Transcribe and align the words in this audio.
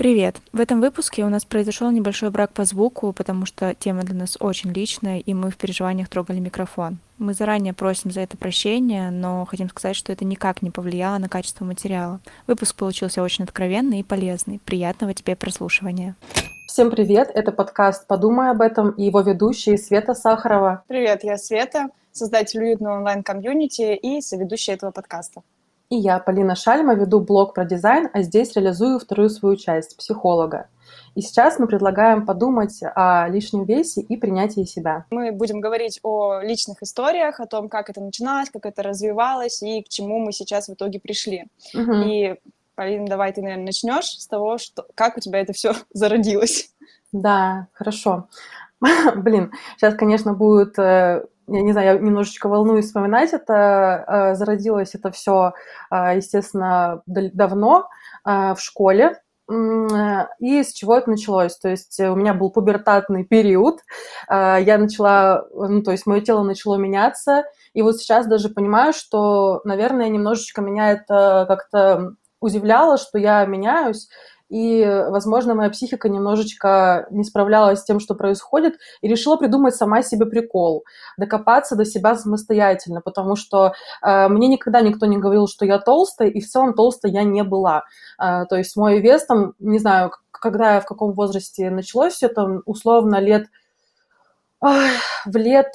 Привет! 0.00 0.36
В 0.54 0.60
этом 0.60 0.80
выпуске 0.80 1.26
у 1.26 1.28
нас 1.28 1.44
произошел 1.44 1.90
небольшой 1.90 2.30
брак 2.30 2.54
по 2.54 2.64
звуку, 2.64 3.12
потому 3.12 3.44
что 3.44 3.74
тема 3.74 4.02
для 4.02 4.14
нас 4.14 4.38
очень 4.40 4.72
личная, 4.72 5.18
и 5.18 5.34
мы 5.34 5.50
в 5.50 5.58
переживаниях 5.58 6.08
трогали 6.08 6.38
микрофон. 6.38 6.96
Мы 7.18 7.34
заранее 7.34 7.74
просим 7.74 8.10
за 8.10 8.22
это 8.22 8.38
прощения, 8.38 9.10
но 9.10 9.44
хотим 9.44 9.68
сказать, 9.68 9.94
что 9.94 10.10
это 10.10 10.24
никак 10.24 10.62
не 10.62 10.70
повлияло 10.70 11.18
на 11.18 11.28
качество 11.28 11.66
материала. 11.66 12.20
Выпуск 12.46 12.76
получился 12.76 13.22
очень 13.22 13.44
откровенный 13.44 14.00
и 14.00 14.02
полезный. 14.02 14.58
Приятного 14.64 15.12
тебе 15.12 15.36
прослушивания. 15.36 16.16
Всем 16.66 16.90
привет! 16.90 17.30
Это 17.34 17.52
подкаст 17.52 18.06
«Подумай 18.06 18.52
об 18.52 18.62
этом» 18.62 18.92
и 18.92 19.04
его 19.04 19.20
ведущие 19.20 19.76
Света 19.76 20.14
Сахарова. 20.14 20.82
Привет, 20.88 21.24
я 21.24 21.36
Света, 21.36 21.88
создатель 22.10 22.62
уютного 22.62 22.96
онлайн-комьюнити 22.96 23.96
и 23.96 24.22
соведущая 24.22 24.76
этого 24.76 24.92
подкаста. 24.92 25.42
И 25.90 25.96
я, 25.96 26.20
Полина 26.20 26.54
Шальма, 26.54 26.94
веду 26.94 27.18
блог 27.18 27.52
про 27.52 27.64
дизайн, 27.64 28.08
а 28.12 28.22
здесь 28.22 28.54
реализую 28.54 29.00
вторую 29.00 29.28
свою 29.28 29.56
часть– 29.56 29.96
психолога. 29.98 30.68
И 31.16 31.20
сейчас 31.20 31.58
мы 31.58 31.66
предлагаем 31.66 32.24
подумать 32.24 32.78
о 32.94 33.26
лишнем 33.28 33.64
весе 33.64 34.00
и 34.00 34.16
принятии 34.16 34.62
себя. 34.62 35.06
Мы 35.10 35.32
будем 35.32 35.60
говорить 35.60 35.98
о 36.04 36.42
личных 36.42 36.82
историях, 36.82 37.40
о 37.40 37.46
том, 37.46 37.68
как 37.68 37.90
это 37.90 38.00
начиналось, 38.00 38.50
как 38.50 38.66
это 38.66 38.84
развивалось 38.84 39.64
и 39.64 39.82
к 39.82 39.88
чему 39.88 40.20
мы 40.20 40.30
сейчас 40.30 40.68
в 40.68 40.74
итоге 40.74 41.00
пришли. 41.00 41.48
Угу. 41.74 41.92
И, 41.92 42.36
Полина, 42.76 43.06
давай 43.08 43.32
ты, 43.32 43.42
наверное, 43.42 43.66
начнешь 43.66 44.16
с 44.16 44.28
того, 44.28 44.58
что, 44.58 44.86
как 44.94 45.16
у 45.16 45.20
тебя 45.20 45.40
это 45.40 45.52
все 45.52 45.72
зародилось. 45.92 46.70
Да, 47.10 47.66
хорошо. 47.72 48.28
Блин, 49.16 49.50
сейчас, 49.76 49.94
конечно, 49.96 50.34
будет 50.34 50.78
э, 50.78 51.24
я 51.50 51.62
не 51.62 51.72
знаю, 51.72 51.94
я 51.94 51.98
немножечко 51.98 52.48
волнуюсь 52.48 52.86
вспоминать 52.86 53.32
это. 53.32 54.04
Э, 54.06 54.34
зародилось 54.34 54.94
это 54.94 55.10
все, 55.10 55.52
э, 55.90 56.16
естественно, 56.16 57.02
давно 57.06 57.88
э, 58.24 58.54
в 58.54 58.60
школе. 58.60 59.20
И 59.52 60.62
с 60.62 60.72
чего 60.72 60.96
это 60.96 61.10
началось? 61.10 61.58
То 61.58 61.68
есть 61.68 61.98
у 61.98 62.14
меня 62.14 62.34
был 62.34 62.52
пубертатный 62.52 63.24
период, 63.24 63.80
я 64.28 64.76
начала, 64.78 65.44
ну, 65.52 65.82
то 65.82 65.90
есть 65.90 66.06
мое 66.06 66.20
тело 66.20 66.44
начало 66.44 66.76
меняться, 66.76 67.42
и 67.72 67.82
вот 67.82 67.96
сейчас 67.96 68.28
даже 68.28 68.50
понимаю, 68.50 68.92
что, 68.92 69.60
наверное, 69.64 70.08
немножечко 70.08 70.62
меня 70.62 70.92
это 70.92 71.46
как-то 71.48 72.14
удивляло, 72.40 72.96
что 72.96 73.18
я 73.18 73.44
меняюсь, 73.44 74.08
и, 74.50 74.84
возможно, 75.08 75.54
моя 75.54 75.70
психика 75.70 76.08
немножечко 76.08 77.06
не 77.10 77.22
справлялась 77.22 77.80
с 77.80 77.84
тем, 77.84 78.00
что 78.00 78.16
происходит, 78.16 78.78
и 79.00 79.06
решила 79.06 79.36
придумать 79.36 79.76
сама 79.76 80.02
себе 80.02 80.26
прикол, 80.26 80.84
докопаться 81.16 81.76
до 81.76 81.84
себя 81.84 82.16
самостоятельно, 82.16 83.00
потому 83.00 83.36
что 83.36 83.74
э, 84.02 84.28
мне 84.28 84.48
никогда 84.48 84.80
никто 84.80 85.06
не 85.06 85.18
говорил, 85.18 85.46
что 85.46 85.64
я 85.64 85.78
толстая, 85.78 86.28
и 86.28 86.40
в 86.40 86.48
целом 86.48 86.74
толстой 86.74 87.12
я 87.12 87.22
не 87.22 87.44
была. 87.44 87.84
Э, 88.20 88.44
то 88.46 88.56
есть 88.56 88.76
мой 88.76 89.00
вес 89.00 89.24
там, 89.24 89.54
не 89.60 89.78
знаю, 89.78 90.10
когда 90.32 90.74
я 90.74 90.80
в 90.80 90.84
каком 90.84 91.12
возрасте 91.12 91.70
началось 91.70 92.14
все 92.14 92.26
это, 92.26 92.60
условно, 92.66 93.20
лет 93.20 93.46
э, 94.66 94.66
в 95.26 95.36
лет 95.36 95.72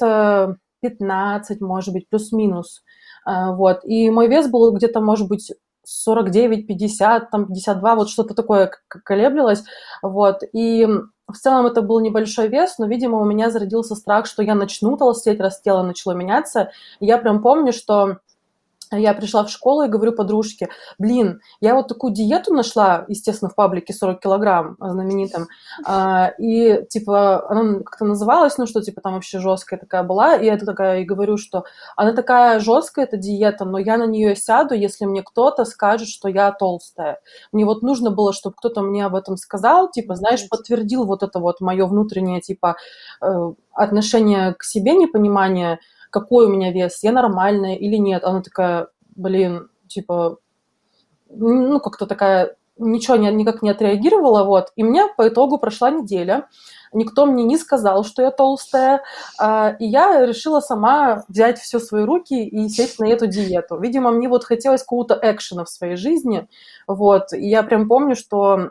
15, 0.82 1.62
может 1.62 1.94
быть, 1.94 2.10
плюс-минус. 2.10 2.84
Вот. 3.26 3.80
И 3.86 4.12
мой 4.12 4.28
вес 4.28 4.48
был 4.48 4.72
где-то, 4.72 5.00
может 5.02 5.28
быть, 5.28 5.52
49, 5.86 6.68
50, 6.68 7.32
там 7.32 7.48
52, 7.48 7.96
вот 7.96 8.10
что-то 8.10 8.34
такое 8.34 8.72
колеблилось, 8.88 9.64
вот, 10.02 10.42
и 10.54 10.88
в 11.28 11.38
целом 11.38 11.66
это 11.66 11.82
был 11.82 12.00
небольшой 12.02 12.48
вес, 12.48 12.78
но, 12.78 12.86
видимо, 12.86 13.20
у 13.20 13.26
меня 13.26 13.50
зародился 13.50 13.96
страх, 13.96 14.26
что 14.28 14.44
я 14.44 14.56
начну 14.56 14.96
толстеть, 14.98 15.40
раз 15.40 15.62
тело 15.62 15.82
начало 15.82 16.14
меняться, 16.14 16.72
и 17.00 17.06
я 17.06 17.18
прям 17.18 17.42
помню, 17.42 17.74
что 17.74 18.18
я 18.98 19.14
пришла 19.14 19.44
в 19.44 19.50
школу 19.50 19.84
и 19.84 19.90
говорю 19.90 20.14
подружке, 20.14 20.70
блин, 20.98 21.42
я 21.62 21.76
вот 21.76 21.88
такую 21.88 22.14
диету 22.14 22.54
нашла, 22.54 23.06
естественно, 23.08 23.50
в 23.50 23.56
паблике 23.56 23.94
40 23.94 24.20
килограмм 24.20 24.76
знаменитым, 24.80 25.48
а, 25.86 26.32
и, 26.38 26.86
типа, 26.88 27.50
она 27.50 27.80
как-то 27.80 28.06
называлась, 28.06 28.58
ну, 28.58 28.68
что, 28.68 28.82
типа, 28.82 29.02
там 29.02 29.14
вообще 29.14 29.40
жесткая 29.40 29.80
такая 29.80 30.04
была, 30.04 30.36
и 30.36 30.46
я 30.46 30.58
такая, 30.58 31.02
и 31.02 31.06
говорю, 31.06 31.38
что 31.38 31.66
она 31.96 32.14
такая 32.14 32.60
жесткая, 32.60 33.06
эта 33.06 33.18
диета, 33.18 33.66
но 33.66 33.78
я 33.78 33.98
на 33.98 34.06
нее 34.06 34.36
сяду, 34.36 34.74
если 34.74 35.06
мне 35.06 35.24
кто-то 35.24 35.66
скажет, 35.66 36.08
что 36.08 36.28
я 36.28 36.52
толстая. 36.52 37.20
Мне 37.52 37.66
вот 37.66 37.82
нужно 37.82 38.12
было, 38.12 38.34
чтобы 38.34 38.56
кто-то 38.58 38.82
мне 38.82 39.06
об 39.06 39.16
этом 39.16 39.38
сказал, 39.38 39.90
типа, 39.90 40.16
знаешь, 40.16 40.48
подтвердил 40.50 41.06
вот 41.06 41.24
это 41.24 41.40
вот 41.40 41.62
мое 41.62 41.86
внутреннее, 41.86 42.42
типа, 42.42 42.76
э, 43.22 43.52
отношение 43.74 44.54
к 44.54 44.64
себе, 44.64 44.94
непонимание, 44.94 45.80
какой 46.16 46.46
у 46.46 46.50
меня 46.50 46.72
вес, 46.72 47.04
я 47.04 47.12
нормальная 47.12 47.76
или 47.76 47.98
нет. 47.98 48.24
Она 48.24 48.42
такая, 48.42 48.88
блин, 49.18 49.68
типа, 49.90 50.38
ну, 51.30 51.80
как-то 51.82 52.06
такая, 52.06 52.56
ничего 52.78 53.18
не, 53.18 53.30
никак 53.34 53.62
не 53.62 53.70
отреагировала, 53.70 54.46
вот. 54.46 54.72
И 54.78 54.84
мне 54.84 55.08
по 55.18 55.28
итогу 55.28 55.58
прошла 55.58 55.92
неделя, 55.92 56.48
никто 56.96 57.26
мне 57.26 57.44
не 57.44 57.58
сказал, 57.58 58.04
что 58.04 58.22
я 58.22 58.32
толстая, 58.32 59.04
а, 59.38 59.76
и 59.80 59.86
я 59.86 60.26
решила 60.26 60.60
сама 60.62 61.24
взять 61.28 61.60
все 61.60 61.80
в 61.80 61.84
свои 61.84 62.04
руки 62.04 62.46
и 62.46 62.70
сесть 62.70 63.00
на 63.00 63.08
эту 63.08 63.28
диету. 63.28 63.78
Видимо, 63.78 64.12
мне 64.12 64.28
вот 64.28 64.44
хотелось 64.44 64.82
какого-то 64.82 65.20
экшена 65.22 65.66
в 65.66 65.70
своей 65.70 65.96
жизни, 65.96 66.48
вот, 66.88 67.34
и 67.34 67.48
я 67.48 67.64
прям 67.64 67.88
помню, 67.88 68.16
что 68.16 68.70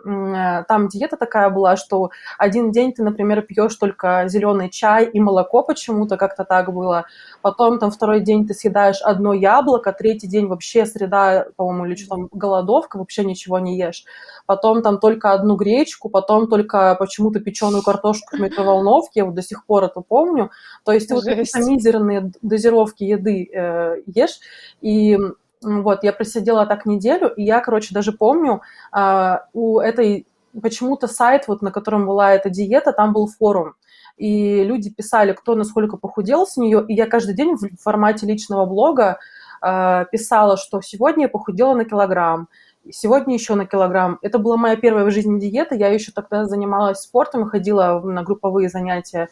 там 0.69 0.89
диета 0.89 1.17
такая 1.17 1.51
была, 1.51 1.77
что 1.77 2.11
один 2.39 2.71
день 2.71 2.93
ты, 2.93 3.03
например, 3.03 3.43
пьешь 3.43 3.75
только 3.77 4.25
зеленый 4.29 4.71
чай 4.71 5.05
и 5.05 5.21
молоко 5.21 5.63
почему-то, 5.63 6.17
как-то 6.17 6.45
так 6.45 6.73
было, 6.73 7.07
потом 7.43 7.79
там 7.79 7.91
второй 7.91 8.21
день 8.21 8.47
ты 8.47 8.55
съедаешь 8.55 9.03
одно 9.03 9.33
яблоко, 9.33 9.93
третий 9.93 10.29
день 10.29 10.47
вообще 10.47 10.87
среда, 10.87 11.47
по-моему, 11.57 11.87
или 11.87 11.97
что 11.97 12.17
там, 12.17 12.29
голодовка, 12.33 12.97
вообще 12.99 13.25
ничего 13.25 13.59
не 13.59 13.79
ешь, 13.79 14.05
потом 14.47 14.83
там 14.83 14.99
только 14.99 15.33
одну 15.33 15.57
гречку, 15.57 16.09
потом 16.09 16.49
только 16.49 16.95
почему-то 16.99 17.41
печеную 17.41 17.83
картошку 17.83 18.14
картошку 18.15 18.37
в 18.37 18.41
микроволновке, 18.41 19.21
я 19.21 19.25
вот 19.25 19.35
до 19.35 19.43
сих 19.43 19.65
пор 19.67 19.85
это 19.85 20.01
помню. 20.01 20.51
То 20.85 20.93
есть 20.93 21.09
ты 21.09 21.15
вот 21.15 21.25
какие-то 21.25 21.61
мизерные 21.61 22.33
дозировки 22.43 23.05
еды 23.05 23.49
э, 23.53 24.03
ешь, 24.07 24.39
и 24.81 25.19
вот, 25.63 26.05
я 26.05 26.13
просидела 26.13 26.67
так 26.67 26.87
неделю, 26.87 27.29
и 27.29 27.43
я, 27.43 27.61
короче, 27.61 27.95
даже 27.95 28.13
помню, 28.13 28.61
э, 28.97 29.39
у 29.53 29.79
этой 29.81 30.27
почему-то 30.61 31.09
сайт, 31.09 31.49
вот 31.49 31.63
на 31.63 31.73
котором 31.73 32.07
была 32.07 32.33
эта 32.33 32.51
диета, 32.51 32.93
там 32.93 33.13
был 33.13 33.27
форум, 33.27 33.75
и 34.17 34.63
люди 34.63 34.91
писали, 34.91 35.33
кто 35.33 35.55
насколько 35.55 35.97
похудел 35.97 36.47
с 36.47 36.57
нее, 36.57 36.85
и 36.87 36.95
я 36.95 37.07
каждый 37.07 37.35
день 37.35 37.57
в 37.57 37.83
формате 37.83 38.27
личного 38.27 38.67
блога 38.67 39.19
э, 39.63 40.05
писала, 40.13 40.57
что 40.57 40.81
сегодня 40.81 41.25
я 41.25 41.29
похудела 41.29 41.75
на 41.75 41.85
килограмм, 41.85 42.49
сегодня 42.91 43.35
еще 43.35 43.55
на 43.55 43.67
килограмм. 43.67 44.19
Это 44.23 44.39
была 44.39 44.57
моя 44.57 44.77
первая 44.77 45.05
в 45.05 45.11
жизни 45.11 45.39
диета. 45.39 45.75
Я 45.75 45.89
еще 45.89 46.13
тогда 46.13 46.45
занималась 46.47 47.01
спортом 47.01 47.49
ходила 47.49 48.01
на 48.01 48.23
групповые 48.23 48.69
занятия. 48.69 49.29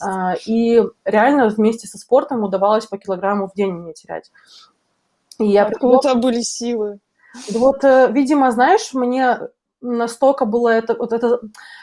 А, 0.00 0.34
и 0.46 0.82
реально 1.04 1.48
вместе 1.48 1.86
со 1.86 1.98
спортом 1.98 2.42
удавалось 2.42 2.86
по 2.86 2.98
килограмму 2.98 3.48
в 3.48 3.54
день 3.54 3.72
мне 3.72 3.92
терять. 3.92 4.30
И 5.38 5.46
я 5.46 5.66
Откуда 5.66 5.98
придумала... 5.98 6.22
были 6.22 6.40
силы? 6.40 6.98
Вот, 7.50 7.84
э, 7.84 8.10
видимо, 8.12 8.50
знаешь, 8.50 8.94
мне 8.94 9.38
настолько 9.82 10.46
было 10.46 10.68
это, 10.70 10.94
вот 10.94 11.12
это, 11.12 11.40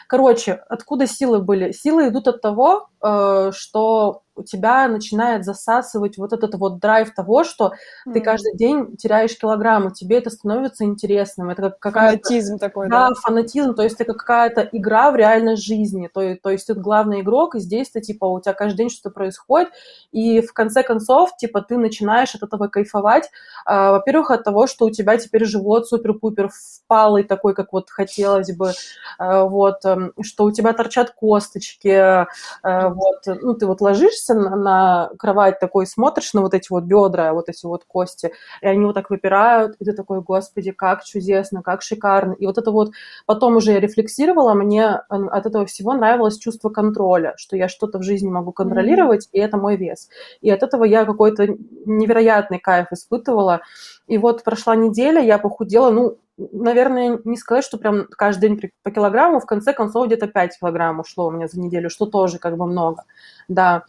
короче, 0.08 0.54
откуда 0.68 1.06
силы 1.06 1.40
были? 1.40 1.72
Силы 1.72 2.08
идут 2.08 2.28
от 2.28 2.40
того, 2.40 2.88
э, 3.00 3.52
что 3.54 4.23
у 4.36 4.42
тебя 4.42 4.88
начинает 4.88 5.44
засасывать 5.44 6.18
вот 6.18 6.32
этот 6.32 6.54
вот 6.56 6.78
драйв 6.78 7.14
того, 7.14 7.44
что 7.44 7.72
mm. 8.06 8.12
ты 8.12 8.20
каждый 8.20 8.56
день 8.56 8.96
теряешь 8.96 9.38
килограммы, 9.38 9.92
тебе 9.92 10.18
это 10.18 10.30
становится 10.30 10.84
интересным, 10.84 11.50
это 11.50 11.62
как 11.62 11.78
какая-то... 11.78 12.28
Фанатизм 12.28 12.58
такой, 12.58 12.88
да? 12.88 13.08
Да, 13.08 13.14
фанатизм, 13.14 13.74
то 13.74 13.82
есть 13.82 14.00
это 14.00 14.14
какая-то 14.14 14.68
игра 14.72 15.10
в 15.10 15.16
реальной 15.16 15.56
жизни, 15.56 16.10
то, 16.12 16.36
то 16.36 16.50
есть 16.50 16.66
ты 16.66 16.74
главный 16.74 17.20
игрок, 17.20 17.54
и 17.54 17.60
здесь 17.60 17.90
ты, 17.90 18.00
типа, 18.00 18.24
у 18.24 18.40
тебя 18.40 18.54
каждый 18.54 18.78
день 18.78 18.90
что-то 18.90 19.10
происходит, 19.10 19.68
и 20.12 20.40
в 20.40 20.52
конце 20.52 20.82
концов, 20.82 21.36
типа, 21.36 21.62
ты 21.62 21.76
начинаешь 21.76 22.34
от 22.34 22.42
этого 22.42 22.68
кайфовать, 22.68 23.30
а, 23.64 23.92
во-первых, 23.92 24.30
от 24.30 24.44
того, 24.44 24.66
что 24.66 24.86
у 24.86 24.90
тебя 24.90 25.16
теперь 25.16 25.44
живот 25.44 25.88
супер-пупер 25.88 26.50
впалый 26.50 27.22
такой, 27.24 27.54
как 27.54 27.72
вот 27.72 27.90
хотелось 27.90 28.54
бы, 28.54 28.72
а, 29.18 29.44
вот, 29.44 29.84
эм, 29.84 30.12
что 30.22 30.44
у 30.44 30.52
тебя 30.52 30.72
торчат 30.72 31.10
косточки, 31.10 31.88
а, 31.88 32.26
вот, 32.62 33.22
ну, 33.26 33.54
ты 33.54 33.66
вот 33.66 33.80
ложишься, 33.80 34.23
садишься 34.24 34.34
на, 34.34 34.56
на 34.56 35.10
кровать 35.18 35.58
такой, 35.58 35.86
смотришь 35.86 36.34
на 36.34 36.40
вот 36.40 36.54
эти 36.54 36.68
вот 36.70 36.84
бедра, 36.84 37.32
вот 37.32 37.48
эти 37.48 37.66
вот 37.66 37.84
кости, 37.84 38.32
и 38.62 38.66
они 38.66 38.84
вот 38.84 38.94
так 38.94 39.10
выпирают, 39.10 39.76
и 39.78 39.84
ты 39.84 39.92
такой, 39.92 40.20
господи, 40.20 40.72
как 40.72 41.04
чудесно, 41.04 41.62
как 41.62 41.82
шикарно. 41.82 42.32
И 42.32 42.46
вот 42.46 42.58
это 42.58 42.70
вот 42.70 42.92
потом 43.26 43.56
уже 43.56 43.72
я 43.72 43.80
рефлексировала, 43.80 44.54
мне 44.54 44.86
от 44.86 45.46
этого 45.46 45.66
всего 45.66 45.94
нравилось 45.94 46.38
чувство 46.38 46.70
контроля, 46.70 47.34
что 47.36 47.56
я 47.56 47.68
что-то 47.68 47.98
в 47.98 48.02
жизни 48.02 48.28
могу 48.28 48.52
контролировать, 48.52 49.26
mm-hmm. 49.26 49.38
и 49.38 49.40
это 49.40 49.56
мой 49.56 49.76
вес. 49.76 50.08
И 50.40 50.50
от 50.50 50.62
этого 50.62 50.84
я 50.84 51.04
какой-то 51.04 51.46
невероятный 51.86 52.58
кайф 52.58 52.88
испытывала. 52.92 53.60
И 54.06 54.18
вот 54.18 54.44
прошла 54.44 54.76
неделя, 54.76 55.20
я 55.20 55.38
похудела, 55.38 55.90
ну, 55.90 56.18
наверное, 56.36 57.20
не 57.24 57.36
сказать, 57.36 57.64
что 57.64 57.78
прям 57.78 58.06
каждый 58.10 58.48
день 58.48 58.70
по 58.82 58.90
килограмму, 58.90 59.40
в 59.40 59.46
конце 59.46 59.72
концов 59.72 60.06
где-то 60.06 60.26
5 60.26 60.58
килограмм 60.58 61.00
ушло 61.00 61.26
у 61.26 61.30
меня 61.30 61.48
за 61.48 61.60
неделю, 61.60 61.90
что 61.90 62.06
тоже 62.06 62.38
как 62.38 62.56
бы 62.56 62.66
много, 62.66 63.04
да. 63.48 63.84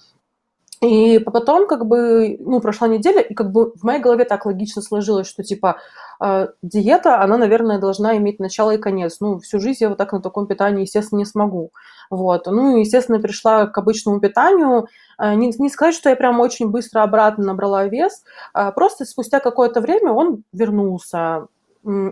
И 0.86 1.20
потом, 1.20 1.68
как 1.68 1.86
бы, 1.86 2.38
ну, 2.40 2.62
прошла 2.62 2.88
неделя, 2.88 3.22
и 3.22 3.34
как 3.34 3.52
бы 3.52 3.72
в 3.76 3.84
моей 3.84 4.00
голове 4.00 4.24
так 4.26 4.46
логично 4.46 4.82
сложилось, 4.82 5.28
что, 5.28 5.44
типа, 5.44 5.80
э, 6.24 6.48
диета, 6.62 7.22
она, 7.22 7.38
наверное, 7.38 7.80
должна 7.80 8.16
иметь 8.18 8.40
начало 8.40 8.72
и 8.72 8.78
конец. 8.78 9.18
Ну, 9.20 9.40
всю 9.40 9.60
жизнь 9.60 9.80
я 9.82 9.90
вот 9.90 9.98
так 9.98 10.14
на 10.14 10.22
таком 10.22 10.48
питании, 10.48 10.82
естественно, 10.82 11.20
не 11.20 11.26
смогу. 11.26 11.72
Вот. 12.12 12.46
Ну, 12.46 12.78
естественно, 12.78 13.20
пришла 13.20 13.66
к 13.66 13.78
обычному 13.78 14.20
питанию. 14.20 14.88
Э, 15.18 15.34
не, 15.34 15.52
не 15.58 15.70
сказать, 15.70 15.96
что 15.96 16.10
я 16.10 16.16
прям 16.16 16.40
очень 16.40 16.70
быстро 16.70 17.02
обратно 17.02 17.46
набрала 17.46 17.86
вес, 17.86 18.24
а 18.54 18.72
просто 18.72 19.06
спустя 19.06 19.40
какое-то 19.40 19.82
время 19.82 20.12
он 20.12 20.44
вернулся 20.54 21.48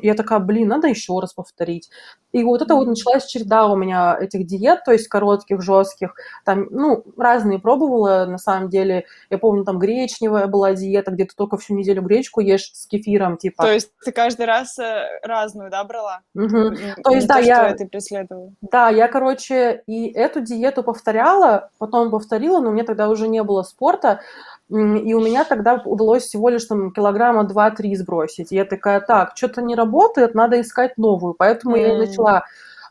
я 0.01 0.13
такая, 0.13 0.39
блин, 0.39 0.67
надо 0.67 0.87
еще 0.87 1.19
раз 1.19 1.33
повторить. 1.33 1.89
И 2.33 2.43
вот 2.43 2.61
это 2.63 2.73
вот 2.73 2.87
началась 2.87 3.25
череда 3.25 3.67
у 3.67 3.75
меня 3.75 4.17
этих 4.19 4.45
диет, 4.45 4.83
то 4.83 4.91
есть 4.91 5.07
коротких, 5.07 5.61
жестких. 5.61 6.15
Там, 6.43 6.67
ну, 6.71 7.03
разные 7.15 7.59
пробовала, 7.59 8.25
на 8.25 8.39
самом 8.39 8.69
деле. 8.69 9.05
Я 9.29 9.37
помню, 9.37 9.63
там 9.63 9.77
гречневая 9.77 10.47
была 10.47 10.73
диета, 10.73 11.11
где 11.11 11.25
ты 11.25 11.35
только 11.35 11.57
всю 11.57 11.75
неделю 11.75 12.01
гречку 12.01 12.41
ешь 12.41 12.71
с 12.73 12.87
кефиром, 12.87 13.37
типа. 13.37 13.63
То 13.63 13.71
есть 13.71 13.91
ты 14.03 14.11
каждый 14.11 14.47
раз 14.47 14.79
э, 14.79 15.03
разную, 15.21 15.69
да, 15.69 15.83
брала? 15.83 16.21
Угу. 16.33 16.75
То 17.03 17.11
есть, 17.11 17.27
да, 17.27 17.35
то, 17.35 17.41
я... 17.41 17.75
ты 17.75 17.87
преследовала. 17.87 18.51
Да, 18.61 18.89
я, 18.89 19.07
короче, 19.07 19.83
и 19.85 20.07
эту 20.07 20.41
диету 20.41 20.81
повторяла, 20.81 21.69
потом 21.77 22.09
повторила, 22.09 22.59
но 22.59 22.71
мне 22.71 22.83
тогда 22.83 23.09
уже 23.09 23.27
не 23.27 23.43
было 23.43 23.61
спорта, 23.61 24.21
и 24.69 25.13
у 25.13 25.19
меня 25.19 25.43
тогда 25.43 25.81
удалось 25.85 26.23
всего 26.23 26.49
лишь 26.49 26.65
там 26.65 26.91
килограмма 26.91 27.43
2-3 27.43 27.95
сбросить. 27.95 28.51
И 28.51 28.55
я 28.55 28.65
такая, 28.65 29.01
так, 29.01 29.33
что-то 29.35 29.61
не 29.61 29.75
работает, 29.75 30.33
надо 30.33 30.59
искать 30.59 30.97
новую. 30.97 31.35
Поэтому 31.35 31.75
mm. 31.75 31.81
я 31.81 31.97
начала 31.97 32.22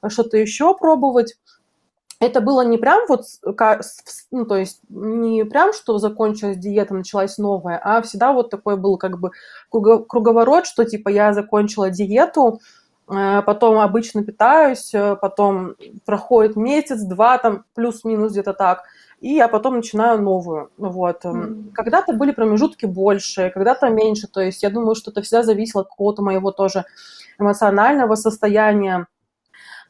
что-то 0.09 0.37
еще 0.37 0.77
пробовать. 0.77 1.37
Это 2.21 2.41
было 2.41 2.65
не 2.65 2.79
прям 2.79 3.01
вот, 3.09 3.25
ну, 4.31 4.47
то 4.47 4.57
есть 4.57 4.81
не 4.89 5.45
прям, 5.45 5.73
что 5.73 5.99
закончилась 5.99 6.57
диета, 6.57 6.95
началась 6.95 7.37
новая, 7.37 7.81
а 7.83 8.01
всегда 8.03 8.33
вот 8.33 8.49
такой 8.49 8.77
был 8.77 8.97
как 8.97 9.19
бы 9.19 9.33
круговорот, 9.71 10.67
что 10.67 10.85
типа 10.85 11.09
я 11.09 11.33
закончила 11.33 11.91
диету, 11.91 12.61
э, 13.11 13.43
потом 13.43 13.79
обычно 13.81 14.23
питаюсь, 14.23 14.95
э, 14.95 15.17
потом 15.17 15.75
проходит 16.07 16.55
месяц, 16.55 17.03
два, 17.03 17.39
там 17.39 17.65
плюс-минус 17.75 18.31
где-то 18.31 18.53
так, 18.53 18.85
и 19.23 19.35
я 19.35 19.49
потом 19.49 19.77
начинаю 19.77 20.21
новую. 20.21 20.71
Вот. 20.77 21.25
Mm. 21.25 21.73
Когда-то 21.73 22.13
были 22.13 22.33
промежутки 22.33 22.87
больше, 22.87 23.51
когда-то 23.51 23.89
меньше. 23.89 24.27
То 24.27 24.41
есть 24.41 24.65
я 24.65 24.71
думаю, 24.71 24.97
что 24.97 25.13
это 25.13 25.23
всегда 25.23 25.45
зависело 25.45 25.83
от 25.83 25.89
какого-то 25.89 26.23
моего 26.23 26.51
тоже 26.51 26.85
эмоционального 27.39 28.17
состояния. 28.17 29.07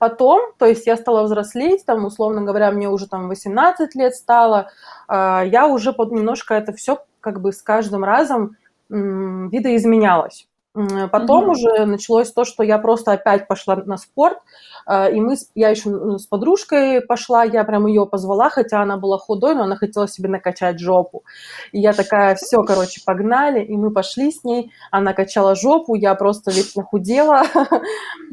Потом, 0.02 0.52
то 0.58 0.66
есть 0.66 0.84
я 0.88 0.96
стала 0.96 1.22
взрослеть, 1.22 1.87
там, 1.87 2.04
условно 2.04 2.43
говоря, 2.43 2.72
мне 2.72 2.88
уже 2.88 3.06
там 3.06 3.28
18 3.28 3.94
лет 3.94 4.16
стало, 4.16 4.69
э, 5.08 5.43
я 5.46 5.69
уже 5.69 5.93
под 5.93 6.10
немножко 6.10 6.54
это 6.54 6.72
все 6.72 7.04
как 7.20 7.40
бы 7.40 7.52
с 7.52 7.62
каждым 7.62 8.02
разом 8.02 8.56
видоизменялось. 8.88 10.49
Потом 10.74 11.44
mm-hmm. 11.44 11.50
уже 11.50 11.86
началось 11.86 12.32
то, 12.32 12.44
что 12.44 12.62
я 12.62 12.78
просто 12.78 13.12
опять 13.12 13.46
пошла 13.46 13.76
на 13.76 13.98
спорт, 13.98 14.38
а, 14.86 15.10
и 15.10 15.20
мы, 15.20 15.36
я 15.54 15.69
еще 15.69 16.19
с 16.19 16.26
подружкой 16.26 17.02
пошла, 17.02 17.44
я 17.44 17.64
прям 17.64 17.86
ее 17.86 18.06
позвала, 18.06 18.48
хотя 18.48 18.80
она 18.80 18.96
была 18.96 19.19
худой, 19.19 19.54
но 19.54 19.64
она 19.64 19.76
хотела 19.76 20.08
себе 20.08 20.30
накачать 20.30 20.78
жопу. 20.78 21.24
И 21.72 21.80
я 21.80 21.92
такая, 21.92 22.36
все, 22.36 22.62
короче, 22.62 23.02
погнали, 23.04 23.62
и 23.62 23.76
мы 23.76 23.90
пошли 23.90 24.32
с 24.32 24.44
ней, 24.44 24.72
она 24.90 25.12
качала 25.12 25.54
жопу, 25.54 25.94
я 25.94 26.14
просто 26.14 26.50
вечно 26.50 26.82
худела. 26.82 27.42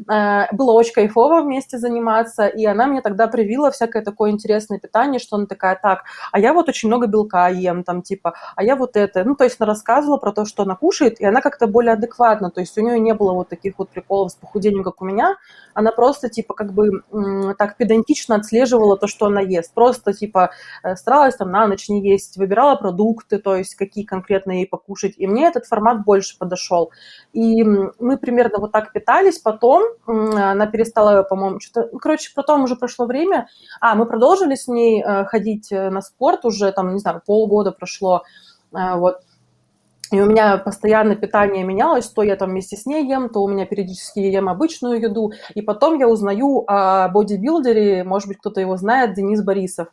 А, 0.08 0.48
было 0.52 0.72
очень 0.72 0.94
кайфово 0.94 1.42
вместе 1.42 1.76
заниматься, 1.78 2.46
и 2.46 2.64
она 2.64 2.86
мне 2.86 3.02
тогда 3.02 3.26
привила 3.26 3.70
всякое 3.70 4.02
такое 4.02 4.30
интересное 4.30 4.78
питание, 4.78 5.20
что 5.20 5.36
она 5.36 5.46
такая, 5.46 5.78
так, 5.80 6.04
а 6.32 6.40
я 6.40 6.54
вот 6.54 6.68
очень 6.68 6.88
много 6.88 7.06
белка 7.06 7.48
ем, 7.48 7.84
там, 7.84 8.00
типа, 8.00 8.34
а 8.56 8.64
я 8.64 8.76
вот 8.76 8.96
это. 8.96 9.24
Ну, 9.24 9.36
то 9.36 9.44
есть 9.44 9.56
она 9.58 9.66
рассказывала 9.66 10.16
про 10.16 10.32
то, 10.32 10.46
что 10.46 10.62
она 10.62 10.74
кушает, 10.74 11.20
и 11.20 11.24
она 11.26 11.42
как-то 11.42 11.66
более 11.66 11.92
адекватна, 12.30 12.50
то 12.50 12.60
есть 12.60 12.76
у 12.78 12.82
нее 12.82 12.98
не 12.98 13.14
было 13.14 13.32
вот 13.32 13.48
таких 13.48 13.78
вот 13.78 13.90
приколов 13.90 14.32
с 14.32 14.34
похудением, 14.34 14.84
как 14.84 15.02
у 15.02 15.04
меня, 15.04 15.36
она 15.74 15.92
просто, 15.92 16.28
типа, 16.28 16.54
как 16.54 16.72
бы 16.72 17.02
так 17.58 17.76
педантично 17.76 18.36
отслеживала 18.36 18.96
то, 18.96 19.06
что 19.06 19.26
она 19.26 19.40
ест. 19.40 19.74
Просто, 19.74 20.12
типа, 20.12 20.50
э, 20.82 20.96
старалась 20.96 21.36
там 21.36 21.50
на 21.50 21.66
ночь 21.66 21.88
не 21.88 22.00
есть, 22.00 22.36
выбирала 22.36 22.76
продукты, 22.76 23.38
то 23.38 23.56
есть 23.56 23.74
какие 23.74 24.04
конкретно 24.04 24.52
ей 24.52 24.66
покушать. 24.66 25.14
И 25.16 25.26
мне 25.26 25.46
этот 25.46 25.66
формат 25.66 26.04
больше 26.04 26.38
подошел. 26.38 26.90
И 27.32 27.62
мы 27.64 28.18
примерно 28.18 28.58
вот 28.58 28.72
так 28.72 28.92
питались. 28.92 29.38
Потом 29.38 29.82
она 30.06 30.66
перестала, 30.66 31.22
по-моему, 31.22 31.60
что-то... 31.60 31.88
Ну, 31.92 31.98
короче, 31.98 32.30
потом 32.34 32.64
уже 32.64 32.76
прошло 32.76 33.06
время. 33.06 33.48
А, 33.80 33.94
мы 33.94 34.06
продолжили 34.06 34.54
с 34.54 34.68
ней 34.68 35.02
э, 35.02 35.24
ходить 35.24 35.72
э, 35.72 35.90
на 35.90 36.02
спорт 36.02 36.44
уже, 36.44 36.72
там, 36.72 36.92
не 36.92 36.98
знаю, 36.98 37.22
полгода 37.24 37.72
прошло. 37.72 38.22
Вот. 38.72 39.22
И 40.10 40.20
у 40.20 40.26
меня 40.26 40.58
постоянно 40.58 41.14
питание 41.14 41.64
менялось, 41.64 42.08
то 42.08 42.22
я 42.22 42.36
там 42.36 42.50
вместе 42.50 42.76
с 42.76 42.86
ней 42.86 43.06
ем, 43.06 43.28
то 43.28 43.42
у 43.42 43.48
меня 43.48 43.64
периодически 43.64 44.18
ем 44.18 44.48
обычную 44.48 45.00
еду. 45.00 45.32
И 45.54 45.62
потом 45.62 45.98
я 45.98 46.08
узнаю 46.08 46.64
о 46.66 47.08
бодибилдере, 47.08 48.02
может 48.02 48.28
быть, 48.28 48.38
кто-то 48.38 48.60
его 48.60 48.76
знает, 48.76 49.14
Денис 49.14 49.42
Борисов. 49.42 49.88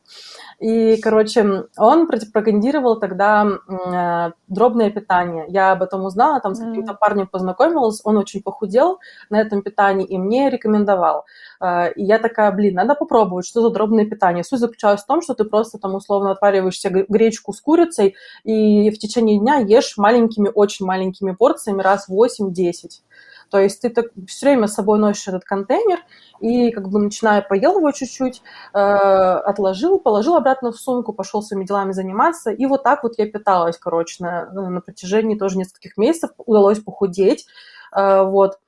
И, 0.60 0.98
короче, 0.98 1.66
он 1.78 2.08
пропагандировал 2.08 3.00
тогда 3.00 3.46
э, 3.46 4.32
дробное 4.48 4.90
питание. 4.90 5.46
Я 5.50 5.72
об 5.72 5.84
этом 5.84 6.04
узнала, 6.04 6.40
там 6.40 6.56
с 6.56 6.60
каким-то 6.60 6.96
парнем 6.96 7.28
познакомилась, 7.28 8.02
он 8.04 8.18
очень 8.18 8.42
похудел 8.42 9.00
на 9.30 9.40
этом 9.40 9.62
питании 9.62 10.06
и 10.06 10.18
мне 10.18 10.50
рекомендовал. 10.50 11.26
Э, 11.62 11.92
и 11.94 12.04
я 12.04 12.20
такая, 12.20 12.52
блин, 12.52 12.76
надо 12.76 12.96
попробовать, 12.96 13.46
что 13.46 13.62
за 13.62 13.70
дробное 13.70 14.06
питание. 14.06 14.44
Суть 14.44 14.60
заключалась 14.60 15.04
в 15.04 15.08
том, 15.08 15.22
что 15.22 15.34
ты 15.34 15.44
просто 15.44 15.78
там 15.78 15.96
условно 15.96 16.32
отвариваешь 16.32 16.80
себе 16.80 17.06
гречку 17.08 17.54
с 17.54 17.62
курицей 17.62 18.16
и 18.44 18.90
в 18.90 18.98
течение 18.98 19.40
дня 19.40 19.58
ешь 19.58 19.98
маленькими, 19.98 20.52
очень 20.54 20.86
маленькими 20.86 21.32
порциями 21.32 21.82
раз 21.82 22.10
8-10. 22.10 23.02
То 23.50 23.60
есть 23.60 23.82
ты 23.82 23.90
так 23.90 24.08
все 24.28 24.48
время 24.48 24.68
с 24.68 24.74
собой 24.74 25.00
носишь 25.00 25.28
этот 25.28 25.44
контейнер, 25.46 26.00
и 26.40 26.72
как 26.72 26.90
бы 26.90 27.00
начиная 27.00 27.42
поел 27.42 27.78
его 27.78 27.92
чуть-чуть, 27.92 28.42
э, 28.74 28.78
отложил, 28.78 30.00
положил 30.00 30.36
обратно 30.36 30.72
в 30.72 30.78
сумку, 30.78 31.14
пошел 31.14 31.42
своими 31.42 31.66
делами 31.66 31.92
заниматься, 31.92 32.52
и 32.52 32.66
вот 32.66 32.84
так 32.84 33.04
вот 33.04 33.14
я 33.18 33.26
питалась, 33.26 33.78
короче, 33.78 34.24
на, 34.24 34.52
на 34.52 34.82
протяжении 34.82 35.38
тоже 35.38 35.58
нескольких 35.58 35.98
месяцев 35.98 36.32
удалось 36.38 36.80
похудеть, 36.80 37.46
э, 37.96 38.24
вот. 38.24 38.60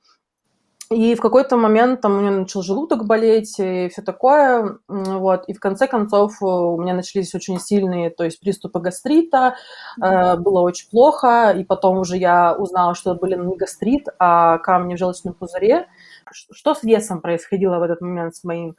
И 0.92 1.14
в 1.14 1.20
какой-то 1.20 1.56
момент 1.56 2.00
там 2.00 2.16
у 2.16 2.20
меня 2.20 2.32
начал 2.32 2.62
желудок 2.62 3.06
болеть 3.06 3.60
и 3.60 3.88
все 3.90 4.02
такое, 4.02 4.78
вот. 4.88 5.44
И 5.46 5.52
в 5.52 5.60
конце 5.60 5.86
концов 5.86 6.42
у 6.42 6.76
меня 6.80 6.94
начались 6.94 7.32
очень 7.32 7.60
сильные, 7.60 8.10
то 8.10 8.24
есть 8.24 8.40
приступы 8.40 8.80
гастрита, 8.80 9.54
э, 10.02 10.36
было 10.36 10.62
очень 10.62 10.90
плохо, 10.90 11.54
и 11.56 11.62
потом 11.62 11.98
уже 11.98 12.16
я 12.16 12.56
узнала, 12.56 12.96
что 12.96 13.12
это 13.12 13.20
были 13.20 13.36
не 13.36 13.54
гастрит, 13.54 14.08
а 14.18 14.58
камни 14.58 14.96
в 14.96 14.98
желчном 14.98 15.34
пузыре. 15.34 15.86
Что 16.32 16.74
с 16.74 16.82
весом 16.82 17.20
происходило 17.20 17.78
в 17.78 17.82
этот 17.82 18.00
момент 18.00 18.34
с 18.34 18.42
моим? 18.42 18.74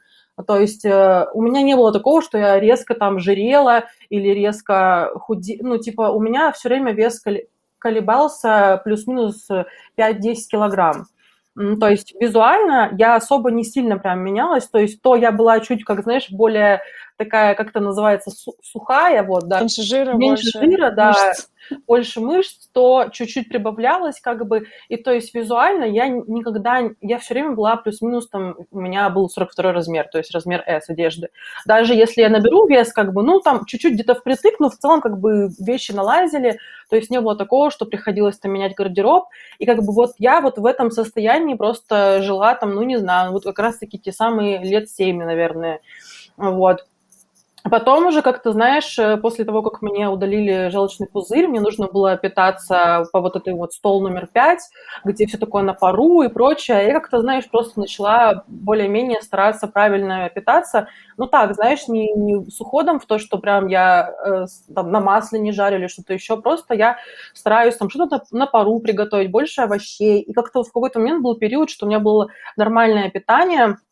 То 0.46 0.60
есть 0.60 0.84
э, 0.84 1.26
у 1.32 1.40
меня 1.40 1.62
не 1.62 1.76
было 1.76 1.94
такого, 1.94 2.20
что 2.20 2.36
я 2.36 2.60
резко 2.60 2.94
там 2.94 3.20
жирела 3.20 3.84
или 4.10 4.28
резко 4.28 5.12
худи... 5.14 5.58
Ну, 5.62 5.78
типа, 5.78 6.10
у 6.10 6.20
меня 6.20 6.52
все 6.52 6.68
время 6.68 6.92
вес 6.92 7.22
колебался 7.78 8.82
плюс-минус 8.84 9.48
5-10 9.96 10.34
килограмм. 10.50 11.06
То 11.54 11.88
есть 11.88 12.14
визуально 12.18 12.90
я 12.98 13.16
особо 13.16 13.50
не 13.50 13.64
сильно 13.64 13.98
прям 13.98 14.20
менялась, 14.20 14.68
то 14.68 14.78
есть 14.78 15.02
то 15.02 15.14
я 15.16 15.32
была 15.32 15.60
чуть, 15.60 15.84
как 15.84 16.02
знаешь, 16.02 16.28
более 16.30 16.80
такая, 17.18 17.54
как 17.54 17.68
это 17.70 17.80
называется, 17.80 18.30
сухая, 18.62 19.22
вот, 19.22 19.48
да. 19.48 19.60
Меньше 19.60 19.82
жира, 19.82 20.14
Меньше 20.14 20.44
больше 20.60 20.60
жира, 20.60 20.90
да, 20.90 21.08
мышц. 21.08 21.48
Больше 21.86 22.20
мышц, 22.20 22.68
то 22.72 23.08
чуть-чуть 23.12 23.48
прибавлялось, 23.48 24.20
как 24.20 24.46
бы, 24.46 24.66
и 24.88 24.96
то 24.96 25.12
есть 25.12 25.34
визуально 25.34 25.84
я 25.84 26.08
никогда, 26.08 26.90
я 27.00 27.18
все 27.18 27.34
время 27.34 27.52
была 27.52 27.76
плюс-минус, 27.76 28.28
там, 28.28 28.56
у 28.70 28.80
меня 28.80 29.08
был 29.10 29.28
42 29.28 29.72
размер, 29.72 30.08
то 30.10 30.18
есть 30.18 30.34
размер 30.34 30.62
S 30.66 30.88
одежды. 30.88 31.28
Даже 31.66 31.94
если 31.94 32.22
я 32.22 32.28
наберу 32.28 32.66
вес, 32.66 32.92
как 32.92 33.12
бы, 33.12 33.22
ну, 33.22 33.40
там, 33.40 33.64
чуть-чуть 33.66 33.94
где-то 33.94 34.14
впритык, 34.14 34.60
но 34.60 34.70
в 34.70 34.76
целом, 34.76 35.00
как 35.00 35.18
бы, 35.18 35.50
вещи 35.58 35.92
налазили, 35.92 36.58
то 36.90 36.96
есть 36.96 37.10
не 37.10 37.20
было 37.20 37.36
такого, 37.36 37.70
что 37.70 37.86
приходилось 37.86 38.38
там 38.38 38.52
менять 38.52 38.74
гардероб, 38.74 39.28
и 39.58 39.66
как 39.66 39.78
бы 39.82 39.92
вот 39.92 40.12
я 40.18 40.40
вот 40.40 40.58
в 40.58 40.66
этом 40.66 40.90
состоянии 40.90 41.54
просто 41.54 42.22
жила 42.22 42.54
там, 42.54 42.74
ну, 42.74 42.82
не 42.82 42.98
знаю, 42.98 43.32
вот 43.32 43.44
как 43.44 43.58
раз-таки 43.58 43.98
те 43.98 44.12
самые 44.12 44.62
лет 44.64 44.90
7, 44.90 45.18
наверное, 45.22 45.80
вот. 46.36 46.86
Потом 47.70 48.06
уже 48.06 48.22
как-то, 48.22 48.52
знаешь, 48.52 48.98
э, 48.98 49.16
после 49.18 49.44
того, 49.44 49.62
как 49.62 49.82
мне 49.82 50.08
удалили 50.08 50.68
желчный 50.70 51.06
пузырь, 51.06 51.46
мне 51.46 51.60
нужно 51.60 51.86
было 51.86 52.16
питаться 52.16 53.06
по 53.12 53.20
вот 53.20 53.36
этой 53.36 53.54
вот 53.54 53.72
стол 53.72 54.02
номер 54.02 54.26
пять, 54.26 54.68
где 55.04 55.26
все 55.26 55.38
такое 55.38 55.62
на 55.62 55.72
пару 55.72 56.22
и 56.22 56.28
прочее. 56.28 56.86
Я 56.86 56.94
как-то, 56.94 57.20
знаешь, 57.20 57.48
просто 57.48 57.78
начала 57.78 58.42
более-менее 58.48 59.22
стараться 59.22 59.68
правильно 59.68 60.28
питаться. 60.28 60.88
Ну 61.16 61.28
так, 61.28 61.54
знаешь, 61.54 61.86
не, 61.86 62.12
не 62.12 62.50
с 62.50 62.60
уходом 62.60 62.98
в 62.98 63.06
то, 63.06 63.18
что 63.18 63.38
прям 63.38 63.68
я 63.68 64.12
э, 64.26 64.46
там 64.74 64.90
на 64.90 65.00
масле 65.00 65.38
не 65.38 65.52
жарю 65.52 65.78
или 65.78 65.86
что-то 65.86 66.14
еще, 66.14 66.40
просто 66.40 66.74
я 66.74 66.96
стараюсь 67.32 67.76
там 67.76 67.90
что-то 67.90 68.22
на, 68.32 68.40
на 68.40 68.46
пару 68.46 68.80
приготовить, 68.80 69.30
больше 69.30 69.62
овощей. 69.62 70.20
И 70.20 70.32
как-то 70.32 70.64
в 70.64 70.72
какой-то 70.72 70.98
момент 70.98 71.22
был 71.22 71.36
период, 71.36 71.70
что 71.70 71.86
у 71.86 71.88
меня 71.88 72.00
было 72.00 72.28
нормальное 72.56 73.08
питание– 73.08 73.76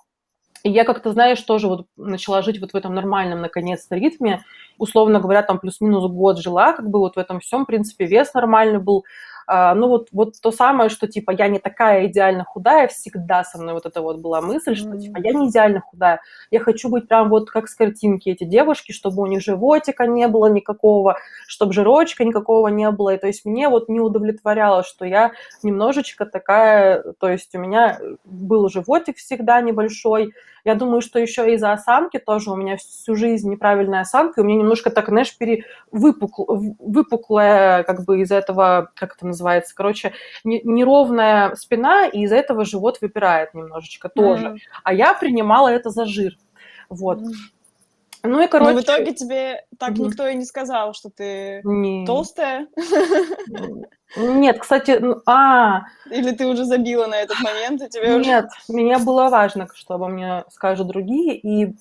И 0.62 0.70
я 0.70 0.84
как-то, 0.84 1.12
знаешь, 1.12 1.40
тоже 1.40 1.68
вот 1.68 1.86
начала 1.96 2.42
жить 2.42 2.60
вот 2.60 2.72
в 2.72 2.76
этом 2.76 2.94
нормальном, 2.94 3.40
наконец-то, 3.40 3.96
ритме. 3.96 4.42
Условно 4.78 5.20
говоря, 5.20 5.42
там 5.42 5.58
плюс-минус 5.58 6.10
год 6.10 6.38
жила, 6.38 6.72
как 6.72 6.88
бы 6.88 6.98
вот 6.98 7.16
в 7.16 7.18
этом 7.18 7.40
всем, 7.40 7.64
в 7.64 7.66
принципе, 7.66 8.06
вес 8.06 8.34
нормальный 8.34 8.78
был, 8.78 9.04
ну 9.46 9.88
вот, 9.88 10.08
вот 10.12 10.34
то 10.40 10.52
самое, 10.52 10.90
что 10.90 11.06
типа 11.06 11.30
я 11.32 11.48
не 11.48 11.58
такая 11.58 12.06
идеально 12.06 12.44
худая, 12.44 12.88
всегда 12.88 13.44
со 13.44 13.58
мной 13.58 13.74
вот 13.74 13.86
это 13.86 14.00
вот 14.02 14.18
была 14.18 14.40
мысль, 14.40 14.74
что 14.74 14.96
типа 14.98 15.18
я 15.18 15.32
не 15.32 15.48
идеально 15.48 15.80
худая, 15.80 16.20
я 16.50 16.60
хочу 16.60 16.88
быть 16.88 17.08
прям 17.08 17.28
вот 17.28 17.50
как 17.50 17.68
с 17.68 17.74
картинки 17.74 18.28
эти 18.28 18.44
девушки, 18.44 18.92
чтобы 18.92 19.22
у 19.22 19.26
них 19.26 19.42
животика 19.42 20.06
не 20.06 20.28
было 20.28 20.46
никакого, 20.46 21.16
чтобы 21.46 21.72
жирочка 21.72 22.24
никакого 22.24 22.68
не 22.68 22.90
было, 22.90 23.14
и 23.14 23.18
то 23.18 23.26
есть 23.26 23.44
мне 23.44 23.68
вот 23.68 23.88
не 23.88 24.00
удовлетворяло, 24.00 24.82
что 24.82 25.04
я 25.04 25.32
немножечко 25.62 26.26
такая, 26.26 27.02
то 27.18 27.28
есть 27.28 27.54
у 27.54 27.58
меня 27.58 27.98
был 28.24 28.68
животик 28.68 29.16
всегда 29.16 29.60
небольшой, 29.60 30.32
я 30.64 30.74
думаю, 30.74 31.00
что 31.00 31.18
еще 31.18 31.52
из-за 31.54 31.72
осанки 31.72 32.18
тоже 32.18 32.50
у 32.50 32.56
меня 32.56 32.76
всю 32.76 33.14
жизнь 33.14 33.50
неправильная 33.50 34.02
осанка, 34.02 34.40
и 34.40 34.44
у 34.44 34.46
меня 34.46 34.58
немножко 34.58 34.90
так, 34.90 35.08
знаешь, 35.08 35.36
пере... 35.36 35.64
выпукл... 35.90 36.44
выпуклая 36.78 37.82
как 37.84 38.04
бы 38.04 38.20
из 38.20 38.30
этого, 38.30 38.90
как 38.94 39.16
это 39.16 39.26
называется, 39.26 39.39
короче, 39.74 40.12
неровная 40.44 41.54
спина, 41.54 42.06
и 42.06 42.22
из-за 42.22 42.36
этого 42.36 42.64
живот 42.64 43.00
выпирает 43.00 43.54
немножечко 43.54 44.08
тоже. 44.08 44.46
Mm. 44.46 44.58
А 44.84 44.94
я 44.94 45.14
принимала 45.14 45.68
это 45.68 45.90
за 45.90 46.04
жир. 46.04 46.36
Вот. 46.88 47.20
Mm. 47.20 47.32
Ну 48.22 48.42
и 48.42 48.48
короче. 48.48 48.72
Но 48.72 48.78
в 48.78 48.82
итоге 48.82 49.14
тебе 49.14 49.64
так 49.78 49.92
mm 49.92 50.06
никто 50.06 50.26
и 50.26 50.34
не 50.34 50.44
сказал, 50.44 50.92
что 50.92 51.10
ты 51.10 51.60
не. 51.64 52.06
толстая. 52.06 52.68
Нет, 54.16 54.58
кстати, 54.58 55.00
а. 55.26 55.82
Или 56.10 56.32
ты 56.32 56.46
уже 56.46 56.64
забила 56.64 57.06
на 57.06 57.14
этот 57.16 57.38
момент, 57.40 57.80
и 57.82 57.88
тебе 57.88 58.18
Нет, 58.18 58.48
уже... 58.68 58.76
мне 58.76 58.98
было 58.98 59.28
важно, 59.28 59.68
что 59.74 59.94
обо 59.94 60.08
мне 60.08 60.44
скажут 60.50 60.88
другие, 60.88 61.36
и 61.36 61.74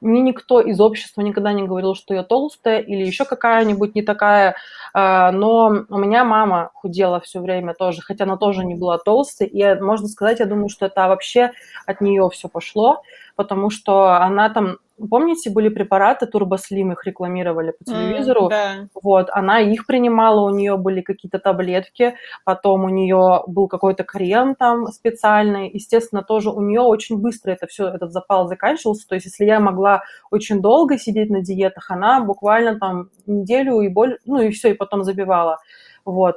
мне 0.00 0.20
никто 0.20 0.60
из 0.60 0.80
общества 0.80 1.22
никогда 1.22 1.52
не 1.52 1.64
говорил, 1.64 1.94
что 1.94 2.14
я 2.14 2.22
толстая 2.22 2.78
или 2.78 3.04
еще 3.04 3.24
какая-нибудь 3.24 3.94
не 3.96 4.02
такая, 4.02 4.54
а, 4.94 5.32
но 5.32 5.84
у 5.88 5.98
меня 5.98 6.24
мама 6.24 6.70
худела 6.74 7.20
все 7.20 7.40
время 7.40 7.74
тоже, 7.74 8.00
хотя 8.00 8.24
она 8.24 8.36
тоже 8.36 8.64
не 8.64 8.76
была 8.76 8.98
толстой, 8.98 9.48
и 9.48 9.74
можно 9.80 10.06
сказать, 10.06 10.38
я 10.38 10.46
думаю, 10.46 10.68
что 10.68 10.86
это 10.86 11.08
вообще 11.08 11.50
от 11.86 12.00
нее 12.00 12.28
все 12.32 12.48
пошло, 12.48 13.02
потому 13.34 13.70
что 13.70 14.14
она 14.22 14.50
там 14.50 14.78
помните, 15.08 15.50
были 15.50 15.68
препараты 15.68 16.26
Турбослим, 16.26 16.92
их 16.92 17.04
рекламировали 17.04 17.72
по 17.72 17.84
телевизору. 17.84 18.46
Mm, 18.46 18.50
да. 18.50 18.88
Вот, 19.02 19.28
она 19.30 19.60
их 19.60 19.86
принимала, 19.86 20.40
у 20.42 20.50
нее 20.50 20.76
были 20.76 21.00
какие-то 21.00 21.38
таблетки, 21.40 22.14
потом 22.44 22.84
у 22.84 22.88
нее 22.88 23.42
был 23.46 23.68
какой-то 23.68 24.04
крем 24.04 24.54
там 24.54 24.86
специальный. 24.88 25.70
Естественно, 25.70 26.22
тоже 26.22 26.50
у 26.50 26.60
нее 26.60 26.80
очень 26.80 27.18
быстро 27.18 27.52
это 27.52 27.66
все, 27.66 27.88
этот 27.88 28.12
запал 28.12 28.46
заканчивался. 28.48 29.08
То 29.08 29.14
есть, 29.14 29.26
если 29.26 29.44
я 29.44 29.60
могла 29.60 30.02
очень 30.30 30.60
долго 30.60 30.98
сидеть 30.98 31.30
на 31.30 31.42
диетах, 31.42 31.90
она 31.90 32.20
буквально 32.20 32.78
там 32.78 33.10
неделю 33.26 33.80
и 33.80 33.88
более, 33.88 34.18
ну 34.24 34.40
и 34.40 34.50
все, 34.50 34.70
и 34.70 34.74
потом 34.74 35.04
забивала. 35.04 35.58
Вот. 36.04 36.36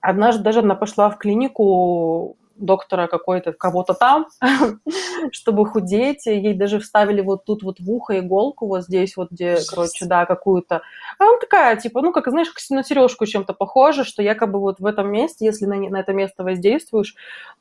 Однажды 0.00 0.42
даже 0.42 0.60
она 0.60 0.74
пошла 0.74 1.10
в 1.10 1.18
клинику 1.18 2.36
доктора 2.60 3.06
какой-то, 3.06 3.52
кого-то 3.52 3.94
там, 3.94 4.26
чтобы 5.32 5.66
худеть. 5.66 6.26
Ей 6.26 6.54
даже 6.54 6.78
вставили 6.78 7.20
вот 7.20 7.44
тут 7.44 7.62
вот 7.62 7.80
в 7.80 7.90
ухо 7.90 8.18
иголку, 8.18 8.66
вот 8.66 8.84
здесь 8.84 9.16
вот, 9.16 9.30
где, 9.30 9.58
короче, 9.68 10.06
да, 10.06 10.26
какую-то. 10.26 10.82
А 11.18 11.24
она 11.24 11.38
такая, 11.38 11.76
типа, 11.76 12.02
ну, 12.02 12.12
как, 12.12 12.28
знаешь, 12.28 12.52
на 12.70 12.84
сережку 12.84 13.26
чем-то 13.26 13.52
похоже, 13.52 14.04
что 14.04 14.22
якобы 14.22 14.60
вот 14.60 14.80
в 14.80 14.86
этом 14.86 15.10
месте, 15.10 15.44
если 15.44 15.66
на, 15.66 15.76
на 15.76 16.00
это 16.00 16.12
место 16.12 16.44
воздействуешь, 16.44 17.14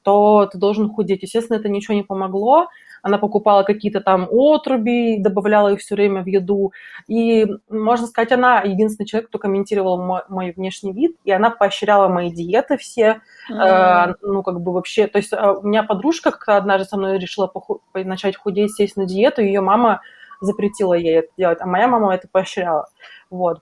то 0.04 0.48
ты 0.52 0.58
должен 0.58 0.90
худеть. 0.90 1.24
Естественно, 1.24 1.58
это 1.58 1.70
ничего 1.70 1.96
не 1.96 2.04
помогло 2.04 2.68
она 3.02 3.18
покупала 3.18 3.64
какие-то 3.64 4.02
там 4.02 4.28
отруби, 4.30 5.18
добавляла 5.20 5.70
их 5.70 5.80
все 5.80 5.96
время 5.96 6.24
в 6.24 6.28
еду. 6.28 6.74
И, 7.08 7.46
можно 7.70 8.08
сказать, 8.08 8.32
она 8.32 8.62
единственный 8.62 9.06
человек, 9.06 9.30
кто 9.30 9.40
комментировал 9.40 10.02
мой, 10.02 10.22
мой 10.30 10.52
внешний 10.52 10.94
вид, 10.94 11.16
и 11.24 11.32
она 11.32 11.50
поощряла 11.50 12.08
мои 12.08 12.32
диеты 12.32 12.78
все. 12.78 13.22
Mm-hmm. 13.50 14.12
Э, 14.12 14.14
ну, 14.22 14.44
как 14.44 14.62
бы 14.62 14.74
вообще, 14.74 14.89
то 14.96 15.18
есть 15.18 15.34
э, 15.34 15.52
у 15.52 15.68
меня 15.68 15.84
подружка 15.84 16.32
как-то 16.32 16.58
однажды 16.58 16.86
со 16.88 16.98
мной 16.98 17.18
решила 17.20 17.48
поху- 17.48 17.82
начать 17.94 18.38
худеть, 18.38 18.76
сесть 18.76 18.98
на 18.98 19.06
диету, 19.06 19.42
ее 19.42 19.62
мама 19.62 20.02
запретила 20.42 20.94
ей 20.94 21.20
это 21.20 21.30
делать, 21.38 21.60
а 21.62 21.66
моя 21.66 21.88
мама 21.88 22.16
это 22.16 22.28
поощряла. 22.32 22.88
Вот. 23.30 23.62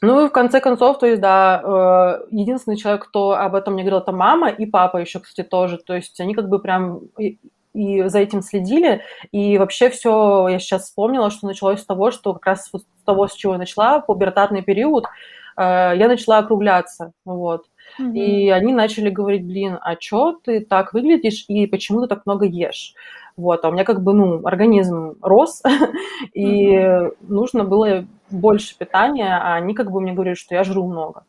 Ну 0.00 0.26
и 0.26 0.28
в 0.28 0.32
конце 0.32 0.60
концов, 0.60 0.98
то 0.98 1.06
есть, 1.06 1.20
да, 1.20 2.20
э, 2.20 2.26
единственный 2.30 2.76
человек, 2.76 3.06
кто 3.06 3.32
об 3.32 3.54
этом 3.54 3.74
мне 3.74 3.82
говорил, 3.82 4.00
это 4.00 4.12
мама 4.12 4.50
и 4.50 4.66
папа 4.66 4.98
еще, 4.98 5.20
кстати, 5.20 5.46
тоже. 5.46 5.78
То 5.78 5.94
есть 5.94 6.20
они 6.20 6.34
как 6.34 6.48
бы 6.48 6.58
прям 6.58 7.00
и 7.74 8.06
за 8.06 8.20
этим 8.20 8.40
следили. 8.40 9.02
И 9.32 9.58
вообще 9.58 9.90
все, 9.90 10.48
я 10.48 10.58
сейчас 10.58 10.84
вспомнила, 10.84 11.30
что 11.30 11.46
началось 11.46 11.80
с 11.80 11.84
того, 11.86 12.10
что 12.10 12.32
как 12.34 12.46
раз 12.46 12.70
с 12.70 13.04
того, 13.04 13.28
с 13.28 13.34
чего 13.34 13.54
я 13.54 13.58
начала, 13.58 14.00
пубертатный 14.00 14.62
период, 14.62 15.06
э, 15.56 15.62
я 15.62 16.08
начала 16.08 16.38
округляться, 16.38 17.12
вот. 17.24 17.64
Mm-hmm. 17.98 18.16
И 18.16 18.50
они 18.50 18.72
начали 18.72 19.10
говорить, 19.10 19.46
блин, 19.46 19.78
а 19.80 19.96
чё 19.96 20.38
ты 20.42 20.60
так 20.60 20.94
выглядишь 20.94 21.44
и 21.48 21.66
почему 21.66 22.02
ты 22.02 22.08
так 22.08 22.26
много 22.26 22.46
ешь? 22.46 22.94
Вот, 23.36 23.64
а 23.64 23.68
у 23.68 23.72
меня 23.72 23.84
как 23.84 24.02
бы, 24.02 24.12
ну, 24.12 24.46
организм 24.46 25.16
рос, 25.20 25.62
и 26.34 26.68
mm-hmm. 26.68 27.16
нужно 27.28 27.64
было 27.64 28.06
больше 28.30 28.76
питания, 28.78 29.36
а 29.36 29.54
они 29.54 29.74
как 29.74 29.90
бы 29.90 30.00
мне 30.00 30.12
говорили, 30.12 30.34
что 30.34 30.54
я 30.54 30.64
жру 30.64 30.86
много. 30.86 31.24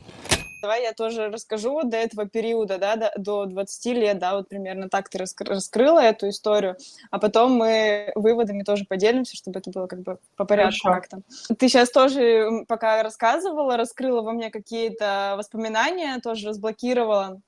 Давай 0.66 0.82
я 0.82 0.94
тоже 0.94 1.28
расскажу 1.30 1.84
до 1.84 1.96
этого 1.96 2.28
периода, 2.28 2.80
да, 2.80 2.96
до, 2.96 3.12
до 3.18 3.46
20 3.46 3.86
лет, 3.94 4.18
да, 4.18 4.36
вот 4.36 4.50
примерно 4.50 4.90
так 4.90 5.10
ты 5.10 5.20
раскрыла 5.20 6.00
эту 6.00 6.30
историю, 6.30 6.76
а 7.12 7.20
потом 7.20 7.52
мы 7.52 8.12
выводами 8.16 8.64
тоже 8.64 8.86
поделимся, 8.86 9.36
чтобы 9.36 9.60
это 9.60 9.70
было 9.70 9.86
как 9.86 10.00
бы 10.00 10.18
по 10.36 10.44
порядку 10.44 10.90
как-то. 10.90 11.20
Ты 11.60 11.70
сейчас 11.70 11.92
тоже, 11.92 12.66
пока 12.68 13.04
рассказывала, 13.04 13.78
раскрыла 13.78 14.24
во 14.24 14.32
мне 14.32 14.50
какие-то 14.50 15.36
воспоминания, 15.38 16.20
тоже 16.20 16.50
разблокировала. 16.50 17.40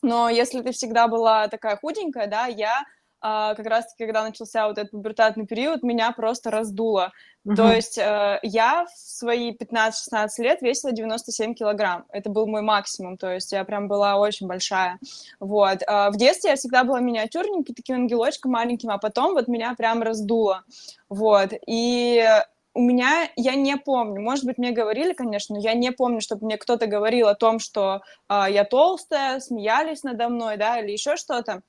Но 0.00 0.28
если 0.28 0.62
ты 0.62 0.70
всегда 0.70 1.08
была 1.08 1.48
такая 1.48 1.76
худенькая, 1.76 2.28
да, 2.28 2.46
я 2.46 2.84
а, 3.26 3.54
как 3.54 3.64
раз-таки, 3.64 4.04
когда 4.04 4.22
начался 4.22 4.68
вот 4.68 4.76
этот 4.76 4.90
пубертатный 4.90 5.46
период, 5.46 5.82
меня 5.82 6.12
просто 6.12 6.50
раздуло. 6.50 7.10
Uh-huh. 7.46 7.56
То 7.56 7.72
есть 7.72 7.96
э, 7.96 8.38
я 8.42 8.84
в 8.84 8.90
свои 8.98 9.56
15-16 9.56 10.28
лет 10.40 10.60
весила 10.60 10.92
97 10.92 11.54
килограмм. 11.54 12.04
Это 12.10 12.28
был 12.28 12.46
мой 12.46 12.60
максимум, 12.60 13.16
то 13.16 13.32
есть 13.32 13.50
я 13.52 13.64
прям 13.64 13.88
была 13.88 14.16
очень 14.16 14.46
большая. 14.46 14.98
Вот. 15.40 15.80
Э, 15.86 16.10
в 16.10 16.18
детстве 16.18 16.50
я 16.50 16.56
всегда 16.56 16.84
была 16.84 17.00
миниатюрненькой, 17.00 17.74
таким 17.74 17.96
ангелочком 17.96 18.52
маленьким, 18.52 18.90
а 18.90 18.98
потом 18.98 19.32
вот 19.32 19.48
меня 19.48 19.74
прям 19.74 20.02
раздуло. 20.02 20.62
Вот. 21.08 21.48
И 21.66 22.28
у 22.74 22.80
меня, 22.82 23.30
я 23.36 23.54
не 23.54 23.78
помню, 23.78 24.20
может 24.20 24.44
быть, 24.44 24.58
мне 24.58 24.72
говорили, 24.72 25.14
конечно, 25.14 25.54
но 25.54 25.62
я 25.62 25.72
не 25.72 25.92
помню, 25.92 26.20
чтобы 26.20 26.44
мне 26.44 26.58
кто-то 26.58 26.86
говорил 26.86 27.28
о 27.28 27.34
том, 27.34 27.58
что 27.58 28.02
э, 28.28 28.44
я 28.50 28.64
толстая, 28.64 29.40
смеялись 29.40 30.02
надо 30.02 30.28
мной, 30.28 30.58
да, 30.58 30.80
или 30.80 30.92
еще 30.92 31.16
что-то. 31.16 31.62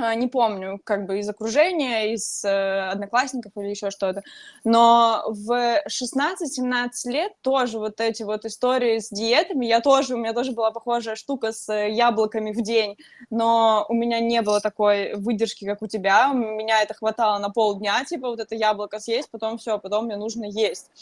А, 0.00 0.14
не 0.14 0.28
помню, 0.28 0.80
как 0.84 1.06
бы 1.06 1.18
из 1.18 1.28
окружения, 1.28 2.14
из 2.14 2.44
э, 2.44 2.88
одноклассников 2.88 3.50
или 3.56 3.70
еще 3.70 3.90
что-то, 3.90 4.22
но 4.62 5.24
в 5.26 5.82
16-17 5.88 6.90
лет 7.06 7.32
тоже 7.42 7.80
вот 7.80 8.00
эти 8.00 8.22
вот 8.22 8.44
истории 8.44 9.00
с 9.00 9.10
диетами, 9.10 9.66
я 9.66 9.80
тоже, 9.80 10.14
у 10.14 10.18
меня 10.18 10.32
тоже 10.34 10.52
была 10.52 10.70
похожая 10.70 11.16
штука 11.16 11.50
с 11.50 11.72
яблоками 11.72 12.52
в 12.52 12.62
день, 12.62 12.96
но 13.30 13.86
у 13.88 13.94
меня 13.94 14.20
не 14.20 14.40
было 14.40 14.60
такой 14.60 15.14
выдержки, 15.16 15.64
как 15.64 15.82
у 15.82 15.88
тебя, 15.88 16.30
у 16.30 16.36
меня 16.36 16.80
это 16.82 16.94
хватало 16.94 17.38
на 17.38 17.50
полдня, 17.50 18.04
типа 18.04 18.28
вот 18.28 18.38
это 18.38 18.54
яблоко 18.54 19.00
съесть, 19.00 19.30
потом 19.32 19.58
все, 19.58 19.80
потом 19.80 20.04
мне 20.04 20.16
нужно 20.16 20.44
есть. 20.44 20.92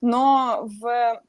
Но 0.00 0.68
в 0.80 1.20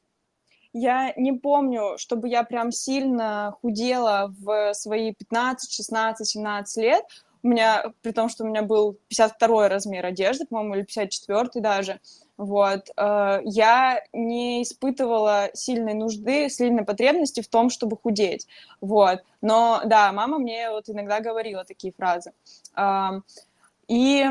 я 0.73 1.13
не 1.15 1.33
помню, 1.33 1.97
чтобы 1.97 2.29
я 2.29 2.43
прям 2.43 2.71
сильно 2.71 3.55
худела 3.61 4.33
в 4.39 4.73
свои 4.73 5.13
15, 5.13 5.71
16, 5.71 6.27
17 6.27 6.83
лет. 6.83 7.03
У 7.43 7.47
меня, 7.47 7.91
при 8.01 8.11
том, 8.11 8.29
что 8.29 8.43
у 8.43 8.47
меня 8.47 8.61
был 8.61 8.97
52 9.07 9.67
размер 9.67 10.05
одежды, 10.05 10.45
по-моему, 10.45 10.75
или 10.75 10.83
54 10.83 11.49
даже, 11.55 11.99
вот, 12.37 12.89
э, 12.95 13.39
я 13.43 14.03
не 14.13 14.61
испытывала 14.63 15.49
сильной 15.53 15.93
нужды, 15.95 16.49
сильной 16.49 16.85
потребности 16.85 17.41
в 17.41 17.47
том, 17.47 17.69
чтобы 17.69 17.97
худеть, 17.97 18.47
вот. 18.79 19.19
Но, 19.41 19.81
да, 19.85 20.11
мама 20.11 20.37
мне 20.37 20.69
вот 20.69 20.87
иногда 20.89 21.19
говорила 21.19 21.63
такие 21.65 21.93
фразы. 21.93 22.31
И 23.87 24.25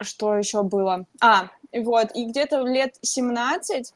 что 0.00 0.34
еще 0.34 0.62
было? 0.62 1.04
А, 1.20 1.48
вот, 1.72 2.08
и 2.14 2.24
где-то 2.24 2.62
лет 2.62 2.96
17 3.02 3.94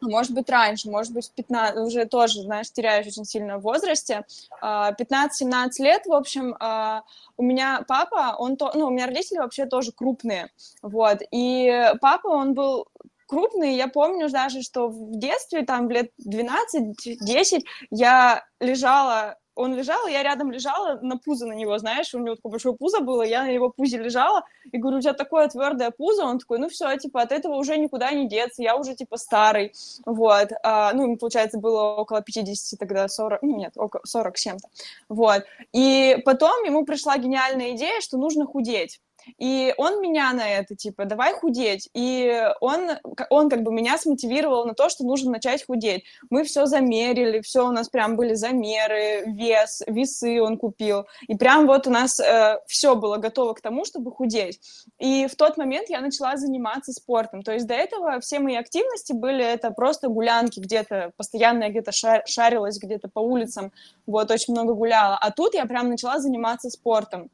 может 0.00 0.32
быть, 0.32 0.48
раньше, 0.48 0.90
может 0.90 1.12
быть, 1.12 1.28
в 1.28 1.32
15, 1.32 1.76
уже 1.78 2.04
тоже, 2.06 2.42
знаешь, 2.42 2.70
теряешь 2.70 3.06
очень 3.06 3.24
сильно 3.24 3.58
в 3.58 3.62
возрасте. 3.62 4.24
15-17 4.62 4.98
а, 5.10 5.68
лет, 5.78 6.06
в 6.06 6.12
общем, 6.12 6.56
а, 6.60 7.02
у 7.36 7.42
меня 7.42 7.84
папа, 7.86 8.36
он 8.38 8.56
то, 8.56 8.70
ну, 8.74 8.86
у 8.86 8.90
меня 8.90 9.06
родители 9.06 9.38
вообще 9.38 9.66
тоже 9.66 9.92
крупные, 9.92 10.50
вот, 10.82 11.18
и 11.30 11.92
папа, 12.00 12.28
он 12.28 12.54
был 12.54 12.86
крупный, 13.26 13.76
я 13.76 13.86
помню 13.88 14.28
даже, 14.28 14.62
что 14.62 14.88
в 14.88 15.18
детстве, 15.18 15.64
там, 15.64 15.88
лет 15.88 16.10
12-10, 16.26 17.62
я 17.90 18.44
лежала 18.58 19.36
он 19.60 19.74
лежал, 19.74 20.06
я 20.06 20.22
рядом 20.22 20.50
лежала 20.50 20.98
на 21.02 21.16
пузо 21.16 21.46
на 21.46 21.52
него, 21.52 21.76
знаешь, 21.78 22.14
у 22.14 22.18
него 22.18 22.36
такое 22.36 22.52
большое 22.52 22.74
пузо 22.74 23.00
было, 23.00 23.22
я 23.22 23.44
на 23.44 23.48
его 23.48 23.70
пузе 23.70 23.98
лежала, 23.98 24.44
и 24.72 24.78
говорю, 24.78 24.98
у 24.98 25.00
тебя 25.00 25.12
такое 25.12 25.48
твердое 25.48 25.90
пузо, 25.90 26.24
он 26.24 26.38
такой, 26.38 26.58
ну 26.58 26.68
все, 26.68 26.96
типа, 26.96 27.22
от 27.22 27.32
этого 27.32 27.54
уже 27.54 27.76
никуда 27.76 28.10
не 28.10 28.28
деться, 28.28 28.62
я 28.62 28.76
уже, 28.76 28.94
типа, 28.94 29.16
старый, 29.16 29.72
вот, 30.06 30.48
а, 30.62 30.92
ну, 30.92 31.16
получается, 31.16 31.58
было 31.58 31.82
около 31.82 32.22
50 32.22 32.78
тогда, 32.78 33.08
40, 33.08 33.42
ну, 33.42 33.56
нет, 33.56 33.72
около 33.76 34.02
40 34.04 34.38
с 34.38 34.40
чем-то, 34.40 34.68
вот, 35.08 35.44
и 35.72 36.18
потом 36.24 36.64
ему 36.64 36.84
пришла 36.84 37.18
гениальная 37.18 37.72
идея, 37.72 38.00
что 38.00 38.18
нужно 38.18 38.46
худеть, 38.46 39.00
и 39.38 39.74
он 39.78 40.00
меня 40.00 40.32
на 40.32 40.48
это, 40.48 40.74
типа, 40.74 41.04
давай 41.04 41.34
худеть. 41.34 41.88
И 41.94 42.42
он, 42.60 42.90
он 43.30 43.48
как 43.48 43.62
бы 43.62 43.72
меня 43.72 43.98
смотивировал 43.98 44.64
на 44.64 44.74
то, 44.74 44.88
что 44.88 45.04
нужно 45.04 45.32
начать 45.32 45.64
худеть. 45.66 46.04
Мы 46.30 46.44
все 46.44 46.66
замерили, 46.66 47.40
все 47.40 47.66
у 47.66 47.72
нас 47.72 47.88
прям 47.88 48.16
были 48.16 48.34
замеры, 48.34 49.24
вес, 49.26 49.82
весы 49.86 50.40
он 50.40 50.56
купил. 50.56 51.06
И 51.28 51.36
прям 51.36 51.66
вот 51.66 51.86
у 51.86 51.90
нас 51.90 52.18
э, 52.20 52.58
все 52.66 52.94
было 52.94 53.16
готово 53.16 53.54
к 53.54 53.60
тому, 53.60 53.84
чтобы 53.84 54.10
худеть. 54.12 54.60
И 54.98 55.26
в 55.26 55.36
тот 55.36 55.56
момент 55.56 55.88
я 55.88 56.00
начала 56.00 56.36
заниматься 56.36 56.92
спортом. 56.92 57.42
То 57.42 57.52
есть 57.52 57.66
до 57.66 57.74
этого 57.74 58.20
все 58.20 58.38
мои 58.40 58.56
активности 58.56 59.12
были 59.12 59.44
это 59.44 59.70
просто 59.70 60.08
гулянки 60.08 60.60
где-то, 60.60 61.12
постоянно 61.16 61.64
я 61.64 61.70
где-то 61.70 61.92
шарилась 61.92 62.78
где-то 62.78 63.08
по 63.08 63.20
улицам, 63.20 63.72
вот, 64.06 64.30
очень 64.30 64.54
много 64.54 64.74
гуляла. 64.74 65.16
А 65.16 65.30
тут 65.30 65.54
я 65.54 65.66
прям 65.66 65.88
начала 65.88 66.18
заниматься 66.18 66.70
спортом. 66.70 67.30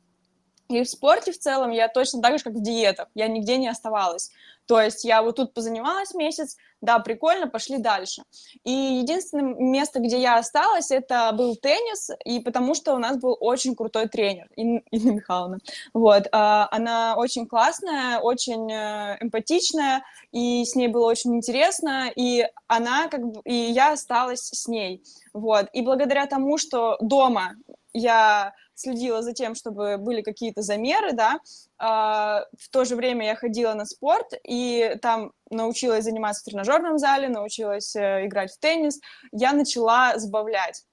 И 0.69 0.83
в 0.83 0.89
спорте 0.89 1.33
в 1.33 1.39
целом 1.39 1.71
я 1.71 1.89
точно 1.89 2.21
так 2.23 2.39
же, 2.39 2.45
как 2.45 2.55
в 2.55 2.63
диетах, 2.63 3.09
я 3.15 3.29
нигде 3.29 3.57
не 3.57 3.69
оставалась. 3.69 4.31
То 4.67 4.81
есть 4.81 5.05
я 5.05 5.23
вот 5.23 5.37
тут 5.37 5.55
позанималась 5.55 6.13
месяц, 6.13 6.57
да, 6.81 6.99
прикольно, 6.99 7.47
пошли 7.47 7.79
дальше. 7.79 8.23
И 8.65 8.71
единственное 8.71 9.55
место, 9.55 10.01
где 10.01 10.21
я 10.21 10.39
осталась, 10.39 10.91
это 10.91 11.33
был 11.33 11.57
теннис, 11.57 12.11
и 12.25 12.41
потому 12.41 12.75
что 12.75 12.95
у 12.95 12.99
нас 12.99 13.17
был 13.17 13.37
очень 13.39 13.77
крутой 13.77 14.09
тренер, 14.09 14.49
Инна, 14.57 14.83
Инна 14.91 15.11
Михайловна. 15.13 15.59
Вот, 15.95 16.27
а, 16.33 16.69
она 16.73 17.15
очень 17.17 17.47
классная, 17.47 18.19
очень 18.19 18.71
э, 18.71 19.17
эмпатичная, 19.21 20.03
и 20.33 20.65
с 20.65 20.75
ней 20.75 20.89
было 20.89 21.07
очень 21.07 21.37
интересно, 21.37 22.11
и 22.15 22.47
она 22.67 23.09
как 23.09 23.25
бы, 23.25 23.41
и 23.45 23.55
я 23.55 23.93
осталась 23.93 24.49
с 24.53 24.67
ней. 24.67 25.03
Вот, 25.33 25.69
и 25.73 25.83
благодаря 25.83 26.27
тому, 26.27 26.59
что 26.59 26.97
дома 27.01 27.55
я 27.93 28.53
следила 28.77 29.23
за 29.23 29.33
тем, 29.33 29.55
чтобы 29.55 29.97
были 29.97 30.23
какие-то 30.23 30.63
замеры, 30.63 31.13
да, 31.13 31.41
а, 31.79 32.45
в 32.59 32.69
то 32.71 32.85
же 32.85 32.95
время 32.95 33.27
я 33.27 33.35
ходила 33.35 33.75
на 33.75 33.85
спорт, 33.87 34.33
и 34.45 34.97
там 35.03 35.33
научилась 35.51 36.05
заниматься 36.05 36.43
в 36.43 36.45
тренажерном 36.45 36.99
зале, 36.99 37.29
научилась 37.29 37.97
э, 37.97 38.27
играть 38.27 38.53
в 38.53 38.59
теннис, 38.59 39.01
я 39.33 39.53
начала 39.53 40.19
сбавлять. 40.19 40.85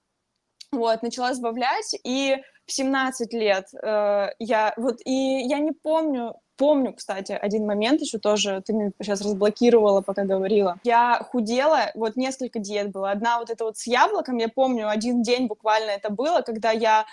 Вот, 0.72 1.04
начала 1.04 1.34
сбавлять, 1.34 1.96
и 2.04 2.38
в 2.66 2.72
17 2.72 3.34
лет 3.34 3.68
э, 3.74 4.30
я, 4.40 4.74
вот, 4.78 5.00
и 5.06 5.12
я 5.46 5.60
не 5.60 5.72
помню, 5.72 6.36
помню, 6.58 6.94
кстати, 6.94 7.32
один 7.32 7.66
момент 7.66 8.02
еще 8.02 8.20
тоже, 8.20 8.62
ты 8.66 8.74
меня 8.74 8.92
сейчас 9.02 9.22
разблокировала, 9.22 10.02
пока 10.02 10.24
говорила. 10.24 10.80
Я 10.84 11.26
худела, 11.32 11.92
вот 11.96 12.16
несколько 12.16 12.60
диет 12.60 12.92
было. 12.92 13.12
Одна 13.12 13.40
вот 13.40 13.50
это 13.50 13.66
вот 13.66 13.78
с 13.78 13.88
яблоком, 13.88 14.38
я 14.38 14.50
помню, 14.50 14.90
один 14.90 15.22
день 15.24 15.48
буквально 15.48 15.92
это 15.92 16.10
было, 16.10 16.42
когда 16.42 16.72
я 16.72 17.06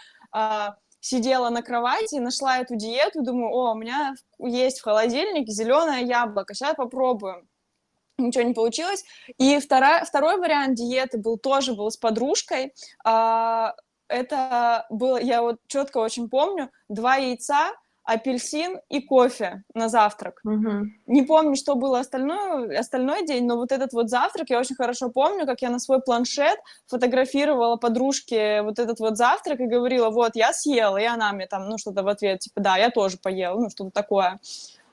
сидела 1.01 1.49
на 1.51 1.63
кровати, 1.63 2.17
нашла 2.17 2.59
эту 2.59 2.77
диету, 2.77 3.23
думаю, 3.23 3.53
о, 3.53 3.73
у 3.73 3.75
меня 3.75 4.15
есть 4.39 4.81
в 4.81 4.85
холодильнике 4.85 5.51
зеленое 5.51 6.05
яблоко, 6.05 6.55
сейчас 6.55 6.75
попробуем. 6.75 7.49
Ничего 8.19 8.45
не 8.45 8.53
получилось. 8.53 9.05
И 9.39 9.59
вторая, 9.61 10.05
второй 10.05 10.37
вариант 10.37 10.75
диеты 10.75 11.19
был 11.19 11.39
тоже 11.39 11.75
был 11.75 11.91
с 11.91 11.97
подружкой. 11.97 12.75
А, 13.03 13.75
это 14.09 14.87
было, 14.91 15.19
я 15.19 15.41
вот 15.43 15.57
четко 15.69 15.99
очень 15.99 16.29
помню, 16.29 16.71
два 16.89 17.17
яйца, 17.17 17.73
апельсин 18.11 18.81
и 18.89 19.01
кофе 19.01 19.63
на 19.73 19.89
завтрак. 19.89 20.41
Угу. 20.45 20.87
Не 21.07 21.23
помню, 21.23 21.55
что 21.55 21.77
было 21.77 22.01
остальной, 22.01 22.77
остальной 22.77 23.25
день, 23.25 23.47
но 23.47 23.57
вот 23.57 23.71
этот 23.71 23.93
вот 23.93 24.11
завтрак 24.11 24.51
я 24.51 24.59
очень 24.59 24.75
хорошо 24.75 25.11
помню, 25.11 25.47
как 25.47 25.63
я 25.63 25.71
на 25.71 25.79
свой 25.79 26.03
планшет 26.03 26.59
фотографировала 26.89 27.77
подружке 27.77 28.63
вот 28.63 28.81
этот 28.81 28.99
вот 28.99 29.17
завтрак 29.17 29.61
и 29.61 29.67
говорила, 29.67 30.11
вот, 30.11 30.35
я 30.35 30.53
съела, 30.53 30.97
и 30.97 31.05
она 31.05 31.33
мне 31.33 31.47
там, 31.47 31.69
ну, 31.69 31.79
что-то 31.79 32.03
в 32.03 32.09
ответ, 32.09 32.41
типа, 32.41 32.61
да, 32.61 32.77
я 32.77 32.91
тоже 32.91 33.17
поела, 33.17 33.61
ну, 33.61 33.71
что-то 33.71 33.93
такое. 33.93 34.41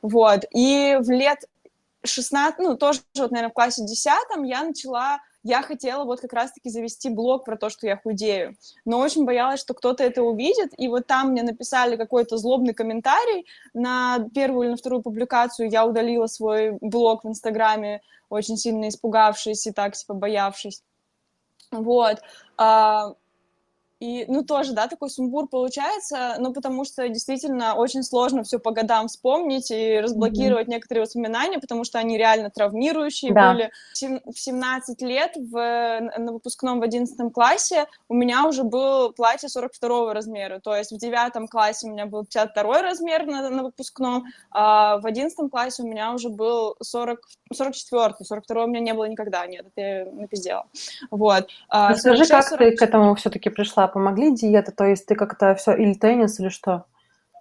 Вот, 0.03 0.41
и 0.51 0.97
в 1.00 1.09
лет 1.09 1.39
16, 2.03 2.60
ну, 2.60 2.77
тоже 2.77 2.99
вот, 3.15 3.32
наверное, 3.32 3.49
в 3.49 3.53
классе 3.53 3.84
10 3.84 4.08
я 4.45 4.63
начала 4.63 5.21
я 5.47 5.62
хотела 5.62 6.03
вот 6.03 6.19
как 6.19 6.33
раз-таки 6.33 6.69
завести 6.69 7.10
блог 7.10 7.45
про 7.45 7.55
то, 7.55 7.69
что 7.69 7.88
я 7.88 7.97
худею, 7.97 8.55
но 8.86 8.99
очень 8.99 9.25
боялась, 9.25 9.62
что 9.62 9.73
кто-то 9.73 10.03
это 10.03 10.21
увидит, 10.21 10.73
и 10.77 10.88
вот 10.89 11.07
там 11.07 11.29
мне 11.31 11.41
написали 11.41 11.95
какой-то 11.95 12.38
злобный 12.38 12.73
комментарий 12.73 13.45
на 13.73 14.27
первую 14.36 14.63
или 14.63 14.71
на 14.71 14.77
вторую 14.77 15.01
публикацию, 15.01 15.69
я 15.69 15.86
удалила 15.86 16.27
свой 16.27 16.77
блог 16.81 17.23
в 17.23 17.29
Инстаграме, 17.29 18.01
очень 18.29 18.57
сильно 18.57 18.89
испугавшись 18.89 19.67
и 19.67 19.71
так, 19.71 19.95
типа, 19.95 20.13
боявшись. 20.13 20.83
Вот. 21.71 22.21
И, 23.99 24.25
ну, 24.27 24.43
тоже, 24.43 24.73
да, 24.73 24.88
такой 24.88 25.10
сумбур 25.10 25.47
получается, 25.47 26.36
ну, 26.39 26.53
потому 26.53 26.86
что 26.86 27.07
действительно 27.10 27.73
очень 27.73 28.03
сложно 28.03 28.43
все 28.43 28.60
по 28.60 28.71
годам 28.71 29.07
вспомнить 29.07 29.71
и 29.71 29.99
разблокировать 29.99 30.67
mm-hmm. 30.67 30.71
некоторые 30.71 31.03
воспоминания, 31.03 31.57
потому 31.57 31.83
что 31.83 31.97
они 31.97 32.15
реально 32.15 32.51
травмирующие 32.51 33.33
да. 33.33 33.53
были. 33.53 33.71
В 34.25 34.38
17 34.38 35.01
лет 35.01 35.31
в, 35.36 35.99
на 36.17 36.31
выпускном 36.31 36.79
в 36.79 36.83
11 36.83 37.33
классе 37.33 37.88
у 38.07 38.13
меня 38.13 38.45
уже 38.45 38.63
был 38.63 39.13
платье 39.13 39.49
42 39.49 40.13
размера, 40.13 40.60
то 40.60 40.75
есть 40.75 40.91
в 40.91 40.97
9 40.99 41.49
классе 41.49 41.88
у 41.88 41.91
меня 41.91 42.05
был 42.05 42.23
52 42.23 42.81
размер 42.83 43.25
на, 43.25 43.49
на 43.49 43.63
выпускном, 43.63 44.25
а 44.51 44.99
в 44.99 45.07
11 45.07 45.49
классе 45.49 45.81
у 45.81 45.88
меня 45.88 46.13
уже 46.13 46.29
был 46.29 46.75
40, 46.81 47.19
44, 47.51 48.13
42 48.21 48.63
у 48.63 48.67
меня 48.67 48.79
не 48.79 48.93
было 48.93 49.05
никогда, 49.05 49.47
нет, 49.47 49.65
это 49.65 49.81
я 49.81 50.05
напиздела. 50.05 50.67
Вот. 51.10 51.47
А, 51.69 51.89
Расскажи, 51.89 52.25
как 52.27 52.47
40... 52.47 52.60
ты 52.60 52.75
к 52.75 52.81
этому 52.83 53.15
все-таки 53.15 53.49
пришла? 53.49 53.87
Помогли 53.88 54.34
диеты? 54.34 54.71
То 54.71 54.86
есть 54.86 55.06
ты 55.06 55.15
как-то 55.15 55.56
все 55.56 55.73
или 55.76 55.93
теннис, 55.93 56.39
или 56.39 56.50
что? 56.50 56.86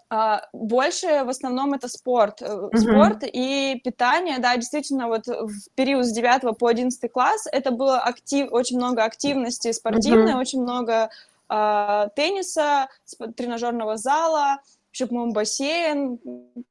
Uh, 0.08 0.38
больше 0.52 1.24
в 1.24 1.28
основном 1.28 1.74
это 1.74 1.88
спорт. 1.88 2.40
Uh-huh. 2.40 2.76
Спорт 2.76 3.24
и 3.24 3.80
питание, 3.82 4.38
да, 4.38 4.54
действительно, 4.56 5.08
вот 5.08 5.26
в 5.26 5.50
период 5.74 6.06
с 6.06 6.12
9 6.12 6.56
по 6.56 6.68
11 6.68 7.10
класс 7.10 7.48
это 7.50 7.72
было 7.72 7.98
актив, 7.98 8.52
очень 8.52 8.76
много 8.76 9.02
активности 9.02 9.72
спортивной, 9.72 10.34
uh-huh. 10.34 10.40
очень 10.40 10.62
много 10.62 11.10
uh, 11.50 12.08
тенниса, 12.14 12.88
тренажерного 13.36 13.96
зала, 13.96 14.58
еще, 14.96 15.06
по-моему, 15.06 15.32
бассейн 15.32 16.18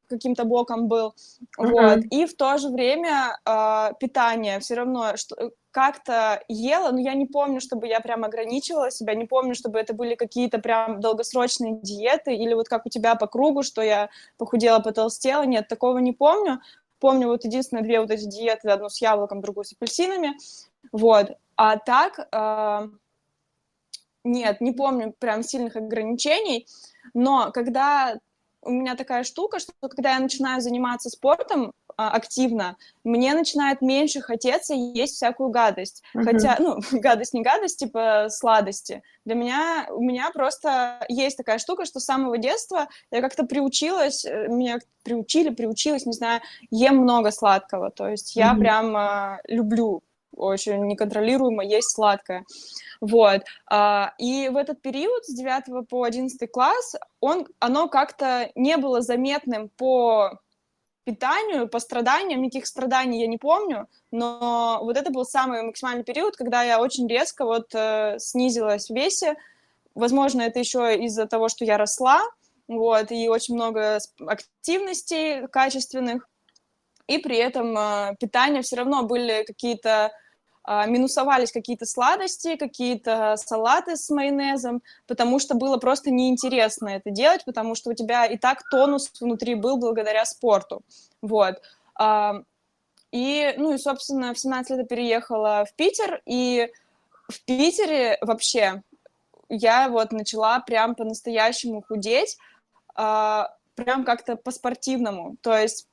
каким-то 0.10 0.46
боком 0.46 0.88
был, 0.88 1.14
uh-huh. 1.60 1.70
вот, 1.70 2.00
и 2.10 2.26
в 2.26 2.36
то 2.36 2.58
же 2.58 2.70
время 2.70 3.38
э, 3.46 3.92
питание 4.00 4.60
все 4.60 4.74
равно, 4.76 5.16
что 5.16 5.52
как-то 5.70 6.44
ела, 6.48 6.92
но 6.92 7.00
я 7.00 7.14
не 7.14 7.26
помню, 7.26 7.62
чтобы 7.62 7.88
я 7.88 8.00
прям 8.00 8.24
ограничивала 8.24 8.90
себя, 8.90 9.14
не 9.14 9.26
помню, 9.26 9.54
чтобы 9.54 9.78
это 9.78 9.94
были 9.94 10.16
какие-то 10.16 10.58
прям 10.58 11.02
долгосрочные 11.02 11.80
диеты, 11.82 12.34
или 12.34 12.54
вот 12.54 12.68
как 12.68 12.86
у 12.86 12.90
тебя 12.90 13.16
по 13.16 13.28
кругу, 13.28 13.62
что 13.62 13.82
я 13.82 14.10
похудела, 14.38 14.80
потолстела, 14.80 15.44
нет, 15.44 15.68
такого 15.68 16.00
не 16.00 16.14
помню. 16.14 16.62
Помню 17.00 17.28
вот 17.28 17.44
единственные 17.44 17.84
две 17.84 18.00
вот 18.00 18.10
эти 18.10 18.26
диеты, 18.26 18.70
одну 18.70 18.90
с 18.90 19.02
яблоком, 19.02 19.42
другую 19.42 19.66
с 19.66 19.74
апельсинами, 19.74 20.38
вот. 20.92 21.38
А 21.58 21.78
так, 21.78 22.28
э, 22.32 22.90
нет, 24.24 24.62
не 24.62 24.72
помню 24.72 25.14
прям 25.20 25.44
сильных 25.44 25.76
ограничений, 25.76 26.68
но 27.14 27.52
когда 27.52 28.18
у 28.66 28.72
меня 28.72 28.96
такая 28.96 29.24
штука, 29.24 29.60
что 29.60 29.74
когда 29.82 30.14
я 30.14 30.20
начинаю 30.20 30.60
заниматься 30.60 31.10
спортом 31.10 31.72
а, 31.98 32.10
активно, 32.10 32.76
мне 33.04 33.34
начинает 33.34 33.82
меньше 33.82 34.22
хотеться 34.22 34.74
есть 34.74 35.16
всякую 35.16 35.50
гадость. 35.50 36.04
Uh-huh. 36.14 36.24
Хотя, 36.24 36.58
ну, 36.60 36.80
гадость 37.00 37.34
не 37.34 37.42
гадость, 37.42 37.80
типа 37.80 38.28
сладости. 38.30 39.02
Для 39.24 39.36
меня, 39.36 39.88
у 39.92 40.02
меня 40.02 40.32
просто 40.32 41.06
есть 41.08 41.38
такая 41.38 41.60
штука, 41.60 41.86
что 41.86 42.00
с 42.00 42.06
самого 42.06 42.38
детства 42.38 42.90
я 43.12 43.22
как-то 43.22 43.46
приучилась, 43.46 44.26
э, 44.26 44.48
меня 44.48 44.80
приучили, 45.04 45.50
приучилась, 45.50 46.06
не 46.06 46.14
знаю, 46.14 46.42
ем 46.72 46.98
много 46.98 47.32
сладкого. 47.32 47.92
То 47.92 48.10
есть 48.10 48.36
я 48.36 48.54
uh-huh. 48.54 48.60
прям 48.60 48.98
а, 48.98 49.40
люблю 49.48 50.02
очень 50.36 50.86
неконтролируемо 50.86 51.64
есть 51.64 51.92
сладкое. 51.92 52.46
Вот. 53.02 53.42
А, 53.70 54.14
и 54.18 54.50
в 54.50 54.58
этот 54.58 54.82
период 54.82 55.26
с 55.26 55.34
9 55.34 55.88
по 55.88 56.04
11 56.04 56.52
класс 56.52 56.96
он, 57.20 57.48
оно 57.60 57.88
как-то 57.88 58.52
не 58.56 58.78
было 58.78 59.02
заметным 59.02 59.70
по 59.70 60.40
питанию, 61.06 61.70
по 61.70 61.80
страданиям, 61.80 62.42
никаких 62.42 62.66
страданий 62.66 63.22
я 63.22 63.28
не 63.28 63.38
помню, 63.38 63.88
но 64.12 64.80
вот 64.82 64.98
это 64.98 65.12
был 65.12 65.24
самый 65.24 65.62
максимальный 65.62 66.04
период, 66.04 66.36
когда 66.36 66.64
я 66.64 66.82
очень 66.82 67.08
резко 67.08 67.46
вот 67.46 67.74
э, 67.74 68.18
снизилась 68.20 68.88
в 68.88 68.94
весе. 68.94 69.36
Возможно, 69.94 70.42
это 70.42 70.60
еще 70.60 70.98
из-за 71.06 71.28
того, 71.28 71.48
что 71.48 71.64
я 71.64 71.78
росла, 71.78 72.22
вот, 72.68 73.12
и 73.12 73.30
очень 73.30 73.54
много 73.54 74.00
активностей 74.26 75.48
качественных, 75.48 76.28
и 77.08 77.20
при 77.20 77.38
этом 77.38 77.78
э, 77.78 78.16
питание 78.20 78.64
все 78.64 78.78
равно 78.78 79.04
были 79.04 79.44
какие-то 79.46 80.12
минусовались 80.68 81.52
какие-то 81.52 81.86
сладости, 81.86 82.56
какие-то 82.56 83.36
салаты 83.38 83.98
с 83.98 84.10
майонезом, 84.10 84.82
потому 85.08 85.40
что 85.40 85.56
было 85.56 85.78
просто 85.78 86.12
неинтересно 86.12 86.90
это 86.90 87.12
делать, 87.12 87.46
потому 87.46 87.76
что 87.76 87.92
у 87.92 87.94
тебя 87.94 88.26
и 88.26 88.38
так 88.38 88.68
тонус 88.70 89.12
внутри 89.20 89.56
был 89.56 89.78
благодаря 89.78 90.26
спорту. 90.26 90.82
Вот. 91.22 91.62
А, 91.96 92.42
и, 93.12 93.54
ну 93.58 93.74
и, 93.74 93.78
собственно, 93.78 94.34
в 94.34 94.40
17 94.40 94.72
лет 94.72 94.80
я 94.80 94.86
переехала 94.86 95.66
в 95.70 95.74
Питер, 95.76 96.22
и 96.26 96.70
в 97.30 97.44
Питере 97.46 98.18
вообще 98.22 98.84
я 99.50 99.90
вот 99.90 100.12
начала 100.12 100.60
прям 100.60 100.96
по-настоящему 100.96 101.84
худеть, 101.88 102.38
а, 102.96 103.56
прям 103.76 104.04
как-то 104.04 104.36
по-спортивному. 104.36 105.36
То 105.42 105.56
есть 105.56 105.88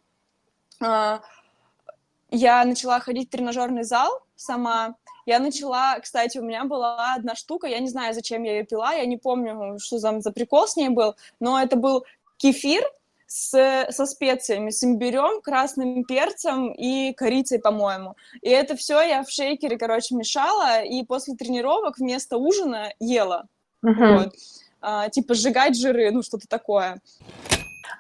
я 2.33 2.65
начала 2.65 2.99
ходить 2.99 3.29
в 3.29 3.31
тренажерный 3.31 3.85
зал, 3.85 4.11
сама. 4.35 4.97
Я 5.27 5.39
начала, 5.39 6.01
кстати, 6.01 6.39
у 6.39 6.43
меня 6.43 6.65
была 6.65 7.15
одна 7.15 7.37
штука, 7.37 7.69
я 7.69 7.79
не 7.79 7.89
знаю, 7.89 8.15
зачем 8.15 8.43
я 8.43 8.57
ее 8.57 8.65
пила, 8.65 8.93
я 8.93 9.07
не 9.07 9.19
помню, 9.19 9.79
что 9.79 9.99
за, 9.99 10.21
за 10.21 10.33
прикол 10.33 10.67
с 10.67 10.75
ней 10.75 10.89
был, 10.89 11.15
но 11.39 11.61
это 11.61 11.77
был 11.77 12.05
кефир 12.39 12.83
с, 13.27 13.87
со 13.91 14.07
специями, 14.07 14.71
с 14.71 14.83
имбирем, 14.83 15.41
красным 15.43 16.05
перцем 16.05 16.73
и 16.73 17.13
корицей, 17.13 17.61
по-моему. 17.61 18.17
И 18.41 18.49
это 18.49 18.77
все 18.77 19.01
я 19.03 19.23
в 19.23 19.31
шейкере, 19.31 19.79
короче, 19.79 20.17
мешала, 20.17 20.83
и 20.83 21.05
после 21.05 21.37
тренировок 21.37 21.99
вместо 21.99 22.37
ужина 22.39 22.93
ела. 22.99 23.47
Uh-huh. 23.85 24.19
Вот. 24.19 24.35
А, 24.81 25.09
типа 25.09 25.35
сжигать 25.35 25.79
жиры, 25.79 26.11
ну 26.11 26.23
что-то 26.23 26.49
такое. 26.49 27.01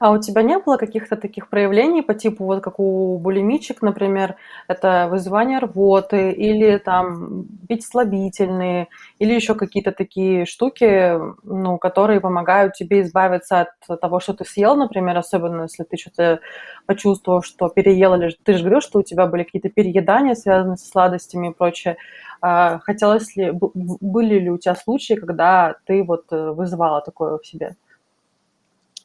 А 0.02 0.10
у 0.10 0.18
тебя 0.18 0.42
не 0.42 0.58
было 0.58 0.78
каких-то 0.78 1.14
таких 1.14 1.48
проявлений 1.48 2.02
по 2.02 2.12
типу, 2.12 2.44
вот 2.44 2.60
как 2.60 2.80
у 2.80 3.18
булимичек, 3.18 3.82
например, 3.82 4.34
это 4.66 5.06
вызывание 5.08 5.60
рвоты 5.60 6.32
или 6.32 6.76
там 6.78 7.46
пить 7.68 7.86
слабительные, 7.86 8.88
или 9.20 9.32
еще 9.32 9.54
какие-то 9.54 9.92
такие 9.92 10.44
штуки, 10.44 11.16
ну, 11.44 11.78
которые 11.78 12.20
помогают 12.20 12.74
тебе 12.74 13.02
избавиться 13.02 13.68
от 13.86 14.00
того, 14.00 14.18
что 14.18 14.32
ты 14.34 14.44
съел, 14.44 14.74
например, 14.74 15.16
особенно 15.16 15.62
если 15.62 15.84
ты 15.84 15.96
что-то 15.96 16.40
почувствовал, 16.86 17.42
что 17.42 17.68
переел, 17.68 18.14
или 18.14 18.36
ты 18.42 18.54
же 18.54 18.62
говорил, 18.62 18.80
что 18.80 18.98
у 18.98 19.04
тебя 19.04 19.28
были 19.28 19.44
какие-то 19.44 19.68
переедания, 19.68 20.34
связанные 20.34 20.78
с 20.78 20.90
сладостями 20.90 21.50
и 21.50 21.54
прочее. 21.54 21.96
А 22.40 22.80
хотелось 22.80 23.36
ли, 23.36 23.52
были 23.52 24.40
ли 24.40 24.50
у 24.50 24.58
тебя 24.58 24.74
случаи, 24.74 25.14
когда 25.14 25.76
ты 25.86 26.02
вот 26.02 26.24
э, 26.32 26.50
вызывала 26.50 27.00
такое 27.02 27.38
в 27.38 27.46
себе? 27.46 27.76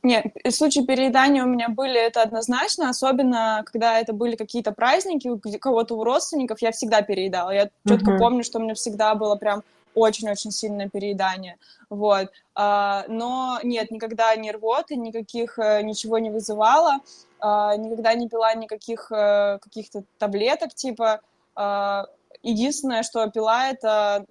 Нет, 0.04 0.26
случаи 0.50 0.82
переедания 0.82 1.44
у 1.44 1.48
меня 1.48 1.70
были, 1.70 2.00
это 2.00 2.22
однозначно, 2.22 2.90
особенно 2.90 3.64
когда 3.66 4.00
это 4.00 4.14
были 4.14 4.36
какие-то 4.36 4.72
праздники 4.72 5.28
у 5.28 5.40
кого-то 5.40 5.96
у 5.96 6.04
родственников, 6.04 6.62
я 6.62 6.72
всегда 6.72 7.02
переедала. 7.02 7.52
Я 7.52 7.70
четко 7.88 8.12
uh-huh. 8.12 8.18
помню, 8.20 8.44
что 8.44 8.60
у 8.60 8.62
меня 8.62 8.76
всегда 8.76 9.16
было 9.16 9.36
прям 9.36 9.64
очень-очень 9.96 10.52
сильное 10.52 10.90
переедание, 10.90 11.58
вот. 11.90 12.28
А, 12.54 13.06
но 13.08 13.60
нет, 13.64 13.90
никогда 13.90 14.36
не 14.36 14.52
рвоты, 14.52 14.96
никаких, 14.96 15.58
э, 15.58 15.82
ничего 15.82 16.20
не 16.20 16.30
вызывала, 16.30 17.00
а, 17.40 17.76
никогда 17.76 18.14
не 18.14 18.30
пила 18.30 18.54
никаких 18.54 19.12
а, 19.12 19.58
каких-то 19.58 20.04
таблеток, 20.20 20.76
типа, 20.76 21.22
а, 21.56 22.06
единственное, 22.44 23.02
что 23.02 23.28
пила, 23.32 23.70
это 23.70 24.26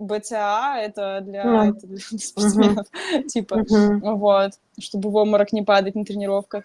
БЦА 0.00 0.76
это 0.78 1.20
для, 1.20 1.44
mm. 1.44 1.70
это 1.70 1.86
для 1.86 1.98
спортсменов, 2.18 2.86
mm-hmm. 2.86 3.22
типа, 3.24 3.54
mm-hmm. 3.54 4.14
вот, 4.14 4.52
чтобы 4.78 5.10
в 5.10 5.16
обморок 5.16 5.52
не 5.52 5.62
падать 5.62 5.94
на 5.94 6.04
тренировках. 6.04 6.64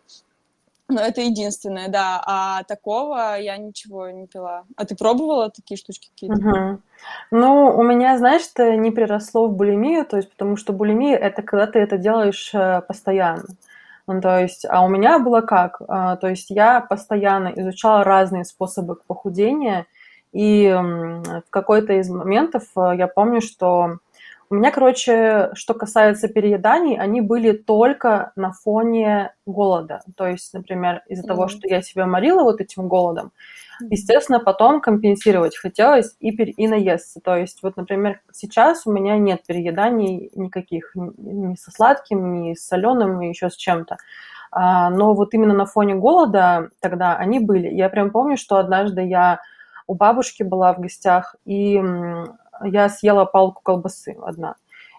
Но 0.87 1.01
это 1.01 1.21
единственное, 1.21 1.87
да. 1.89 2.21
А 2.25 2.63
такого 2.63 3.39
я 3.39 3.57
ничего 3.57 4.09
не 4.11 4.27
пила. 4.27 4.65
А 4.75 4.85
ты 4.85 4.95
пробовала 4.95 5.49
такие 5.49 5.77
штучки 5.77 6.09
какие-то? 6.13 6.35
Угу. 6.35 6.79
Ну, 7.31 7.75
у 7.75 7.81
меня, 7.81 8.17
знаешь, 8.19 8.43
это 8.53 8.75
не 8.75 8.91
приросло 8.91 9.47
в 9.47 9.55
булимию, 9.55 10.05
то 10.05 10.17
есть 10.17 10.29
потому 10.29 10.57
что 10.57 10.73
булимия– 10.73 11.17
это 11.17 11.41
когда 11.41 11.65
ты 11.65 11.79
это 11.79 11.97
делаешь 11.97 12.51
э, 12.53 12.81
постоянно. 12.87 13.45
Ну, 14.07 14.21
то 14.21 14.39
есть, 14.39 14.65
а 14.69 14.85
у 14.85 14.87
меня 14.87 15.17
было 15.17 15.41
как? 15.41 15.81
А, 15.87 16.15
то 16.17 16.27
есть 16.27 16.51
я 16.51 16.81
постоянно 16.81 17.51
изучала 17.55 18.03
разные 18.03 18.45
способы 18.45 18.95
похудения, 19.07 19.87
и 20.35 20.69
в 20.69 21.49
какой-то 21.49 21.93
из 21.93 22.09
моментов 22.09 22.63
э, 22.75 22.91
я 22.97 23.07
помню, 23.07 23.39
что 23.39 23.99
у 24.49 24.55
меня, 24.55 24.69
короче, 24.69 25.51
что 25.53 25.73
касается 25.73 26.27
перееданий, 26.27 26.97
они 26.97 27.21
были 27.21 27.53
только 27.53 28.33
на 28.35 28.51
фоне 28.51 29.33
голода. 29.45 30.01
То 30.17 30.27
есть, 30.27 30.53
например, 30.53 31.03
из-за 31.07 31.23
mm-hmm. 31.23 31.27
того, 31.27 31.47
что 31.47 31.69
я 31.69 31.81
себя 31.81 32.05
морила 32.05 32.43
вот 32.43 32.59
этим 32.59 32.89
голодом, 32.89 33.31
естественно, 33.89 34.39
потом 34.41 34.81
компенсировать 34.81 35.55
хотелось 35.55 36.17
и, 36.19 36.35
пер... 36.35 36.49
и 36.49 36.67
наесться. 36.67 37.21
То 37.23 37.37
есть, 37.37 37.63
вот, 37.63 37.77
например, 37.77 38.19
сейчас 38.33 38.85
у 38.85 38.91
меня 38.91 39.17
нет 39.17 39.41
перееданий 39.47 40.31
никаких, 40.35 40.91
ни 40.95 41.55
со 41.55 41.71
сладким, 41.71 42.41
ни 42.41 42.55
с 42.55 42.67
соленым, 42.67 43.19
ни 43.19 43.27
еще 43.27 43.49
с 43.49 43.55
чем-то. 43.55 43.95
А, 44.51 44.89
но 44.89 45.13
вот 45.13 45.33
именно 45.33 45.53
на 45.53 45.65
фоне 45.65 45.95
голода 45.95 46.71
тогда 46.81 47.15
они 47.15 47.39
были. 47.39 47.69
Я 47.69 47.87
прям 47.87 48.11
помню, 48.11 48.35
что 48.35 48.57
однажды 48.57 49.01
я 49.01 49.39
у 49.87 49.95
бабушки 49.95 50.43
была 50.43 50.73
в 50.73 50.79
гостях, 50.79 51.35
и 51.45 51.81
я 52.63 52.89
съела 52.89 53.25
палку 53.25 53.61
колбасы 53.63 54.17
одна. 54.21 54.55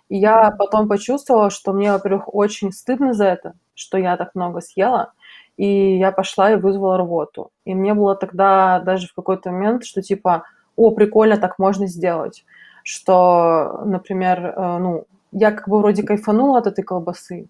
И 0.08 0.16
я 0.16 0.50
потом 0.52 0.88
почувствовала, 0.88 1.50
что 1.50 1.72
мне, 1.72 1.92
во-первых, 1.92 2.32
очень 2.32 2.72
стыдно 2.72 3.12
за 3.12 3.26
это, 3.26 3.54
что 3.74 3.98
я 3.98 4.16
так 4.16 4.34
много 4.34 4.60
съела, 4.60 5.12
и 5.56 5.96
я 5.98 6.12
пошла 6.12 6.52
и 6.52 6.56
вызвала 6.56 6.98
рвоту. 6.98 7.50
И 7.64 7.74
мне 7.74 7.94
было 7.94 8.14
тогда 8.14 8.80
даже 8.80 9.08
в 9.08 9.14
какой-то 9.14 9.50
момент, 9.50 9.84
что 9.84 10.02
типа, 10.02 10.44
о, 10.76 10.90
прикольно, 10.92 11.38
так 11.38 11.58
можно 11.58 11.86
сделать. 11.86 12.44
Что, 12.84 13.82
например, 13.84 14.54
э, 14.56 14.78
ну, 14.78 15.06
я 15.32 15.50
как 15.50 15.68
бы 15.68 15.78
вроде 15.78 16.04
кайфанула 16.04 16.58
от 16.58 16.68
этой 16.68 16.84
колбасы, 16.84 17.48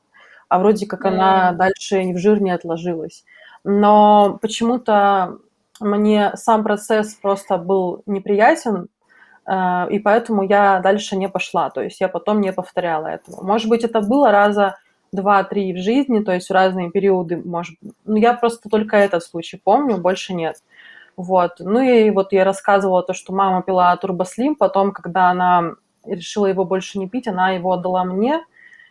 а 0.49 0.59
вроде 0.59 0.87
как 0.87 1.05
она 1.05 1.53
дальше 1.53 2.01
в 2.13 2.19
жир 2.19 2.41
не 2.41 2.53
отложилась. 2.53 3.25
Но 3.65 4.39
почему-то 4.41 5.39
мне 5.81 6.33
сам 6.35 6.63
процесс 6.63 7.15
просто 7.15 7.59
был 7.59 8.03
неприятен, 8.07 8.89
э, 9.47 9.87
и 9.91 9.99
поэтому 9.99 10.43
я 10.43 10.81
дальше 10.81 11.17
не 11.17 11.29
пошла, 11.29 11.71
то 11.71 11.83
есть 11.83 12.01
я 12.01 12.09
потом 12.09 12.41
не 12.41 12.53
повторяла 12.53 13.09
этого. 13.09 13.45
Может 13.45 13.69
быть, 13.69 13.85
это 13.85 14.01
было 14.01 14.31
раза 14.31 14.77
два-три 15.13 15.73
в 15.73 15.79
жизни, 15.79 16.21
то 16.21 16.33
есть 16.33 16.49
в 16.49 16.53
разные 16.53 16.91
периоды, 16.91 17.37
может 17.37 17.77
ну, 18.05 18.17
я 18.17 18.35
просто 18.35 18.69
только 18.69 18.97
этот 18.97 19.23
случай 19.23 19.61
помню, 19.63 19.99
больше 19.99 20.35
нет. 20.35 20.57
Вот. 21.17 21.57
Ну 21.61 21.81
и 21.81 22.11
вот 22.11 22.33
я 22.33 22.45
рассказывала 22.45 23.03
то, 23.03 23.15
что 23.15 23.33
мама 23.33 23.63
пила 23.63 23.97
турбослим, 23.97 24.55
потом, 24.55 24.93
когда 24.93 25.31
она 25.31 25.73
решила 26.05 26.47
его 26.47 26.65
больше 26.65 26.99
не 26.99 27.09
пить, 27.09 27.27
она 27.27 27.51
его 27.51 27.73
отдала 27.73 28.05
мне, 28.05 28.45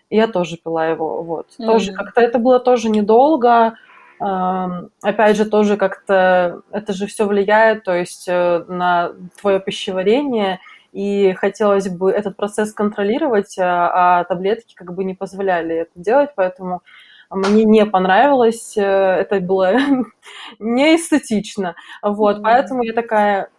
и 0.09 0.17
я 0.17 0.27
тоже 0.27 0.57
пила 0.57 0.87
его, 0.87 1.21
вот. 1.23 1.47
Mm-hmm. 1.59 1.65
Тоже 1.65 1.93
как-то 1.93 2.21
это 2.21 2.39
было 2.39 2.59
тоже 2.59 2.89
недолго, 2.89 3.75
Опять 4.17 5.35
же, 5.35 5.45
тоже 5.45 5.77
как-то 5.77 6.61
это 6.71 6.93
же 6.93 7.05
все 7.05 7.27
влияет, 7.27 7.83
то 7.83 7.93
есть 7.93 8.27
э, 8.27 8.63
на 8.67 9.11
твое 9.39 9.59
пищеварение, 9.59 10.59
и 10.93 11.33
хотелось 11.33 11.89
бы 11.89 12.11
этот 12.11 12.37
процесс 12.37 12.71
контролировать, 12.71 13.57
а, 13.59 14.19
а 14.19 14.23
таблетки 14.23 14.73
как 14.75 14.93
бы 14.93 15.03
не 15.03 15.13
позволяли 15.13 15.75
это 15.75 15.91
делать, 15.95 16.29
поэтому 16.33 16.81
мне 17.29 17.65
не 17.65 17.85
понравилось, 17.85 18.77
э, 18.77 18.81
это 18.81 19.41
было 19.41 19.73
не 20.59 20.95
эстетично, 20.95 21.75
вот, 22.01 22.37
mm-hmm. 22.37 22.43
поэтому 22.43 22.83
я 22.83 22.93
такая, 22.93 23.49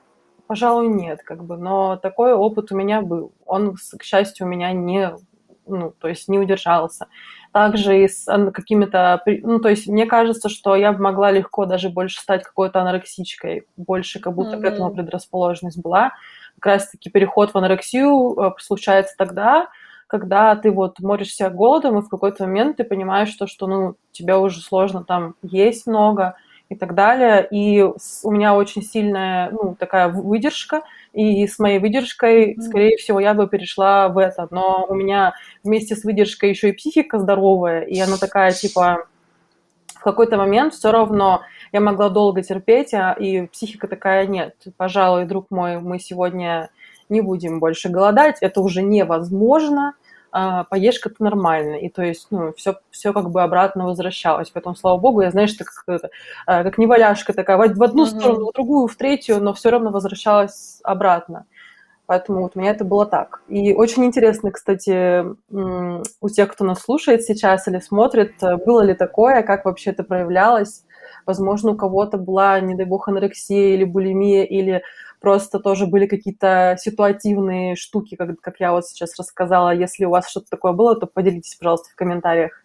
пожалуй, 0.47 0.89
нет, 0.89 1.21
как 1.23 1.45
бы, 1.45 1.59
но 1.59 1.97
такой 1.97 2.33
опыт 2.33 2.73
у 2.73 2.77
меня 2.77 3.03
был, 3.03 3.33
он, 3.45 3.75
к 3.77 4.03
счастью, 4.03 4.47
у 4.47 4.49
меня 4.49 4.73
не, 4.73 5.15
ну, 5.67 5.93
то 6.01 6.09
есть 6.09 6.29
не 6.29 6.39
удержался 6.39 7.09
также 7.57 8.05
и 8.05 8.07
с 8.07 8.27
какими-то... 8.53 9.23
Ну, 9.25 9.61
то 9.61 9.71
есть 9.71 9.87
мне 9.87 10.05
кажется, 10.05 10.51
что 10.51 10.77
я 10.77 10.93
бы 10.93 11.03
могла 11.03 11.31
легко 11.31 11.65
даже 11.65 11.89
больше 11.89 12.21
стать 12.21 12.43
какой-то 12.43 12.83
анорексичкой, 12.83 13.67
больше 13.79 14.21
как 14.21 14.35
будто 14.35 14.57
mm-hmm. 14.57 14.61
к 14.61 14.65
этому 14.65 14.91
предрасположенность 14.91 15.81
была. 15.81 16.13
Как 16.61 16.75
раз-таки 16.75 17.09
переход 17.09 17.53
в 17.53 17.57
анорексию 17.57 18.39
э, 18.39 18.51
случается 18.59 19.15
тогда, 19.17 19.69
когда 20.07 20.55
ты 20.55 20.71
вот 20.71 21.01
моришься 21.01 21.49
голодом, 21.49 21.99
и 21.99 22.03
в 22.03 22.11
какой-то 22.11 22.45
момент 22.45 22.77
ты 22.77 22.85
понимаешь, 22.85 23.31
что, 23.31 23.47
что 23.47 23.67
ну, 23.67 23.95
тебе 24.13 24.37
уже 24.37 24.61
сложно 24.61 25.03
там 25.03 25.35
есть 25.41 25.87
много 25.87 26.37
и 26.69 26.75
так 26.75 26.95
далее. 26.95 27.49
И 27.51 27.83
у 28.23 28.31
меня 28.31 28.55
очень 28.55 28.83
сильная, 28.83 29.51
ну, 29.51 29.75
такая 29.81 30.09
выдержка, 30.09 30.83
и 31.17 31.47
с 31.47 31.59
моей 31.59 31.79
выдержкой, 31.79 32.59
скорее 32.61 32.99
всего, 32.99 33.19
я 33.21 33.33
бы 33.33 33.49
перешла 33.49 34.09
в 34.09 34.19
это. 34.19 34.47
Но 34.51 34.85
у 34.87 34.95
меня 34.95 35.33
вместе 35.65 35.97
с 35.97 36.05
выдержкой 36.05 36.51
еще 36.51 36.69
и 36.69 36.73
психика 36.73 37.19
здоровая, 37.19 37.81
и 37.81 37.99
она 37.99 38.19
такая, 38.19 38.53
типа, 38.53 39.07
в 39.95 40.01
какой-то 40.01 40.37
момент 40.37 40.75
все 40.75 40.93
равно 40.93 41.41
я 41.73 41.81
могла 41.81 42.11
долго 42.11 42.43
терпеть, 42.43 42.93
а, 42.93 43.13
и 43.13 43.47
психика 43.47 43.89
такая, 43.89 44.27
нет, 44.27 44.55
пожалуй, 44.77 45.25
друг 45.25 45.47
мой, 45.51 45.81
мы 45.81 45.99
сегодня 45.99 46.69
не 47.09 47.23
будем 47.23 47.61
больше 47.61 47.89
голодать, 47.89 48.37
это 48.43 48.61
уже 48.61 48.83
невозможно, 48.83 49.95
а, 50.39 50.65
поешь 50.65 50.99
как 50.99 51.19
нормально, 51.19 51.77
и 51.77 51.89
то 51.89 52.03
есть, 52.03 52.27
ну, 52.31 52.53
все, 52.59 52.77
все 52.91 53.15
как 53.15 53.31
бы 53.31 53.43
обратно 53.43 53.87
возвращалось, 53.87 54.51
поэтому, 54.51 54.77
слава 54.77 54.99
богу, 54.99 55.23
я, 55.23 55.31
знаешь, 55.31 55.55
так, 55.55 55.69
как, 55.69 56.11
а, 56.47 56.63
как 56.63 56.77
неваляшка 56.77 57.33
такая, 57.33 57.57
в 57.57 57.83
одну 57.83 58.05
mm-hmm. 58.05 58.07
сторону, 58.07 58.51
в 58.51 58.53
другую, 58.53 58.87
в 58.87 58.97
третью, 58.97 59.43
но 59.43 59.55
все 59.55 59.71
равно 59.71 59.91
возвращалась 59.91 60.81
обратно. 60.85 61.47
Поэтому 62.05 62.43
вот 62.43 62.53
у 62.55 62.61
меня 62.61 62.73
это 62.73 62.85
было 62.85 63.07
так. 63.07 63.41
И 63.49 63.73
очень 63.73 64.05
интересно, 64.05 64.51
кстати, 64.51 65.25
у 65.51 66.29
тех, 66.29 66.53
кто 66.53 66.65
нас 66.67 66.81
слушает 66.81 67.23
сейчас 67.23 67.67
или 67.67 67.81
смотрит, 67.81 68.35
было 68.67 68.83
ли 68.83 68.93
такое, 68.93 69.43
как 69.43 69.65
вообще 69.65 69.91
это 69.91 70.05
проявлялось. 70.05 70.85
Возможно, 71.25 71.73
у 71.73 71.77
кого-то 71.77 72.19
была, 72.19 72.61
не 72.61 72.75
дай 72.75 72.85
бог, 72.85 73.09
анорексия 73.09 73.75
или 73.75 73.85
булимия, 73.85 74.45
или 74.45 74.83
просто 75.21 75.59
тоже 75.59 75.87
были 75.87 76.07
какие-то 76.07 76.77
ситуативные 76.79 77.77
штуки, 77.77 78.17
как, 78.17 78.41
как 78.41 78.61
я 78.61 78.73
вот 78.73 78.87
сейчас 78.87 79.19
рассказала. 79.19 79.75
Если 79.75 80.05
у 80.05 80.11
вас 80.11 80.29
что-то 80.29 80.47
такое 80.51 80.73
было, 80.73 80.95
то 80.95 81.07
поделитесь, 81.07 81.55
пожалуйста, 81.57 81.91
в 81.91 81.97
комментариях. 81.97 82.65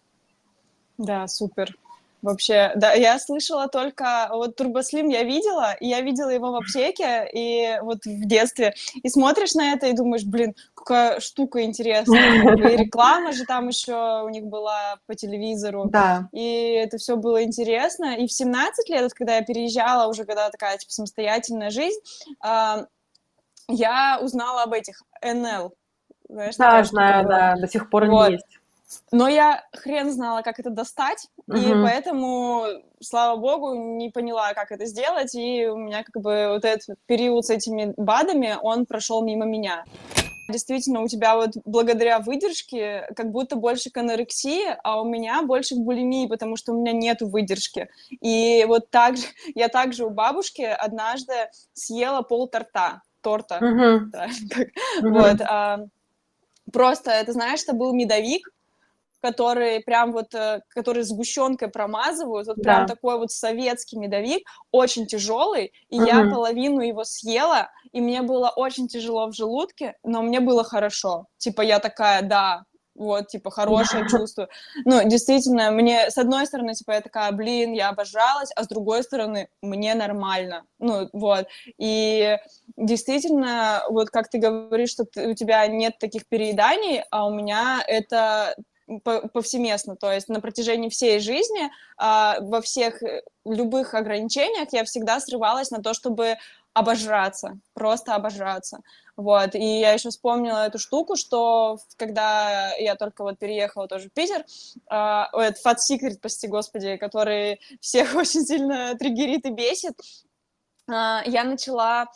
Да, 0.97 1.27
супер. 1.27 1.75
Вообще, 2.21 2.71
да, 2.75 2.93
я 2.93 3.17
слышала 3.19 3.67
только 3.67 4.29
вот 4.31 4.55
Турбослим 4.55 5.09
я 5.09 5.23
видела, 5.23 5.73
и 5.79 5.87
я 5.87 6.01
видела 6.01 6.29
его 6.29 6.51
в 6.51 6.55
аптеке, 6.55 7.27
и 7.33 7.79
вот 7.81 8.05
в 8.05 8.27
детстве, 8.27 8.73
и 8.93 9.09
смотришь 9.09 9.55
на 9.55 9.73
это 9.73 9.87
и 9.87 9.93
думаешь, 9.93 10.23
блин, 10.23 10.55
какая 10.75 11.19
штука 11.19 11.63
интересная, 11.63 12.55
и 12.73 12.77
реклама 12.77 13.31
же 13.31 13.45
там 13.45 13.69
еще 13.69 14.23
у 14.23 14.29
них 14.29 14.45
была 14.45 14.97
по 15.07 15.15
телевизору, 15.15 15.85
да. 15.89 16.29
и 16.31 16.73
это 16.73 16.97
все 16.97 17.15
было 17.15 17.43
интересно, 17.43 18.15
и 18.15 18.27
в 18.27 18.31
17 18.31 18.89
лет, 18.89 19.03
вот, 19.03 19.13
когда 19.13 19.37
я 19.37 19.41
переезжала, 19.43 20.07
уже 20.07 20.25
когда 20.25 20.49
такая, 20.49 20.77
типа, 20.77 20.91
самостоятельная 20.91 21.71
жизнь, 21.71 21.99
э, 22.45 22.85
я 23.67 24.19
узнала 24.21 24.63
об 24.63 24.73
этих 24.73 25.01
НЛ, 25.23 25.73
знаешь, 26.29 26.55
да, 26.55 26.83
знаю, 26.83 27.27
да, 27.27 27.55
до 27.55 27.67
сих 27.67 27.89
пор 27.89 28.05
вот. 28.05 28.31
есть. 28.31 28.60
Но 29.11 29.27
я 29.27 29.63
хрен 29.73 30.11
знала, 30.11 30.41
как 30.41 30.59
это 30.59 30.69
достать, 30.69 31.27
uh-huh. 31.49 31.57
и 31.57 31.83
поэтому, 31.83 32.65
слава 33.01 33.39
богу, 33.39 33.73
не 33.73 34.09
поняла, 34.09 34.53
как 34.53 34.71
это 34.71 34.85
сделать, 34.85 35.35
и 35.35 35.67
у 35.67 35.77
меня 35.77 36.03
как 36.03 36.21
бы 36.21 36.49
вот 36.49 36.65
этот 36.65 36.97
период 37.05 37.45
с 37.45 37.49
этими 37.49 37.93
БАДами, 37.97 38.57
он 38.61 38.85
прошел 38.85 39.23
мимо 39.23 39.45
меня. 39.45 39.85
Действительно, 40.49 41.01
у 41.01 41.07
тебя 41.07 41.35
вот 41.35 41.51
благодаря 41.65 42.19
выдержке 42.19 43.07
как 43.15 43.31
будто 43.31 43.55
больше 43.55 43.89
к 43.89 43.97
анорексии, 43.97 44.63
а 44.83 45.01
у 45.01 45.05
меня 45.05 45.43
больше 45.43 45.75
к 45.75 45.79
булимии, 45.79 46.27
потому 46.27 46.57
что 46.57 46.73
у 46.73 46.81
меня 46.81 46.91
нету 46.91 47.27
выдержки. 47.27 47.89
И 48.21 48.65
вот 48.67 48.89
так 48.89 49.17
же, 49.17 49.23
я 49.55 49.69
также 49.69 50.05
у 50.05 50.09
бабушки 50.09 50.61
однажды 50.61 51.33
съела 51.73 52.21
пол 52.21 52.47
торта, 52.47 53.01
торта. 53.21 53.59
Uh-huh. 53.61 53.99
Да, 54.11 54.27
uh-huh. 54.27 55.09
Вот. 55.09 55.41
А, 55.41 55.85
просто, 56.71 57.11
это 57.11 57.31
знаешь, 57.31 57.63
это 57.63 57.73
был 57.73 57.93
медовик, 57.93 58.49
который 59.21 59.81
прям 59.81 60.11
вот, 60.11 60.33
э, 60.33 60.61
который 60.69 61.03
сгущенкой 61.03 61.69
промазывают, 61.69 62.47
вот 62.47 62.61
прям 62.61 62.85
да. 62.85 62.95
такой 62.95 63.17
вот 63.17 63.31
советский 63.31 63.97
медовик, 63.97 64.47
очень 64.71 65.05
тяжелый, 65.05 65.73
и 65.89 65.99
угу. 65.99 66.07
я 66.07 66.29
половину 66.29 66.81
его 66.81 67.03
съела, 67.03 67.69
и 67.91 68.01
мне 68.01 68.21
было 68.21 68.49
очень 68.55 68.87
тяжело 68.87 69.27
в 69.27 69.33
желудке, 69.33 69.95
но 70.03 70.21
мне 70.21 70.39
было 70.39 70.63
хорошо. 70.63 71.27
Типа 71.37 71.61
я 71.61 71.79
такая, 71.79 72.21
да, 72.21 72.65
вот, 72.95 73.27
типа, 73.27 73.51
хорошее 73.51 74.07
чувство. 74.09 74.49
Ну, 74.85 75.07
действительно, 75.07 75.71
мне, 75.71 76.09
с 76.09 76.17
одной 76.17 76.45
стороны, 76.45 76.73
типа, 76.73 76.91
я 76.91 77.01
такая, 77.01 77.31
блин, 77.31 77.73
я 77.73 77.89
обожалась, 77.89 78.51
а 78.55 78.63
с 78.63 78.67
другой 78.67 79.03
стороны, 79.03 79.47
мне 79.61 79.95
нормально. 79.95 80.65
Ну, 80.79 81.09
вот. 81.13 81.47
И 81.77 82.37
действительно, 82.77 83.83
вот 83.89 84.09
как 84.09 84.29
ты 84.29 84.39
говоришь, 84.39 84.91
что 84.91 85.05
ты, 85.05 85.29
у 85.29 85.33
тебя 85.33 85.65
нет 85.67 85.97
таких 85.99 86.27
перееданий, 86.27 87.03
а 87.11 87.25
у 87.27 87.33
меня 87.33 87.83
это 87.87 88.55
повсеместно, 88.99 89.95
то 89.95 90.11
есть 90.11 90.29
на 90.29 90.41
протяжении 90.41 90.89
всей 90.89 91.19
жизни 91.19 91.71
а, 91.97 92.37
во 92.41 92.61
всех 92.61 93.01
э, 93.03 93.23
любых 93.45 93.93
ограничениях 93.93 94.69
я 94.71 94.83
всегда 94.83 95.19
срывалась 95.19 95.71
на 95.71 95.81
то, 95.81 95.93
чтобы 95.93 96.35
обожраться, 96.73 97.59
просто 97.73 98.15
обожраться. 98.15 98.79
Вот, 99.17 99.55
и 99.55 99.79
я 99.79 99.91
еще 99.91 100.09
вспомнила 100.09 100.65
эту 100.65 100.79
штуку, 100.79 101.15
что 101.15 101.77
когда 101.97 102.73
я 102.75 102.95
только 102.95 103.23
вот 103.23 103.37
переехала 103.37 103.87
тоже 103.87 104.09
в 104.09 104.13
Питер, 104.13 104.45
э, 104.89 105.23
этот 105.33 105.65
Fat 105.65 105.77
Secret, 105.77 106.17
прости 106.21 106.47
господи, 106.47 106.97
который 106.97 107.59
всех 107.79 108.15
очень 108.15 108.45
сильно 108.45 108.95
триггерит 108.95 109.45
и 109.45 109.51
бесит, 109.51 109.99
э, 110.87 111.21
я 111.25 111.43
начала 111.43 112.07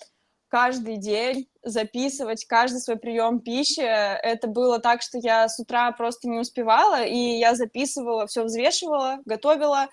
каждый 0.56 0.96
день 0.96 1.50
записывать 1.64 2.46
каждый 2.46 2.80
свой 2.80 2.96
прием 2.96 3.42
пищи. 3.42 3.82
Это 3.82 4.48
было 4.48 4.80
так, 4.80 5.02
что 5.02 5.18
я 5.18 5.50
с 5.50 5.60
утра 5.60 5.92
просто 5.92 6.30
не 6.30 6.40
успевала, 6.40 7.04
и 7.04 7.18
я 7.18 7.56
записывала, 7.56 8.26
все 8.26 8.46
взвешивала, 8.46 9.18
готовила, 9.26 9.90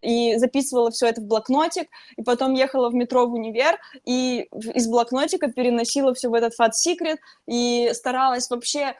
и 0.00 0.38
записывала 0.38 0.90
все 0.90 1.08
это 1.08 1.20
в 1.20 1.26
блокнотик, 1.26 1.90
и 2.16 2.22
потом 2.22 2.54
ехала 2.54 2.88
в 2.88 2.94
метро 2.94 3.26
в 3.26 3.34
универ, 3.34 3.78
и 4.06 4.48
из 4.72 4.88
блокнотика 4.88 5.52
переносила 5.52 6.14
все 6.14 6.30
в 6.30 6.34
этот 6.34 6.54
Fat 6.58 6.70
Secret, 6.70 7.18
и 7.46 7.90
старалась 7.92 8.48
вообще 8.48 8.94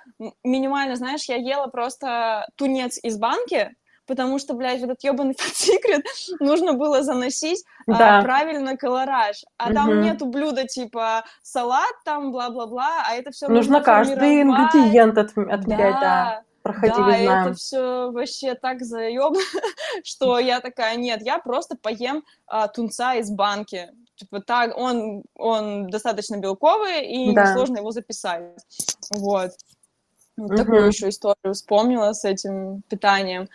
минимально, 0.44 0.96
знаешь, 0.96 1.24
я 1.30 1.36
ела 1.36 1.68
просто 1.68 2.46
тунец 2.56 2.98
из 3.02 3.16
банки, 3.16 3.74
потому 4.10 4.40
что, 4.40 4.54
блядь, 4.54 4.82
этот 4.82 5.04
ебаный 5.04 5.36
секрет 5.54 6.04
нужно 6.40 6.72
было 6.72 7.04
заносить 7.04 7.64
а, 7.86 7.92
да. 7.92 8.18
а, 8.18 8.22
правильно 8.22 8.76
колораж. 8.76 9.44
А 9.56 9.66
угу. 9.66 9.74
там 9.74 10.02
нету 10.02 10.26
блюда 10.26 10.66
типа 10.66 11.24
салат, 11.42 11.94
там 12.04 12.32
бла-бла-бла, 12.32 13.04
а 13.08 13.14
это 13.14 13.30
все 13.30 13.46
нужно, 13.46 13.74
нужно 13.74 13.80
каждый 13.84 14.42
ингредиент 14.42 15.16
от, 15.16 15.28
отмерять, 15.38 15.94
да. 15.94 16.00
да. 16.00 16.42
Проходили, 16.62 16.96
да, 16.96 17.04
знаем. 17.04 17.46
это 17.46 17.54
все 17.54 18.10
вообще 18.10 18.54
так 18.54 18.82
заеб, 18.82 19.34
что 20.04 20.40
я 20.40 20.60
такая, 20.60 20.96
нет, 20.96 21.22
я 21.22 21.38
просто 21.38 21.76
поем 21.76 22.24
а, 22.48 22.66
тунца 22.66 23.14
из 23.14 23.30
банки. 23.30 23.90
Типа 24.16 24.40
так, 24.40 24.76
он, 24.76 25.22
он 25.36 25.86
достаточно 25.86 26.36
белковый, 26.36 27.06
и 27.06 27.32
да. 27.32 27.52
несложно 27.52 27.78
его 27.78 27.92
записать. 27.92 28.42
Вот. 29.10 29.52
Вот 30.36 30.50
угу. 30.50 30.56
такую 30.56 30.86
еще 30.86 31.08
историю 31.10 31.54
вспомнила 31.54 32.12
с 32.12 32.24
этим 32.24 32.82
питанием. 32.88 33.48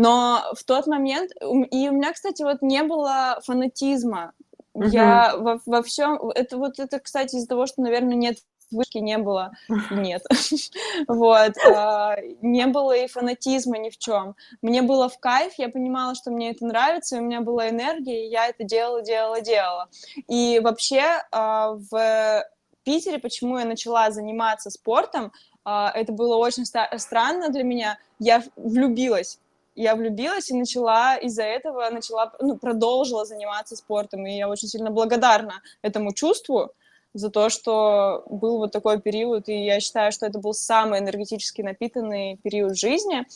Но 0.00 0.42
в 0.54 0.64
тот 0.64 0.86
момент, 0.86 1.30
и 1.42 1.88
у 1.90 1.92
меня, 1.92 2.14
кстати, 2.14 2.42
вот 2.42 2.62
не 2.62 2.82
было 2.82 3.38
фанатизма. 3.44 4.32
Uh-huh. 4.74 4.88
Я 4.88 5.36
во, 5.36 5.60
во 5.66 5.82
всем, 5.82 6.30
это 6.30 6.56
вот 6.56 6.78
это, 6.78 7.00
кстати, 7.00 7.36
из-за 7.36 7.46
того, 7.46 7.66
что, 7.66 7.82
наверное, 7.82 8.14
нет 8.14 8.38
вышки 8.70 8.96
не 8.96 9.18
было, 9.18 9.52
нет, 9.90 10.22
вот, 11.08 11.52
а, 11.66 12.16
не 12.40 12.66
было 12.68 12.96
и 12.96 13.08
фанатизма 13.08 13.76
ни 13.76 13.90
в 13.90 13.98
чем. 13.98 14.36
Мне 14.62 14.80
было 14.80 15.10
в 15.10 15.18
кайф, 15.18 15.52
я 15.58 15.68
понимала, 15.68 16.14
что 16.14 16.30
мне 16.30 16.52
это 16.52 16.64
нравится, 16.64 17.18
у 17.18 17.20
меня 17.20 17.42
была 17.42 17.68
энергия, 17.68 18.26
и 18.26 18.30
я 18.30 18.48
это 18.48 18.64
делала, 18.64 19.02
делала, 19.02 19.42
делала. 19.42 19.90
И 20.28 20.60
вообще 20.64 21.02
а, 21.30 21.74
в 21.74 22.44
Питере, 22.84 23.18
почему 23.18 23.58
я 23.58 23.66
начала 23.66 24.10
заниматься 24.10 24.70
спортом, 24.70 25.30
а, 25.62 25.92
это 25.94 26.12
было 26.12 26.36
очень 26.36 26.64
странно 26.64 27.50
для 27.50 27.64
меня, 27.64 27.98
я 28.18 28.42
влюбилась 28.56 29.38
я 29.74 29.94
влюбилась 29.94 30.50
и 30.50 30.54
начала 30.54 31.16
из-за 31.16 31.42
этого, 31.42 31.88
начала, 31.90 32.32
ну, 32.40 32.56
продолжила 32.56 33.24
заниматься 33.24 33.76
спортом, 33.76 34.26
и 34.26 34.36
я 34.36 34.48
очень 34.48 34.68
сильно 34.68 34.90
благодарна 34.90 35.54
этому 35.82 36.12
чувству 36.12 36.72
за 37.12 37.30
то, 37.30 37.48
что 37.48 38.24
был 38.28 38.58
вот 38.58 38.72
такой 38.72 39.00
период, 39.00 39.48
и 39.48 39.64
я 39.64 39.80
считаю, 39.80 40.12
что 40.12 40.26
это 40.26 40.38
был 40.38 40.54
самый 40.54 41.00
энергетически 41.00 41.62
напитанный 41.62 42.38
период 42.42 42.78
жизни. 42.78 43.26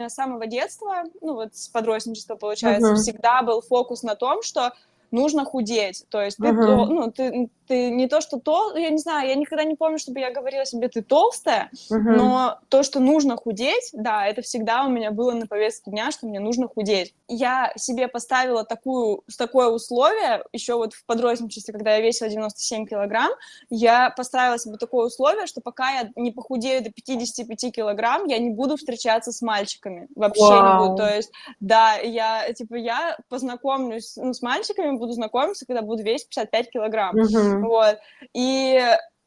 С 0.00 0.14
самого 0.14 0.46
детства, 0.46 1.04
ну 1.20 1.34
вот 1.34 1.54
с 1.54 1.68
подростничества, 1.68 2.34
получается, 2.34 2.92
uh-huh. 2.92 2.96
всегда 2.96 3.42
был 3.42 3.60
фокус 3.60 4.02
на 4.02 4.16
том, 4.16 4.42
что 4.42 4.72
нужно 5.12 5.44
худеть. 5.44 6.04
То 6.08 6.20
есть 6.20 6.40
uh-huh. 6.40 6.48
ты, 6.48 6.92
ну, 6.92 7.10
ты, 7.12 7.50
ты 7.72 7.90
не 7.90 8.06
то, 8.06 8.20
что 8.20 8.38
то, 8.38 8.76
я 8.76 8.90
не 8.90 8.98
знаю, 8.98 9.26
я 9.30 9.34
никогда 9.34 9.64
не 9.64 9.76
помню, 9.76 9.98
чтобы 9.98 10.20
я 10.20 10.30
говорила 10.30 10.66
себе, 10.66 10.88
ты 10.88 11.00
толстая, 11.00 11.70
uh-huh. 11.72 11.96
но 11.96 12.58
то, 12.68 12.82
что 12.82 13.00
нужно 13.00 13.36
худеть, 13.36 13.88
да, 13.94 14.26
это 14.26 14.42
всегда 14.42 14.84
у 14.84 14.90
меня 14.90 15.10
было 15.10 15.32
на 15.32 15.46
повестке 15.46 15.90
дня, 15.90 16.10
что 16.10 16.26
мне 16.26 16.38
нужно 16.38 16.68
худеть. 16.68 17.14
Я 17.28 17.72
себе 17.76 18.08
поставила 18.08 18.64
такую, 18.64 19.22
такое 19.38 19.68
условие, 19.68 20.44
еще 20.52 20.74
вот 20.74 20.92
в 20.92 21.06
подростничестве, 21.06 21.72
когда 21.72 21.96
я 21.96 22.02
весила 22.02 22.28
97 22.28 22.84
килограмм, 22.84 23.30
я 23.70 24.10
поставила 24.10 24.58
себе 24.58 24.76
такое 24.76 25.06
условие, 25.06 25.46
что 25.46 25.62
пока 25.62 25.90
я 25.92 26.10
не 26.14 26.30
похудею 26.30 26.84
до 26.84 26.90
55 26.90 27.72
килограмм, 27.74 28.26
я 28.26 28.36
не 28.36 28.50
буду 28.50 28.76
встречаться 28.76 29.32
с 29.32 29.40
мальчиками, 29.40 30.08
вообще 30.14 30.42
wow. 30.42 30.62
не 30.62 30.88
буду. 30.88 30.96
То 30.98 31.16
есть, 31.16 31.32
да, 31.60 31.94
я, 31.94 32.52
типа, 32.52 32.74
я 32.74 33.16
познакомлюсь 33.30 34.12
ну, 34.16 34.34
с 34.34 34.42
мальчиками, 34.42 34.98
буду 34.98 35.12
знакомиться, 35.12 35.64
когда 35.64 35.80
буду 35.80 36.02
весить 36.02 36.28
55 36.28 36.70
килограмм. 36.70 37.16
Uh-huh. 37.62 37.68
Вот. 37.68 37.98
И 38.34 38.80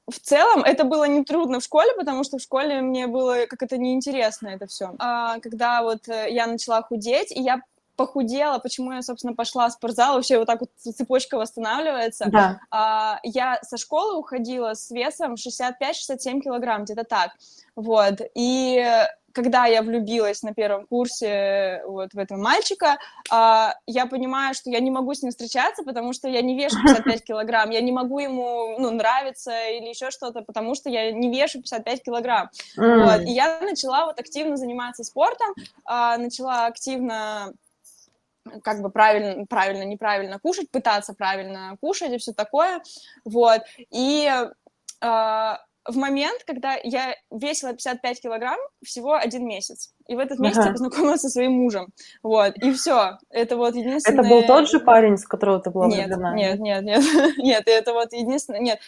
в 0.07 0.19
целом 0.19 0.63
это 0.63 0.83
было 0.83 1.05
не 1.05 1.23
трудно 1.23 1.59
в 1.59 1.63
школе, 1.63 1.91
потому 1.97 2.23
что 2.23 2.37
в 2.37 2.41
школе 2.41 2.81
мне 2.81 3.07
было 3.07 3.45
как 3.47 3.63
это 3.63 3.77
неинтересно 3.77 4.49
это 4.49 4.67
все. 4.67 4.93
А, 4.99 5.39
когда 5.39 5.81
вот 5.81 6.07
э, 6.07 6.27
я 6.29 6.45
начала 6.47 6.83
худеть, 6.83 7.31
и 7.31 7.41
я 7.41 7.61
похудела, 7.95 8.59
почему 8.59 8.91
я, 8.91 9.01
собственно, 9.01 9.33
пошла 9.33 9.69
в 9.69 9.71
спортзал, 9.71 10.15
вообще 10.15 10.37
вот 10.37 10.47
так 10.47 10.59
вот 10.59 10.69
цепочка 10.77 11.37
восстанавливается. 11.37 12.25
Да. 12.29 12.59
А, 12.69 13.19
я 13.23 13.59
со 13.63 13.77
школы 13.77 14.17
уходила 14.17 14.73
с 14.73 14.91
весом 14.91 15.35
65-67 15.35 16.41
килограмм, 16.41 16.83
где-то 16.83 17.03
так, 17.03 17.31
вот, 17.75 18.21
и 18.35 18.85
когда 19.35 19.65
я 19.65 19.81
влюбилась 19.81 20.43
на 20.43 20.53
первом 20.53 20.87
курсе 20.87 21.81
вот 21.85 22.13
в 22.13 22.17
этого 22.17 22.39
мальчика, 22.39 22.97
а, 23.29 23.75
я 23.85 24.05
понимаю, 24.05 24.55
что 24.55 24.69
я 24.69 24.79
не 24.79 24.89
могу 24.89 25.13
с 25.13 25.21
ним 25.21 25.31
встречаться, 25.31 25.83
потому 25.83 26.13
что 26.13 26.29
я 26.29 26.41
не 26.41 26.57
вешу 26.57 26.77
55 26.81 27.23
килограмм, 27.25 27.69
я 27.69 27.81
не 27.81 27.91
могу 27.91 28.19
ему, 28.19 28.79
ну, 28.79 28.91
нравиться 28.91 29.51
или 29.67 29.89
еще 29.89 30.09
что-то, 30.09 30.41
потому 30.41 30.73
что 30.73 30.89
я 30.89 31.11
не 31.11 31.29
вешу 31.29 31.61
55 31.61 32.03
килограмм. 32.03 32.49
Mm. 32.77 33.03
Вот. 33.03 33.21
И 33.27 33.31
я 33.33 33.59
начала 33.59 34.05
вот 34.05 34.19
активно 34.19 34.55
заниматься 34.55 35.03
спортом, 35.03 35.53
а, 35.83 36.17
начала 36.17 36.67
активно 36.67 37.53
как 38.63 38.81
бы 38.81 38.89
правильно, 38.89 39.45
правильно, 39.47 39.83
неправильно 39.83 40.39
кушать, 40.39 40.69
пытаться 40.71 41.13
правильно 41.13 41.75
кушать 41.81 42.11
и 42.11 42.17
все 42.19 42.31
такое, 42.31 42.81
вот, 43.25 43.63
и 43.89 44.31
э, 45.01 45.57
в 45.87 45.97
момент, 45.97 46.43
когда 46.45 46.75
я 46.83 47.15
весила 47.31 47.71
55 47.71 48.21
килограмм 48.21 48.57
всего 48.83 49.13
один 49.13 49.47
месяц. 49.47 49.93
И 50.07 50.15
в 50.15 50.19
этот 50.19 50.39
месяц 50.39 50.57
ага. 50.57 50.67
я 50.67 50.71
познакомилась 50.73 51.21
со 51.21 51.29
своим 51.29 51.53
мужем. 51.53 51.87
Вот, 52.23 52.55
и 52.57 52.71
все. 52.73 53.17
Это 53.29 53.55
вот 53.55 53.75
единственное... 53.75 54.21
Это 54.21 54.29
был 54.29 54.43
тот 54.43 54.69
же 54.69 54.79
парень, 54.79 55.17
с 55.17 55.25
которого 55.25 55.59
ты 55.59 55.69
была 55.69 55.87
нет, 55.87 56.07
влюблена? 56.07 56.33
Нет, 56.33 56.59
нет, 56.59 56.83
нет. 56.83 57.03
нет, 57.37 57.63
это 57.67 57.93
вот 57.93 58.13
единственное... 58.13 58.59
Нет, 58.59 58.79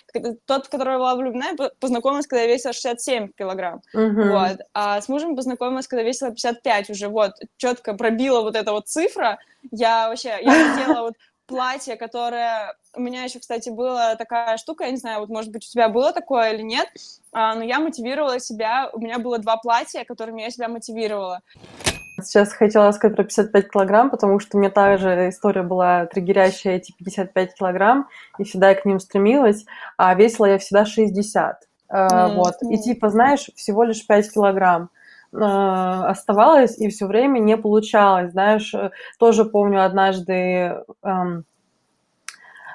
тот, 0.46 0.66
в 0.66 0.70
которого 0.70 0.94
я 0.94 1.00
была 1.00 1.16
влюблена, 1.16 1.54
познакомилась, 1.80 2.28
когда 2.28 2.44
я 2.44 2.54
весила 2.54 2.74
67 2.74 3.30
килограмм. 3.38 3.82
Угу. 3.94 4.24
Вот. 4.32 4.58
А 4.74 5.00
с 5.02 5.08
мужем 5.08 5.36
познакомилась, 5.36 5.88
когда 5.88 6.04
весила 6.04 6.32
55 6.32 6.90
уже. 6.90 7.10
Вот, 7.10 7.34
четко 7.58 7.94
пробила 7.94 8.42
вот 8.42 8.56
эта 8.56 8.72
вот 8.72 8.88
цифра. 8.88 9.40
Я 9.72 10.10
вообще... 10.10 10.38
Я 10.42 10.76
хотела 10.76 11.02
вот 11.02 11.14
платье, 11.48 11.96
которое... 11.96 12.76
У 12.94 13.02
меня 13.02 13.24
еще, 13.24 13.40
кстати, 13.40 13.70
была 13.70 14.16
такая 14.16 14.58
штука, 14.58 14.86
я 14.86 14.92
не 14.92 14.98
знаю, 14.98 15.20
вот, 15.20 15.30
может 15.30 15.52
быть, 15.52 15.66
у 15.66 15.72
тебя 15.72 15.90
было 15.90 16.14
такое 16.14 16.52
или 16.52 16.62
нет, 16.62 16.88
а, 17.32 17.56
но 17.56 17.64
я 17.64 17.80
мотивировала 17.80 18.40
себя, 18.40 18.90
у 18.94 19.00
меня 19.00 19.20
было 19.20 19.40
два 19.40 19.58
платья, 19.58 20.04
которыми 20.04 20.42
я 20.42 20.50
себя 20.50 20.68
мотивировала. 20.68 21.42
Сейчас 22.22 22.52
хотела 22.52 22.92
сказать 22.94 23.16
про 23.16 23.24
55 23.24 23.72
килограмм, 23.72 24.10
потому 24.10 24.40
что 24.40 24.58
у 24.58 24.60
меня 24.60 24.72
та 24.72 24.98
же 24.98 25.30
история 25.30 25.62
была 25.62 26.08
триггерящая, 26.08 26.78
эти 26.78 26.92
55 26.92 27.54
килограмм, 27.54 28.08
и 28.40 28.44
всегда 28.44 28.70
я 28.70 28.76
к 28.76 28.86
ним 28.86 29.00
стремилась, 29.00 29.66
а 29.98 30.16
весила 30.16 30.48
я 30.48 30.58
всегда 30.58 30.86
60. 30.86 31.68
Mm-hmm. 31.90 32.36
Вот. 32.36 32.56
И 32.70 32.78
типа, 32.80 33.10
знаешь, 33.10 33.50
всего 33.56 33.84
лишь 33.84 34.06
5 34.06 34.34
килограмм. 34.34 34.90
Э, 35.34 36.06
оставалось 36.08 36.80
и 36.80 36.90
все 36.90 37.06
время 37.06 37.40
не 37.40 37.58
получалось. 37.58 38.32
Знаешь, 38.32 38.74
э, 38.74 38.92
тоже 39.20 39.46
помню 39.46 39.84
однажды, 39.84 40.84
эм, 41.04 41.46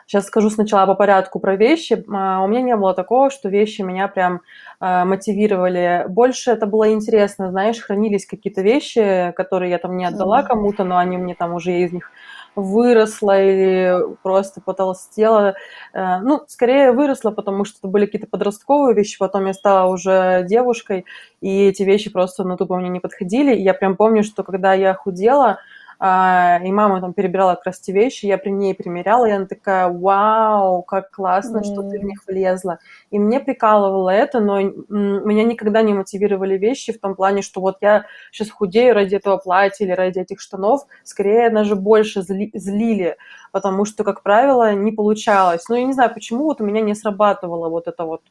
сейчас 0.06 0.26
скажу 0.26 0.50
сначала 0.50 0.86
по 0.86 0.94
порядку 0.94 1.40
про 1.40 1.56
вещи. 1.56 2.04
А, 2.12 2.42
у 2.42 2.48
меня 2.48 2.60
не 2.60 2.76
было 2.76 2.92
такого, 2.94 3.30
что 3.30 3.48
вещи 3.48 3.80
меня 3.80 4.08
прям 4.08 4.42
э, 4.80 5.04
мотивировали. 5.04 6.04
Больше 6.08 6.50
это 6.50 6.66
было 6.66 6.92
интересно, 6.92 7.50
знаешь, 7.50 7.80
хранились 7.80 8.26
какие-то 8.26 8.60
вещи, 8.60 9.32
которые 9.36 9.70
я 9.70 9.78
там 9.78 9.96
не 9.96 10.04
отдала 10.04 10.42
кому-то, 10.42 10.84
но 10.84 10.98
они 10.98 11.16
мне 11.16 11.34
там 11.34 11.54
уже 11.54 11.72
из 11.72 11.92
них 11.92 12.10
выросла 12.54 13.42
или 13.42 13.96
просто 14.22 14.60
потолстела. 14.60 15.54
Э, 15.94 16.18
ну, 16.20 16.42
скорее 16.48 16.92
выросла, 16.92 17.30
потому 17.30 17.64
что 17.64 17.78
это 17.78 17.88
были 17.88 18.06
какие-то 18.06 18.26
подростковые 18.28 18.94
вещи, 18.94 19.18
потом 19.18 19.46
я 19.46 19.54
стала 19.54 19.90
уже 19.90 20.44
девушкой, 20.48 21.06
и 21.40 21.66
эти 21.66 21.82
вещи 21.82 22.10
просто, 22.10 22.44
ну, 22.44 22.56
тупо 22.56 22.76
мне 22.76 22.88
не 22.88 23.00
подходили. 23.00 23.54
И 23.54 23.62
я 23.62 23.74
прям 23.74 23.96
помню, 23.96 24.22
что 24.22 24.42
когда 24.42 24.74
я 24.74 24.94
худела, 24.94 25.58
и 26.04 26.72
мама 26.72 27.00
там 27.00 27.12
перебирала 27.12 27.54
как 27.54 27.66
раз 27.66 27.78
те 27.78 27.92
вещи, 27.92 28.26
я 28.26 28.36
при 28.36 28.50
ней 28.50 28.74
примеряла, 28.74 29.26
и 29.26 29.30
она 29.30 29.46
такая, 29.46 29.88
вау, 29.88 30.82
как 30.82 31.12
классно, 31.12 31.58
mm. 31.58 31.62
что 31.62 31.82
ты 31.88 32.00
в 32.00 32.02
них 32.02 32.26
влезла. 32.26 32.80
И 33.12 33.20
мне 33.20 33.38
прикалывало 33.38 34.10
это, 34.10 34.40
но 34.40 34.60
меня 34.60 35.44
никогда 35.44 35.82
не 35.82 35.94
мотивировали 35.94 36.58
вещи 36.58 36.92
в 36.92 36.98
том 36.98 37.14
плане, 37.14 37.42
что 37.42 37.60
вот 37.60 37.76
я 37.82 38.06
сейчас 38.32 38.50
худею 38.50 38.94
ради 38.94 39.14
этого 39.14 39.36
платья 39.36 39.84
или 39.84 39.92
ради 39.92 40.18
этих 40.18 40.40
штанов, 40.40 40.82
скорее 41.04 41.50
даже 41.50 41.76
больше 41.76 42.22
зли, 42.22 42.50
злили, 42.52 43.16
потому 43.52 43.84
что, 43.84 44.02
как 44.02 44.24
правило, 44.24 44.74
не 44.74 44.90
получалось. 44.90 45.68
Ну, 45.68 45.76
я 45.76 45.84
не 45.84 45.92
знаю, 45.92 46.12
почему 46.12 46.46
вот 46.46 46.60
у 46.60 46.64
меня 46.64 46.80
не 46.80 46.96
срабатывало 46.96 47.68
вот 47.68 47.86
это 47.86 48.04
вот 48.04 48.22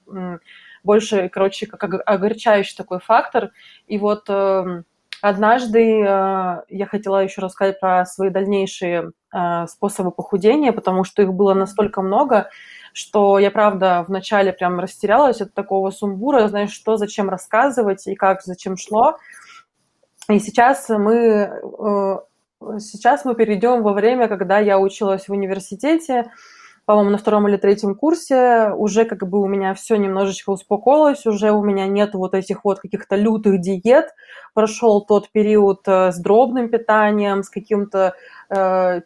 больше, 0.83 1.29
короче, 1.29 1.67
как 1.67 2.01
огорчающий 2.05 2.75
такой 2.75 2.99
фактор. 2.99 3.51
И 3.87 3.97
вот 3.97 4.25
эм, 4.29 4.83
Однажды 5.21 6.01
э, 6.01 6.63
я 6.67 6.85
хотела 6.87 7.23
еще 7.23 7.41
рассказать 7.41 7.79
про 7.79 8.05
свои 8.05 8.31
дальнейшие 8.31 9.11
э, 9.33 9.67
способы 9.67 10.11
похудения, 10.11 10.71
потому 10.71 11.03
что 11.03 11.21
их 11.21 11.31
было 11.33 11.53
настолько 11.53 12.01
много, 12.01 12.49
что 12.93 13.37
я, 13.37 13.51
правда, 13.51 14.03
вначале 14.07 14.51
прям 14.51 14.79
растерялась 14.79 15.39
от 15.39 15.53
такого 15.53 15.91
сумбура, 15.91 16.47
знаешь, 16.47 16.71
что, 16.71 16.97
зачем 16.97 17.29
рассказывать 17.29 18.07
и 18.07 18.15
как, 18.15 18.41
зачем 18.41 18.77
шло. 18.77 19.17
И 20.27 20.39
сейчас 20.39 20.89
мы, 20.89 21.15
э, 21.15 22.17
сейчас 22.79 23.23
мы 23.23 23.35
перейдем 23.35 23.83
во 23.83 23.93
время, 23.93 24.27
когда 24.27 24.57
я 24.57 24.79
училась 24.79 25.27
в 25.27 25.31
университете, 25.31 26.31
по-моему, 26.91 27.11
на 27.11 27.17
втором 27.17 27.47
или 27.47 27.55
третьем 27.55 27.95
курсе 27.95 28.73
уже 28.75 29.05
как 29.05 29.25
бы 29.25 29.39
у 29.39 29.47
меня 29.47 29.73
все 29.73 29.95
немножечко 29.95 30.49
успокоилось, 30.49 31.25
уже 31.25 31.51
у 31.51 31.63
меня 31.63 31.87
нет 31.87 32.15
вот 32.15 32.33
этих 32.33 32.65
вот 32.65 32.81
каких-то 32.81 33.15
лютых 33.15 33.61
диет, 33.61 34.13
прошел 34.53 34.99
тот 34.99 35.31
период 35.31 35.87
э, 35.87 36.11
с 36.11 36.19
дробным 36.19 36.67
питанием, 36.67 37.43
с 37.43 37.49
каким-то 37.49 38.13
э, 38.49 38.99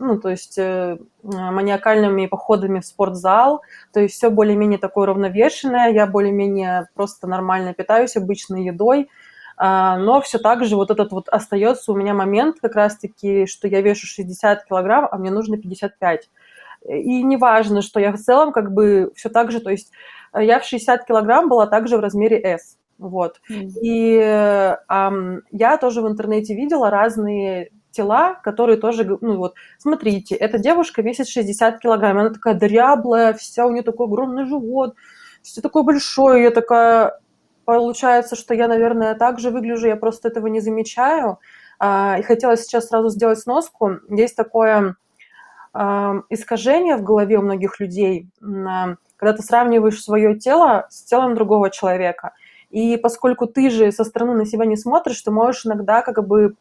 ну, 0.00 0.18
то 0.18 0.28
есть 0.28 0.58
э, 0.58 0.98
маниакальными 1.22 2.26
походами 2.26 2.80
в 2.80 2.84
спортзал, 2.84 3.62
то 3.92 4.00
есть 4.00 4.16
все 4.16 4.28
более-менее 4.28 4.80
такое 4.80 5.06
равновешенное, 5.06 5.92
я 5.92 6.08
более-менее 6.08 6.88
просто 6.96 7.28
нормально 7.28 7.74
питаюсь 7.74 8.16
обычной 8.16 8.64
едой, 8.64 9.08
а, 9.56 9.98
но 9.98 10.20
все 10.20 10.38
так 10.38 10.64
же 10.64 10.74
вот 10.74 10.90
этот 10.90 11.12
вот 11.12 11.28
остается 11.28 11.92
у 11.92 11.94
меня 11.94 12.12
момент 12.12 12.56
как 12.60 12.74
раз-таки, 12.74 13.46
что 13.46 13.68
я 13.68 13.82
вешу 13.82 14.08
60 14.08 14.64
килограмм, 14.64 15.06
а 15.08 15.16
мне 15.16 15.30
нужно 15.30 15.58
55 15.58 16.28
и 16.88 17.22
неважно, 17.22 17.82
что 17.82 18.00
я 18.00 18.12
в 18.12 18.18
целом 18.18 18.52
как 18.52 18.72
бы 18.72 19.12
все 19.14 19.28
так 19.28 19.50
же, 19.50 19.60
то 19.60 19.70
есть 19.70 19.90
э, 20.32 20.44
я 20.44 20.58
в 20.60 20.64
60 20.64 21.04
килограмм 21.04 21.48
была 21.48 21.66
также 21.66 21.96
в 21.96 22.00
размере 22.00 22.40
S, 22.40 22.78
вот. 22.98 23.40
Mm. 23.50 23.68
И 23.82 24.16
эм, 24.16 25.42
я 25.50 25.76
тоже 25.76 26.02
в 26.02 26.08
интернете 26.08 26.54
видела 26.54 26.90
разные 26.90 27.70
тела, 27.90 28.34
которые 28.42 28.78
тоже, 28.78 29.18
ну 29.20 29.36
вот, 29.36 29.54
смотрите, 29.78 30.34
эта 30.34 30.58
девушка 30.58 31.02
весит 31.02 31.28
60 31.28 31.80
килограмм, 31.80 32.18
она 32.18 32.30
такая 32.30 32.54
дряблая, 32.54 33.34
вся, 33.34 33.66
у 33.66 33.72
нее 33.72 33.82
такой 33.82 34.06
огромный 34.06 34.46
живот, 34.46 34.94
все 35.42 35.60
такое 35.60 35.82
большое, 35.82 36.44
я 36.44 36.50
такая, 36.50 37.18
получается, 37.64 38.36
что 38.36 38.54
я, 38.54 38.68
наверное, 38.68 39.14
так 39.14 39.38
же 39.38 39.50
выгляжу, 39.50 39.88
я 39.88 39.96
просто 39.96 40.28
этого 40.28 40.46
не 40.46 40.60
замечаю. 40.60 41.38
А, 41.82 42.18
и 42.18 42.22
хотела 42.22 42.58
сейчас 42.58 42.88
сразу 42.88 43.08
сделать 43.08 43.38
сноску. 43.38 44.00
Есть 44.10 44.36
такое 44.36 44.96
искажение 45.74 46.96
в 46.96 47.02
голове 47.02 47.38
у 47.38 47.42
многих 47.42 47.80
людей, 47.80 48.28
когда 48.40 49.32
ты 49.36 49.42
сравниваешь 49.42 50.02
свое 50.02 50.38
тело 50.38 50.86
с 50.90 51.04
телом 51.04 51.34
другого 51.34 51.70
человека. 51.70 52.32
И 52.70 52.96
поскольку 52.96 53.46
ты 53.46 53.68
же 53.68 53.90
со 53.90 54.04
стороны 54.04 54.34
на 54.34 54.46
себя 54.46 54.64
не 54.64 54.76
смотришь, 54.76 55.20
ты 55.22 55.30
можешь 55.30 55.66
иногда 55.66 56.02
как 56.02 56.26
бы 56.26 56.54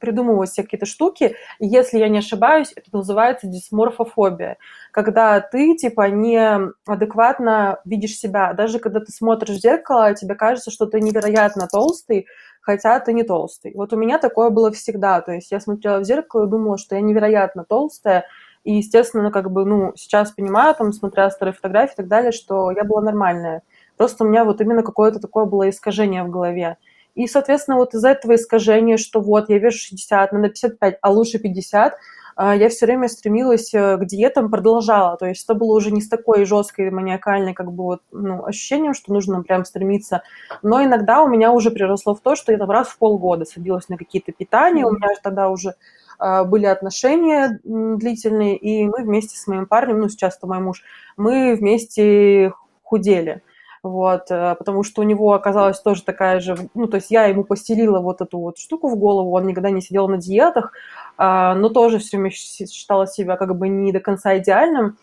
придумывать 0.00 0.50
себе 0.50 0.64
какие-то 0.64 0.86
штуки. 0.86 1.36
И 1.60 1.66
если 1.66 1.98
я 1.98 2.08
не 2.08 2.18
ошибаюсь, 2.18 2.72
это 2.74 2.88
называется 2.92 3.46
дисморфофобия. 3.46 4.58
Когда 4.90 5.40
ты, 5.40 5.76
типа, 5.76 6.10
неадекватно 6.10 7.78
видишь 7.84 8.18
себя. 8.18 8.52
Даже 8.52 8.80
когда 8.80 9.00
ты 9.00 9.12
смотришь 9.12 9.56
в 9.56 9.60
зеркало, 9.60 10.14
тебе 10.14 10.34
кажется, 10.34 10.70
что 10.70 10.86
ты 10.86 11.00
невероятно 11.00 11.68
толстый, 11.70 12.26
хотя 12.60 12.98
ты 13.00 13.12
не 13.12 13.22
толстый. 13.22 13.72
Вот 13.74 13.92
у 13.92 13.96
меня 13.96 14.18
такое 14.18 14.50
было 14.50 14.72
всегда. 14.72 15.20
То 15.20 15.32
есть 15.32 15.52
я 15.52 15.60
смотрела 15.60 16.00
в 16.00 16.04
зеркало 16.04 16.44
и 16.44 16.50
думала, 16.50 16.76
что 16.76 16.96
я 16.96 17.00
невероятно 17.00 17.64
толстая, 17.64 18.26
и, 18.64 18.74
естественно, 18.74 19.24
ну, 19.24 19.30
как 19.30 19.50
бы, 19.50 19.64
ну, 19.64 19.92
сейчас 19.96 20.30
понимаю, 20.32 20.74
там, 20.74 20.92
смотря 20.92 21.30
старые 21.30 21.54
фотографии 21.54 21.94
и 21.94 21.96
так 21.96 22.08
далее, 22.08 22.32
что 22.32 22.70
я 22.70 22.84
была 22.84 23.00
нормальная. 23.00 23.62
Просто 23.96 24.24
у 24.24 24.28
меня 24.28 24.44
вот 24.44 24.60
именно 24.60 24.82
какое-то 24.82 25.18
такое 25.18 25.44
было 25.46 25.68
искажение 25.68 26.22
в 26.24 26.30
голове. 26.30 26.76
И, 27.14 27.26
соответственно, 27.26 27.76
вот 27.76 27.94
из-за 27.94 28.10
этого 28.10 28.36
искажения, 28.36 28.96
что 28.96 29.20
вот 29.20 29.50
я 29.50 29.58
вешу 29.58 29.78
60, 29.78 30.32
надо 30.32 30.48
55, 30.48 30.98
а 31.02 31.10
лучше 31.10 31.38
50, 31.38 31.92
а, 31.92 31.96
я 32.36 32.68
все 32.68 32.86
время 32.86 33.08
стремилась 33.08 33.72
э, 33.74 33.96
к 33.96 34.04
диетам, 34.04 34.50
продолжала. 34.50 35.16
То 35.16 35.26
есть 35.26 35.44
это 35.44 35.54
было 35.54 35.74
уже 35.74 35.90
не 35.90 36.00
с 36.00 36.08
такой 36.08 36.44
жесткой 36.44 36.90
маниакальной 36.90 37.54
как 37.54 37.72
бы 37.72 37.84
вот, 37.84 38.02
ну, 38.10 38.44
ощущением, 38.44 38.94
что 38.94 39.12
нужно 39.12 39.42
прям 39.42 39.64
стремиться. 39.64 40.22
Но 40.62 40.82
иногда 40.82 41.22
у 41.22 41.28
меня 41.28 41.52
уже 41.52 41.70
приросло 41.70 42.14
в 42.14 42.20
то, 42.20 42.36
что 42.36 42.52
я 42.52 42.58
там 42.58 42.70
раз 42.70 42.88
в 42.88 42.98
полгода 42.98 43.44
садилась 43.44 43.88
на 43.88 43.96
какие-то 43.96 44.32
питания. 44.32 44.86
У 44.86 44.92
меня 44.92 45.08
тогда 45.22 45.50
уже 45.50 45.74
а, 46.18 46.44
были 46.44 46.66
отношения 46.66 47.60
длительные, 47.64 48.56
и 48.56 48.86
мы 48.86 49.02
вместе 49.02 49.36
с 49.36 49.46
моим 49.46 49.66
парнем, 49.66 49.98
ну, 49.98 50.08
сейчас 50.08 50.36
это 50.36 50.46
мой 50.46 50.60
муж, 50.60 50.82
мы 51.16 51.56
вместе 51.56 52.52
худели. 52.82 53.42
Вот, 53.82 54.30
э, 54.30 54.54
потому 54.56 54.84
что 54.84 55.00
у 55.00 55.04
него 55.04 55.32
оказалась 55.32 55.80
тоже 55.80 56.02
такая 56.02 56.40
же, 56.40 56.56
ну, 56.74 56.86
то 56.86 56.96
есть 56.96 57.10
я 57.10 57.24
ему 57.24 57.44
постелила 57.44 58.00
вот 58.00 58.20
эту 58.20 58.38
вот 58.38 58.58
штуку 58.58 58.88
в 58.88 58.96
голову, 58.96 59.32
он 59.32 59.46
никогда 59.46 59.70
не 59.70 59.80
сидел 59.80 60.08
на 60.08 60.18
диетах, 60.18 60.72
а, 61.18 61.54
но 61.54 61.68
тоже 61.68 61.98
все 61.98 62.16
время 62.16 62.30
считала 62.30 63.06
себя 63.06 63.36
как 63.36 63.56
бы 63.56 63.68
не 63.68 63.92
до 63.92 64.00
конца 64.00 64.38
идеальным, 64.38 64.96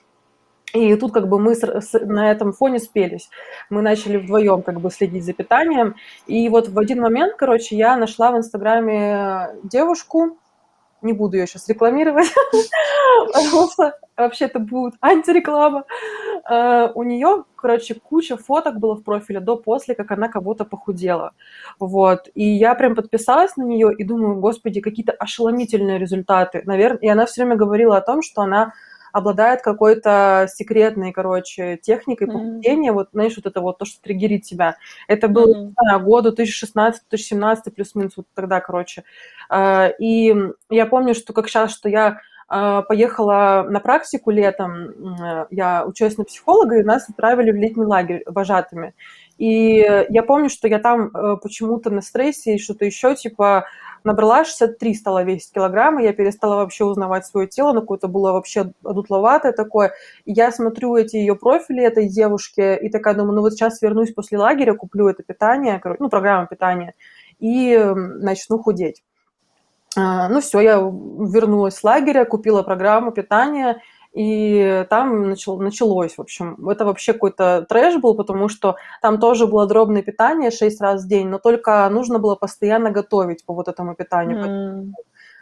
и 0.73 0.95
тут 0.95 1.11
как 1.11 1.27
бы 1.27 1.39
мы 1.39 1.55
с, 1.55 1.63
с, 1.63 1.99
на 1.99 2.31
этом 2.31 2.53
фоне 2.53 2.79
спелись. 2.79 3.29
Мы 3.69 3.81
начали 3.81 4.17
вдвоем 4.17 4.61
как 4.61 4.79
бы 4.79 4.91
следить 4.91 5.25
за 5.25 5.33
питанием. 5.33 5.95
И 6.27 6.47
вот 6.47 6.69
в 6.69 6.77
один 6.77 7.01
момент, 7.01 7.35
короче, 7.37 7.75
я 7.75 7.97
нашла 7.97 8.31
в 8.31 8.37
Инстаграме 8.37 9.49
девушку, 9.63 10.37
не 11.01 11.13
буду 11.13 11.37
ее 11.37 11.47
сейчас 11.47 11.67
рекламировать, 11.67 12.27
потому 13.33 13.69
что 13.71 13.97
вообще 14.17 14.45
это 14.45 14.59
будет 14.59 14.95
антиреклама. 15.01 15.85
Uh, 16.49 16.91
у 16.95 17.03
нее, 17.03 17.43
короче, 17.55 17.95
куча 17.95 18.37
фоток 18.37 18.79
было 18.79 18.95
в 18.95 19.03
профиле 19.03 19.39
до-после, 19.39 19.93
как 19.95 20.11
она 20.11 20.29
кого-то 20.29 20.65
похудела. 20.65 21.33
Вот. 21.79 22.29
И 22.33 22.43
я 22.43 22.75
прям 22.75 22.95
подписалась 22.95 23.55
на 23.55 23.63
нее 23.63 23.93
и 23.95 24.03
думаю, 24.03 24.39
господи, 24.39 24.81
какие-то 24.81 25.11
ошеломительные 25.11 25.99
результаты. 25.99 26.61
Наверное, 26.65 26.99
и 26.99 27.07
она 27.07 27.25
все 27.25 27.43
время 27.43 27.55
говорила 27.55 27.97
о 27.97 28.01
том, 28.01 28.21
что 28.21 28.41
она 28.41 28.73
обладает 29.11 29.61
какой-то 29.61 30.47
секретной, 30.53 31.11
короче, 31.11 31.77
техникой 31.77 32.27
mm-hmm. 32.27 32.91
вот, 32.91 33.09
знаешь, 33.13 33.35
вот 33.35 33.45
это 33.45 33.61
вот 33.61 33.77
то, 33.77 33.85
что 33.85 34.01
триггерит 34.01 34.43
тебя. 34.43 34.77
Это 35.07 35.27
было, 35.27 35.53
mm-hmm. 35.53 35.65
не 35.65 35.73
знаю, 35.79 35.99
году 36.01 36.33
2016-2017 36.33 37.71
плюс-минус, 37.75 38.13
вот 38.17 38.27
тогда, 38.33 38.59
короче. 38.59 39.03
А, 39.49 39.87
и 39.87 40.35
я 40.69 40.85
помню, 40.85 41.13
что 41.15 41.33
как 41.33 41.47
сейчас, 41.47 41.71
что 41.71 41.89
я 41.89 42.19
а, 42.47 42.81
поехала 42.81 43.65
на 43.69 43.79
практику 43.79 44.31
летом, 44.31 45.15
я 45.51 45.85
училась 45.85 46.17
на 46.17 46.23
психолога, 46.23 46.79
и 46.79 46.83
нас 46.83 47.09
отправили 47.09 47.51
в 47.51 47.55
летний 47.55 47.85
лагерь 47.85 48.23
вожатыми. 48.25 48.93
И 49.39 50.05
я 50.09 50.21
помню, 50.23 50.49
что 50.49 50.67
я 50.67 50.79
там 50.79 51.07
э, 51.07 51.37
почему-то 51.41 51.89
на 51.89 52.01
стрессе 52.01 52.55
и 52.55 52.59
что-то 52.59 52.83
еще, 52.83 53.15
типа, 53.15 53.67
набрала 54.03 54.43
63 54.43 54.93
стала 54.93 55.23
весить 55.23 55.53
килограмма, 55.53 56.03
я 56.03 56.11
перестала 56.11 56.57
вообще 56.57 56.83
узнавать 56.83 57.25
свое 57.25 57.47
тело, 57.47 57.71
ну, 57.71 57.79
какое-то 57.79 58.09
было 58.09 58.33
вообще 58.33 58.73
одутловатое 58.83 59.53
такое. 59.53 59.93
И 60.25 60.33
я 60.33 60.51
смотрю 60.51 60.97
эти 60.97 61.15
ее 61.15 61.35
профили 61.35 61.81
этой 61.81 62.09
девушки 62.09 62.77
и 62.81 62.89
такая 62.89 63.13
думаю, 63.13 63.35
ну, 63.35 63.41
вот 63.41 63.53
сейчас 63.53 63.81
вернусь 63.81 64.13
после 64.13 64.37
лагеря, 64.37 64.73
куплю 64.73 65.07
это 65.07 65.23
питание, 65.23 65.81
ну, 65.99 66.09
программу 66.09 66.45
питания, 66.45 66.93
и 67.39 67.77
начну 67.95 68.59
худеть. 68.59 69.03
А, 69.95 70.27
ну, 70.27 70.41
все, 70.41 70.59
я 70.59 70.75
вернулась 70.75 71.75
с 71.75 71.83
лагеря, 71.85 72.25
купила 72.25 72.61
программу 72.61 73.13
питания, 73.13 73.81
и 74.13 74.85
там 74.89 75.29
начал, 75.29 75.59
началось, 75.59 76.15
в 76.17 76.21
общем, 76.21 76.67
это 76.67 76.85
вообще 76.85 77.13
какой-то 77.13 77.65
трэш 77.69 77.97
был, 77.97 78.15
потому 78.15 78.49
что 78.49 78.75
там 79.01 79.19
тоже 79.19 79.45
было 79.45 79.67
дробное 79.67 80.01
питание 80.01 80.51
6 80.51 80.81
раз 80.81 81.05
в 81.05 81.07
день, 81.07 81.27
но 81.27 81.37
только 81.37 81.87
нужно 81.89 82.19
было 82.19 82.35
постоянно 82.35 82.91
готовить 82.91 83.45
по 83.45 83.53
вот 83.53 83.67
этому 83.67 83.95
питанию. 83.95 84.39
Mm. 84.39 84.93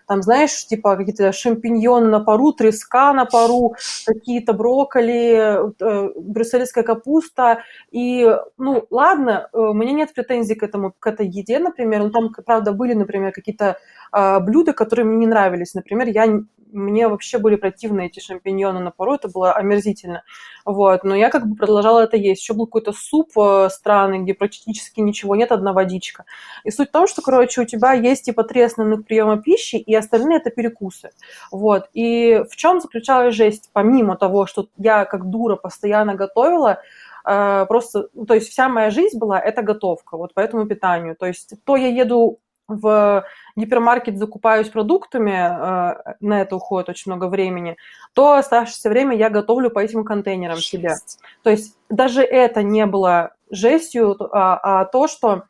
Там, 0.07 0.21
знаешь, 0.21 0.65
типа 0.65 0.95
какие-то 0.95 1.33
шампиньоны 1.33 2.07
на 2.07 2.21
пару, 2.21 2.53
треска 2.53 3.11
на 3.11 3.25
пару, 3.25 3.75
какие-то 4.05 4.53
брокколи, 4.53 5.73
э, 5.79 6.09
брюссельская 6.15 6.85
капуста. 6.85 7.59
И, 7.91 8.25
ну, 8.57 8.85
ладно, 8.89 9.49
э, 9.51 9.57
у 9.57 9.73
меня 9.73 9.91
нет 9.91 10.13
претензий 10.13 10.55
к 10.55 10.63
этому, 10.63 10.93
к 10.97 11.07
этой 11.07 11.27
еде, 11.27 11.59
например. 11.59 12.03
Ну, 12.03 12.11
там, 12.11 12.29
правда, 12.45 12.71
были, 12.71 12.93
например, 12.93 13.33
какие-то 13.33 13.77
э, 14.13 14.39
блюда, 14.39 14.71
которые 14.71 15.05
мне 15.05 15.17
не 15.17 15.27
нравились. 15.27 15.73
Например, 15.73 16.07
я 16.07 16.25
мне 16.71 17.07
вообще 17.07 17.37
были 17.37 17.55
противны 17.55 18.07
эти 18.07 18.19
шампиньоны 18.19 18.79
на 18.79 18.91
пару, 18.91 19.15
это 19.15 19.27
было 19.27 19.53
омерзительно. 19.53 20.23
Вот, 20.65 21.03
но 21.03 21.15
я 21.15 21.29
как 21.29 21.47
бы 21.47 21.55
продолжала 21.55 22.01
это 22.01 22.17
есть. 22.17 22.41
Еще 22.41 22.53
был 22.53 22.65
какой-то 22.65 22.93
суп 22.93 23.31
э, 23.37 23.69
странный, 23.71 24.19
где 24.19 24.33
практически 24.33 24.99
ничего 24.99 25.35
нет, 25.35 25.51
одна 25.51 25.73
водичка. 25.73 26.25
И 26.63 26.71
суть 26.71 26.89
в 26.89 26.91
том, 26.91 27.07
что, 27.07 27.21
короче, 27.21 27.61
у 27.61 27.65
тебя 27.65 27.93
есть 27.93 28.25
типа 28.25 28.43
три 28.43 28.61
основных 28.61 29.05
приема 29.05 29.41
пищи, 29.41 29.75
и 29.75 29.95
остальные 29.95 30.39
это 30.39 30.49
перекусы. 30.49 31.11
Вот. 31.51 31.89
И 31.93 32.43
в 32.49 32.55
чем 32.55 32.81
заключалась 32.81 33.35
жесть? 33.35 33.69
Помимо 33.73 34.17
того, 34.17 34.45
что 34.45 34.67
я 34.77 35.05
как 35.05 35.29
дура 35.29 35.55
постоянно 35.55 36.15
готовила, 36.15 36.81
э, 37.25 37.65
просто, 37.67 38.09
то 38.27 38.33
есть 38.33 38.49
вся 38.49 38.69
моя 38.69 38.89
жизнь 38.89 39.17
была 39.17 39.39
это 39.39 39.61
готовка, 39.61 40.17
вот 40.17 40.33
по 40.33 40.39
этому 40.39 40.65
питанию. 40.65 41.15
То 41.15 41.25
есть 41.25 41.53
то 41.63 41.75
я 41.75 41.87
еду 41.87 42.39
в 42.67 43.25
гипермаркет 43.55 44.17
закупаюсь 44.17 44.69
продуктами, 44.69 45.31
э, 45.31 46.15
на 46.19 46.41
это 46.41 46.55
уходит 46.55 46.89
очень 46.89 47.11
много 47.11 47.27
времени, 47.29 47.77
то 48.13 48.33
оставшееся 48.33 48.89
время 48.89 49.15
я 49.15 49.29
готовлю 49.29 49.69
по 49.69 49.79
этим 49.79 50.03
контейнерам 50.03 50.57
Жесть. 50.57 50.69
себе. 50.69 50.95
То 51.43 51.49
есть 51.49 51.77
даже 51.89 52.21
это 52.21 52.63
не 52.63 52.85
было 52.85 53.31
жестью, 53.49 54.17
а, 54.31 54.81
а 54.81 54.85
то, 54.85 55.07
что 55.07 55.43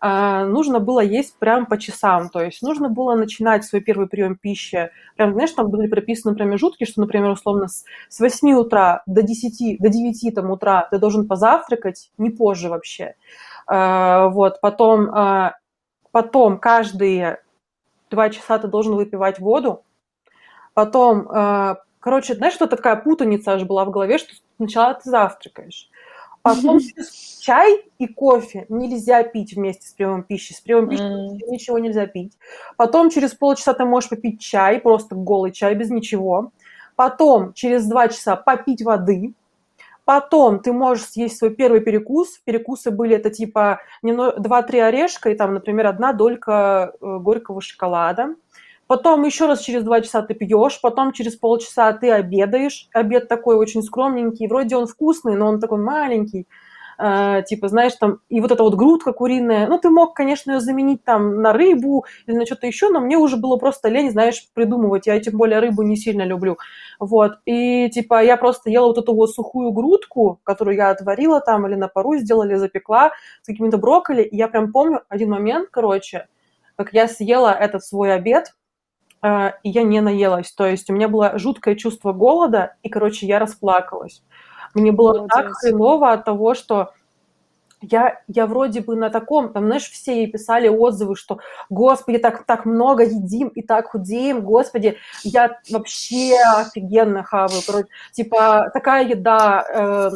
э, 0.00 0.44
нужно 0.46 0.80
было 0.80 1.00
есть 1.00 1.38
прям 1.38 1.66
по 1.66 1.78
часам. 1.78 2.30
То 2.30 2.42
есть 2.42 2.62
нужно 2.62 2.88
было 2.88 3.14
начинать 3.14 3.64
свой 3.64 3.82
первый 3.82 4.08
прием 4.08 4.36
пищи. 4.36 4.90
Прям, 5.16 5.34
знаешь, 5.34 5.52
там 5.52 5.68
были 5.68 5.88
прописаны 5.88 6.34
промежутки, 6.34 6.84
что, 6.84 7.02
например, 7.02 7.30
условно, 7.30 7.68
с, 7.68 7.84
с 8.08 8.20
8 8.20 8.52
утра 8.54 9.02
до 9.06 9.22
10, 9.22 9.78
до 9.78 9.88
9 9.90 10.34
там, 10.34 10.50
утра 10.50 10.88
ты 10.90 10.98
должен 10.98 11.28
позавтракать, 11.28 12.10
не 12.16 12.30
позже 12.30 12.70
вообще. 12.70 13.14
Э, 13.70 14.28
вот, 14.28 14.60
потом 14.62 15.10
потом 16.12 16.58
каждые 16.58 17.42
два 18.10 18.30
часа 18.30 18.58
ты 18.58 18.68
должен 18.68 18.94
выпивать 18.94 19.40
воду, 19.40 19.82
потом, 20.74 21.28
э, 21.30 21.76
короче, 21.98 22.34
знаешь, 22.34 22.54
что 22.54 22.66
такая 22.66 22.96
путаница 22.96 23.54
аж 23.54 23.64
была 23.64 23.84
в 23.84 23.90
голове, 23.90 24.18
что 24.18 24.34
сначала 24.58 24.94
ты 24.94 25.10
завтракаешь, 25.10 25.88
потом 26.42 26.78
чай 27.40 27.84
и 27.98 28.06
кофе 28.06 28.66
нельзя 28.68 29.22
пить 29.24 29.54
вместе 29.54 29.88
с 29.88 29.92
приемом 29.92 30.22
пищи. 30.22 30.52
С 30.52 30.60
приемом 30.60 30.90
пищи 30.90 31.02
mm. 31.02 31.38
ничего 31.48 31.78
нельзя 31.78 32.06
пить. 32.06 32.36
Потом 32.76 33.10
через 33.10 33.34
полчаса 33.34 33.72
ты 33.72 33.84
можешь 33.84 34.10
попить 34.10 34.40
чай, 34.40 34.78
просто 34.78 35.16
голый 35.16 35.50
чай 35.50 35.74
без 35.74 35.90
ничего. 35.90 36.52
Потом 36.94 37.52
через 37.54 37.86
два 37.86 38.08
часа 38.08 38.36
попить 38.36 38.82
воды. 38.82 39.34
Потом 40.12 40.58
ты 40.58 40.74
можешь 40.74 41.06
съесть 41.06 41.38
свой 41.38 41.54
первый 41.54 41.80
перекус. 41.80 42.38
Перекусы 42.44 42.90
были 42.90 43.16
это 43.16 43.30
типа 43.30 43.80
2-3 44.04 44.80
орешка 44.82 45.30
и 45.30 45.34
там, 45.34 45.54
например, 45.54 45.86
одна 45.86 46.12
долька 46.12 46.92
э, 47.00 47.18
горького 47.18 47.62
шоколада. 47.62 48.34
Потом 48.86 49.22
еще 49.22 49.46
раз 49.46 49.62
через 49.62 49.84
два 49.84 50.02
часа 50.02 50.20
ты 50.20 50.34
пьешь, 50.34 50.82
потом 50.82 51.12
через 51.12 51.36
полчаса 51.36 51.90
ты 51.94 52.10
обедаешь. 52.10 52.88
Обед 52.92 53.26
такой 53.26 53.56
очень 53.56 53.82
скромненький, 53.82 54.48
вроде 54.48 54.76
он 54.76 54.86
вкусный, 54.86 55.34
но 55.34 55.46
он 55.46 55.60
такой 55.60 55.78
маленький. 55.78 56.46
Э, 57.04 57.42
типа, 57.44 57.66
знаешь, 57.66 57.94
там, 57.96 58.20
и 58.28 58.40
вот 58.40 58.52
эта 58.52 58.62
вот 58.62 58.76
грудка 58.76 59.12
куриная, 59.12 59.66
ну, 59.66 59.76
ты 59.76 59.90
мог, 59.90 60.14
конечно, 60.14 60.52
ее 60.52 60.60
заменить 60.60 61.02
там 61.02 61.42
на 61.42 61.52
рыбу 61.52 62.04
или 62.26 62.36
на 62.36 62.46
что-то 62.46 62.68
еще, 62.68 62.90
но 62.90 63.00
мне 63.00 63.16
уже 63.18 63.36
было 63.36 63.56
просто 63.56 63.88
лень, 63.88 64.12
знаешь, 64.12 64.46
придумывать, 64.54 65.08
я 65.08 65.18
тем 65.18 65.36
более 65.36 65.58
рыбу 65.58 65.82
не 65.82 65.96
сильно 65.96 66.22
люблю, 66.22 66.58
вот, 67.00 67.38
и, 67.44 67.90
типа, 67.90 68.22
я 68.22 68.36
просто 68.36 68.70
ела 68.70 68.86
вот 68.86 68.98
эту 68.98 69.14
вот 69.16 69.30
сухую 69.32 69.72
грудку, 69.72 70.38
которую 70.44 70.76
я 70.76 70.90
отварила 70.90 71.40
там 71.40 71.66
или 71.66 71.74
на 71.74 71.88
пару 71.88 72.14
сделали, 72.18 72.54
запекла 72.54 73.10
с 73.42 73.46
какими-то 73.46 73.78
брокколи, 73.78 74.22
и 74.22 74.36
я 74.36 74.46
прям 74.46 74.70
помню 74.70 75.00
один 75.08 75.30
момент, 75.30 75.70
короче, 75.72 76.28
как 76.76 76.92
я 76.92 77.08
съела 77.08 77.48
этот 77.48 77.84
свой 77.84 78.14
обед, 78.14 78.54
э, 79.22 79.50
и 79.64 79.70
я 79.70 79.82
не 79.82 80.00
наелась, 80.00 80.52
то 80.52 80.66
есть 80.66 80.88
у 80.88 80.92
меня 80.92 81.08
было 81.08 81.36
жуткое 81.36 81.74
чувство 81.74 82.12
голода, 82.12 82.76
и, 82.84 82.88
короче, 82.88 83.26
я 83.26 83.40
расплакалась. 83.40 84.22
Мне 84.74 84.92
было 84.92 85.14
Молодец. 85.14 85.30
так 85.32 85.52
хреново 85.52 86.12
от 86.12 86.24
того, 86.24 86.54
что 86.54 86.92
я, 87.82 88.20
я 88.28 88.46
вроде 88.46 88.80
бы 88.80 88.96
на 88.96 89.10
таком, 89.10 89.52
там, 89.52 89.66
знаешь, 89.66 89.90
все 89.90 90.22
ей 90.22 90.30
писали 90.30 90.68
отзывы, 90.68 91.16
что, 91.16 91.40
господи, 91.68 92.18
так, 92.18 92.44
так 92.44 92.64
много 92.64 93.04
едим 93.04 93.48
и 93.48 93.62
так 93.62 93.88
худеем, 93.88 94.42
господи, 94.42 94.96
я 95.24 95.58
вообще 95.70 96.36
офигенно 96.56 97.24
хаваю, 97.24 97.60
короче, 97.66 97.88
типа, 98.12 98.70
такая 98.72 99.08
еда, 99.08 99.64
э, 99.68 100.10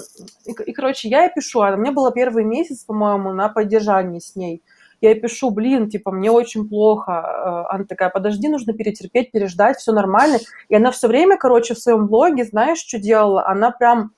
и, 0.47 0.71
и, 0.71 0.73
короче, 0.73 1.09
я 1.09 1.25
ей 1.25 1.33
пишу, 1.35 1.61
а 1.61 1.75
меня 1.77 1.93
было 1.93 2.13
первый 2.13 2.45
месяц, 2.45 2.85
по-моему, 2.85 3.33
на 3.33 3.49
поддержании 3.49 4.21
с 4.21 4.37
ней, 4.37 4.63
я 5.01 5.11
ей 5.11 5.21
пишу, 5.21 5.51
блин, 5.51 5.91
типа, 5.91 6.13
мне 6.13 6.31
очень 6.31 6.69
плохо, 6.69 7.13
э, 7.13 7.75
она 7.75 7.85
такая, 7.85 8.11
подожди, 8.11 8.49
нужно 8.49 8.73
перетерпеть, 8.75 9.33
переждать, 9.33 9.79
все 9.79 9.93
нормально, 9.93 10.39
и 10.69 10.77
она 10.77 10.93
все 10.93 11.09
время, 11.09 11.37
короче, 11.37 11.75
в 11.75 11.79
своем 11.79 12.07
блоге, 12.07 12.45
знаешь, 12.45 12.79
что 12.79 12.99
делала, 12.99 13.47
она 13.47 13.73
прям 13.73 14.13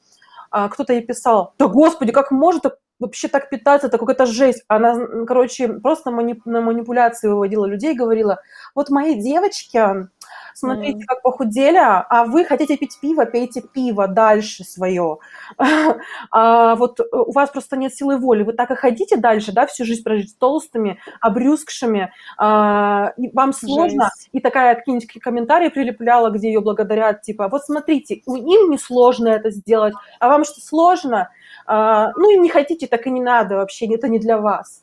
кто-то 0.51 0.93
ей 0.93 1.03
писал, 1.03 1.55
да 1.59 1.67
господи, 1.67 2.13
как 2.13 2.31
может 2.31 2.65
вообще 3.01 3.29
так 3.29 3.49
питаться, 3.49 3.87
это 3.87 3.97
какая-то 3.99 4.27
жесть. 4.27 4.65
Она, 4.67 5.25
короче, 5.27 5.69
просто 5.69 6.11
на 6.11 6.61
манипуляции 6.61 7.29
выводила 7.29 7.65
людей, 7.65 7.95
говорила, 7.95 8.41
вот 8.75 8.91
мои 8.91 9.15
девочки 9.15 10.09
смотрите, 10.55 10.99
mm. 10.99 11.07
как 11.07 11.23
похудели, 11.23 11.79
а 11.79 12.25
вы 12.25 12.45
хотите 12.45 12.77
пить 12.77 12.99
пиво, 13.01 13.25
пейте 13.27 13.63
пиво 13.63 14.09
дальше 14.09 14.65
свое. 14.65 15.19
а 16.31 16.75
вот 16.77 17.01
у 17.13 17.33
вас 17.33 17.51
просто 17.51 17.77
нет 17.77 17.95
силы 17.95 18.19
воли, 18.19 18.43
вы 18.43 18.53
так 18.53 18.71
и 18.71 18.77
хотите 18.77 19.17
дальше, 19.17 19.53
да, 19.53 19.67
всю 19.67 19.85
жизнь 19.85 20.03
прожить 20.03 20.39
толстыми, 20.39 20.99
обрюзгшими, 21.21 22.13
а, 22.37 23.13
вам 23.33 23.53
сложно, 23.53 24.11
Жесть. 24.17 24.29
и 24.33 24.41
такая 24.41 24.75
какие-нибудь 24.75 25.09
комментарии 25.21 25.69
прилепляла, 25.69 26.31
где 26.31 26.49
ее 26.49 26.61
благодарят, 26.61 27.23
типа, 27.23 27.49
вот 27.49 27.65
смотрите, 27.65 28.15
им 28.15 28.71
не 28.71 28.79
сложно 28.79 29.29
это 29.29 29.51
сделать, 29.51 29.95
а 30.21 30.29
вам 30.29 30.45
что 30.45 30.61
сложно? 30.61 31.31
А, 31.67 32.13
ну 32.17 32.31
и 32.31 32.39
не 32.39 32.49
хотите, 32.49 32.87
так 32.87 33.07
и 33.07 33.11
не 33.11 33.21
надо 33.21 33.57
вообще, 33.57 33.87
это 33.95 34.09
не 34.09 34.19
для 34.19 34.39
вас. 34.39 34.83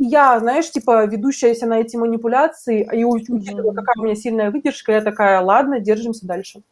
Я, 0.00 0.38
знаешь, 0.40 0.70
типа, 0.70 1.06
ведущаяся 1.06 1.66
на 1.66 1.80
эти 1.80 1.96
манипуляции, 1.96 2.88
и 2.92 3.04
учитывая, 3.04 3.74
какая 3.74 3.94
у 3.98 4.04
меня 4.04 4.16
сильная 4.16 4.50
выдержка, 4.50 4.92
я 4.92 5.00
такая, 5.02 5.40
ладно, 5.40 5.80
держимся 5.80 6.26
дальше. 6.26 6.62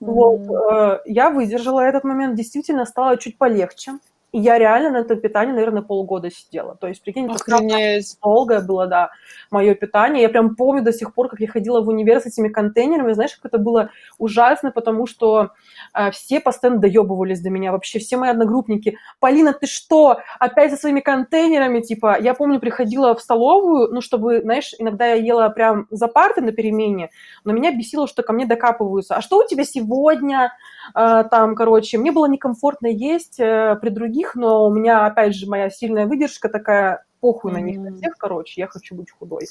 Вот, 0.00 0.40
э, 0.50 1.00
я 1.06 1.30
выдержала 1.30 1.80
этот 1.80 2.04
момент, 2.04 2.36
действительно 2.36 2.86
стало 2.86 3.18
чуть 3.18 3.38
полегче. 3.38 3.92
И 4.32 4.38
я 4.38 4.58
реально 4.58 4.90
на 4.90 4.98
этом 4.98 5.20
питании, 5.20 5.52
наверное, 5.52 5.82
полгода 5.82 6.30
сидела. 6.30 6.76
То 6.76 6.86
есть, 6.86 7.02
прикинь, 7.02 7.28
Охренеть. 7.30 8.16
долгое 8.22 8.60
было, 8.60 8.86
да, 8.86 9.10
мое 9.50 9.74
питание. 9.74 10.22
Я 10.22 10.28
прям 10.28 10.54
помню 10.54 10.82
до 10.82 10.92
сих 10.92 11.14
пор, 11.14 11.28
как 11.28 11.40
я 11.40 11.48
ходила 11.48 11.80
в 11.80 11.88
универ 11.88 12.20
с 12.20 12.26
этими 12.26 12.48
контейнерами. 12.48 13.12
Знаешь, 13.12 13.34
как 13.34 13.46
это 13.46 13.58
было 13.58 13.90
ужасно, 14.18 14.70
потому 14.70 15.06
что 15.06 15.50
э, 15.94 16.10
все 16.12 16.40
постоянно 16.40 16.80
доебывались 16.80 17.40
до 17.40 17.50
меня. 17.50 17.72
Вообще 17.72 17.98
все 17.98 18.16
мои 18.16 18.30
одногруппники. 18.30 18.98
Полина, 19.18 19.52
ты 19.52 19.66
что? 19.66 20.20
Опять 20.38 20.70
со 20.70 20.76
своими 20.76 21.00
контейнерами? 21.00 21.80
Типа, 21.80 22.16
я 22.20 22.34
помню, 22.34 22.60
приходила 22.60 23.14
в 23.14 23.20
столовую, 23.20 23.92
ну, 23.92 24.00
чтобы, 24.00 24.42
знаешь, 24.42 24.74
иногда 24.78 25.06
я 25.06 25.14
ела 25.14 25.48
прям 25.48 25.86
за 25.90 26.06
парты 26.06 26.40
на 26.40 26.52
перемене, 26.52 27.10
но 27.44 27.52
меня 27.52 27.72
бесило, 27.76 28.06
что 28.06 28.22
ко 28.22 28.32
мне 28.32 28.46
докапываются. 28.46 29.16
А 29.16 29.22
что 29.22 29.38
у 29.38 29.46
тебя 29.46 29.64
сегодня? 29.64 30.52
Э, 30.94 31.24
там, 31.28 31.54
короче, 31.54 31.98
мне 31.98 32.12
было 32.12 32.26
некомфортно 32.26 32.86
есть 32.86 33.40
э, 33.40 33.76
при 33.80 33.88
других 33.88 34.19
других, 34.20 34.34
но 34.34 34.66
у 34.66 34.72
меня, 34.72 35.06
опять 35.06 35.34
же, 35.34 35.48
моя 35.48 35.70
сильная 35.70 36.06
выдержка 36.06 36.48
такая, 36.48 37.04
похуй 37.20 37.50
mm-hmm. 37.50 37.54
на 37.54 37.60
них, 37.60 37.78
на 37.78 37.96
всех, 37.96 38.16
короче, 38.16 38.60
я 38.60 38.66
хочу 38.66 38.94
быть 38.94 39.10
худой. 39.10 39.46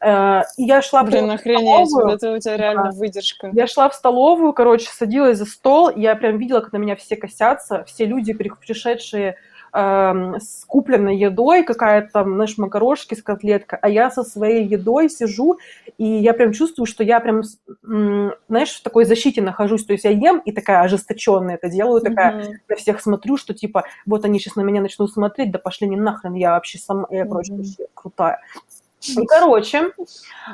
Э, 0.00 0.42
и 0.56 0.64
я 0.64 0.82
шла 0.82 1.02
Блин, 1.02 1.30
охренеть, 1.30 1.90
вот 1.92 2.12
это 2.12 2.32
у 2.32 2.38
тебя 2.38 2.56
реально 2.56 2.90
да. 2.92 2.98
выдержка. 2.98 3.50
Я 3.52 3.66
шла 3.66 3.88
в 3.88 3.94
столовую, 3.94 4.52
короче, 4.52 4.88
садилась 4.90 5.38
за 5.38 5.46
стол, 5.46 5.90
я 5.94 6.14
прям 6.16 6.38
видела, 6.38 6.60
как 6.60 6.72
на 6.72 6.78
меня 6.78 6.96
все 6.96 7.16
косятся, 7.16 7.84
все 7.84 8.06
люди, 8.06 8.32
пришедшие 8.32 9.36
э, 9.72 10.32
с 10.38 10.64
купленной 10.66 11.16
едой, 11.16 11.62
какая-то 11.62 12.24
знаешь, 12.24 12.58
макарошки 12.58 13.14
с 13.14 13.22
котлеткой, 13.22 13.78
а 13.82 13.88
я 13.88 14.10
со 14.10 14.22
своей 14.22 14.66
едой 14.66 15.08
сижу, 15.10 15.58
и 15.98 16.04
я 16.04 16.34
прям 16.34 16.52
чувствую, 16.52 16.86
что 16.86 17.04
я 17.04 17.20
прям, 17.20 17.42
знаешь, 17.82 18.72
в 18.72 18.82
такой 18.82 19.04
защите 19.04 19.42
нахожусь, 19.42 19.84
то 19.84 19.92
есть 19.92 20.04
я 20.04 20.10
ем 20.10 20.38
и 20.38 20.52
такая 20.52 20.80
ожесточенная 20.82 21.56
это 21.56 21.68
делаю, 21.68 22.00
такая 22.00 22.42
mm-hmm. 22.42 22.54
на 22.68 22.76
всех 22.76 23.00
смотрю, 23.00 23.36
что 23.36 23.54
типа 23.54 23.84
вот 24.06 24.24
они 24.24 24.38
сейчас 24.38 24.56
на 24.56 24.62
меня 24.62 24.80
начнут 24.80 25.12
смотреть, 25.12 25.50
да 25.50 25.58
пошли 25.58 25.88
не 25.88 25.96
нахрен, 25.96 26.34
я 26.34 26.52
вообще 26.52 26.78
сама, 26.78 27.06
я, 27.10 27.24
короче, 27.24 27.52
mm-hmm. 27.52 27.86
крутая. 27.94 28.40
И, 29.08 29.26
короче, 29.26 29.92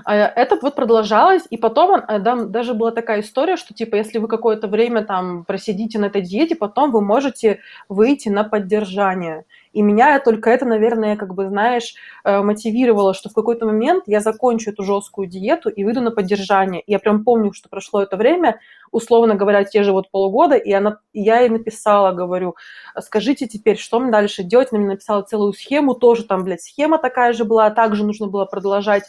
э, 0.07 0.13
это 0.13 0.57
вот 0.61 0.77
продолжалось, 0.77 1.43
и 1.51 1.57
потом 1.57 1.97
э, 1.97 2.19
даже 2.19 2.75
была 2.75 2.93
такая 2.93 3.21
история, 3.21 3.57
что, 3.57 3.75
типа, 3.75 3.97
если 3.97 4.19
вы 4.19 4.29
какое-то 4.29 4.69
время 4.69 5.05
там 5.05 5.45
просидите 5.45 5.99
на 5.99 6.07
этой 6.07 6.23
диете, 6.23 6.55
потом 6.55 6.93
вы 6.93 7.01
можете 7.01 7.61
выйти 7.89 8.29
на 8.29 8.45
поддержание. 8.45 9.45
И 9.73 9.83
меня 9.83 10.19
только 10.21 10.51
это, 10.51 10.65
наверное, 10.65 11.17
как 11.17 11.35
бы, 11.35 11.49
знаешь, 11.49 11.95
э, 12.25 12.41
мотивировало, 12.41 13.15
что 13.15 13.29
в 13.29 13.35
какой-то 13.35 13.67
момент 13.67 14.05
я 14.07 14.21
закончу 14.21 14.71
эту 14.71 14.85
жесткую 14.85 15.27
диету 15.27 15.69
и 15.69 15.85
выйду 15.85 16.01
на 16.01 16.11
поддержание. 16.13 16.83
Я 16.87 16.99
прям 16.99 17.25
помню, 17.25 17.53
что 17.53 17.69
прошло 17.69 18.01
это 18.01 18.17
время, 18.17 18.61
условно 18.97 19.35
говоря, 19.35 19.63
те 19.65 19.83
же 19.83 19.93
вот 19.93 20.11
полгода, 20.11 20.57
и, 20.57 20.73
она, 20.73 21.01
я 21.13 21.41
ей 21.41 21.51
написала, 21.51 22.13
говорю, 22.13 22.57
скажите 22.99 23.47
теперь, 23.47 23.77
что 23.77 24.01
мне 24.01 24.11
дальше 24.11 24.43
делать? 24.43 24.69
Она 24.73 24.81
мне 24.81 24.89
написала 24.89 25.21
целую 25.23 25.53
схему, 25.53 25.95
тоже 25.95 26.25
там, 26.25 26.45
блядь, 26.45 26.63
схема 26.63 26.99
такая 26.99 27.35
же 27.35 27.45
была, 27.45 27.69
также 27.71 28.05
нужно 28.05 28.27
было 28.27 28.47
продолжать 28.47 29.05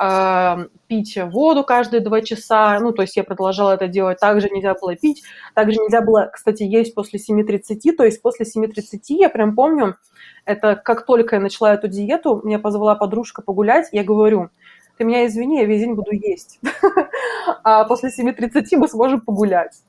э, 0.00 0.56
пить 0.86 1.18
воду 1.18 1.64
каждые 1.64 2.00
два 2.00 2.22
часа, 2.22 2.78
ну, 2.80 2.92
то 2.92 3.02
есть 3.02 3.14
я 3.16 3.24
продолжала 3.24 3.72
это 3.72 3.88
делать, 3.88 4.18
также 4.20 4.48
нельзя 4.48 4.74
было 4.74 4.96
пить, 4.96 5.22
также 5.54 5.78
нельзя 5.80 6.00
было, 6.00 6.30
кстати, 6.32 6.62
есть 6.62 6.94
после 6.94 7.20
7.30, 7.20 7.92
то 7.92 8.04
есть 8.04 8.22
после 8.22 8.46
7.30 8.46 9.00
я 9.08 9.28
прям 9.28 9.54
помню, 9.54 9.96
это 10.46 10.76
как 10.76 11.04
только 11.04 11.36
я 11.36 11.42
начала 11.42 11.74
эту 11.74 11.88
диету, 11.88 12.40
меня 12.42 12.58
позвала 12.58 12.94
подружка 12.94 13.42
погулять, 13.42 13.90
я 13.92 14.02
говорю, 14.02 14.48
ты 14.96 15.04
меня 15.04 15.26
извини, 15.26 15.60
я 15.60 15.66
весь 15.66 15.80
день 15.80 15.94
буду 15.94 16.12
есть. 16.12 16.60
а 17.64 17.84
после 17.84 18.10
7.30 18.10 18.64
мы 18.76 18.88
сможем 18.88 19.20
погулять. 19.20 19.82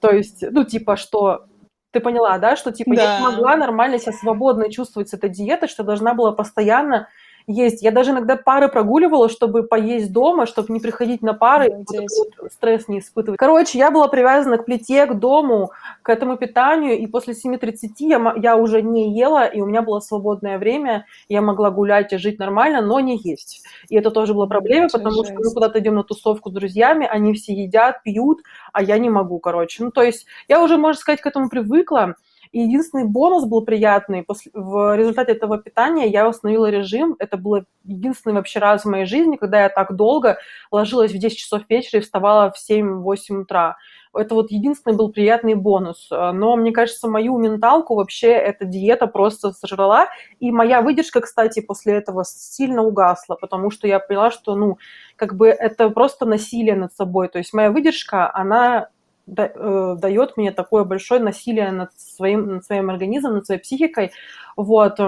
То 0.00 0.10
есть, 0.10 0.44
ну, 0.50 0.64
типа, 0.64 0.96
что 0.96 1.46
ты 1.92 2.00
поняла, 2.00 2.38
да, 2.38 2.56
что 2.56 2.72
типа 2.72 2.94
да. 2.96 3.02
я 3.02 3.18
не 3.18 3.24
могла 3.24 3.56
нормально 3.56 3.98
себя 3.98 4.12
свободно 4.12 4.70
чувствовать 4.70 5.10
с 5.10 5.14
этой 5.14 5.30
диетой, 5.30 5.68
что 5.68 5.84
должна 5.84 6.14
была 6.14 6.32
постоянно 6.32 7.08
есть. 7.46 7.82
Я 7.82 7.90
даже 7.90 8.12
иногда 8.12 8.36
пары 8.36 8.68
прогуливала, 8.68 9.28
чтобы 9.28 9.62
поесть 9.62 10.12
дома, 10.12 10.46
чтобы 10.46 10.72
не 10.72 10.80
приходить 10.80 11.22
на 11.22 11.34
пары, 11.34 11.68
и 11.68 11.72
вот 11.74 12.52
стресс 12.52 12.88
не 12.88 13.00
испытывать. 13.00 13.38
Короче, 13.38 13.78
я 13.78 13.90
была 13.90 14.08
привязана 14.08 14.58
к 14.58 14.64
плите, 14.64 15.06
к 15.06 15.14
дому, 15.14 15.72
к 16.02 16.08
этому 16.08 16.36
питанию, 16.36 16.98
и 16.98 17.06
после 17.06 17.34
7.30 17.34 17.88
я, 17.98 18.34
я 18.36 18.56
уже 18.56 18.82
не 18.82 19.16
ела, 19.16 19.46
и 19.46 19.60
у 19.60 19.66
меня 19.66 19.82
было 19.82 20.00
свободное 20.00 20.58
время, 20.58 21.06
я 21.28 21.42
могла 21.42 21.70
гулять 21.70 22.12
и 22.12 22.18
жить 22.18 22.38
нормально, 22.38 22.80
но 22.82 23.00
не 23.00 23.16
есть. 23.16 23.62
И 23.88 23.96
это 23.96 24.10
тоже 24.10 24.34
была 24.34 24.46
проблема, 24.46 24.86
Очень 24.86 24.98
потому 24.98 25.24
жесть. 25.24 25.32
что 25.32 25.42
мы 25.42 25.54
куда-то 25.54 25.78
идем 25.80 25.94
на 25.96 26.04
тусовку 26.04 26.50
с 26.50 26.52
друзьями, 26.52 27.06
они 27.10 27.34
все 27.34 27.52
едят, 27.52 28.02
пьют, 28.02 28.40
а 28.72 28.82
я 28.82 28.98
не 28.98 29.10
могу, 29.10 29.38
короче. 29.38 29.84
Ну, 29.84 29.90
то 29.90 30.02
есть 30.02 30.26
я 30.48 30.62
уже, 30.62 30.76
можно 30.78 31.00
сказать, 31.00 31.20
к 31.20 31.26
этому 31.26 31.48
привыкла, 31.48 32.16
и 32.52 32.60
единственный 32.60 33.04
бонус 33.04 33.44
был 33.44 33.64
приятный. 33.64 34.22
После, 34.22 34.52
в 34.54 34.96
результате 34.96 35.32
этого 35.32 35.58
питания 35.58 36.06
я 36.06 36.28
установила 36.28 36.70
режим. 36.70 37.16
Это 37.18 37.36
было 37.36 37.64
единственный 37.82 38.34
вообще 38.34 38.58
раз 38.58 38.84
в 38.84 38.88
моей 38.88 39.06
жизни, 39.06 39.36
когда 39.36 39.62
я 39.62 39.68
так 39.68 39.96
долго 39.96 40.38
ложилась 40.70 41.12
в 41.12 41.18
10 41.18 41.36
часов 41.36 41.62
вечера 41.68 42.00
и 42.00 42.02
вставала 42.02 42.52
в 42.52 42.70
7-8 42.70 43.40
утра. 43.40 43.76
Это 44.14 44.34
вот 44.34 44.50
единственный 44.50 44.94
был 44.94 45.10
приятный 45.10 45.54
бонус. 45.54 46.08
Но, 46.10 46.54
мне 46.56 46.70
кажется, 46.70 47.08
мою 47.08 47.38
менталку 47.38 47.94
вообще 47.94 48.28
эта 48.28 48.66
диета 48.66 49.06
просто 49.06 49.52
сожрала. 49.52 50.08
И 50.38 50.50
моя 50.50 50.82
выдержка, 50.82 51.22
кстати, 51.22 51.60
после 51.60 51.94
этого 51.94 52.22
сильно 52.26 52.82
угасла, 52.82 53.36
потому 53.36 53.70
что 53.70 53.88
я 53.88 53.98
поняла, 53.98 54.30
что, 54.30 54.54
ну, 54.54 54.76
как 55.16 55.34
бы 55.34 55.48
это 55.48 55.88
просто 55.88 56.26
насилие 56.26 56.76
над 56.76 56.92
собой. 56.92 57.28
То 57.28 57.38
есть 57.38 57.54
моя 57.54 57.70
выдержка, 57.70 58.30
она 58.34 58.88
дает 59.26 60.36
мне 60.36 60.52
такое 60.52 60.84
большое 60.84 61.20
насилие 61.20 61.70
над 61.72 61.90
своим, 61.98 62.54
над 62.56 62.64
своим 62.64 62.90
организмом, 62.90 63.34
над 63.34 63.46
своей 63.46 63.60
психикой. 63.60 64.12
Вот. 64.56 64.98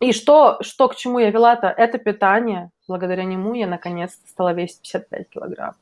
И 0.00 0.12
что, 0.12 0.58
что 0.60 0.88
к 0.88 0.96
чему 0.96 1.18
я 1.18 1.30
вела-то? 1.30 1.68
Это 1.68 1.96
питание, 1.96 2.70
благодаря 2.86 3.24
нему 3.24 3.54
я 3.54 3.66
наконец-то 3.66 4.28
стала 4.28 4.52
весить 4.52 4.82
55 4.82 5.30
килограмм. 5.30 5.74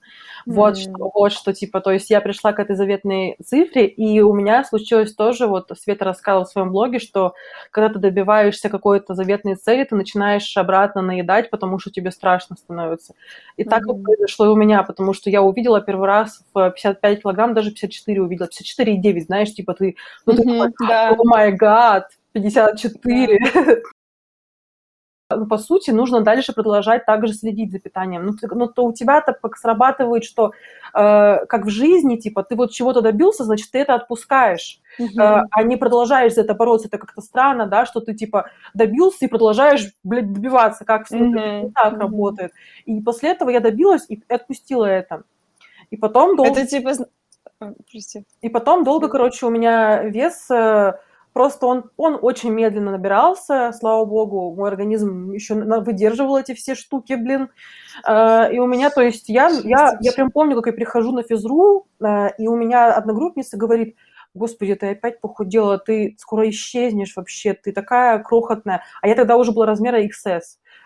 Вот, 0.47 0.79
что, 0.79 1.11
вот 1.13 1.33
что, 1.33 1.53
типа, 1.53 1.81
то 1.81 1.91
есть 1.91 2.11
я 2.11 2.21
пришла 2.21 2.53
к 2.53 2.61
этой 2.61 2.77
заветной 2.77 3.37
цифре, 3.45 3.87
и 3.87 4.21
у 4.21 4.33
меня 4.35 4.63
случилось 4.63 5.15
тоже, 5.15 5.47
вот 5.47 5.71
Света 5.77 6.05
рассказывала 6.05 6.45
в 6.45 6.51
своем 6.51 6.71
блоге, 6.71 6.99
что 6.99 7.35
когда 7.71 7.93
ты 7.93 7.99
добиваешься 7.99 8.69
какой-то 8.69 9.15
заветной 9.15 9.57
цели, 9.57 9.85
ты 9.85 9.97
начинаешь 9.97 10.57
обратно 10.57 11.03
наедать, 11.03 11.51
потому 11.51 11.79
что 11.79 11.91
тебе 11.91 12.11
страшно 12.11 12.57
становится. 12.57 13.15
И 13.57 13.63
mm-hmm. 13.63 13.69
так 13.69 13.87
вот 13.87 14.03
произошло 14.03 14.47
и 14.47 14.51
у 14.51 14.57
меня, 14.57 14.83
потому 14.83 15.15
что 15.15 15.31
я 15.31 15.43
увидела 15.43 15.81
первый 15.81 16.07
раз 16.07 16.45
в 16.53 16.71
55 16.71 17.23
килограмм, 17.23 17.55
даже 17.55 17.71
54 17.71 18.21
увидела, 18.21 18.49
54,9, 18.49 19.21
знаешь, 19.23 19.53
типа 19.53 19.75
ты, 19.75 19.97
ну 20.27 20.35
mm-hmm, 20.35 20.73
ты 20.79 20.87
да. 20.87 21.11
о 21.11 21.25
май 21.25 21.53
гад, 21.53 22.11
54. 22.33 23.41
Ну, 25.37 25.47
по 25.47 25.59
сути, 25.59 25.91
нужно 25.91 26.21
дальше 26.21 26.53
продолжать 26.53 27.07
также 27.07 27.35
следить 27.35 27.73
за 27.73 27.79
питанием. 27.79 28.25
Ну, 28.27 28.33
ты, 28.33 28.49
ну 28.49 28.67
то 28.67 28.85
у 28.85 28.93
тебя-то 28.93 29.37
срабатывает, 29.57 30.25
что 30.25 30.53
э, 30.95 31.47
как 31.47 31.65
в 31.65 31.71
жизни, 31.71 32.17
типа, 32.17 32.43
ты 32.43 32.57
вот 32.57 32.73
чего-то 32.73 33.01
добился, 33.01 33.45
значит, 33.45 33.71
ты 33.71 33.79
это 33.79 33.95
отпускаешь, 33.95 34.81
uh-huh. 34.99 35.43
э, 35.43 35.47
а 35.51 35.63
не 35.63 35.77
продолжаешь 35.77 36.35
за 36.35 36.43
это 36.43 36.55
бороться. 36.55 36.89
Это 36.89 36.99
как-то 36.99 37.21
странно, 37.21 37.67
да, 37.67 37.87
что 37.87 38.01
ты, 38.01 38.15
типа, 38.15 38.51
добился 38.75 39.25
и 39.25 39.29
продолжаешь, 39.29 39.93
блядь, 40.03 40.33
добиваться, 40.33 40.85
как 40.85 41.07
все 41.07 41.19
uh-huh. 41.19 41.67
это 41.67 41.73
так 41.75 41.95
uh-huh. 41.95 41.99
работает. 41.99 42.53
И 42.87 43.01
после 43.01 43.31
этого 43.31 43.51
я 43.51 43.61
добилась 43.61 44.07
и 44.09 44.23
отпустила 44.29 44.87
это. 44.87 45.23
И 45.91 45.97
потом 45.97 46.37
долго... 46.37 46.53
Это 46.53 46.67
типа... 46.67 46.93
Прости. 47.91 48.25
И 48.43 48.49
потом 48.49 48.85
долго, 48.85 49.09
короче, 49.09 49.47
у 49.47 49.51
меня 49.51 50.03
вес... 50.03 50.51
Э, 50.51 50.95
Просто 51.35 51.67
он, 51.67 51.91
он 51.97 52.17
очень 52.23 52.51
медленно 52.51 52.93
набирался, 52.93 53.73
слава 53.73 54.05
богу, 54.05 54.55
мой 54.55 54.71
организм 54.71 55.33
еще 55.33 55.55
выдерживал 55.55 56.39
эти 56.39 56.55
все 56.55 56.77
штуки, 56.77 57.15
блин. 57.15 57.51
А, 58.05 58.47
и 58.47 58.61
у 58.61 58.69
меня, 58.69 58.89
то 58.89 59.03
есть, 59.03 59.29
я, 59.29 59.51
я, 59.65 59.99
я 60.01 60.13
прям 60.13 60.31
помню, 60.31 60.55
как 60.55 60.69
я 60.69 60.73
прихожу 60.73 61.11
на 61.11 61.25
физру, 61.25 61.89
а, 62.01 62.29
и 62.29 62.47
у 62.47 62.55
меня 62.55 62.95
одногруппница 62.95 63.57
говорит, 63.57 63.97
господи, 64.33 64.77
ты 64.77 64.91
опять 64.91 65.21
похудела, 65.21 65.77
ты 65.77 66.15
скоро 66.21 66.49
исчезнешь 66.49 67.17
вообще, 67.17 67.53
ты 67.53 67.73
такая 67.73 68.21
крохотная. 68.21 68.85
А 69.03 69.09
я 69.09 69.17
тогда 69.17 69.37
уже 69.37 69.51
была 69.51 69.67
размера 69.67 70.01
XS. 70.05 70.43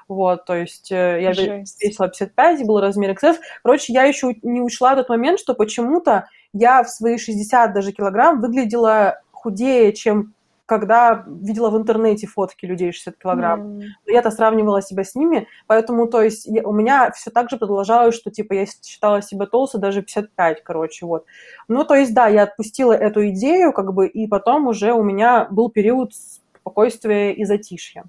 вот, 0.08 0.46
то 0.46 0.54
есть 0.54 0.90
э, 0.90 1.20
я 1.20 1.34
Жесть. 1.34 1.82
весила 1.82 2.08
55, 2.08 2.66
был 2.66 2.80
размер 2.80 3.10
XS. 3.10 3.36
Короче, 3.62 3.92
я 3.92 4.04
еще 4.04 4.34
не 4.42 4.62
учла 4.62 4.96
тот 4.96 5.10
момент, 5.10 5.40
что 5.40 5.52
почему-то 5.52 6.26
я 6.54 6.82
в 6.82 6.88
свои 6.88 7.18
60 7.18 7.74
даже 7.74 7.92
килограмм 7.92 8.40
выглядела 8.40 9.20
худее, 9.30 9.92
чем 9.92 10.34
когда 10.68 11.24
видела 11.26 11.70
в 11.70 11.78
интернете 11.78 12.26
фотки 12.26 12.66
людей 12.66 12.92
60 12.92 13.16
килограмм. 13.16 13.78
Mm. 13.78 13.82
Я-то 14.06 14.30
сравнивала 14.30 14.82
себя 14.82 15.02
с 15.02 15.14
ними, 15.14 15.48
поэтому, 15.66 16.06
то 16.06 16.20
есть, 16.20 16.44
я, 16.44 16.62
у 16.62 16.72
меня 16.72 17.10
все 17.12 17.30
так 17.30 17.48
же 17.48 17.56
продолжалось, 17.56 18.14
что, 18.14 18.30
типа, 18.30 18.52
я 18.52 18.66
считала 18.66 19.22
себя 19.22 19.46
толстой 19.46 19.80
даже 19.80 20.02
55, 20.02 20.62
короче, 20.62 21.06
вот. 21.06 21.24
Ну, 21.68 21.84
то 21.84 21.94
есть, 21.94 22.12
да, 22.12 22.28
я 22.28 22.42
отпустила 22.42 22.92
эту 22.92 23.30
идею, 23.30 23.72
как 23.72 23.94
бы, 23.94 24.06
и 24.06 24.26
потом 24.26 24.66
уже 24.66 24.92
у 24.92 25.02
меня 25.02 25.48
был 25.50 25.70
период 25.70 26.12
спокойствия 26.60 27.32
и 27.32 27.44
затишья. 27.46 28.04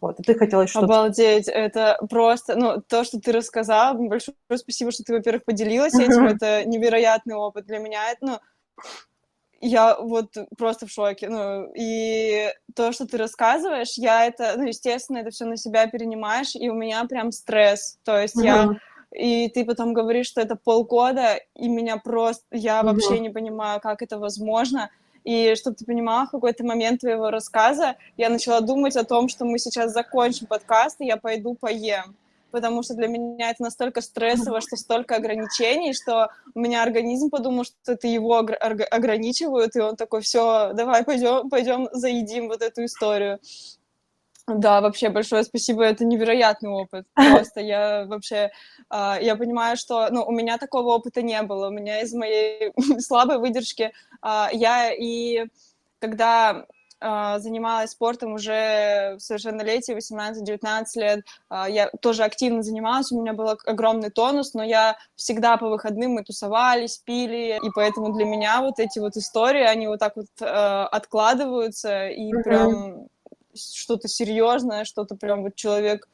Вот, 0.00 0.20
и 0.20 0.22
ты 0.22 0.34
хотела 0.34 0.68
что-то... 0.68 0.86
Обалдеть, 0.86 1.48
это 1.48 1.98
просто, 2.08 2.54
ну, 2.54 2.80
то, 2.80 3.02
что 3.02 3.18
ты 3.18 3.32
рассказала, 3.32 3.98
большое 3.98 4.36
спасибо, 4.54 4.92
что 4.92 5.02
ты, 5.02 5.14
во-первых, 5.14 5.44
поделилась 5.44 5.94
этим, 5.94 6.26
это 6.26 6.64
невероятный 6.64 7.34
опыт 7.34 7.66
для 7.66 7.78
меня, 7.78 8.12
это, 8.12 8.24
ну, 8.24 8.38
я 9.68 9.96
вот 9.96 10.36
просто 10.58 10.86
в 10.86 10.90
шоке. 10.90 11.28
Ну, 11.28 11.72
и 11.74 12.50
то, 12.74 12.92
что 12.92 13.06
ты 13.06 13.16
рассказываешь, 13.16 13.94
я 13.96 14.26
это, 14.26 14.54
ну, 14.56 14.64
естественно, 14.64 15.18
это 15.18 15.30
все 15.30 15.44
на 15.44 15.56
себя 15.56 15.86
перенимаешь, 15.86 16.54
и 16.54 16.68
у 16.68 16.74
меня 16.74 17.04
прям 17.04 17.32
стресс. 17.32 17.98
То 18.04 18.20
есть 18.20 18.36
uh-huh. 18.36 18.44
я 18.44 18.78
и 19.12 19.48
ты 19.48 19.64
потом 19.64 19.94
говоришь, 19.94 20.26
что 20.26 20.40
это 20.40 20.56
полгода, 20.56 21.38
и 21.54 21.68
меня 21.68 21.98
просто, 21.98 22.44
я 22.50 22.80
uh-huh. 22.80 22.86
вообще 22.86 23.20
не 23.20 23.30
понимаю, 23.30 23.80
как 23.80 24.02
это 24.02 24.18
возможно. 24.18 24.90
И 25.22 25.54
чтобы 25.54 25.76
ты 25.76 25.84
понимала, 25.84 26.26
в 26.26 26.32
какой-то 26.32 26.64
момент 26.64 27.00
твоего 27.00 27.30
рассказа 27.30 27.96
я 28.16 28.28
начала 28.28 28.60
думать 28.60 28.96
о 28.96 29.04
том, 29.04 29.28
что 29.28 29.44
мы 29.44 29.58
сейчас 29.58 29.92
закончим 29.92 30.46
подкаст, 30.46 31.00
и 31.00 31.06
я 31.06 31.16
пойду 31.16 31.54
поем 31.54 32.16
потому 32.54 32.84
что 32.84 32.94
для 32.94 33.08
меня 33.08 33.50
это 33.50 33.64
настолько 33.64 34.00
стрессово, 34.00 34.60
что 34.60 34.76
столько 34.76 35.16
ограничений, 35.16 35.92
что 35.92 36.30
у 36.54 36.60
меня 36.60 36.84
организм 36.84 37.28
подумал, 37.28 37.64
что 37.64 37.74
это 37.92 38.06
его 38.06 38.38
ограничивают, 38.38 39.74
и 39.74 39.80
он 39.80 39.96
такой, 39.96 40.20
все, 40.20 40.70
давай 40.72 41.02
пойдем, 41.02 41.50
пойдем 41.50 41.88
заедим 41.92 42.46
вот 42.46 42.62
эту 42.62 42.84
историю. 42.84 43.40
Да, 44.46 44.80
вообще 44.80 45.08
большое 45.08 45.42
спасибо, 45.42 45.82
это 45.82 46.04
невероятный 46.04 46.70
опыт. 46.70 47.06
Просто 47.14 47.60
я 47.60 48.04
вообще, 48.06 48.52
э, 48.88 49.16
я 49.20 49.34
понимаю, 49.34 49.76
что, 49.76 50.08
ну, 50.12 50.24
у 50.24 50.30
меня 50.30 50.56
такого 50.56 50.94
опыта 50.94 51.22
не 51.22 51.42
было. 51.42 51.68
У 51.68 51.72
меня 51.72 52.02
из 52.02 52.14
моей 52.14 52.72
слабой 53.00 53.38
выдержки 53.38 53.92
э, 54.22 54.46
я 54.52 54.92
и 54.92 55.46
когда 55.98 56.50
а, 56.50 56.66
занималась 57.38 57.90
спортом 57.90 58.34
уже 58.34 59.16
в 59.16 59.20
совершеннолетии, 59.20 59.94
18-19 59.94 60.84
лет. 60.96 61.24
А, 61.48 61.68
я 61.68 61.90
тоже 62.00 62.24
активно 62.24 62.62
занималась, 62.62 63.12
у 63.12 63.20
меня 63.20 63.32
был 63.32 63.56
огромный 63.66 64.10
тонус, 64.10 64.54
но 64.54 64.62
я 64.62 64.96
всегда 65.14 65.56
по 65.56 65.68
выходным 65.68 66.12
мы 66.12 66.24
тусовались, 66.24 66.98
пили, 66.98 67.58
и 67.62 67.70
поэтому 67.74 68.12
для 68.12 68.24
меня 68.24 68.60
вот 68.62 68.78
эти 68.78 68.98
вот 68.98 69.16
истории, 69.16 69.62
они 69.62 69.86
вот 69.86 70.00
так 70.00 70.16
вот 70.16 70.26
э, 70.40 70.44
откладываются, 70.44 72.08
и 72.08 72.32
mm-hmm. 72.32 72.42
прям 72.42 73.08
что-то 73.54 74.08
серьезное, 74.08 74.84
что-то 74.84 75.14
прям 75.14 75.42
вот 75.42 75.54
человек 75.54 76.08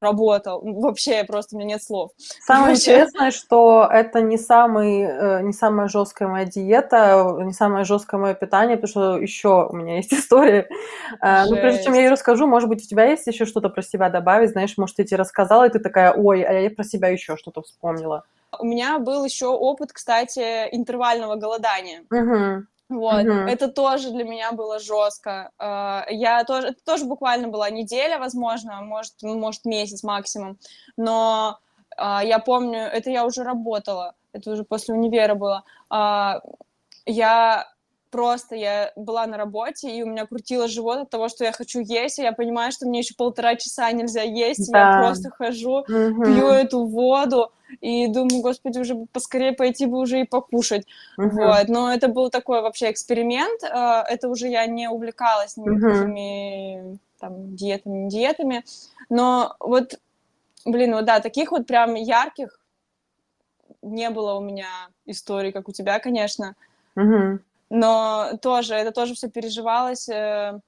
работал. 0.00 0.60
Вообще, 0.62 1.24
просто 1.24 1.56
у 1.56 1.58
меня 1.58 1.74
нет 1.74 1.82
слов. 1.82 2.10
Самое 2.40 2.72
Вообще. 2.72 2.92
интересное, 2.92 3.30
что 3.30 3.88
это 3.90 4.20
не, 4.20 4.38
самый, 4.38 5.02
э, 5.02 5.42
не 5.42 5.52
самая 5.52 5.88
жесткая 5.88 6.28
моя 6.28 6.44
диета, 6.44 7.36
не 7.40 7.52
самое 7.52 7.84
жесткое 7.84 8.20
мое 8.20 8.34
питание, 8.34 8.76
потому 8.76 8.90
что 8.90 9.18
еще 9.18 9.66
у 9.70 9.74
меня 9.74 9.96
есть 9.96 10.12
история. 10.12 10.68
Жесть. 11.22 11.50
Ну, 11.50 11.56
прежде 11.56 11.84
чем 11.84 11.94
я 11.94 12.02
ее 12.02 12.10
расскажу, 12.10 12.46
может 12.46 12.68
быть, 12.68 12.84
у 12.84 12.88
тебя 12.88 13.06
есть 13.06 13.26
еще 13.26 13.44
что-то 13.44 13.68
про 13.68 13.82
себя 13.82 14.08
добавить? 14.08 14.50
Знаешь, 14.50 14.76
может, 14.76 14.98
я 14.98 15.04
тебе 15.04 15.18
рассказала, 15.18 15.66
и 15.66 15.70
ты 15.70 15.78
такая, 15.78 16.12
ой, 16.12 16.42
а 16.42 16.52
я 16.52 16.70
про 16.70 16.84
себя 16.84 17.08
еще 17.08 17.36
что-то 17.36 17.62
вспомнила. 17.62 18.24
У 18.58 18.66
меня 18.66 18.98
был 18.98 19.24
еще 19.24 19.46
опыт, 19.46 19.92
кстати, 19.92 20.68
интервального 20.72 21.36
голодания. 21.36 22.04
Угу. 22.10 22.66
Вот, 22.88 23.24
uh-huh. 23.24 23.48
это 23.48 23.68
тоже 23.68 24.10
для 24.10 24.24
меня 24.24 24.52
было 24.52 24.78
жестко. 24.78 25.50
А, 25.58 26.04
я 26.10 26.44
тоже, 26.44 26.68
это 26.68 26.84
тоже 26.84 27.04
буквально 27.06 27.48
была 27.48 27.70
неделя, 27.70 28.18
возможно, 28.18 28.82
может, 28.82 29.14
ну, 29.22 29.38
может 29.38 29.64
месяц 29.64 30.02
максимум. 30.02 30.58
Но 30.96 31.58
а, 31.96 32.22
я 32.22 32.38
помню, 32.38 32.80
это 32.80 33.10
я 33.10 33.24
уже 33.24 33.44
работала, 33.44 34.14
это 34.32 34.50
уже 34.50 34.64
после 34.64 34.94
универа 34.94 35.34
было. 35.34 35.64
А, 35.88 36.40
я 37.06 37.66
просто 38.12 38.54
я 38.54 38.92
была 38.94 39.26
на 39.26 39.36
работе, 39.36 39.90
и 39.90 40.02
у 40.02 40.06
меня 40.06 40.26
крутило 40.26 40.68
живот 40.68 40.98
от 40.98 41.10
того, 41.10 41.28
что 41.28 41.44
я 41.44 41.50
хочу 41.50 41.80
есть, 41.80 42.18
и 42.18 42.22
я 42.22 42.32
понимаю, 42.32 42.70
что 42.70 42.86
мне 42.86 43.00
еще 43.00 43.14
полтора 43.14 43.56
часа 43.56 43.90
нельзя 43.90 44.22
есть, 44.22 44.70
да. 44.70 44.78
и 44.78 44.82
я 44.82 44.98
просто 45.00 45.30
хожу, 45.30 45.78
угу. 45.78 46.24
пью 46.24 46.46
эту 46.48 46.84
воду, 46.84 47.50
и 47.80 48.06
думаю, 48.06 48.42
господи, 48.42 48.78
уже 48.78 48.94
поскорее 49.12 49.52
пойти 49.52 49.86
бы 49.86 49.98
уже 49.98 50.20
и 50.20 50.24
покушать. 50.24 50.86
Угу. 51.16 51.30
Вот. 51.30 51.68
Но 51.68 51.90
это 51.90 52.08
был 52.08 52.28
такой 52.28 52.60
вообще 52.60 52.90
эксперимент, 52.90 53.64
а, 53.64 54.04
это 54.06 54.28
уже 54.28 54.48
я 54.48 54.66
не 54.66 54.88
увлекалась 54.88 55.56
никакими 55.56 56.82
угу. 56.82 56.98
там 57.18 57.56
диетами, 57.56 58.08
диетами, 58.10 58.64
но 59.08 59.56
вот, 59.58 59.98
блин, 60.66 60.92
вот 60.92 61.06
да, 61.06 61.20
таких 61.20 61.50
вот 61.50 61.66
прям 61.66 61.94
ярких 61.94 62.60
не 63.80 64.10
было 64.10 64.34
у 64.34 64.40
меня 64.40 64.68
историй, 65.06 65.50
как 65.50 65.68
у 65.68 65.72
тебя, 65.72 65.98
конечно. 65.98 66.54
Угу 66.94 67.40
но 67.74 68.36
тоже, 68.42 68.74
это 68.74 68.92
тоже 68.92 69.14
все 69.14 69.30
переживалось 69.30 70.06
э, 70.06 70.60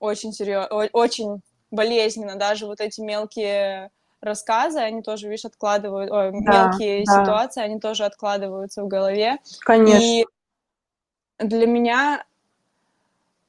очень 0.00 0.32
серьезно, 0.32 0.88
очень 0.92 1.42
болезненно, 1.70 2.36
даже 2.36 2.64
вот 2.64 2.80
эти 2.80 3.02
мелкие 3.02 3.90
рассказы, 4.22 4.78
они 4.78 5.02
тоже, 5.02 5.28
видишь, 5.28 5.44
откладывают, 5.44 6.10
ой, 6.10 6.30
да, 6.46 6.68
мелкие 6.70 7.04
да. 7.04 7.20
ситуации, 7.22 7.62
они 7.62 7.78
тоже 7.78 8.06
откладываются 8.06 8.82
в 8.82 8.88
голове. 8.88 9.36
Конечно. 9.60 10.02
И 10.02 10.24
для 11.38 11.66
меня 11.66 12.24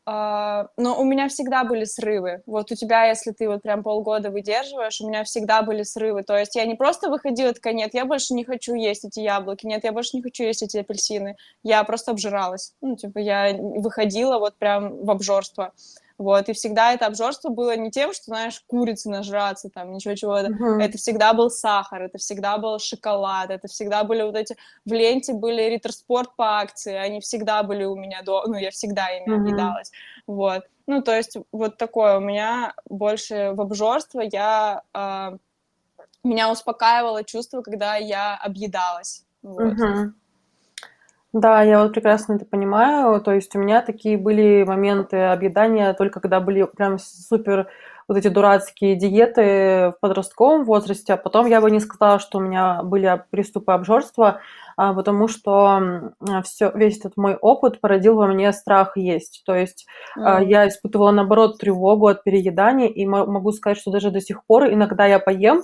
Uh, 0.06 0.68
но 0.76 1.00
у 1.00 1.06
меня 1.06 1.30
всегда 1.30 1.64
были 1.64 1.86
срывы. 1.86 2.42
Вот 2.46 2.70
у 2.72 2.76
тебя, 2.76 3.06
если 3.06 3.32
ты 3.32 3.48
вот 3.48 3.62
прям 3.62 3.84
полгода 3.84 4.32
выдерживаешь, 4.32 5.00
у 5.00 5.08
меня 5.08 5.24
всегда 5.24 5.62
были 5.62 5.84
срывы. 5.84 6.24
То 6.24 6.38
есть 6.38 6.56
я 6.56 6.66
не 6.66 6.76
просто 6.76 7.10
выходила 7.10 7.54
такая, 7.54 7.74
нет, 7.74 7.94
я 7.94 8.04
больше 8.04 8.34
не 8.34 8.44
хочу 8.44 8.74
есть 8.74 9.06
эти 9.06 9.22
яблоки, 9.22 9.66
нет, 9.66 9.86
я 9.86 9.94
больше 9.94 10.18
не 10.18 10.22
хочу 10.22 10.44
есть 10.44 10.62
эти 10.62 10.78
апельсины. 10.78 11.38
Я 11.64 11.86
просто 11.86 12.12
обжиралась. 12.12 12.74
Ну, 12.82 12.98
типа, 12.98 13.20
я 13.20 13.54
выходила 13.54 14.40
вот 14.40 14.58
прям 14.58 15.06
в 15.06 15.10
обжорство. 15.10 15.72
Вот, 16.20 16.48
и 16.48 16.54
всегда 16.54 16.94
это 16.94 17.08
обжорство 17.08 17.50
было 17.50 17.76
не 17.76 17.90
тем, 17.90 18.14
что, 18.14 18.26
знаешь, 18.26 18.62
курицы 18.68 19.10
нажраться, 19.10 19.70
там, 19.70 19.92
ничего 19.94 20.16
чего-то. 20.16 20.50
Uh-huh. 20.50 20.82
Это 20.82 20.98
всегда 20.98 21.34
был 21.34 21.50
сахар, 21.50 22.04
это 22.04 22.20
всегда 22.20 22.58
был 22.60 22.78
шоколад, 22.80 23.50
это 23.50 23.68
всегда 23.68 24.04
были 24.04 24.22
вот 24.22 24.36
эти... 24.36 24.56
В 24.86 24.94
ленте 24.94 25.34
были 25.34 25.64
ритерспорт 25.64 26.36
по 26.36 26.60
акции, 26.60 26.94
они 26.94 27.20
всегда 27.20 27.64
были 27.64 27.84
у 27.84 27.96
меня 27.96 28.22
до... 28.22 28.44
Ну, 28.46 28.56
я 28.56 28.70
всегда 28.70 29.10
ими 29.10 29.34
uh-huh. 29.34 29.42
объедалась. 29.42 29.92
Вот. 30.28 30.64
Ну, 30.86 31.02
то 31.02 31.16
есть 31.16 31.36
вот 31.52 31.78
такое 31.78 32.18
у 32.18 32.22
меня 32.22 32.74
больше 32.88 33.52
в 33.54 33.62
обжорство. 33.62 34.22
Я... 34.22 34.84
Э, 34.94 35.38
меня 36.24 36.52
успокаивало 36.52 37.24
чувство, 37.24 37.62
когда 37.62 37.96
я 37.96 38.38
объедалась. 38.38 39.26
Вот. 39.42 39.74
Uh-huh. 39.74 40.12
Да, 41.34 41.64
я 41.64 41.82
вот 41.82 41.94
прекрасно 41.94 42.34
это 42.34 42.46
понимаю. 42.46 43.20
То 43.20 43.34
есть 43.34 43.56
у 43.56 43.60
меня 43.60 43.82
такие 43.82 44.18
были 44.18 44.64
моменты 44.64 45.18
объедания 45.18 45.94
только 45.94 46.20
когда 46.20 46.40
были 46.40 46.64
прям 46.64 47.00
супер 47.00 47.68
вот 48.08 48.18
эти 48.18 48.28
дурацкие 48.28 48.96
диеты 48.96 49.42
в 49.42 49.96
подростковом 50.00 50.66
возрасте, 50.66 51.14
а 51.14 51.18
потом 51.18 51.48
я 51.48 51.62
бы 51.62 51.72
не 51.72 51.80
сказала, 51.80 52.20
что 52.20 52.38
у 52.38 52.42
меня 52.42 52.84
были 52.84 53.24
приступы 53.32 53.72
обжорства, 53.72 54.42
а, 54.76 54.94
потому 54.94 55.28
что 55.28 56.12
все, 56.44 56.72
весь 56.76 57.00
этот 57.00 57.18
мой 57.18 57.36
опыт 57.36 57.80
породил 57.80 58.16
во 58.16 58.28
мне 58.28 58.52
страх 58.52 58.98
есть. 58.98 59.44
То 59.46 59.56
есть 59.56 59.88
mm. 60.18 60.46
я 60.46 60.68
испытывала, 60.68 61.12
наоборот, 61.12 61.60
тревогу 61.60 62.08
от 62.08 62.24
переедания, 62.24 62.88
и 62.88 63.06
могу 63.06 63.52
сказать, 63.54 63.78
что 63.78 63.90
даже 63.90 64.12
до 64.12 64.20
сих 64.20 64.46
пор 64.46 64.66
иногда 64.66 65.06
я 65.06 65.20
поем, 65.20 65.64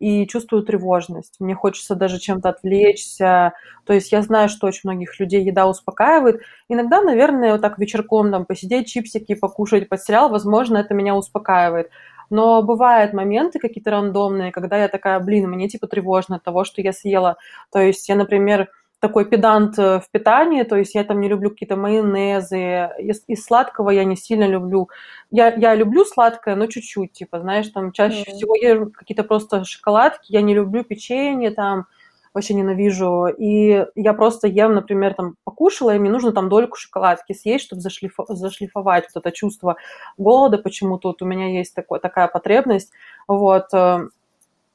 и 0.00 0.26
чувствую 0.26 0.64
тревожность. 0.64 1.36
Мне 1.38 1.54
хочется 1.54 1.94
даже 1.94 2.18
чем-то 2.18 2.48
отвлечься. 2.48 3.52
То 3.84 3.92
есть 3.92 4.10
я 4.10 4.22
знаю, 4.22 4.48
что 4.48 4.66
очень 4.66 4.80
многих 4.84 5.20
людей 5.20 5.44
еда 5.44 5.68
успокаивает. 5.68 6.40
Иногда, 6.68 7.02
наверное, 7.02 7.52
вот 7.52 7.60
так 7.60 7.78
вечерком 7.78 8.32
там 8.32 8.46
посидеть, 8.46 8.88
чипсики 8.88 9.34
покушать 9.34 9.88
под 9.88 10.02
сериал, 10.02 10.30
возможно, 10.30 10.78
это 10.78 10.94
меня 10.94 11.14
успокаивает. 11.14 11.90
Но 12.30 12.62
бывают 12.62 13.12
моменты 13.12 13.58
какие-то 13.58 13.90
рандомные, 13.90 14.52
когда 14.52 14.76
я 14.78 14.88
такая, 14.88 15.18
блин, 15.20 15.50
мне 15.50 15.68
типа 15.68 15.86
тревожно 15.88 16.36
от 16.36 16.44
того, 16.44 16.64
что 16.64 16.80
я 16.80 16.92
съела. 16.92 17.36
То 17.72 17.80
есть 17.80 18.08
я, 18.08 18.14
например, 18.14 18.68
такой 19.00 19.24
педант 19.24 19.78
э, 19.78 20.00
в 20.00 20.10
питании, 20.10 20.62
то 20.62 20.76
есть 20.76 20.94
я 20.94 21.04
там 21.04 21.20
не 21.20 21.28
люблю 21.28 21.50
какие-то 21.50 21.76
майонезы, 21.76 22.90
из, 22.98 23.24
из 23.26 23.44
сладкого 23.44 23.90
я 23.90 24.04
не 24.04 24.16
сильно 24.16 24.46
люблю. 24.46 24.90
Я, 25.30 25.54
я 25.54 25.74
люблю 25.74 26.04
сладкое, 26.04 26.54
но 26.54 26.66
чуть-чуть, 26.66 27.12
типа, 27.12 27.40
знаешь, 27.40 27.68
там 27.68 27.92
чаще 27.92 28.22
mm-hmm. 28.22 28.34
всего 28.34 28.54
ем 28.56 28.90
какие-то 28.90 29.24
просто 29.24 29.64
шоколадки, 29.64 30.26
я 30.32 30.42
не 30.42 30.54
люблю 30.54 30.84
печенье 30.84 31.50
там, 31.50 31.86
вообще 32.34 32.54
ненавижу. 32.54 33.28
И 33.38 33.86
я 33.94 34.12
просто 34.12 34.48
ем, 34.48 34.74
например, 34.74 35.14
там 35.14 35.36
покушала, 35.44 35.94
и 35.94 35.98
мне 35.98 36.10
нужно 36.10 36.32
там 36.32 36.50
дольку 36.50 36.76
шоколадки 36.76 37.32
съесть, 37.32 37.64
чтобы 37.64 37.80
зашлиф... 37.80 38.14
зашлифовать 38.28 39.06
вот 39.14 39.24
это 39.24 39.34
чувство 39.34 39.76
голода 40.18 40.58
почему-то. 40.58 41.08
Вот 41.08 41.22
у 41.22 41.26
меня 41.26 41.48
есть 41.48 41.74
такое, 41.74 42.00
такая 42.00 42.28
потребность. 42.28 42.92
вот, 43.26 43.72
э, 43.72 44.08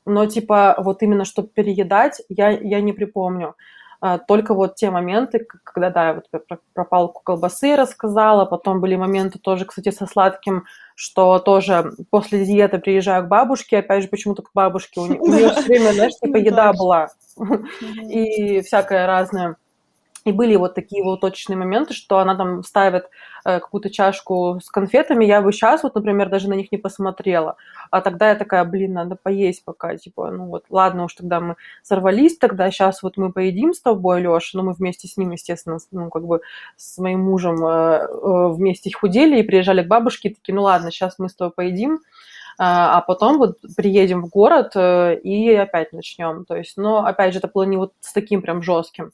но, 0.07 0.25
типа, 0.25 0.75
вот 0.79 1.01
именно, 1.03 1.25
чтобы 1.25 1.47
переедать, 1.47 2.21
я, 2.29 2.49
я 2.49 2.81
не 2.81 2.93
припомню. 2.93 3.55
А, 4.07 4.19
только 4.19 4.53
вот 4.53 4.75
те 4.75 4.91
моменты, 4.91 5.47
когда, 5.63 5.89
да, 5.89 6.13
вот 6.13 6.29
про, 6.29 6.59
про 6.75 6.85
палку 6.85 7.23
колбасы 7.23 7.75
рассказала, 7.75 8.45
потом 8.45 8.79
были 8.79 8.95
моменты 8.95 9.39
тоже, 9.39 9.65
кстати, 9.65 9.89
со 9.89 10.05
сладким, 10.05 10.65
что 10.93 11.39
тоже 11.39 11.91
после 12.11 12.45
диеты 12.45 12.77
приезжаю 12.77 13.23
к 13.23 13.27
бабушке, 13.27 13.79
опять 13.79 14.03
же, 14.03 14.09
почему-то 14.09 14.43
к 14.43 14.51
бабушке, 14.53 14.99
у 14.99 15.07
нее 15.07 15.49
все 15.53 15.61
время, 15.63 15.91
знаешь, 15.93 16.13
типа 16.21 16.37
еда 16.37 16.71
была. 16.73 17.07
И 18.07 18.61
всякое 18.61 19.07
разное. 19.07 19.55
И 20.25 20.31
были 20.31 20.55
вот 20.55 20.73
такие 20.73 21.03
вот 21.03 21.21
точечные 21.21 21.55
моменты, 21.55 21.93
что 21.93 22.17
она 22.17 22.35
там 22.35 22.63
ставит 22.63 23.05
э, 23.45 23.59
какую-то 23.59 23.91
чашку 23.91 24.59
с 24.59 24.71
конфетами, 24.71 25.23
я 25.23 25.39
бы 25.39 25.53
сейчас 25.53 25.83
вот, 25.83 25.93
например, 25.93 26.29
даже 26.29 26.49
на 26.49 26.55
них 26.55 26.71
не 26.71 26.79
посмотрела. 26.79 27.57
А 27.91 28.01
тогда 28.01 28.29
я 28.29 28.35
такая, 28.35 28.65
блин, 28.65 28.93
надо 28.93 29.17
поесть 29.21 29.63
пока, 29.63 29.95
типа, 29.95 30.31
ну 30.31 30.45
вот, 30.47 30.65
ладно 30.71 31.03
уж, 31.03 31.13
тогда 31.13 31.39
мы 31.39 31.55
сорвались, 31.83 32.39
тогда 32.39 32.71
сейчас 32.71 33.03
вот 33.03 33.17
мы 33.17 33.31
поедим 33.31 33.75
с 33.75 33.81
тобой, 33.81 34.19
Леша, 34.19 34.57
ну 34.57 34.63
мы 34.63 34.73
вместе 34.73 35.07
с 35.07 35.15
ним, 35.15 35.29
естественно, 35.29 35.77
ну 35.91 36.09
как 36.09 36.25
бы 36.25 36.41
с 36.75 36.97
моим 36.97 37.19
мужем 37.19 37.63
э, 37.63 38.07
э, 38.07 38.47
вместе 38.49 38.91
худели 38.91 39.39
и 39.39 39.43
приезжали 39.43 39.83
к 39.83 39.87
бабушке, 39.87 40.31
такие, 40.31 40.55
ну 40.55 40.63
ладно, 40.63 40.89
сейчас 40.89 41.19
мы 41.19 41.29
с 41.29 41.35
тобой 41.35 41.53
поедим, 41.53 41.99
а, 42.57 42.97
а 42.97 43.01
потом 43.01 43.37
вот 43.37 43.57
приедем 43.75 44.23
в 44.23 44.29
город 44.29 44.71
э, 44.75 45.19
и 45.19 45.53
опять 45.53 45.93
начнем. 45.93 46.45
То 46.45 46.55
есть, 46.55 46.77
но 46.77 47.05
опять 47.05 47.33
же, 47.33 47.39
это 47.39 47.49
было 47.53 47.63
не 47.63 47.77
вот 47.77 47.93
с 47.99 48.13
таким 48.13 48.41
прям 48.41 48.63
жестким. 48.63 49.11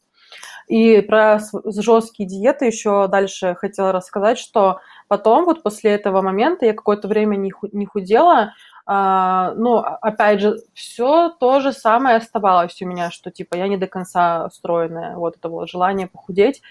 И 0.67 1.01
про 1.01 1.39
жесткие 1.65 2.27
диеты 2.27 2.65
еще 2.65 3.07
дальше 3.07 3.55
хотела 3.55 3.91
рассказать, 3.91 4.37
что 4.37 4.79
потом, 5.07 5.45
вот 5.45 5.63
после 5.63 5.91
этого 5.91 6.21
момента, 6.21 6.65
я 6.65 6.73
какое-то 6.73 7.07
время 7.07 7.35
не 7.35 7.85
худела, 7.85 8.53
а, 8.85 9.53
но, 9.55 9.97
опять 10.01 10.41
же, 10.41 10.57
все 10.73 11.29
то 11.29 11.59
же 11.59 11.71
самое 11.71 12.17
оставалось 12.17 12.81
у 12.81 12.85
меня, 12.85 13.11
что, 13.11 13.31
типа, 13.31 13.55
я 13.55 13.67
не 13.67 13.77
до 13.77 13.87
конца 13.87 14.49
стройная, 14.49 15.15
вот 15.15 15.37
это 15.37 15.49
вот 15.49 15.69
желание 15.69 16.07
похудеть. 16.07 16.61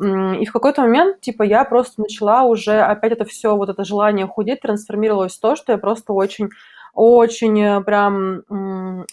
И 0.00 0.44
в 0.44 0.52
какой-то 0.52 0.82
момент, 0.82 1.20
типа, 1.20 1.42
я 1.42 1.64
просто 1.64 2.02
начала 2.02 2.42
уже, 2.42 2.80
опять 2.80 3.12
это 3.12 3.24
все, 3.24 3.56
вот 3.56 3.70
это 3.70 3.84
желание 3.84 4.26
худеть 4.26 4.60
трансформировалось 4.60 5.36
в 5.36 5.40
то, 5.40 5.56
что 5.56 5.72
я 5.72 5.78
просто 5.78 6.12
очень 6.12 6.50
очень 6.94 7.60
э, 7.60 7.80
прям 7.82 8.44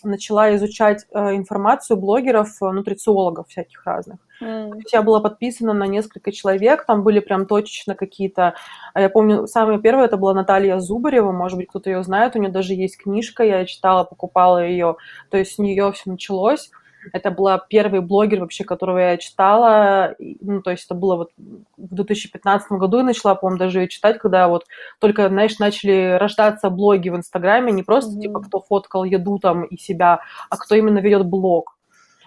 начала 0.03 0.55
изучать 0.55 1.05
э, 1.11 1.35
информацию 1.35 1.97
блогеров, 1.97 2.49
э, 2.61 2.71
нутрициологов 2.71 3.47
всяких 3.47 3.85
разных. 3.85 4.19
Mm. 4.41 4.81
Я 4.91 5.01
была 5.01 5.19
подписана 5.19 5.73
на 5.73 5.87
несколько 5.87 6.31
человек, 6.31 6.85
там 6.85 7.03
были 7.03 7.19
прям 7.19 7.45
точечно 7.45 7.95
какие-то... 7.95 8.55
Я 8.95 9.09
помню, 9.09 9.47
самое 9.47 9.79
первое 9.79 10.05
это 10.05 10.17
была 10.17 10.33
Наталья 10.33 10.79
Зубарева, 10.79 11.31
может 11.31 11.57
быть, 11.57 11.69
кто-то 11.69 11.89
ее 11.89 12.03
знает, 12.03 12.35
у 12.35 12.39
нее 12.39 12.51
даже 12.51 12.73
есть 12.73 12.97
книжка, 12.97 13.43
я 13.43 13.65
читала, 13.65 14.03
покупала 14.03 14.63
ее, 14.65 14.97
то 15.29 15.37
есть 15.37 15.55
с 15.55 15.57
нее 15.59 15.91
все 15.91 16.11
началось. 16.11 16.71
Это 17.13 17.31
была 17.31 17.57
первый 17.57 18.01
блогер 18.01 18.41
вообще, 18.41 18.63
которого 18.63 18.97
я 18.99 19.17
читала. 19.17 20.15
Ну, 20.19 20.61
то 20.61 20.71
есть 20.71 20.85
это 20.85 20.95
было 20.95 21.15
вот 21.15 21.31
в 21.37 21.93
2015 21.95 22.71
году 22.73 22.97
я 22.97 23.03
начала, 23.03 23.35
по-моему, 23.35 23.59
даже 23.59 23.81
ее 23.81 23.87
читать, 23.87 24.19
когда 24.19 24.47
вот 24.47 24.65
только, 24.99 25.27
знаешь, 25.29 25.59
начали 25.59 26.17
рождаться 26.19 26.69
блоги 26.69 27.09
в 27.09 27.15
Инстаграме, 27.15 27.71
не 27.71 27.83
просто 27.83 28.15
mm-hmm. 28.15 28.21
типа 28.21 28.41
кто 28.41 28.59
фоткал 28.59 29.03
еду 29.03 29.39
там 29.39 29.63
и 29.63 29.77
себя, 29.77 30.21
а 30.49 30.57
кто 30.57 30.75
именно 30.75 30.99
ведет 30.99 31.25
блог. 31.25 31.77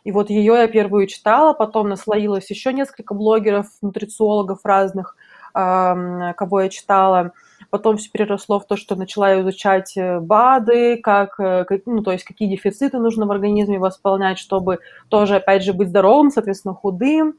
И 0.04 0.12
вот 0.12 0.28
ее 0.28 0.54
я 0.54 0.68
первую 0.68 1.06
читала, 1.06 1.54
потом 1.54 1.88
наслоилось 1.88 2.50
еще 2.50 2.72
несколько 2.72 3.14
блогеров, 3.14 3.68
нутрициологов 3.80 4.60
разных, 4.64 5.16
кого 5.54 6.60
я 6.60 6.68
читала. 6.68 7.32
Потом 7.70 7.96
все 7.96 8.10
переросло 8.10 8.60
в 8.60 8.66
то, 8.66 8.76
что 8.76 8.96
начала 8.96 9.40
изучать 9.40 9.96
э, 9.96 10.20
БАДы, 10.20 10.96
как, 10.98 11.38
э, 11.40 11.64
ну, 11.86 12.02
то 12.02 12.12
есть 12.12 12.24
какие 12.24 12.48
дефициты 12.48 12.98
нужно 12.98 13.26
в 13.26 13.30
организме 13.30 13.78
восполнять, 13.78 14.38
чтобы 14.38 14.78
тоже, 15.08 15.36
опять 15.36 15.62
же, 15.62 15.72
быть 15.72 15.88
здоровым, 15.88 16.30
соответственно, 16.30 16.74
худым. 16.74 17.34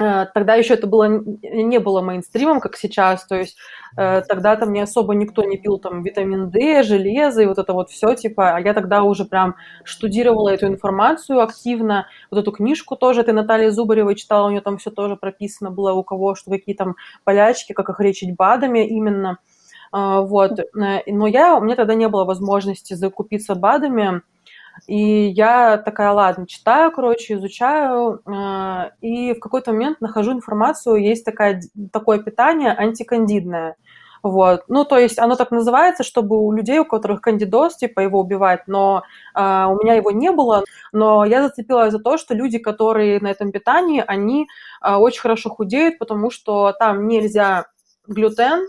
Э, 0.00 0.26
тогда 0.34 0.56
еще 0.56 0.74
это 0.74 0.88
было, 0.88 1.04
не 1.04 1.78
было 1.78 2.00
мейнстримом, 2.00 2.58
как 2.58 2.76
сейчас, 2.76 3.24
то 3.26 3.36
есть 3.36 3.56
э, 3.96 4.22
тогда 4.28 4.56
там 4.56 4.72
не 4.72 4.80
особо 4.80 5.14
никто 5.14 5.44
не 5.44 5.56
пил 5.56 5.78
там 5.78 6.02
витамин 6.02 6.50
D, 6.50 6.82
железо 6.82 7.42
и 7.42 7.46
вот 7.46 7.58
это 7.58 7.72
вот 7.72 7.90
все, 7.90 8.14
типа, 8.14 8.56
а 8.56 8.60
я 8.60 8.74
тогда 8.74 9.04
уже 9.04 9.24
прям 9.24 9.54
штудировала 9.84 10.48
эту 10.48 10.66
информацию 10.66 11.40
активно, 11.40 12.08
вот 12.32 12.40
эту 12.40 12.50
книжку 12.50 12.96
тоже, 12.96 13.22
ты 13.22 13.32
Наталья 13.32 13.70
Зубарева 13.70 14.16
читала, 14.16 14.48
у 14.48 14.50
нее 14.50 14.62
там 14.62 14.78
все 14.78 14.90
тоже 14.90 15.14
прописано 15.14 15.70
было, 15.70 15.92
у 15.92 16.02
кого 16.02 16.34
что, 16.34 16.50
какие 16.50 16.74
там 16.74 16.96
полячки, 17.22 17.72
как 17.72 17.88
их 17.88 18.00
лечить 18.00 18.34
БАДами 18.34 18.84
именно, 18.88 19.38
э, 19.92 20.18
вот, 20.22 20.58
но 20.74 21.26
я, 21.28 21.56
у 21.56 21.60
меня 21.60 21.76
тогда 21.76 21.94
не 21.94 22.08
было 22.08 22.24
возможности 22.24 22.94
закупиться 22.94 23.54
БАДами, 23.54 24.22
и 24.86 25.28
я 25.28 25.78
такая, 25.78 26.12
ладно, 26.12 26.46
читаю, 26.46 26.92
короче, 26.92 27.34
изучаю, 27.34 28.20
э, 28.26 28.90
и 29.00 29.34
в 29.34 29.40
какой-то 29.40 29.72
момент 29.72 30.00
нахожу 30.00 30.32
информацию, 30.32 30.96
есть 30.96 31.24
такая, 31.24 31.62
такое 31.92 32.18
питание 32.18 32.72
антикандидное. 32.72 33.76
Вот. 34.22 34.64
Ну, 34.68 34.86
то 34.86 34.98
есть 34.98 35.18
оно 35.18 35.36
так 35.36 35.50
называется, 35.50 36.02
чтобы 36.02 36.38
у 36.38 36.50
людей, 36.50 36.78
у 36.78 36.86
которых 36.86 37.20
кандидоз, 37.20 37.76
типа, 37.76 38.00
его 38.00 38.20
убивать, 38.20 38.62
но 38.66 39.02
э, 39.34 39.40
у 39.40 39.82
меня 39.82 39.94
его 39.94 40.10
не 40.10 40.30
было, 40.30 40.64
но 40.92 41.26
я 41.26 41.42
зацепилась 41.42 41.92
за 41.92 41.98
то, 41.98 42.16
что 42.16 42.34
люди, 42.34 42.58
которые 42.58 43.20
на 43.20 43.30
этом 43.30 43.52
питании, 43.52 44.02
они 44.06 44.46
э, 44.82 44.94
очень 44.94 45.20
хорошо 45.20 45.50
худеют, 45.50 45.98
потому 45.98 46.30
что 46.30 46.72
там 46.72 47.06
нельзя 47.06 47.66
глютен, 48.06 48.66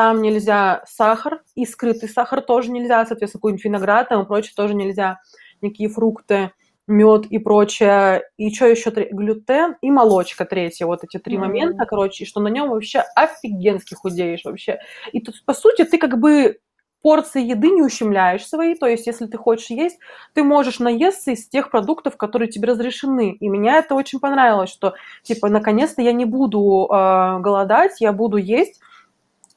там 0.00 0.22
нельзя 0.22 0.82
сахар, 0.86 1.42
и 1.54 1.66
скрытый 1.66 2.08
сахар 2.08 2.40
тоже 2.40 2.70
нельзя, 2.70 3.04
соответственно, 3.04 3.40
какой-нибудь 3.40 3.64
виноград 3.66 4.08
там 4.08 4.22
и 4.22 4.26
прочее 4.26 4.54
тоже 4.56 4.72
нельзя, 4.72 5.18
никакие 5.60 5.90
фрукты, 5.90 6.52
мед 6.86 7.26
и 7.26 7.36
прочее, 7.36 8.22
и 8.38 8.50
что 8.50 8.64
еще, 8.64 8.88
глютен 8.90 9.76
и 9.82 9.90
молочка 9.90 10.46
третья, 10.46 10.86
вот 10.86 11.04
эти 11.04 11.18
три 11.18 11.36
mm-hmm. 11.36 11.40
момента, 11.40 11.84
короче, 11.84 12.24
и 12.24 12.26
что 12.26 12.40
на 12.40 12.48
нем 12.48 12.70
вообще 12.70 13.04
офигенски 13.14 13.92
худеешь 13.92 14.46
вообще. 14.46 14.78
И 15.12 15.20
тут, 15.20 15.44
по 15.44 15.52
сути, 15.52 15.84
ты 15.84 15.98
как 15.98 16.18
бы 16.18 16.56
порции 17.02 17.44
еды 17.44 17.68
не 17.68 17.82
ущемляешь 17.82 18.46
свои, 18.46 18.74
то 18.76 18.86
есть 18.86 19.06
если 19.06 19.26
ты 19.26 19.36
хочешь 19.36 19.68
есть, 19.68 19.98
ты 20.32 20.42
можешь 20.42 20.78
наесться 20.78 21.32
из 21.32 21.46
тех 21.46 21.70
продуктов, 21.70 22.16
которые 22.16 22.48
тебе 22.48 22.68
разрешены. 22.68 23.32
И 23.32 23.48
меня 23.48 23.76
это 23.76 23.94
очень 23.94 24.18
понравилось, 24.18 24.70
что 24.70 24.94
типа 25.24 25.50
наконец-то 25.50 26.00
я 26.00 26.12
не 26.12 26.24
буду 26.24 26.88
э, 26.90 27.38
голодать, 27.40 28.00
я 28.00 28.14
буду 28.14 28.38
есть 28.38 28.80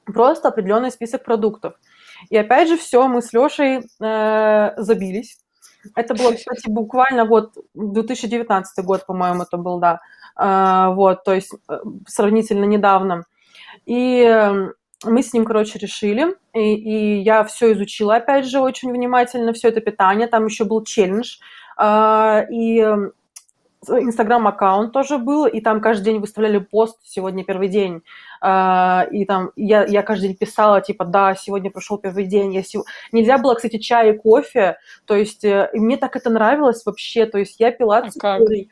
просто 0.06 0.50
определенный 0.50 0.92
список 0.92 1.24
продуктов. 1.24 1.74
И 2.30 2.38
опять 2.38 2.70
же, 2.70 2.78
все, 2.78 3.08
мы 3.08 3.22
с 3.22 3.34
Лешей 3.34 3.82
э, 4.02 4.74
забились. 4.78 5.38
Это 5.96 6.16
было, 6.16 6.32
кстати, 6.32 6.70
буквально 6.70 7.26
вот 7.26 7.58
2019 7.74 8.86
год, 8.86 9.06
по-моему, 9.06 9.44
это 9.44 9.58
был, 9.58 9.80
да. 9.80 10.00
Э, 10.40 10.94
вот, 10.94 11.24
то 11.24 11.34
есть 11.34 11.54
э, 11.70 11.80
сравнительно 12.08 12.66
недавно. 12.66 13.26
И 13.86 14.22
э, 14.22 14.72
мы 15.04 15.24
с 15.24 15.34
ним, 15.34 15.46
короче, 15.46 15.80
решили, 15.80 16.36
и, 16.54 16.76
и 16.76 17.22
я 17.22 17.44
все 17.44 17.74
изучила, 17.74 18.16
опять 18.16 18.46
же, 18.46 18.60
очень 18.60 18.92
внимательно, 18.92 19.54
все 19.54 19.70
это 19.70 19.82
питание. 19.82 20.28
Там 20.28 20.46
еще 20.46 20.64
был 20.64 20.84
челлендж, 20.84 21.38
э, 21.78 22.46
и 22.52 22.86
Инстаграм-аккаунт 23.90 24.92
тоже 24.92 25.18
был, 25.18 25.46
и 25.46 25.62
там 25.62 25.82
каждый 25.82 26.06
день 26.06 26.20
выставляли 26.20 26.60
пост 26.60 27.00
«Сегодня 27.04 27.44
первый 27.44 27.68
день». 27.68 28.02
А, 28.42 29.08
и 29.10 29.26
там 29.26 29.52
я, 29.56 29.86
я 29.86 30.04
каждый 30.04 30.30
день 30.30 30.38
писала, 30.38 30.82
типа, 30.82 31.06
да, 31.06 31.34
сегодня 31.34 31.72
прошел 31.72 31.98
первый 31.98 32.26
день. 32.26 32.54
Я 32.54 32.62
сев... 32.62 32.84
Нельзя 33.14 33.38
было, 33.38 33.56
кстати, 33.56 33.78
чай 33.78 34.14
и 34.14 34.18
кофе, 34.18 34.78
то 35.06 35.16
есть 35.16 35.46
э, 35.46 35.70
мне 35.74 35.96
так 35.96 36.16
это 36.18 36.30
нравилось 36.30 36.86
вообще, 36.86 37.26
то 37.26 37.38
есть 37.38 37.60
я 37.60 37.72
пила 37.72 38.00
а 38.00 38.12
цикорий. 38.12 38.70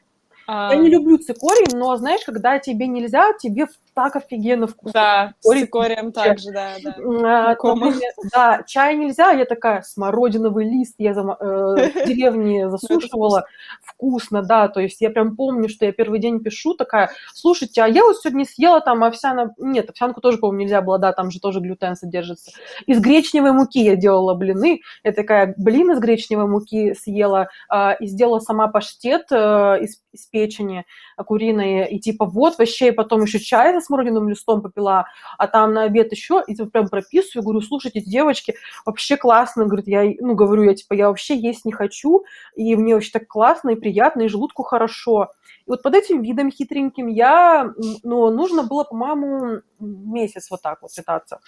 А... 0.48 0.74
Я 0.74 0.80
не 0.80 0.90
люблю 0.90 1.18
цикорий, 1.18 1.66
но, 1.74 1.96
знаешь, 1.96 2.22
когда 2.26 2.60
тебе 2.60 2.88
нельзя, 2.88 3.32
тебе 3.40 3.68
так 3.94 4.16
офигенно 4.16 4.68
вкусно. 4.68 4.92
Да, 4.94 5.34
цикорий, 5.40 5.60
с 5.60 5.64
цикорием 5.66 6.12
также, 6.12 6.52
да, 6.52 6.72
да. 6.84 6.96
А, 6.98 7.50
например, 7.50 8.12
да, 8.32 8.64
чай 8.66 8.96
нельзя, 8.96 9.32
я 9.32 9.46
такая, 9.46 9.82
смородиновый 9.82 10.66
лист 10.66 10.96
я 10.98 11.14
за, 11.14 11.22
э, 11.22 11.24
в 11.24 12.08
деревне 12.08 12.70
засушивала, 12.72 13.46
вкусно, 13.82 14.44
да, 14.44 14.70
то 14.70 14.80
есть 14.80 15.02
я 15.02 15.10
прям 15.10 15.36
помню, 15.36 15.68
что 15.68 15.86
я 15.86 15.92
первый 15.92 16.20
день 16.20 16.40
пишу, 16.40 16.74
такая, 16.74 17.12
слушайте, 17.34 17.82
а 17.82 17.88
я 17.88 18.04
вот 18.04 18.18
сегодня 18.20 18.46
съела 18.46 18.80
там 18.82 19.04
овсяно, 19.04 19.54
нет, 19.58 19.90
овсянку 19.90 20.22
тоже, 20.22 20.38
по-моему, 20.38 20.62
нельзя 20.62 20.82
было, 20.82 20.98
да, 20.98 21.12
там 21.12 21.32
же 21.32 21.40
тоже 21.40 21.60
глютен 21.60 21.96
содержится. 21.96 22.52
Из 22.86 23.00
гречневой 23.00 23.52
муки 23.52 23.80
я 23.80 23.96
делала 23.96 24.36
блины, 24.36 24.82
я 25.04 25.12
такая, 25.12 25.54
блин 25.58 25.92
из 25.92 26.00
гречневой 26.00 26.48
муки 26.48 26.94
съела 26.94 27.50
э, 27.74 27.96
и 28.00 28.08
сделала 28.08 28.40
сама 28.40 28.68
паштет 28.68 29.28
э, 29.32 29.80
из, 29.82 30.02
из 30.14 30.26
печени 30.28 30.86
куриной, 31.18 31.88
и 31.88 32.00
типа 32.00 32.26
вот 32.26 32.58
вообще, 32.58 32.90
и 32.90 32.92
потом 32.92 33.24
еще 33.24 33.40
чай 33.40 33.81
со 33.82 33.88
смородиновым 33.88 34.30
листом 34.30 34.62
попила, 34.62 35.08
а 35.38 35.48
там 35.48 35.74
на 35.74 35.84
обед 35.84 36.12
еще, 36.12 36.42
и 36.48 36.56
прям 36.66 36.88
прописываю, 36.88 37.44
говорю, 37.44 37.62
слушайте, 37.62 38.00
девочки, 38.00 38.56
вообще 38.86 39.18
классно, 39.18 39.66
говорит, 39.66 39.88
я, 39.88 40.04
ну, 40.20 40.36
говорю 40.36 40.64
я, 40.64 40.76
типа, 40.76 40.94
я 40.94 41.08
вообще 41.08 41.36
есть 41.36 41.66
не 41.66 41.72
хочу, 41.72 42.24
и 42.56 42.76
мне 42.76 42.94
вообще 42.94 43.12
так 43.12 43.28
классно 43.28 43.72
и 43.72 43.76
приятно, 43.76 44.22
и 44.22 44.28
желудку 44.28 44.64
хорошо. 44.64 45.32
И 45.66 45.70
вот 45.70 45.82
под 45.82 45.96
этим 45.96 46.22
видом 46.22 46.52
хитреньким 46.52 47.08
я, 47.08 47.74
ну, 48.04 48.30
нужно 48.30 48.64
было, 48.64 48.84
по-моему, 48.84 49.62
месяц 49.80 50.50
вот 50.50 50.62
так 50.62 50.82
вот 50.82 50.92
питаться. 50.96 51.40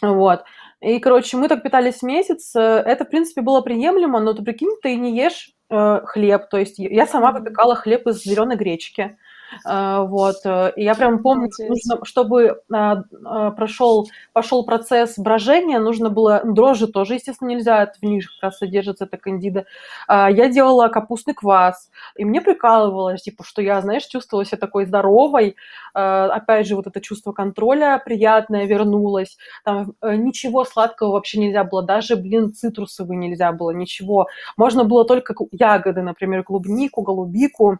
Вот. 0.00 0.44
И, 0.80 1.00
короче, 1.00 1.36
мы 1.36 1.48
так 1.48 1.62
питались 1.62 2.02
месяц. 2.02 2.54
Это, 2.54 3.04
в 3.04 3.10
принципе, 3.10 3.40
было 3.40 3.60
приемлемо, 3.62 4.20
но 4.20 4.32
ты 4.32 4.42
прикинь, 4.42 4.76
ты 4.80 4.94
не 4.94 5.16
ешь 5.16 5.50
э, 5.70 6.00
хлеб. 6.04 6.48
То 6.48 6.58
есть 6.58 6.78
я 6.78 7.06
сама 7.06 7.32
выпекала 7.32 7.74
хлеб 7.74 8.06
из 8.06 8.22
зеленой 8.22 8.56
гречки. 8.56 9.18
А, 9.64 10.02
вот. 10.02 10.36
Э, 10.44 10.72
и 10.76 10.84
я 10.84 10.94
прям 10.94 11.22
помню, 11.22 11.50
нужно, 11.58 12.04
чтобы 12.04 12.60
а, 12.72 13.02
а, 13.24 13.50
прошел, 13.50 14.08
пошел 14.32 14.64
процесс 14.64 15.18
брожения, 15.18 15.78
нужно 15.78 16.10
было, 16.10 16.40
ну, 16.44 16.54
дрожжи 16.54 16.86
тоже, 16.86 17.14
естественно, 17.14 17.48
нельзя, 17.48 17.84
это 17.84 17.94
в 18.00 18.02
них 18.02 18.26
как 18.34 18.50
раз 18.50 18.58
содержится 18.58 19.04
эта 19.04 19.16
кандида. 19.16 19.66
Я 20.08 20.48
делала 20.48 20.88
капустный 20.88 21.34
квас, 21.34 21.90
и 22.16 22.24
мне 22.24 22.40
прикалывалось, 22.40 23.22
типа, 23.22 23.44
что 23.44 23.62
я, 23.62 23.80
знаешь, 23.80 24.04
чувствовала 24.06 24.44
себя 24.44 24.58
такой 24.58 24.86
здоровой, 24.86 25.56
опять 25.94 26.66
же, 26.66 26.76
вот 26.76 26.86
это 26.86 27.00
чувство 27.00 27.32
контроля 27.32 28.00
приятное 28.04 28.66
вернулось, 28.66 29.36
там 29.64 29.92
э, 30.02 30.16
ничего 30.16 30.64
сладкого 30.64 31.12
вообще 31.12 31.40
нельзя 31.40 31.64
было, 31.64 31.82
даже, 31.82 32.16
блин, 32.16 32.52
цитрусовый 32.52 33.16
нельзя 33.16 33.52
было, 33.52 33.70
ничего. 33.70 34.28
Можно 34.56 34.84
было 34.84 35.04
только 35.04 35.34
ягоды, 35.52 36.02
например, 36.02 36.44
клубнику, 36.44 37.02
голубику, 37.02 37.78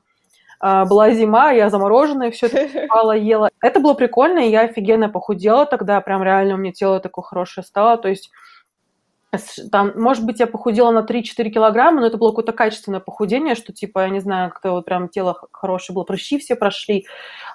была 0.61 1.11
зима, 1.11 1.52
я 1.52 1.70
замороженная 1.70 2.30
все 2.30 2.46
это 2.46 2.59
ела. 3.14 3.50
Это 3.62 3.80
было 3.80 3.94
прикольно, 3.94 4.40
и 4.40 4.50
я 4.50 4.62
офигенно 4.62 5.09
похудела 5.09 5.66
тогда, 5.66 6.00
прям 6.00 6.22
реально 6.22 6.54
у 6.54 6.59
меня 6.59 6.72
тело 6.72 7.00
такое 7.00 7.22
хорошее 7.22 7.64
стало, 7.64 7.96
то 7.96 8.09
есть 8.09 8.30
там, 9.70 9.92
может 9.94 10.24
быть, 10.24 10.40
я 10.40 10.46
похудела 10.46 10.90
на 10.90 11.00
3-4 11.00 11.50
килограмма, 11.50 12.00
но 12.00 12.06
это 12.06 12.16
было 12.16 12.30
какое-то 12.30 12.52
качественное 12.52 13.00
похудение, 13.00 13.54
что, 13.54 13.74
типа, 13.74 14.00
я 14.00 14.09
не 14.09 14.20
знаю, 14.20 14.50
как-то 14.50 14.70
вот 14.72 14.86
прям 14.86 15.09
тело 15.09 15.38
хорошее 15.52 15.94
было, 15.94 16.04
прыщи 16.04 16.38
все 16.38 16.56
прошли. 16.56 17.06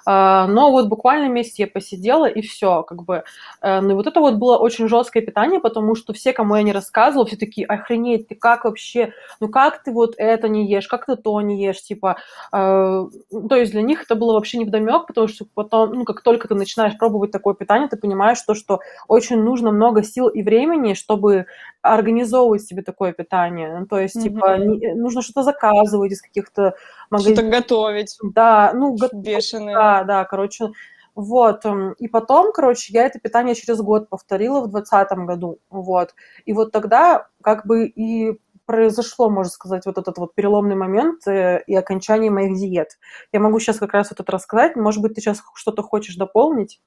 А, 0.06 0.46
но 0.46 0.70
вот 0.70 0.88
буквально 0.88 1.28
месяц 1.28 1.58
я 1.58 1.66
посидела, 1.66 2.26
и 2.26 2.42
все, 2.42 2.82
как 2.82 3.04
бы. 3.04 3.24
Э, 3.62 3.80
ну 3.80 3.90
и 3.90 3.94
вот 3.94 4.06
это 4.06 4.20
вот 4.20 4.34
было 4.34 4.58
очень 4.58 4.88
жесткое 4.88 5.22
питание, 5.22 5.60
потому 5.60 5.94
что 5.94 6.12
все, 6.12 6.32
кому 6.32 6.56
я 6.56 6.62
не 6.62 6.72
рассказывала, 6.72 7.26
все 7.26 7.36
такие, 7.36 7.66
охренеть, 7.66 8.28
ты 8.28 8.34
как 8.34 8.64
вообще, 8.64 9.12
ну 9.40 9.48
как 9.48 9.82
ты 9.82 9.92
вот 9.92 10.14
это 10.18 10.48
не 10.48 10.68
ешь, 10.68 10.88
как 10.88 11.06
ты 11.06 11.16
то 11.16 11.40
не 11.40 11.62
ешь, 11.64 11.82
типа. 11.82 12.16
Э, 12.52 13.06
то 13.48 13.56
есть 13.56 13.72
для 13.72 13.82
них 13.82 14.02
это 14.02 14.14
было 14.14 14.34
вообще 14.34 14.58
не 14.58 14.64
вдомек, 14.64 15.06
потому 15.06 15.28
что 15.28 15.46
потом, 15.54 15.92
ну, 15.92 16.04
как 16.04 16.22
только 16.22 16.48
ты 16.48 16.54
начинаешь 16.54 16.98
пробовать 16.98 17.30
такое 17.30 17.54
питание, 17.54 17.88
ты 17.88 17.96
понимаешь 17.96 18.40
то, 18.42 18.54
что 18.54 18.80
очень 19.08 19.42
нужно 19.42 19.70
много 19.70 20.02
сил 20.02 20.28
и 20.28 20.42
времени, 20.42 20.94
чтобы 20.94 21.46
организовывать 21.82 22.62
себе 22.62 22.82
такое 22.82 23.12
питание. 23.12 23.78
Ну, 23.78 23.86
то 23.86 23.98
есть, 23.98 24.16
mm-hmm. 24.16 24.22
типа, 24.22 24.56
не, 24.58 24.94
нужно 24.94 25.22
что-то 25.22 25.42
заказывать 25.42 26.12
из 26.12 26.22
каких-то 26.22 26.74
магазинов. 27.14 27.38
Что-то 27.38 27.50
готовить. 27.50 28.18
Да, 28.22 28.72
ну, 28.74 28.96
Бешеные. 29.12 29.74
Да, 29.74 30.04
да, 30.04 30.24
короче. 30.24 30.70
Вот, 31.14 31.64
эм, 31.64 31.92
и 31.92 32.08
потом, 32.08 32.52
короче, 32.52 32.92
я 32.92 33.06
это 33.06 33.20
питание 33.20 33.54
через 33.54 33.78
год 33.78 34.08
повторила 34.08 34.60
в 34.60 34.70
2020 34.70 35.18
году, 35.26 35.58
вот. 35.70 36.14
И 36.44 36.52
вот 36.52 36.72
тогда 36.72 37.28
как 37.40 37.66
бы 37.66 37.86
и 37.86 38.40
произошло, 38.66 39.30
можно 39.30 39.50
сказать, 39.50 39.86
вот 39.86 39.98
этот 39.98 40.18
вот 40.18 40.34
переломный 40.34 40.74
момент 40.74 41.26
э, 41.28 41.62
и 41.66 41.74
окончание 41.74 42.30
моих 42.30 42.56
диет. 42.56 42.98
Я 43.32 43.40
могу 43.40 43.60
сейчас 43.60 43.78
как 43.78 43.92
раз 43.92 44.10
вот 44.10 44.20
это 44.20 44.32
рассказать, 44.32 44.74
может 44.74 45.02
быть, 45.02 45.14
ты 45.14 45.20
сейчас 45.20 45.42
что-то 45.54 45.82
хочешь 45.82 46.16
дополнить? 46.16 46.80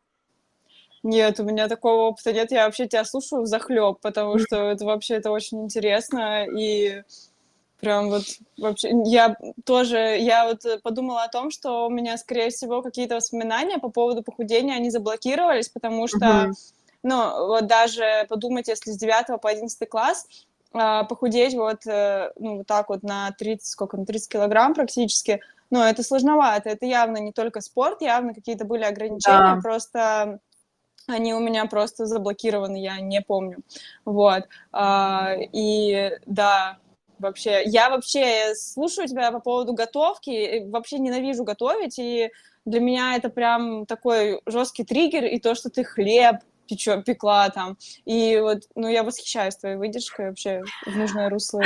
Нет, 1.03 1.39
у 1.39 1.43
меня 1.43 1.67
такого 1.69 2.09
опыта 2.09 2.33
нет. 2.33 2.51
Я 2.51 2.65
вообще 2.65 2.87
тебя 2.87 3.05
слушаю 3.05 3.43
в 3.43 3.45
захлеб, 3.45 3.99
потому 4.01 4.39
что 4.39 4.57
это 4.71 4.83
вообще 4.83 5.15
это 5.15 5.31
очень 5.31 5.63
интересно. 5.63 6.45
И 6.45 7.03
прям 7.79 8.09
вот 8.09 8.23
вообще 8.57 8.89
я 9.05 9.35
тоже 9.65 9.97
я 9.97 10.45
вот 10.45 10.81
подумала 10.83 11.23
о 11.23 11.29
том, 11.29 11.51
что 11.51 11.87
у 11.87 11.89
меня, 11.89 12.17
скорее 12.17 12.49
всего, 12.49 12.81
какие-то 12.81 13.15
воспоминания 13.15 13.77
по 13.77 13.89
поводу 13.89 14.23
похудения, 14.23 14.75
они 14.75 14.89
заблокировались, 14.89 15.69
потому 15.69 16.07
что, 16.07 16.17
uh-huh. 16.17 16.53
ну, 17.03 17.47
вот 17.47 17.67
даже 17.67 18.25
подумать, 18.29 18.67
если 18.67 18.91
с 18.91 18.97
9 18.97 19.39
по 19.41 19.49
11 19.49 19.89
класс 19.89 20.27
а, 20.73 21.03
похудеть 21.05 21.55
вот, 21.55 21.85
э, 21.87 22.31
ну, 22.37 22.57
вот 22.57 22.67
так 22.67 22.89
вот 22.89 23.03
на 23.03 23.31
30, 23.31 23.65
сколько, 23.65 23.97
на 23.97 24.05
30 24.05 24.29
килограмм 24.29 24.73
практически, 24.73 25.41
ну, 25.69 25.81
это 25.81 26.03
сложновато. 26.03 26.69
Это 26.69 26.85
явно 26.85 27.17
не 27.17 27.31
только 27.31 27.61
спорт, 27.61 28.01
явно 28.01 28.33
какие-то 28.33 28.65
были 28.65 28.83
ограничения, 28.83 29.55
да. 29.55 29.59
просто 29.61 30.39
они 31.07 31.33
у 31.33 31.39
меня 31.39 31.65
просто 31.65 32.05
заблокированы, 32.05 32.77
я 32.81 32.99
не 32.99 33.21
помню. 33.21 33.59
Вот. 34.03 34.43
А, 34.71 35.33
и 35.37 36.11
да, 36.25 36.77
вообще, 37.19 37.63
я 37.65 37.89
вообще 37.89 38.53
слушаю 38.55 39.07
тебя 39.07 39.31
по 39.31 39.39
поводу 39.39 39.73
готовки, 39.73 40.67
вообще 40.69 40.99
ненавижу 40.99 41.43
готовить, 41.43 41.99
и 41.99 42.31
для 42.65 42.79
меня 42.79 43.15
это 43.15 43.29
прям 43.29 43.85
такой 43.85 44.41
жесткий 44.45 44.83
триггер, 44.83 45.25
и 45.25 45.39
то, 45.39 45.55
что 45.55 45.69
ты 45.69 45.83
хлеб 45.83 46.37
печё, 46.67 47.01
пекла 47.01 47.49
там. 47.49 47.77
И 48.05 48.37
вот, 48.39 48.63
ну, 48.75 48.87
я 48.87 49.03
восхищаюсь 49.03 49.55
твоей 49.55 49.77
выдержкой 49.77 50.27
вообще 50.27 50.61
в 50.85 50.95
нужное 50.95 51.29
русло. 51.29 51.61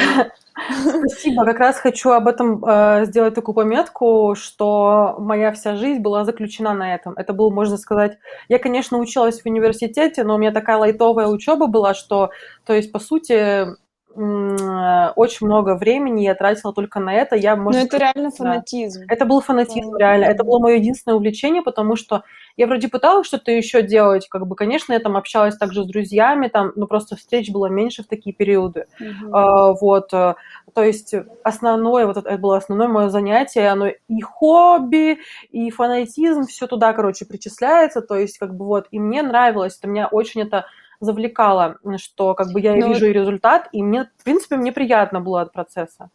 Спасибо. 0.70 1.44
Как 1.46 1.60
раз 1.60 1.78
хочу 1.78 2.12
об 2.12 2.28
этом 2.28 2.64
э, 2.64 3.06
сделать 3.06 3.34
такую 3.34 3.56
пометку, 3.56 4.36
что 4.36 5.16
моя 5.20 5.52
вся 5.52 5.76
жизнь 5.76 6.02
была 6.02 6.24
заключена 6.24 6.74
на 6.74 6.96
этом. 6.96 7.14
Это 7.14 7.34
был, 7.34 7.52
можно 7.52 7.78
сказать, 7.78 8.18
я, 8.48 8.60
конечно, 8.60 8.98
училась 9.00 9.42
в 9.42 9.46
университете, 9.46 10.24
но 10.24 10.36
у 10.36 10.38
меня 10.38 10.52
такая 10.52 10.78
лайтовая 10.78 11.28
учеба 11.28 11.68
была, 11.68 11.94
что, 11.94 12.30
то 12.66 12.74
есть, 12.74 12.92
по 12.92 13.00
сути, 13.00 13.68
очень 14.14 15.48
много 15.48 15.76
времени 15.76 16.24
я 16.24 16.36
тратила 16.36 16.74
только 16.74 17.00
на 17.00 17.14
это. 17.14 17.36
Я, 17.36 17.56
может, 17.56 17.82
Но 17.82 17.88
это 17.88 17.98
реально 17.98 18.32
фанатизм. 18.32 19.02
Да. 19.02 19.14
Это 19.14 19.26
был 19.26 19.42
фанатизм, 19.42 19.94
mm-hmm. 19.94 20.00
реально. 20.00 20.26
Это 20.26 20.44
было 20.44 20.60
мое 20.60 20.76
единственное 20.76 21.16
увлечение, 21.16 21.62
потому 21.62 21.96
что 21.96 22.24
я 22.58 22.68
вроде 22.68 22.90
пыталась 22.90 23.28
что-то 23.28 23.52
еще 23.52 23.82
делать, 23.82 24.28
как 24.30 24.46
бы, 24.48 24.56
конечно, 24.56 24.94
я 24.94 25.00
там 25.00 25.16
общалась 25.16 25.56
также 25.56 25.84
с 25.84 25.88
друзьями, 25.88 26.48
там, 26.48 26.74
но 26.76 26.88
просто 26.88 27.16
встреч 27.16 27.52
было 27.52 27.68
меньше 27.68 28.04
в 28.04 28.08
такие 28.08 28.36
периоды. 28.36 28.88
Mm-hmm. 29.00 29.30
А, 29.32 29.74
вот, 29.74 30.14
э, 30.14 30.36
то 30.74 30.84
есть 30.84 31.16
основное, 31.44 32.06
вот 32.06 32.18
это 32.18 32.38
было 32.38 32.58
основное 32.58 32.88
мое 32.88 33.10
занятие, 33.10 33.70
оно 33.70 33.88
и 33.88 34.22
хобби, 34.22 35.20
и 35.52 35.70
фанатизм, 35.72 36.44
все 36.44 36.68
туда, 36.68 36.94
короче, 36.94 37.26
причисляется, 37.26 38.02
то 38.02 38.16
есть, 38.16 38.38
как 38.38 38.56
бы, 38.56 38.66
вот, 38.66 38.88
и 38.92 39.00
мне 39.00 39.22
нравилось, 39.22 39.78
это 39.78 39.88
меня 39.88 40.08
очень 40.08 40.42
это 40.42 40.66
завлекало, 41.02 41.78
что 41.98 42.34
как 42.34 42.52
бы 42.54 42.62
я 42.62 42.76
ну, 42.76 42.88
вижу 42.88 43.08
вот... 43.08 43.14
результат, 43.14 43.68
и 43.74 43.84
мне, 43.84 44.10
в 44.18 44.24
принципе, 44.24 44.56
мне 44.56 44.72
приятно 44.72 45.20
было 45.20 45.42
от 45.42 45.52
процесса. 45.52 46.10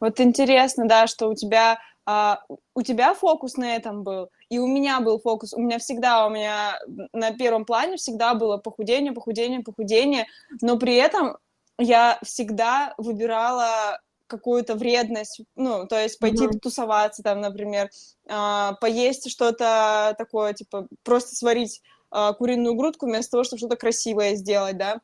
Вот 0.00 0.20
интересно, 0.20 0.86
да, 0.86 1.06
что 1.06 1.28
у 1.28 1.34
тебя 1.34 1.78
а, 2.10 2.40
у 2.74 2.80
тебя 2.80 3.14
фокус 3.14 3.58
на 3.58 3.76
этом 3.76 4.02
был, 4.02 4.30
и 4.48 4.58
у 4.58 4.66
меня 4.66 5.00
был 5.00 5.20
фокус. 5.20 5.52
У 5.52 5.60
меня 5.60 5.78
всегда, 5.78 6.26
у 6.26 6.30
меня 6.30 6.78
на 7.12 7.32
первом 7.32 7.66
плане 7.66 7.96
всегда 7.96 8.32
было 8.34 8.56
похудение, 8.56 9.12
похудение, 9.12 9.60
похудение, 9.60 10.26
но 10.62 10.78
при 10.78 10.94
этом 10.94 11.36
я 11.78 12.18
всегда 12.22 12.94
выбирала 12.96 14.00
какую-то 14.26 14.74
вредность, 14.74 15.42
ну, 15.54 15.86
то 15.86 16.00
есть 16.00 16.18
пойти 16.18 16.44
mm-hmm. 16.44 16.52
потусоваться 16.52 17.22
там, 17.22 17.42
например, 17.42 17.90
э, 18.26 18.70
поесть 18.80 19.30
что-то 19.30 20.14
такое, 20.16 20.54
типа, 20.54 20.86
просто 21.02 21.34
сварить 21.34 21.82
э, 22.12 22.32
куриную 22.38 22.74
грудку 22.74 23.06
вместо 23.06 23.32
того, 23.32 23.44
чтобы 23.44 23.58
что-то 23.58 23.76
красивое 23.76 24.34
сделать, 24.34 24.76
да. 24.76 25.00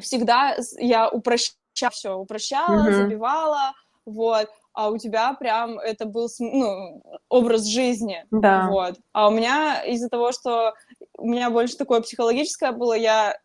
Всегда 0.00 0.56
я 0.78 1.08
упрощала 1.08 1.58
все, 1.90 2.16
упрощала, 2.16 2.88
mm-hmm. 2.88 2.92
забивала, 2.92 3.72
вот, 4.04 4.48
а 4.72 4.90
у 4.90 4.98
тебя 4.98 5.32
прям 5.34 5.78
это 5.78 6.06
был 6.06 6.28
ну, 6.38 7.02
образ 7.28 7.66
жизни, 7.66 8.24
да. 8.30 8.68
вот. 8.68 8.96
А 9.12 9.28
у 9.28 9.30
меня 9.30 9.82
из-за 9.84 10.08
того, 10.08 10.32
что 10.32 10.74
у 11.16 11.28
меня 11.28 11.50
больше 11.50 11.76
такое 11.76 12.00
психологическое 12.00 12.72
было, 12.72 12.94
я 12.94 13.36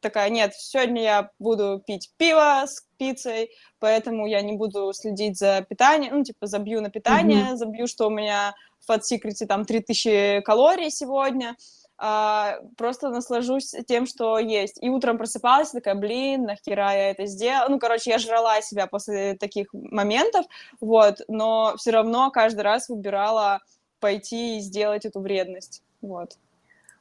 такая, 0.00 0.28
нет, 0.30 0.54
сегодня 0.54 1.02
я 1.02 1.30
буду 1.38 1.82
пить 1.86 2.10
пиво 2.16 2.64
с 2.66 2.86
пиццей, 2.98 3.50
поэтому 3.78 4.26
я 4.26 4.42
не 4.42 4.54
буду 4.54 4.92
следить 4.92 5.38
за 5.38 5.64
питанием, 5.68 6.18
ну, 6.18 6.24
типа, 6.24 6.46
забью 6.46 6.80
на 6.80 6.90
питание, 6.90 7.52
mm-hmm. 7.52 7.56
забью, 7.56 7.86
что 7.86 8.08
у 8.08 8.10
меня 8.10 8.54
в 8.80 8.90
Fat 8.90 9.00
Secret 9.00 9.46
там 9.46 9.64
3000 9.64 10.42
калорий 10.42 10.90
сегодня, 10.90 11.56
а, 11.98 12.58
просто 12.76 13.10
наслажусь 13.10 13.74
тем, 13.86 14.06
что 14.06 14.38
есть. 14.38 14.82
И 14.82 14.88
утром 14.88 15.18
просыпалась, 15.18 15.70
такая, 15.70 15.96
блин, 15.96 16.44
нахера 16.44 16.92
я 16.92 17.10
это 17.10 17.26
сделала. 17.26 17.68
Ну, 17.68 17.78
короче, 17.78 18.10
я 18.10 18.18
жрала 18.18 18.60
себя 18.60 18.86
после 18.86 19.34
таких 19.34 19.68
моментов, 19.72 20.46
вот, 20.80 21.16
но 21.26 21.74
все 21.76 21.90
равно 21.90 22.30
каждый 22.30 22.60
раз 22.60 22.88
выбирала 22.88 23.60
пойти 24.00 24.58
и 24.58 24.60
сделать 24.60 25.04
эту 25.04 25.20
вредность, 25.20 25.82
вот. 26.00 26.36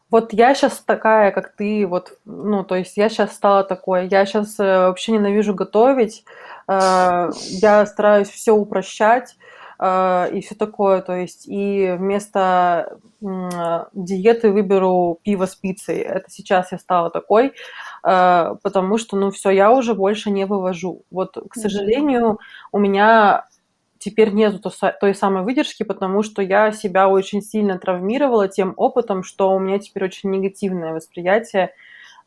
Вот 0.10 0.32
я 0.32 0.56
сейчас 0.56 0.80
такая, 0.80 1.32
как 1.32 1.54
ты, 1.56 1.86
вот, 1.86 2.18
ну, 2.24 2.64
то 2.64 2.76
есть 2.76 2.96
я 2.96 3.10
сейчас 3.10 3.36
стала 3.36 3.64
такой, 3.64 4.08
я 4.08 4.26
сейчас 4.26 4.58
э, 4.58 4.64
вообще 4.64 5.12
ненавижу 5.12 5.54
готовить, 5.54 6.24
э, 6.70 7.30
я 7.50 7.86
стараюсь 7.86 8.30
все 8.30 8.54
упрощать, 8.54 9.36
и 9.80 10.42
все 10.42 10.56
такое, 10.58 11.02
то 11.02 11.14
есть 11.16 11.48
и 11.48 11.96
вместо 11.98 12.98
диеты 13.22 14.52
выберу 14.52 15.20
пиво 15.24 15.46
с 15.46 15.56
пиццей. 15.56 15.98
Это 15.98 16.30
сейчас 16.30 16.72
я 16.72 16.80
стала 16.80 17.10
такой, 17.10 17.54
потому 18.02 18.98
что, 18.98 19.18
ну, 19.18 19.32
все, 19.32 19.52
я 19.52 19.72
уже 19.72 19.94
больше 19.94 20.32
не 20.32 20.46
вывожу. 20.46 21.04
Вот, 21.12 21.38
к 21.50 21.56
сожалению, 21.56 22.40
у 22.72 22.80
меня 22.80 23.46
теперь 24.00 24.32
нет 24.32 24.62
той 25.00 25.16
самой 25.16 25.44
выдержки, 25.44 25.84
потому 25.84 26.24
что 26.24 26.42
я 26.42 26.72
себя 26.72 27.08
очень 27.08 27.42
сильно 27.42 27.80
травмировала 27.80 28.48
тем 28.48 28.74
опытом, 28.78 29.24
что 29.24 29.52
у 29.52 29.60
меня 29.60 29.80
теперь 29.80 30.06
очень 30.06 30.30
негативное 30.30 30.94
восприятие 30.94 31.72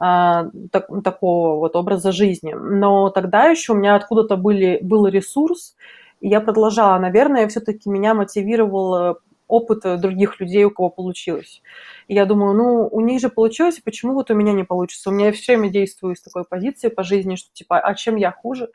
а, 0.01 0.46
так, 0.72 0.88
такого 1.05 1.59
вот 1.59 1.76
образа 1.76 2.11
жизни. 2.11 2.55
Но 2.55 3.11
тогда 3.11 3.46
еще 3.46 3.72
у 3.72 3.76
меня 3.76 3.94
откуда-то 3.94 4.36
были, 4.36 4.78
был 4.82 5.07
ресурс, 5.07 5.76
и 6.20 6.28
я 6.28 6.40
продолжала. 6.40 6.98
Наверное, 6.98 7.48
все-таки 7.48 7.88
меня 7.88 8.14
мотивировал 8.14 9.18
опыт 9.50 10.00
других 10.00 10.40
людей, 10.40 10.64
у 10.64 10.70
кого 10.70 10.90
получилось. 10.90 11.62
И 12.06 12.14
я 12.14 12.24
думаю, 12.24 12.54
ну, 12.54 12.88
у 12.90 13.00
них 13.00 13.20
же 13.20 13.28
получилось, 13.28 13.80
почему 13.84 14.14
вот 14.14 14.30
у 14.30 14.34
меня 14.34 14.52
не 14.52 14.64
получится? 14.64 15.10
У 15.10 15.12
меня 15.12 15.32
все 15.32 15.56
время 15.56 15.72
действую 15.72 16.14
с 16.14 16.22
такой 16.22 16.44
позиции 16.44 16.88
по 16.88 17.02
жизни, 17.02 17.34
что 17.34 17.52
типа, 17.52 17.78
а 17.78 17.94
чем 17.94 18.16
я 18.16 18.30
хуже? 18.30 18.70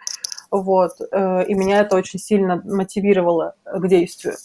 Вот, 0.52 0.92
э, 1.12 1.46
и 1.48 1.54
меня 1.54 1.82
это 1.82 1.96
очень 1.96 2.20
сильно 2.20 2.62
мотивировало 2.64 3.56
к 3.66 3.88
действию. 3.88 4.36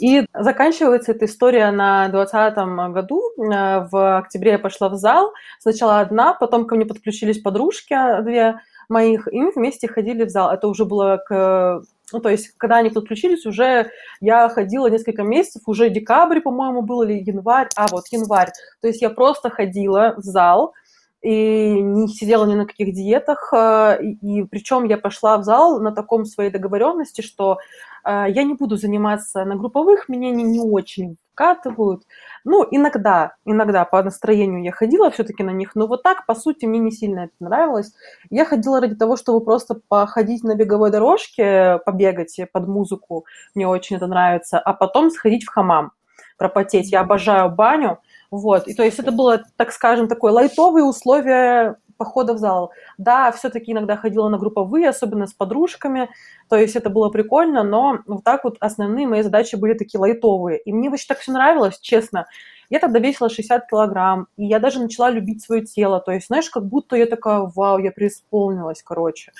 И 0.00 0.26
заканчивается 0.34 1.12
эта 1.12 1.26
история 1.26 1.70
на 1.70 2.08
2020 2.08 2.92
году. 2.92 3.22
Э, 3.38 3.86
в 3.90 4.18
октябре 4.18 4.52
я 4.52 4.58
пошла 4.58 4.88
в 4.88 4.94
зал. 4.94 5.32
Сначала 5.58 6.00
одна, 6.00 6.34
потом 6.34 6.66
ко 6.66 6.74
мне 6.74 6.86
подключились 6.86 7.40
подружки 7.40 7.94
две 8.22 8.60
моих, 8.88 9.28
и 9.32 9.40
мы 9.40 9.52
вместе 9.54 9.88
ходили 9.88 10.24
в 10.24 10.30
зал. 10.30 10.50
Это 10.50 10.68
уже 10.68 10.84
было 10.84 11.22
к 11.28 11.82
ну, 12.12 12.20
то 12.20 12.28
есть, 12.28 12.48
когда 12.56 12.76
они 12.76 12.90
подключились, 12.90 13.46
уже 13.46 13.90
я 14.20 14.48
ходила 14.48 14.88
несколько 14.88 15.22
месяцев, 15.22 15.62
уже 15.66 15.90
декабрь, 15.90 16.40
по-моему, 16.40 16.82
был, 16.82 17.02
или 17.02 17.22
январь, 17.22 17.68
а 17.76 17.86
вот 17.90 18.04
январь. 18.10 18.50
То 18.80 18.88
есть 18.88 19.02
я 19.02 19.10
просто 19.10 19.50
ходила 19.50 20.14
в 20.16 20.22
зал, 20.22 20.74
и 21.22 21.80
не 21.80 22.08
сидела 22.08 22.46
ни 22.46 22.54
на 22.54 22.66
каких 22.66 22.92
диетах, 22.92 23.52
э, 23.52 23.98
и, 24.02 24.40
и 24.40 24.44
причем 24.44 24.84
я 24.84 24.98
пошла 24.98 25.38
в 25.38 25.44
зал 25.44 25.80
на 25.80 25.92
таком 25.92 26.24
своей 26.24 26.50
договоренности, 26.50 27.20
что 27.20 27.58
э, 28.04 28.24
я 28.28 28.42
не 28.42 28.54
буду 28.54 28.76
заниматься 28.76 29.44
на 29.44 29.54
групповых, 29.54 30.08
меня 30.08 30.30
не, 30.30 30.42
не 30.42 30.60
очень 30.60 31.16
вкатывают. 31.32 32.02
Ну, 32.44 32.66
иногда, 32.70 33.34
иногда 33.44 33.84
по 33.84 34.02
настроению 34.02 34.62
я 34.62 34.72
ходила 34.72 35.10
все-таки 35.10 35.42
на 35.42 35.50
них, 35.50 35.74
но 35.74 35.86
вот 35.86 36.02
так, 36.02 36.26
по 36.26 36.34
сути, 36.34 36.66
мне 36.66 36.78
не 36.78 36.90
сильно 36.90 37.20
это 37.20 37.34
нравилось. 37.40 37.92
Я 38.30 38.44
ходила 38.44 38.80
ради 38.80 38.94
того, 38.94 39.16
чтобы 39.16 39.44
просто 39.44 39.80
походить 39.88 40.44
на 40.44 40.54
беговой 40.54 40.90
дорожке, 40.90 41.80
побегать 41.84 42.38
под 42.52 42.68
музыку, 42.68 43.26
мне 43.54 43.66
очень 43.66 43.96
это 43.96 44.06
нравится, 44.06 44.58
а 44.58 44.72
потом 44.72 45.10
сходить 45.10 45.44
в 45.44 45.48
хамам, 45.48 45.92
пропотеть. 46.36 46.92
Я 46.92 47.00
обожаю 47.00 47.50
баню, 47.50 47.98
вот, 48.30 48.66
и 48.66 48.74
то 48.74 48.82
есть 48.82 48.98
это 48.98 49.12
было, 49.12 49.42
так 49.56 49.72
скажем, 49.72 50.08
такое 50.08 50.32
лайтовые 50.32 50.84
условия 50.84 51.76
похода 51.96 52.34
в 52.34 52.38
зал. 52.38 52.72
Да, 52.98 53.30
все-таки 53.32 53.72
иногда 53.72 53.96
ходила 53.96 54.28
на 54.28 54.38
групповые, 54.38 54.88
особенно 54.88 55.26
с 55.26 55.32
подружками, 55.32 56.10
то 56.48 56.56
есть 56.56 56.76
это 56.76 56.90
было 56.90 57.08
прикольно, 57.08 57.62
но 57.62 57.98
вот 58.06 58.24
так 58.24 58.44
вот 58.44 58.56
основные 58.60 59.06
мои 59.06 59.22
задачи 59.22 59.56
были 59.56 59.74
такие 59.74 60.00
лайтовые. 60.00 60.58
И 60.58 60.72
мне 60.72 60.90
вообще 60.90 61.06
так 61.08 61.18
все 61.18 61.32
нравилось, 61.32 61.78
честно. 61.80 62.26
Я 62.70 62.78
тогда 62.78 62.98
весила 62.98 63.28
60 63.28 63.68
килограмм, 63.68 64.28
и 64.36 64.46
я 64.46 64.58
даже 64.58 64.80
начала 64.80 65.10
любить 65.10 65.42
свое 65.42 65.62
тело. 65.62 66.00
То 66.00 66.12
есть, 66.12 66.28
знаешь, 66.28 66.48
как 66.48 66.64
будто 66.64 66.96
я 66.96 67.06
такая, 67.06 67.40
вау, 67.54 67.78
я 67.78 67.92
преисполнилась, 67.92 68.82
короче. 68.82 69.32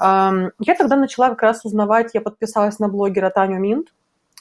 Я 0.00 0.74
тогда 0.78 0.94
начала 0.94 1.30
как 1.30 1.42
раз 1.42 1.64
узнавать, 1.64 2.10
я 2.14 2.20
подписалась 2.20 2.78
на 2.78 2.88
блогера 2.88 3.30
Таню 3.30 3.58
Минт, 3.58 3.88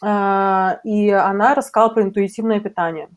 а, 0.03 0.79
и 0.83 1.09
она 1.09 1.55
рассказала 1.55 1.89
про 1.89 2.03
интуитивное 2.03 2.59
питание. 2.59 3.09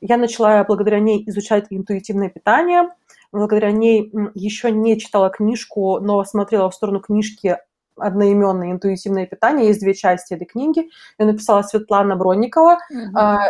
Я 0.00 0.16
начала 0.16 0.64
благодаря 0.64 0.98
ней 0.98 1.22
изучать 1.28 1.66
интуитивное 1.70 2.28
питание, 2.28 2.90
благодаря 3.34 3.72
ней 3.72 4.10
еще 4.34 4.70
не 4.70 4.98
читала 4.98 5.30
книжку, 5.30 5.98
но 6.00 6.24
смотрела 6.24 6.70
в 6.70 6.74
сторону 6.74 7.00
книжки 7.00 7.58
одноименное 7.96 8.72
интуитивное 8.72 9.26
питание. 9.26 9.68
Есть 9.68 9.80
две 9.80 9.94
части 9.94 10.34
этой 10.34 10.46
книги. 10.46 10.88
Я 11.18 11.26
написала 11.26 11.62
Светлана 11.62 12.16
Бронникова. 12.16 12.78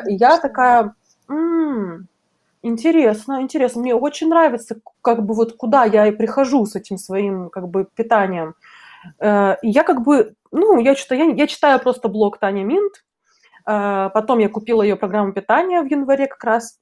И 0.09 0.15
я 0.15 0.39
такая, 0.39 0.95
м-м, 1.29 2.09
интересно, 2.63 3.41
интересно. 3.41 3.83
Мне 3.83 3.95
очень 3.95 4.29
нравится, 4.29 4.77
как 5.03 5.25
бы 5.25 5.35
вот 5.35 5.57
куда 5.57 5.85
я 5.85 6.07
и 6.07 6.13
прихожу 6.13 6.67
с 6.67 6.77
этим 6.77 6.99
своим 6.99 7.49
как 7.51 7.69
бы 7.69 7.87
питанием. 7.95 8.55
Э, 9.19 9.57
и 9.63 9.71
я 9.71 9.83
как 9.83 10.03
бы, 10.03 10.35
ну, 10.51 10.79
я, 10.79 10.95
читаю, 10.95 11.29
я, 11.29 11.35
я 11.35 11.47
читаю 11.47 11.79
просто 11.81 12.09
блог 12.09 12.39
Таня 12.39 12.65
Минт, 12.65 13.05
а, 13.67 14.11
потом 14.11 14.39
я 14.39 14.49
купила 14.49 14.83
ее 14.83 14.97
программу 14.97 15.33
питания 15.33 15.81
в 15.83 15.91
январе 15.91 16.27
как 16.27 16.45
раз. 16.45 16.79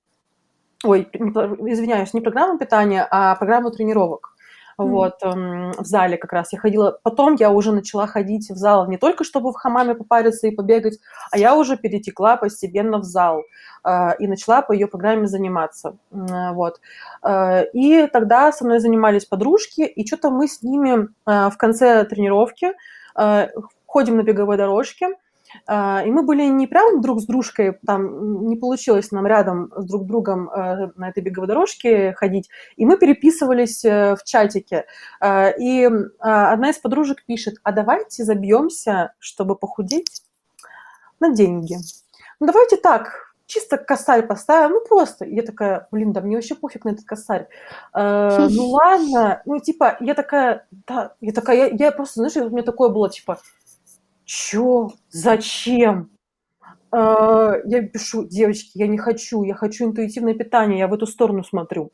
Ой, 0.85 1.09
извиняюсь, 1.13 2.15
не 2.15 2.21
программу 2.21 2.59
питания, 2.59 3.07
а 3.11 3.35
программу 3.37 3.71
тренировок. 3.71 4.33
Mm. 4.79 4.89
Вот, 4.89 5.23
эм, 5.23 5.73
в 5.73 5.85
зале 5.85 6.17
как 6.17 6.33
раз 6.33 6.53
я 6.53 6.59
ходила. 6.59 6.99
Потом 7.03 7.35
я 7.35 7.51
уже 7.51 7.73
начала 7.73 8.07
ходить 8.07 8.51
в 8.51 8.57
зал 8.57 8.89
не 8.89 8.97
только 8.97 9.23
чтобы 9.25 9.53
в 9.53 9.55
хамаме 9.55 9.95
попариться 9.95 10.47
и 10.47 10.55
побегать, 10.55 10.99
а 11.31 11.39
я 11.39 11.57
уже 11.57 11.77
перетекла 11.77 12.37
постепенно 12.37 12.99
в 12.99 13.05
зал 13.05 13.43
э, 13.85 14.17
и 14.19 14.27
начала 14.27 14.63
по 14.63 14.73
ее 14.73 14.87
программе 14.87 15.27
заниматься. 15.27 15.97
Э, 16.11 16.53
вот. 16.53 16.81
Э, 17.23 17.67
и 17.73 18.07
тогда 18.07 18.51
со 18.53 18.65
мной 18.65 18.81
занимались 18.81 19.27
подружки, 19.27 19.83
и 19.83 20.07
что-то 20.07 20.31
мы 20.31 20.49
с 20.49 20.63
ними 20.63 21.09
э, 21.27 21.51
в 21.51 21.57
конце 21.57 22.05
тренировки 22.05 22.73
э, 23.17 23.49
ходим 23.87 24.17
на 24.17 24.23
беговой 24.23 24.57
дорожке, 24.57 25.09
и 25.69 26.11
мы 26.11 26.23
были 26.23 26.45
не 26.45 26.67
прям 26.67 27.01
друг 27.01 27.21
с 27.21 27.27
дружкой, 27.27 27.79
там 27.87 28.47
не 28.47 28.57
получилось 28.57 29.11
нам 29.11 29.27
рядом 29.27 29.73
с 29.77 29.85
друг 29.85 30.07
другом 30.07 30.51
э, 30.51 30.91
на 30.97 31.09
этой 31.09 31.23
беговой 31.23 31.49
дорожке 31.49 32.15
ходить, 32.15 32.49
и 32.77 32.87
мы 32.87 32.99
переписывались 32.99 33.85
э, 33.85 34.17
в 34.17 34.25
чатике. 34.25 34.87
А, 35.21 35.51
и 35.51 35.89
а, 36.19 36.53
одна 36.53 36.71
из 36.71 36.79
подружек 36.79 37.25
пишет, 37.25 37.55
а 37.63 37.73
давайте 37.73 38.25
забьемся, 38.25 39.13
чтобы 39.19 39.57
похудеть 39.57 40.23
на 41.21 41.33
деньги. 41.33 41.77
Ну 42.41 42.47
давайте 42.47 42.77
так, 42.77 43.35
чисто 43.47 43.77
косарь 43.77 44.27
поставим, 44.27 44.73
ну 44.73 44.81
просто. 44.81 45.25
Я 45.25 45.43
такая, 45.43 45.87
блин, 45.91 46.13
да 46.13 46.21
мне 46.21 46.37
вообще 46.37 46.55
пофиг 46.55 46.85
на 46.85 46.91
этот 46.91 47.05
косарь. 47.05 47.49
Э, 47.95 48.49
ну 48.51 48.67
ладно, 48.71 49.43
ну 49.45 49.59
типа, 49.59 49.97
я 50.01 50.15
такая, 50.15 50.67
да, 50.87 51.15
я 51.21 51.33
такая, 51.33 51.57
я, 51.57 51.87
я 51.87 51.93
просто, 51.93 52.21
знаешь, 52.21 52.37
у 52.37 52.51
меня 52.51 52.63
такое 52.63 52.89
было, 52.89 53.11
типа, 53.11 53.39
Чё? 54.27 54.91
Зачем? 55.11 56.11
А, 56.93 57.55
я 57.67 57.83
пишу, 57.83 58.27
девочки, 58.29 58.73
я 58.79 58.87
не 58.89 58.99
хочу, 58.99 59.43
я 59.45 59.55
хочу 59.55 59.87
интуитивное 59.87 60.35
питание, 60.35 60.81
я 60.81 60.89
в 60.89 60.95
эту 60.95 61.07
сторону 61.07 61.45
смотрю. 61.45 61.93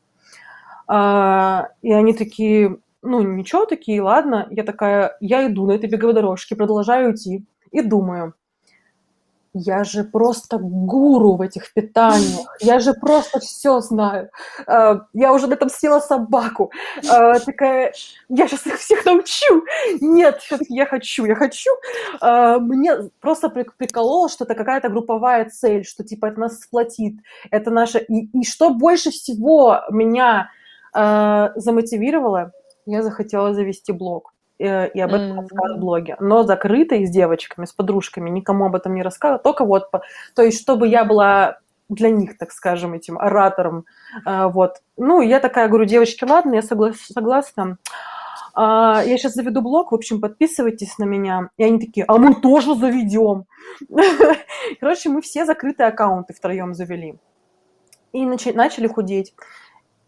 А, 0.89 1.71
и 1.83 1.93
они 1.93 2.15
такие, 2.15 2.79
ну, 3.03 3.23
ничего, 3.23 3.67
такие, 3.67 4.03
ладно. 4.03 4.49
Я 4.51 4.65
такая, 4.65 5.17
я 5.21 5.47
иду 5.49 5.67
на 5.67 5.73
этой 5.73 5.91
беговой 5.91 6.15
дорожке, 6.15 6.57
продолжаю 6.57 7.15
идти 7.15 7.47
и 7.73 7.83
думаю, 7.83 8.35
я 9.59 9.85
же 9.85 10.05
просто 10.05 10.59
гуру 10.59 11.37
в 11.37 11.41
этих 11.41 11.73
питаниях, 11.73 12.47
я 12.61 12.79
же 12.79 12.95
просто 12.95 13.41
все 13.41 13.81
знаю. 13.81 14.31
А, 14.67 15.01
я 15.13 15.33
уже 15.33 15.47
на 15.47 15.55
этом 15.55 15.69
съела 15.69 16.01
собаку. 16.01 16.71
А, 17.11 17.39
такая, 17.41 17.93
я 18.29 18.49
сейчас 18.49 18.67
их 18.67 18.79
всех 18.79 19.05
научу. 19.05 19.65
Нет, 20.01 20.41
все-таки 20.41 20.75
я 20.75 20.87
хочу, 20.87 21.25
я 21.25 21.35
хочу. 21.35 21.71
А, 22.21 22.59
мне 22.59 23.11
просто 23.21 23.49
прикололо, 23.49 24.29
что 24.29 24.45
это 24.45 24.55
какая-то 24.55 24.89
групповая 24.89 25.49
цель, 25.51 25.85
что 25.85 26.05
типа 26.05 26.27
это 26.27 26.41
нас 26.41 26.61
сплотит, 26.61 27.21
это 27.51 27.71
наше... 27.71 27.99
И, 27.99 28.29
и 28.39 28.45
что 28.45 28.71
больше 28.71 29.11
всего 29.11 29.81
меня 29.91 30.51
замотивировало, 30.95 32.53
я 32.87 33.03
захотела 33.03 33.53
завести 33.53 33.93
блог. 33.93 34.33
Э, 34.59 34.89
и 34.89 35.01
об 35.01 35.15
этом 35.15 35.33
mm-hmm. 35.33 35.41
рассказывать 35.41 35.77
в 35.77 35.81
блоге. 35.81 36.17
Но 36.21 36.43
закрытый 36.43 37.07
с 37.07 37.11
девочками, 37.11 37.65
с 37.65 37.73
подружками, 37.73 38.29
никому 38.29 38.67
об 38.67 38.75
этом 38.75 38.95
не 38.95 39.03
рассказывала, 39.03 39.39
только 39.39 39.65
вот, 39.65 39.91
то 40.35 40.43
есть, 40.43 40.61
чтобы 40.61 40.89
я 40.89 41.05
была 41.05 41.59
для 41.89 42.11
них, 42.11 42.37
так 42.37 42.53
скажем, 42.53 42.93
этим 42.95 43.19
оратором, 43.19 43.85
э, 44.27 44.47
вот. 44.49 44.83
Ну, 44.97 45.21
я 45.21 45.41
такая 45.41 45.69
говорю, 45.69 45.85
девочки, 45.85 46.25
ладно, 46.25 46.55
я 46.55 46.61
согла- 46.61 46.93
согласна. 46.95 47.79
А, 48.61 49.03
я 49.05 49.17
сейчас 49.17 49.35
заведу 49.35 49.63
блог, 49.63 49.93
в 49.93 49.95
общем, 49.95 50.21
подписывайтесь 50.21 50.99
на 50.99 51.05
меня. 51.05 51.51
И 51.57 51.63
они 51.63 51.79
такие, 51.79 52.05
а 52.09 52.19
мы 52.19 52.35
тоже 52.35 52.75
заведем. 52.75 53.45
Короче, 54.81 55.11
мы 55.11 55.23
все 55.23 55.45
закрытые 55.45 55.87
аккаунты 55.87 56.35
втроем 56.35 56.75
завели. 56.75 57.15
И 58.13 58.25
начали 58.27 58.89
худеть. 58.89 59.33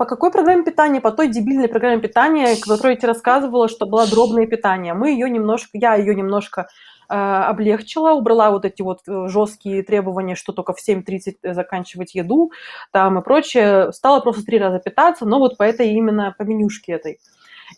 По 0.00 0.06
какой 0.06 0.30
программе 0.30 0.64
питания? 0.64 0.98
По 1.02 1.12
той 1.12 1.28
дебильной 1.28 1.68
программе 1.68 2.00
питания, 2.00 2.56
которую 2.56 2.92
я 2.92 2.96
тебе 2.96 3.08
рассказывала, 3.08 3.68
что 3.68 3.84
было 3.84 4.06
дробное 4.06 4.46
питание. 4.46 4.94
Мы 4.94 5.10
ее 5.10 5.28
немножко, 5.28 5.72
я 5.74 5.94
ее 5.94 6.14
немножко 6.14 6.68
э, 7.10 7.14
облегчила, 7.14 8.12
убрала 8.12 8.50
вот 8.50 8.64
эти 8.64 8.80
вот 8.80 9.00
э, 9.06 9.28
жесткие 9.28 9.82
требования, 9.82 10.36
что 10.36 10.54
только 10.54 10.72
в 10.72 10.78
7.30 10.78 11.52
заканчивать 11.52 12.14
еду 12.14 12.50
там 12.92 13.18
и 13.18 13.22
прочее. 13.22 13.92
Стала 13.92 14.20
просто 14.20 14.42
три 14.42 14.58
раза 14.58 14.78
питаться, 14.78 15.26
но 15.26 15.38
вот 15.38 15.58
по 15.58 15.64
этой 15.64 15.90
именно, 15.90 16.34
по 16.38 16.44
менюшке 16.44 16.92
этой. 16.92 17.20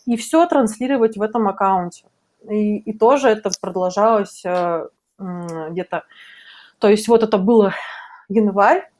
И 0.05 0.15
все 0.15 0.45
транслировать 0.45 1.17
в 1.17 1.21
этом 1.21 1.49
аккаунте. 1.49 2.05
И, 2.49 2.77
и 2.77 2.97
тоже 2.97 3.27
это 3.27 3.51
продолжалось 3.59 4.45
э, 4.45 4.87
где-то... 5.19 6.05
То 6.79 6.87
есть 6.87 7.09
вот 7.09 7.21
это 7.21 7.37
было 7.37 7.73
январь, 8.29 8.92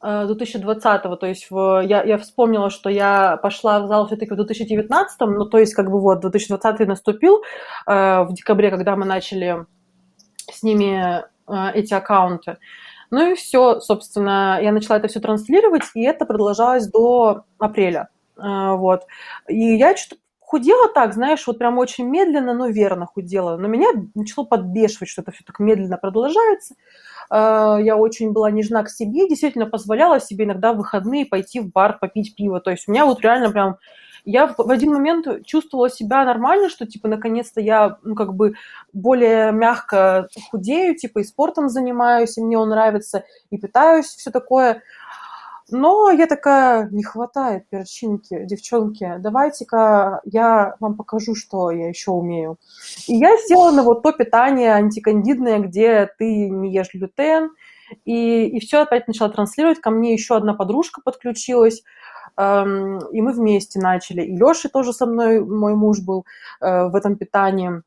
2020, 0.00 1.04
э, 1.04 1.16
то 1.16 1.26
есть 1.26 1.50
в, 1.50 1.82
я, 1.84 2.02
я 2.02 2.18
вспомнила, 2.18 2.70
что 2.70 2.90
я 2.90 3.36
пошла 3.38 3.80
в 3.80 3.88
зал 3.88 4.06
все-таки 4.06 4.32
в 4.32 4.36
2019, 4.36 5.20
ну 5.20 5.46
то 5.46 5.58
есть 5.58 5.74
как 5.74 5.90
бы 5.90 6.00
вот 6.00 6.20
2020 6.20 6.86
наступил 6.86 7.42
э, 7.86 8.22
в 8.22 8.32
декабре, 8.32 8.70
когда 8.70 8.96
мы 8.96 9.04
начали 9.04 9.66
с 10.50 10.62
ними 10.62 11.24
э, 11.48 11.70
эти 11.74 11.94
аккаунты. 11.94 12.58
Ну 13.10 13.32
и 13.32 13.34
все, 13.34 13.80
собственно, 13.80 14.58
я 14.60 14.72
начала 14.72 14.98
это 14.98 15.08
все 15.08 15.20
транслировать, 15.20 15.84
и 15.94 16.02
это 16.02 16.26
продолжалось 16.26 16.88
до 16.88 17.44
апреля. 17.58 18.08
Э, 18.36 18.74
вот. 18.76 19.02
И 19.48 19.76
я 19.76 19.96
что-то 19.96 20.20
худела 20.46 20.88
так, 20.88 21.12
знаешь, 21.12 21.46
вот 21.46 21.58
прям 21.58 21.78
очень 21.78 22.06
медленно, 22.06 22.54
но 22.54 22.68
верно 22.68 23.06
худела. 23.06 23.56
Но 23.56 23.66
меня 23.66 23.88
начало 24.14 24.44
подбешивать, 24.44 25.08
что 25.08 25.22
это 25.22 25.32
все 25.32 25.44
так 25.44 25.58
медленно 25.58 25.98
продолжается. 25.98 26.76
Э, 27.30 27.78
я 27.82 27.96
очень 27.96 28.32
была 28.32 28.50
нежна 28.50 28.84
к 28.84 28.88
себе, 28.88 29.28
действительно 29.28 29.66
позволяла 29.66 30.20
себе 30.20 30.44
иногда 30.44 30.72
в 30.72 30.78
выходные 30.78 31.26
пойти 31.26 31.60
в 31.60 31.70
бар 31.70 31.98
попить 31.98 32.36
пиво. 32.36 32.60
То 32.60 32.70
есть 32.70 32.88
у 32.88 32.92
меня 32.92 33.06
вот 33.06 33.20
реально 33.22 33.50
прям 33.50 33.76
я 34.24 34.52
в 34.58 34.70
один 34.70 34.92
момент 34.92 35.26
чувствовала 35.46 35.88
себя 35.88 36.24
нормально, 36.24 36.68
что, 36.68 36.84
типа, 36.84 37.06
наконец-то 37.06 37.60
я, 37.60 37.98
ну, 38.02 38.16
как 38.16 38.34
бы 38.34 38.54
более 38.92 39.52
мягко 39.52 40.28
худею, 40.50 40.96
типа, 40.96 41.20
и 41.20 41.24
спортом 41.24 41.68
занимаюсь, 41.68 42.36
и 42.36 42.42
мне 42.42 42.58
он 42.58 42.70
нравится, 42.70 43.24
и 43.50 43.56
питаюсь, 43.56 44.06
все 44.06 44.32
такое. 44.32 44.82
Но 45.70 46.10
я 46.10 46.26
такая, 46.26 46.88
не 46.90 47.02
хватает 47.02 47.68
перчинки, 47.68 48.44
девчонки, 48.44 49.16
давайте-ка 49.18 50.20
я 50.24 50.76
вам 50.78 50.96
покажу, 50.96 51.34
что 51.34 51.70
я 51.72 51.88
еще 51.88 52.12
умею. 52.12 52.58
И 53.08 53.16
я 53.16 53.36
села 53.36 53.72
на 53.72 53.82
вот 53.82 54.02
то 54.02 54.12
питание 54.12 54.72
антикандидное, 54.72 55.58
где 55.58 56.08
ты 56.18 56.48
не 56.48 56.72
ешь 56.72 56.94
глютен, 56.94 57.50
и, 58.04 58.46
и 58.46 58.60
все 58.60 58.82
опять 58.82 59.08
начала 59.08 59.28
транслировать. 59.28 59.80
Ко 59.80 59.90
мне 59.90 60.12
еще 60.12 60.36
одна 60.36 60.54
подружка 60.54 61.00
подключилась, 61.04 61.82
эм, 62.36 62.98
и 63.12 63.20
мы 63.20 63.32
вместе 63.32 63.80
начали. 63.80 64.22
И 64.22 64.36
Леша 64.36 64.68
тоже 64.68 64.92
со 64.92 65.06
мной, 65.06 65.44
мой 65.44 65.74
муж 65.74 66.00
был 66.00 66.26
э, 66.60 66.88
в 66.88 66.94
этом 66.94 67.16
питании 67.16 67.82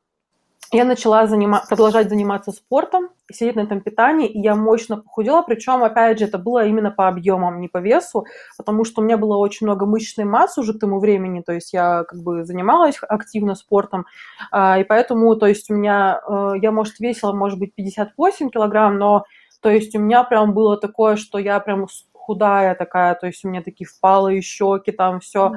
я 0.72 0.84
начала 0.84 1.26
занима- 1.26 1.62
продолжать 1.68 2.08
заниматься 2.08 2.52
спортом, 2.52 3.08
сидеть 3.30 3.56
на 3.56 3.60
этом 3.60 3.80
питании, 3.80 4.28
и 4.28 4.40
я 4.40 4.54
мощно 4.54 4.98
похудела, 4.98 5.42
причем, 5.42 5.82
опять 5.82 6.18
же, 6.18 6.26
это 6.26 6.38
было 6.38 6.64
именно 6.66 6.90
по 6.90 7.08
объемам, 7.08 7.60
не 7.60 7.68
по 7.68 7.78
весу, 7.78 8.24
потому 8.56 8.84
что 8.84 9.00
у 9.00 9.04
меня 9.04 9.16
было 9.16 9.36
очень 9.36 9.66
много 9.66 9.86
мышечной 9.86 10.24
массы 10.24 10.60
уже 10.60 10.74
к 10.74 10.78
тому 10.80 11.00
времени, 11.00 11.40
то 11.40 11.52
есть 11.52 11.72
я 11.72 12.04
как 12.04 12.22
бы 12.22 12.44
занималась 12.44 12.98
активно 13.02 13.54
спортом, 13.54 14.06
а, 14.52 14.78
и 14.78 14.84
поэтому, 14.84 15.34
то 15.36 15.46
есть 15.46 15.70
у 15.70 15.74
меня, 15.74 16.20
э, 16.26 16.52
я, 16.62 16.70
может, 16.72 17.00
весила, 17.00 17.32
может 17.32 17.58
быть, 17.58 17.74
58 17.74 18.50
килограмм, 18.50 18.98
но 18.98 19.24
то 19.60 19.70
есть 19.70 19.94
у 19.94 19.98
меня 19.98 20.24
прям 20.24 20.54
было 20.54 20.76
такое, 20.78 21.16
что 21.16 21.38
я 21.38 21.60
прям 21.60 21.86
худая 22.30 22.76
такая, 22.76 23.16
то 23.16 23.26
есть 23.26 23.44
у 23.44 23.48
меня 23.48 23.60
такие 23.60 23.88
впалые 23.88 24.40
щеки, 24.40 24.92
там 24.92 25.18
все. 25.18 25.52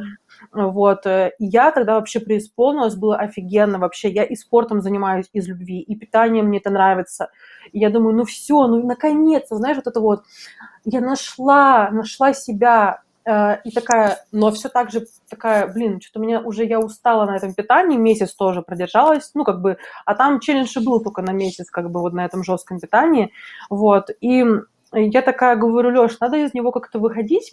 Mm. 0.51 0.71
Вот. 0.71 1.05
Э, 1.05 1.31
и 1.37 1.45
я 1.45 1.71
тогда 1.71 1.95
вообще 1.95 2.19
преисполнилась, 2.19 2.95
было 2.95 3.15
офигенно 3.15 3.77
вообще. 3.77 4.09
Я 4.09 4.23
и 4.23 4.35
спортом 4.35 4.81
занимаюсь 4.81 5.29
из 5.33 5.47
любви, 5.47 5.81
и 5.81 5.95
питанием 5.95 6.47
мне 6.47 6.57
это 6.57 6.71
нравится. 6.71 7.29
И 7.71 7.79
я 7.79 7.91
думаю, 7.91 8.15
ну 8.15 8.25
все, 8.25 8.65
ну 8.65 8.83
наконец-то, 8.87 9.55
знаешь, 9.57 9.77
вот 9.77 9.85
это 9.85 9.99
вот, 9.99 10.23
я 10.83 10.99
нашла, 10.99 11.91
нашла 11.91 12.33
себя, 12.33 13.03
э, 13.23 13.61
и 13.63 13.69
такая, 13.69 14.25
но 14.31 14.49
все 14.49 14.67
так 14.69 14.89
же 14.89 15.05
такая, 15.29 15.71
блин, 15.71 16.01
что-то 16.01 16.21
меня 16.21 16.41
уже, 16.41 16.65
я 16.65 16.79
устала 16.79 17.25
на 17.25 17.35
этом 17.35 17.53
питании, 17.53 17.97
месяц 17.97 18.33
тоже 18.33 18.63
продержалась, 18.63 19.29
ну, 19.35 19.43
как 19.43 19.61
бы, 19.61 19.77
а 20.05 20.15
там 20.15 20.39
челлендж 20.39 20.75
был 20.83 21.03
только 21.03 21.21
на 21.21 21.33
месяц, 21.33 21.69
как 21.69 21.91
бы, 21.91 21.99
вот 22.01 22.13
на 22.13 22.25
этом 22.25 22.43
жестком 22.43 22.79
питании, 22.79 23.31
вот, 23.69 24.09
и 24.21 24.43
я 24.93 25.21
такая 25.21 25.55
говорю, 25.55 25.89
Леш, 25.89 26.19
надо 26.19 26.37
из 26.37 26.53
него 26.53 26.71
как-то 26.71 26.99
выходить 26.99 27.51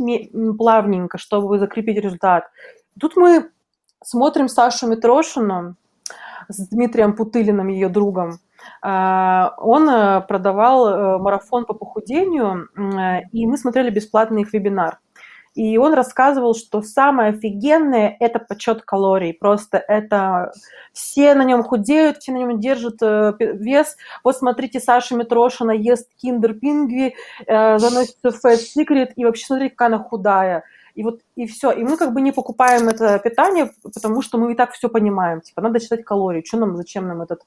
плавненько, 0.59 1.18
чтобы 1.18 1.59
закрепить 1.59 1.99
результат. 1.99 2.51
Тут 2.99 3.16
мы 3.16 3.51
смотрим 4.05 4.49
Сашу 4.49 4.86
Митрошину 4.86 5.76
с 6.49 6.68
Дмитрием 6.68 7.14
Путылиным, 7.14 7.68
ее 7.68 7.88
другом. 7.88 8.38
А, 8.82 9.55
он 9.59 9.88
э, 9.88 10.20
продавал 10.22 10.88
э, 10.88 11.18
марафон 11.18 11.64
по 11.64 11.74
похудению, 11.74 12.68
и 13.32 13.47
мы 13.47 13.57
смотрели 13.57 13.91
бесплатный 13.91 14.43
их 14.43 14.53
вебинар. 14.53 14.99
И 15.61 15.76
он 15.76 15.92
рассказывал, 15.92 16.54
что 16.54 16.80
самое 16.80 17.34
офигенное– 17.34 18.16
это 18.20 18.38
подсчет 18.38 18.80
калорий. 18.80 19.34
Просто 19.34 19.76
это 19.76 20.52
все 20.94 21.34
на 21.34 21.44
нем 21.44 21.62
худеют, 21.62 22.16
все 22.16 22.32
на 22.32 22.38
нем 22.38 22.58
держат 22.58 23.02
э, 23.02 23.34
вес. 23.38 23.98
Вот 24.24 24.38
смотрите, 24.38 24.80
Саша 24.80 25.14
Митрошина 25.16 25.72
ест 25.72 26.08
киндер 26.16 26.54
пингви, 26.54 27.14
э, 27.46 27.78
заносится 27.78 28.30
в 28.30 28.42
Fat 28.42 28.58
Secret, 28.74 29.12
и 29.16 29.24
вообще 29.26 29.44
смотрите, 29.44 29.72
какая 29.72 29.88
она 29.88 29.98
худая. 29.98 30.64
И 30.94 31.02
вот 31.02 31.20
и 31.36 31.46
все. 31.46 31.72
И 31.72 31.84
мы 31.84 31.98
как 31.98 32.14
бы 32.14 32.22
не 32.22 32.32
покупаем 32.32 32.88
это 32.88 33.18
питание, 33.18 33.70
потому 33.82 34.22
что 34.22 34.38
мы 34.38 34.52
и 34.52 34.56
так 34.56 34.72
все 34.72 34.88
понимаем. 34.88 35.42
Типа, 35.42 35.61
надо 35.61 35.78
считать 35.78 36.04
калории. 36.04 36.42
Что 36.42 36.56
нам, 36.56 36.74
зачем 36.78 37.06
нам 37.06 37.20
этот 37.20 37.42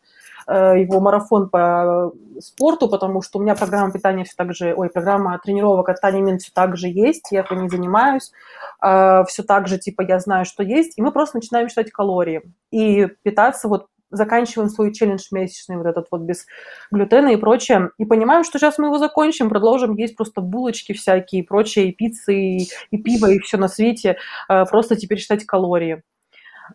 его 0.47 0.99
марафон 0.99 1.49
по 1.49 2.11
спорту, 2.39 2.89
потому 2.89 3.21
что 3.21 3.39
у 3.39 3.41
меня 3.41 3.55
программа 3.55 3.91
питания 3.91 4.23
все 4.23 4.33
так 4.35 4.53
же, 4.53 4.73
ой, 4.75 4.89
программа 4.89 5.39
тренировок 5.39 5.89
от 5.89 6.01
Тани 6.01 6.21
Мин 6.21 6.39
все 6.39 6.51
так 6.53 6.77
же 6.77 6.87
есть, 6.87 7.27
я 7.31 7.43
по 7.43 7.53
ней 7.53 7.69
занимаюсь, 7.69 8.31
э, 8.81 9.23
все 9.27 9.43
так 9.43 9.67
же, 9.67 9.77
типа, 9.77 10.01
я 10.01 10.19
знаю, 10.19 10.45
что 10.45 10.63
есть, 10.63 10.97
и 10.97 11.01
мы 11.01 11.11
просто 11.11 11.37
начинаем 11.37 11.69
считать 11.69 11.91
калории 11.91 12.41
и 12.71 13.07
питаться 13.23 13.67
вот 13.67 13.87
заканчиваем 14.09 14.69
свой 14.69 14.93
челлендж 14.93 15.23
месячный, 15.31 15.77
вот 15.77 15.87
этот 15.87 16.07
вот 16.11 16.21
без 16.21 16.45
глютена 16.91 17.29
и 17.29 17.35
прочее, 17.35 17.89
и 17.97 18.05
понимаем, 18.05 18.43
что 18.43 18.59
сейчас 18.59 18.77
мы 18.77 18.87
его 18.87 18.99
закончим, 18.99 19.49
продолжим 19.49 19.95
есть 19.95 20.15
просто 20.15 20.39
булочки 20.39 20.93
всякие 20.93 21.41
и 21.41 21.45
прочее, 21.45 21.89
и 21.89 21.93
пиццы, 21.93 22.35
и, 22.35 22.69
и 22.91 22.97
пиво, 22.97 23.25
и 23.31 23.39
все 23.39 23.57
на 23.57 23.67
свете, 23.67 24.17
э, 24.49 24.65
просто 24.65 24.95
теперь 24.95 25.17
считать 25.17 25.45
калории. 25.45 26.03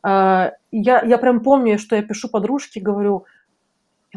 Я, 0.04 0.52
я 0.70 1.18
прям 1.18 1.40
помню, 1.40 1.78
что 1.78 1.96
я 1.96 2.02
пишу 2.02 2.28
подружке, 2.28 2.78
говорю, 2.78 3.24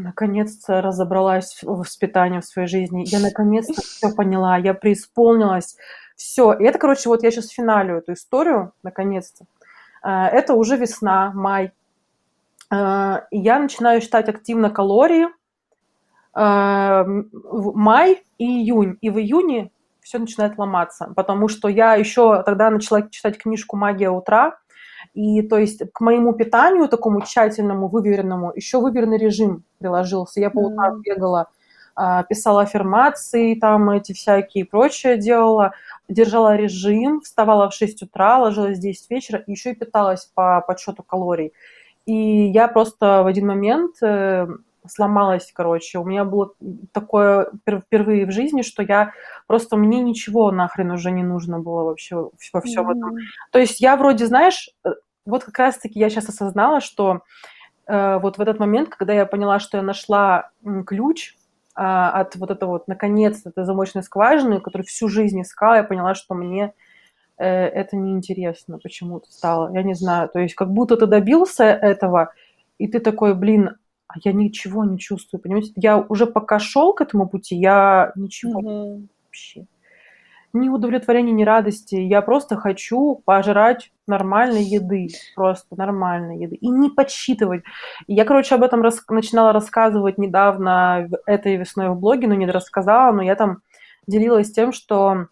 наконец-то 0.02 0.82
разобралась 0.82 1.60
в 1.62 1.80
воспитании 1.80 2.40
в 2.40 2.46
своей 2.46 2.68
жизни. 2.68 3.04
Я 3.06 3.20
наконец-то 3.20 3.82
все 3.82 4.14
поняла, 4.14 4.58
я 4.58 4.74
преисполнилась. 4.74 5.78
Все. 6.16 6.54
И 6.54 6.64
это, 6.64 6.78
короче, 6.78 7.10
вот 7.10 7.24
я 7.24 7.32
сейчас 7.32 7.50
финалю 7.50 7.98
эту 7.98 8.14
историю, 8.14 8.74
наконец-то. 8.84 9.46
А, 10.02 10.28
это 10.28 10.54
уже 10.54 10.78
весна, 10.78 11.32
май. 11.34 11.72
А, 12.70 13.26
я 13.32 13.60
начинаю 13.60 14.02
считать 14.02 14.30
активно 14.30 14.70
калории. 14.70 15.28
А, 16.34 17.06
май 17.06 18.24
и 18.38 18.46
июнь. 18.46 18.98
И 19.02 19.10
в 19.10 19.18
июне 19.18 19.72
все 20.02 20.20
начинает 20.20 20.58
ломаться, 20.58 21.14
потому 21.16 21.48
что 21.48 21.68
я 21.68 21.96
еще 21.96 22.44
тогда 22.44 22.70
начала 22.70 23.08
читать 23.10 23.38
книжку 23.38 23.78
«Магия 23.78 24.10
утра», 24.10 24.58
и 25.14 25.42
то 25.42 25.58
есть 25.58 25.82
к 25.92 26.02
моему 26.02 26.34
питанию 26.34 26.88
такому 26.88 27.22
тщательному, 27.22 27.88
выверенному, 27.88 28.52
еще 28.56 28.80
выверенный 28.80 29.18
режим 29.18 29.64
приложился. 29.80 30.40
Я 30.40 30.50
по 30.50 30.60
утрам 30.60 30.98
mm. 30.98 31.02
бегала, 31.04 31.48
а, 31.96 32.24
писала 32.24 32.62
аффирмации, 32.62 33.56
там 33.56 33.90
эти 33.90 34.14
всякие 34.14 34.66
прочее 34.66 35.18
делала, 35.18 35.74
держала 36.08 36.56
режим, 36.56 37.22
вставала 37.22 37.70
в 37.70 37.74
6 37.74 38.04
утра, 38.04 38.40
ложилась 38.40 38.78
в 38.78 38.82
10 38.82 39.10
вечера, 39.10 39.44
и 39.46 39.52
еще 39.52 39.72
и 39.72 39.76
питалась 39.76 40.26
по 40.34 40.62
подсчету 40.62 41.04
калорий. 41.04 41.54
И 42.06 42.14
я 42.48 42.68
просто 42.68 43.24
в 43.24 43.28
один 43.28 43.48
момент 43.48 43.96
э, 44.02 44.48
сломалась, 44.88 45.52
короче. 45.54 46.00
У 46.00 46.06
меня 46.06 46.26
было 46.26 46.54
такое 46.92 47.52
впервые 47.66 48.26
в 48.26 48.32
жизни, 48.32 48.62
что 48.62 48.84
я 48.84 49.14
просто 49.48 49.78
мне 49.78 50.02
ничего 50.02 50.52
нахрен 50.52 50.92
уже 50.92 51.12
не 51.12 51.24
нужно 51.24 51.60
было 51.60 51.84
вообще 51.84 52.30
во 52.54 52.62
всем 52.62 52.90
mm-hmm. 52.90 52.98
этом. 52.98 53.16
То 53.52 53.60
есть 53.60 53.82
я 53.82 53.96
вроде, 53.96 54.26
знаешь, 54.26 54.70
э, 54.84 54.90
вот 55.26 55.44
как 55.44 55.58
раз-таки 55.60 56.00
я 56.00 56.10
сейчас 56.10 56.30
осознала, 56.30 56.82
что 56.82 57.22
э, 57.88 58.20
вот 58.20 58.38
в 58.38 58.42
этот 58.42 58.60
момент, 58.60 58.90
когда 58.90 59.14
я 59.14 59.26
поняла, 59.26 59.60
что 59.60 59.78
я 59.78 59.84
нашла 59.84 60.50
ключ 60.86 61.36
э, 61.76 61.82
от 61.82 62.36
вот 62.36 62.52
этого 62.52 62.72
вот, 62.72 62.88
наконец, 62.88 63.46
этой 63.46 63.66
замочной 63.66 64.04
скважины, 64.04 64.62
которую 64.62 64.86
всю 64.88 65.08
жизнь 65.08 65.42
искала, 65.42 65.76
я 65.76 65.84
поняла, 65.84 66.16
что 66.16 66.34
мне 66.34 66.74
э, 67.38 67.46
это 67.46 67.98
неинтересно 67.98 68.80
почему-то 68.80 69.32
стало. 69.32 69.72
Я 69.74 69.84
не 69.84 69.94
знаю, 69.94 70.28
то 70.30 70.40
есть 70.40 70.56
как 70.56 70.72
будто 70.72 70.98
ты 70.98 71.06
добился 71.06 71.66
этого, 71.66 72.34
и 72.80 72.88
ты 72.88 73.00
такой, 73.00 73.36
блин, 73.36 73.76
а 74.14 74.20
я 74.24 74.34
ничего 74.34 74.84
не 74.84 75.00
чувствую, 75.00 75.42
понимаете? 75.42 75.72
Я 75.76 75.98
уже 75.98 76.26
пока 76.26 76.60
шел 76.60 76.94
к 76.94 77.02
этому 77.02 77.28
пути, 77.28 77.56
я 77.56 78.12
ничего 78.16 78.62
mm-hmm. 78.62 79.08
вообще. 79.26 79.66
Ни 80.54 80.68
удовлетворения, 80.68 81.32
ни 81.32 81.46
радости. 81.46 81.96
Я 81.96 82.22
просто 82.22 82.58
хочу 82.58 83.22
пожрать 83.24 83.92
нормальной 84.06 84.64
еды, 84.64 85.08
просто 85.34 85.78
нормальной 85.78 86.40
еды. 86.40 86.56
И 86.56 86.68
не 86.68 86.90
подсчитывать. 86.90 87.64
Я, 88.08 88.26
короче, 88.26 88.56
об 88.56 88.64
этом 88.64 88.82
рас... 88.82 89.02
начинала 89.08 89.54
рассказывать 89.54 90.18
недавно 90.18 91.08
этой 91.26 91.56
весной 91.56 91.90
в 91.90 91.96
блоге, 91.98 92.28
но 92.28 92.34
не 92.34 92.46
рассказала, 92.48 93.14
но 93.14 93.22
я 93.22 93.36
там 93.36 93.62
делилась 94.08 94.52
тем, 94.52 94.74
что 94.74 95.28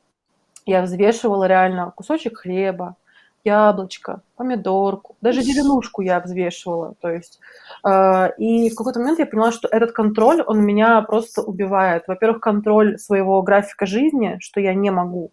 я 0.66 0.84
взвешивала 0.84 1.46
реально 1.48 1.92
кусочек 1.96 2.40
хлеба, 2.40 2.96
яблочко, 3.44 4.22
помидорку, 4.36 5.16
даже 5.22 5.42
зеленушку 5.42 6.02
я 6.02 6.20
взвешивала. 6.20 6.96
То 7.02 7.10
есть, 7.10 7.40
э, 7.88 8.32
и 8.38 8.70
в 8.70 8.76
какой-то 8.76 9.00
момент 9.00 9.20
я 9.20 9.26
поняла, 9.26 9.52
что 9.52 9.68
этот 9.68 9.92
контроль, 9.92 10.42
он 10.46 10.62
меня 10.62 11.02
просто 11.02 11.42
убивает. 11.42 12.04
Во-первых, 12.08 12.42
контроль 12.42 12.98
своего 12.98 13.42
графика 13.42 13.86
жизни, 13.86 14.38
что 14.40 14.60
я 14.60 14.74
не 14.74 14.92
могу 14.92 15.32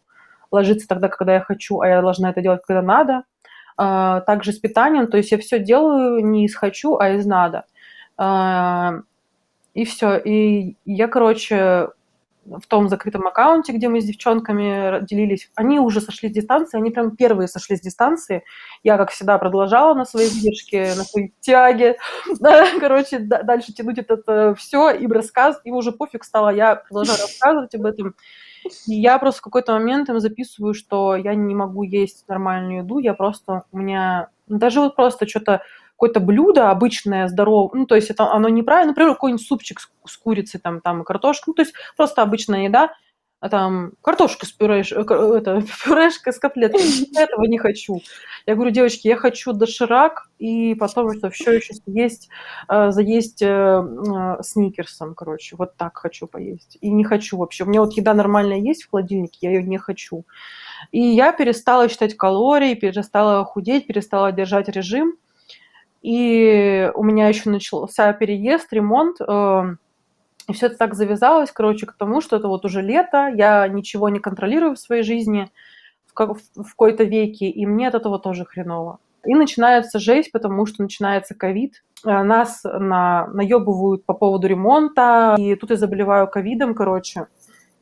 ложиться 0.51 0.89
тогда, 0.89 1.09
когда 1.09 1.35
я 1.35 1.41
хочу, 1.41 1.81
а 1.81 1.89
я 1.89 2.01
должна 2.03 2.31
это 2.31 2.41
делать, 2.41 2.63
когда 2.67 2.83
надо. 2.83 3.25
Э, 3.79 4.23
также 4.27 4.53
с 4.53 4.59
питанием, 4.59 5.09
то 5.09 5.17
есть 5.17 5.33
я 5.33 5.39
все 5.39 5.59
делаю 5.59 6.25
не 6.25 6.47
из 6.47 6.55
хочу, 6.55 6.97
а 6.99 7.11
из 7.11 7.27
надо. 7.27 7.65
Э, 8.19 9.01
и 9.75 9.85
все. 9.85 10.17
И 10.17 10.77
я, 10.87 11.09
короче, 11.09 11.89
в 12.47 12.67
том 12.67 12.89
закрытом 12.89 13.27
аккаунте, 13.27 13.73
где 13.73 13.89
мы 13.89 14.01
с 14.01 14.05
девчонками 14.05 15.05
делились, 15.05 15.51
они 15.55 15.81
уже 15.81 16.01
сошли 16.01 16.29
с 16.29 16.33
дистанции, 16.33 16.79
они 16.79 16.91
прям 16.91 17.17
первые 17.17 17.49
сошли 17.49 17.77
с 17.77 17.81
дистанции. 17.81 18.45
Я, 18.83 18.97
как 18.97 19.11
всегда, 19.11 19.39
продолжала 19.39 19.95
на 19.95 20.05
своей 20.05 20.31
выдержке, 20.31 20.95
на 20.97 21.05
своей 21.05 21.35
тяге, 21.41 21.97
короче, 22.81 23.19
дальше 23.19 23.73
тянуть 23.73 23.99
это 23.99 24.55
все, 24.55 24.91
им 24.91 25.13
рассказ, 25.13 25.61
им 25.65 25.75
уже 25.75 25.93
пофиг 25.93 26.25
стало, 26.25 26.51
я 26.51 26.77
продолжаю 26.77 27.19
рассказывать 27.21 27.75
об 27.75 27.87
этом. 27.87 28.15
И 28.87 28.95
я 28.95 29.19
просто 29.19 29.41
в 29.41 29.45
какой-то 29.45 29.73
момент 29.73 30.09
им 30.09 30.19
записываю, 30.19 30.75
что 30.75 31.15
я 31.17 31.35
не 31.35 31.55
могу 31.55 31.83
есть 31.83 32.27
нормальную 32.29 32.83
еду, 32.83 32.99
я 32.99 33.15
просто, 33.15 33.63
у 33.73 33.79
меня, 33.79 34.31
ну, 34.49 34.59
даже 34.59 34.81
вот 34.81 34.97
просто 34.97 35.27
что-то 35.29 35.63
какое-то 35.97 36.21
блюдо 36.21 36.71
обычное, 36.71 37.27
здоровое, 37.29 37.71
ну, 37.81 37.87
то 37.87 37.95
есть 37.95 38.11
это 38.11 38.31
оно 38.31 38.49
неправильно, 38.49 38.91
например, 38.91 39.15
какой-нибудь 39.15 39.47
супчик 39.47 39.81
с, 39.81 39.89
с 40.07 40.17
курицей, 40.17 40.61
там, 40.61 40.81
там, 40.81 41.05
картошкой, 41.05 41.45
ну, 41.49 41.55
то 41.55 41.63
есть 41.63 41.75
просто 41.97 42.23
обычная 42.23 42.65
еда, 42.65 42.91
а 43.39 43.51
там 43.51 43.93
картошка 44.01 44.47
с 44.47 44.53
пюреш, 44.53 44.93
э, 44.93 45.01
это, 45.01 45.63
пюрешка 45.85 46.33
с 46.33 46.39
котлеткой. 46.39 46.81
Я 47.13 47.23
этого 47.25 47.45
не 47.45 47.59
хочу. 47.59 48.01
Я 48.47 48.55
говорю, 48.55 48.71
девочки, 48.71 49.09
я 49.09 49.17
хочу 49.17 49.53
доширак 49.53 50.29
и 50.39 50.75
потом 50.75 51.17
что 51.17 51.31
все 51.31 51.53
еще 51.53 51.75
съесть, 51.75 52.29
э, 52.69 52.91
заесть 52.91 53.43
э, 53.43 54.39
сникерсом, 54.43 55.15
короче. 55.15 55.55
Вот 55.57 55.77
так 55.77 55.99
хочу 55.99 56.27
поесть. 56.27 56.79
И 56.81 56.89
не 56.89 57.05
хочу 57.05 57.37
вообще. 57.37 57.65
У 57.65 57.69
меня 57.69 57.83
вот 57.83 57.93
еда 57.93 58.15
нормальная 58.15 58.59
есть 58.59 58.85
в 58.85 58.91
холодильнике, 58.91 59.39
я 59.43 59.51
ее 59.51 59.63
не 59.63 59.79
хочу. 59.79 60.25
И 60.91 61.01
я 61.01 61.33
перестала 61.33 61.89
считать 61.89 62.17
калории, 62.17 62.75
перестала 62.75 63.45
худеть, 63.45 63.87
перестала 63.87 64.33
держать 64.33 64.69
режим. 64.69 65.19
И 66.07 66.89
у 66.95 67.03
меня 67.03 67.27
еще 67.27 67.51
начался 67.51 68.13
переезд, 68.13 68.73
ремонт. 68.73 69.17
Э, 69.21 69.75
и 70.47 70.53
все 70.53 70.67
это 70.67 70.77
так 70.77 70.95
завязалось, 70.95 71.51
короче, 71.51 71.87
к 71.87 71.95
тому, 71.95 72.21
что 72.21 72.37
это 72.37 72.47
вот 72.47 72.65
уже 72.65 72.81
лето, 72.81 73.27
я 73.35 73.67
ничего 73.67 74.09
не 74.09 74.21
контролирую 74.21 74.77
в 74.77 74.79
своей 74.79 75.03
жизни 75.03 75.51
в, 76.07 76.15
как, 76.15 76.37
в 76.37 76.71
какой-то 76.71 77.03
веке, 77.03 77.47
и 77.47 77.67
мне 77.67 77.89
от 77.89 77.97
этого 77.97 78.21
тоже 78.21 78.45
хреново. 78.45 79.01
И 79.25 79.35
начинается 79.35 79.99
жесть, 79.99 80.31
потому 80.31 80.65
что 80.67 80.85
начинается 80.85 81.35
ковид. 81.35 81.83
Э, 82.05 82.23
нас 82.23 82.63
на, 82.63 83.27
наебывают 83.27 84.07
по 84.07 84.15
поводу 84.15 84.47
ремонта, 84.47 85.35
и 85.37 85.57
тут 85.57 85.71
я 85.71 85.77
заболеваю 85.77 86.29
ковидом, 86.29 86.77
короче. 86.77 87.27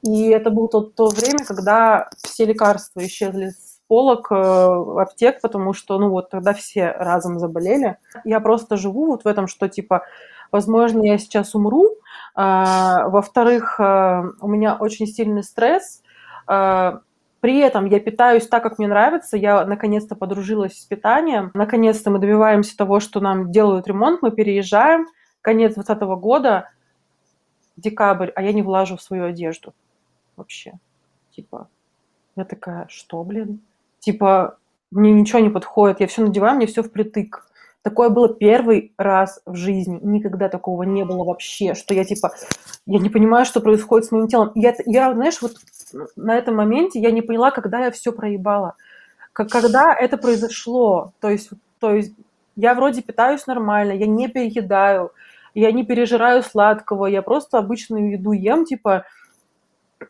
И 0.01 0.28
это 0.28 0.48
было 0.48 0.70
то, 0.70 0.80
то 0.80 1.09
время, 1.09 1.44
когда 1.44 2.09
все 2.22 2.46
лекарства 2.46 3.05
исчезли 3.05 3.51
полок, 3.94 4.26
э, 4.32 4.34
аптек, 4.34 5.40
потому 5.40 5.72
что, 5.72 6.00
ну 6.00 6.08
вот, 6.08 6.28
тогда 6.28 6.52
все 6.52 6.90
разом 6.90 7.38
заболели. 7.38 7.96
Я 8.24 8.40
просто 8.40 8.76
живу 8.76 9.06
вот 9.06 9.22
в 9.22 9.28
этом, 9.28 9.46
что, 9.46 9.68
типа, 9.68 10.02
возможно, 10.50 11.04
я 11.04 11.16
сейчас 11.16 11.54
умру. 11.54 11.98
А, 12.34 13.08
во-вторых, 13.08 13.76
а, 13.78 14.24
у 14.40 14.48
меня 14.48 14.74
очень 14.74 15.06
сильный 15.06 15.44
стресс. 15.44 16.02
А, 16.48 17.02
при 17.38 17.60
этом 17.60 17.84
я 17.86 18.00
питаюсь 18.00 18.48
так, 18.48 18.64
как 18.64 18.78
мне 18.78 18.88
нравится. 18.88 19.36
Я 19.36 19.64
наконец-то 19.64 20.16
подружилась 20.16 20.76
с 20.80 20.84
питанием. 20.86 21.52
Наконец-то 21.54 22.10
мы 22.10 22.18
добиваемся 22.18 22.76
того, 22.76 22.98
что 22.98 23.20
нам 23.20 23.52
делают 23.52 23.86
ремонт, 23.86 24.22
мы 24.22 24.32
переезжаем. 24.32 25.06
Конец 25.40 25.74
2020 25.74 26.20
года, 26.20 26.68
декабрь, 27.76 28.32
а 28.34 28.42
я 28.42 28.52
не 28.52 28.62
влажу 28.62 28.96
в 28.96 29.02
свою 29.02 29.26
одежду 29.26 29.72
вообще. 30.34 30.72
Типа, 31.30 31.68
я 32.34 32.44
такая, 32.44 32.88
что, 32.88 33.22
блин? 33.22 33.60
Типа, 34.05 34.59
мне 34.90 35.12
ничего 35.12 35.40
не 35.40 35.51
подходит, 35.51 36.01
я 36.01 36.06
все 36.06 36.22
надеваю, 36.22 36.56
мне 36.56 36.66
все 36.66 36.82
впритык. 36.82 37.47
Такое 37.82 38.09
было 38.09 38.32
первый 38.32 38.94
раз 38.97 39.43
в 39.44 39.56
жизни. 39.56 39.98
Никогда 40.02 40.48
такого 40.48 40.85
не 40.85 41.05
было 41.05 41.24
вообще, 41.24 41.74
что 41.74 41.93
я 41.93 42.05
типа, 42.05 42.32
я 42.86 42.98
не 42.98 43.10
понимаю, 43.10 43.44
что 43.44 43.60
происходит 43.60 44.06
с 44.06 44.10
моим 44.10 44.26
телом. 44.26 44.52
Я, 44.55 44.74
я 44.86 45.12
знаешь, 45.12 45.43
вот 45.43 45.56
на 46.16 46.35
этом 46.35 46.56
моменте 46.56 47.01
я 47.01 47.10
не 47.10 47.20
поняла, 47.20 47.51
когда 47.51 47.85
я 47.85 47.90
все 47.90 48.12
проебала. 48.12 48.76
Как, 49.35 49.51
когда 49.51 49.94
это 49.94 50.16
произошло. 50.16 51.12
То 51.20 51.28
есть, 51.28 51.51
то 51.78 51.94
есть 51.94 52.14
я 52.56 52.74
вроде 52.74 53.02
питаюсь 53.02 53.47
нормально, 53.47 53.93
я 53.93 54.06
не 54.06 54.28
переедаю, 54.28 55.10
я 55.55 55.70
не 55.72 55.85
пережираю 55.85 56.43
сладкого, 56.43 57.06
я 57.06 57.20
просто 57.20 57.59
обычную 57.59 58.12
еду 58.12 58.32
ем, 58.32 58.64
типа, 58.64 59.05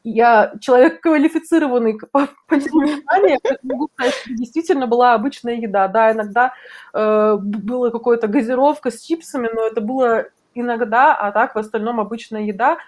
я 0.03 0.53
человек 0.61 1.01
квалифицированный 1.01 1.99
по 2.11 2.29
пониманию 2.49 3.39
могу 3.63 3.89
сказать, 3.95 4.15
что 4.15 4.35
действительно 4.35 4.87
была 4.87 5.15
обычная 5.15 5.57
еда. 5.57 5.89
Да, 5.89 6.13
иногда 6.13 6.53
э, 6.93 7.37
была 7.41 7.91
какая-то 7.91 8.27
газировка 8.29 8.91
с 8.91 9.01
чипсами, 9.01 9.49
но 9.53 9.67
это 9.67 9.81
было 9.81 10.27
иногда, 10.55 11.15
а 11.15 11.33
так 11.33 11.55
в 11.55 11.59
остальном 11.59 12.01
обычная 12.01 12.43
еда. 12.43 12.79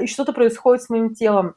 И 0.00 0.06
что-то 0.06 0.32
происходит 0.32 0.82
с 0.82 0.90
моим 0.90 1.14
телом. 1.14 1.54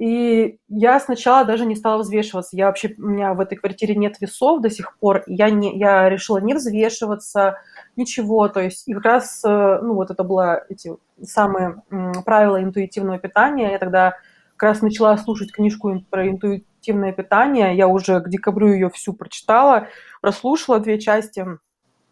И 0.00 0.58
я 0.68 0.98
сначала 0.98 1.44
даже 1.44 1.66
не 1.66 1.76
стала 1.76 1.98
взвешиваться. 1.98 2.56
Я 2.56 2.68
вообще, 2.68 2.94
у 2.96 3.02
меня 3.02 3.34
в 3.34 3.40
этой 3.40 3.56
квартире 3.56 3.94
нет 3.94 4.18
весов 4.18 4.62
до 4.62 4.70
сих 4.70 4.96
пор. 4.96 5.24
Я, 5.26 5.50
не, 5.50 5.78
я 5.78 6.08
решила 6.08 6.38
не 6.38 6.54
взвешиваться, 6.54 7.58
ничего. 7.96 8.48
То 8.48 8.60
есть, 8.60 8.88
и 8.88 8.94
как 8.94 9.04
раз, 9.04 9.42
э, 9.44 9.78
ну, 9.82 9.92
вот 9.92 10.10
это 10.10 10.24
было 10.24 10.64
эти 10.70 10.96
самые 11.22 11.82
правила 12.24 12.62
интуитивного 12.62 13.18
питания. 13.18 13.72
Я 13.72 13.78
тогда 13.78 14.14
как 14.56 14.70
раз 14.70 14.80
начала 14.80 15.18
слушать 15.18 15.52
книжку 15.52 16.02
про 16.08 16.26
интуитивное 16.26 17.12
питание. 17.12 17.76
Я 17.76 17.86
уже 17.86 18.22
к 18.22 18.28
декабрю 18.30 18.72
ее 18.72 18.88
всю 18.88 19.12
прочитала, 19.12 19.88
прослушала 20.22 20.80
две 20.80 20.98
части. 20.98 21.44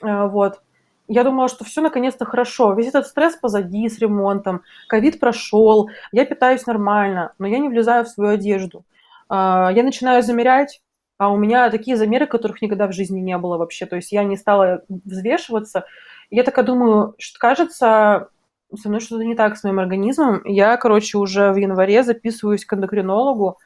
Э, 0.04 0.26
вот. 0.26 0.60
Я 1.08 1.24
думала, 1.24 1.48
что 1.48 1.64
все 1.64 1.80
наконец-то 1.80 2.26
хорошо. 2.26 2.74
Весь 2.74 2.88
этот 2.88 3.06
стресс 3.06 3.34
позади 3.36 3.88
с 3.88 3.98
ремонтом, 3.98 4.62
ковид 4.88 5.18
прошел, 5.18 5.88
я 6.12 6.26
питаюсь 6.26 6.66
нормально, 6.66 7.32
но 7.38 7.46
я 7.46 7.58
не 7.58 7.68
влезаю 7.68 8.04
в 8.04 8.08
свою 8.08 8.32
одежду. 8.32 8.84
А, 9.28 9.70
я 9.74 9.82
начинаю 9.82 10.22
замерять, 10.22 10.82
а 11.16 11.32
у 11.32 11.36
меня 11.36 11.70
такие 11.70 11.96
замеры, 11.96 12.26
которых 12.26 12.62
никогда 12.62 12.86
в 12.86 12.92
жизни 12.92 13.20
не 13.20 13.36
было 13.38 13.56
вообще. 13.56 13.86
То 13.86 13.96
есть 13.96 14.12
я 14.12 14.22
не 14.22 14.36
стала 14.36 14.82
взвешиваться. 14.88 15.86
Я 16.30 16.44
такая 16.44 16.64
думаю, 16.64 17.14
что 17.18 17.38
кажется, 17.38 18.28
со 18.76 18.88
мной 18.88 19.00
что-то 19.00 19.24
не 19.24 19.34
так 19.34 19.56
с 19.56 19.64
моим 19.64 19.80
организмом. 19.80 20.42
Я, 20.44 20.76
короче, 20.76 21.18
уже 21.18 21.52
в 21.52 21.56
январе 21.56 22.02
записываюсь 22.02 22.64
к 22.64 22.72
эндокринологу, 22.74 23.58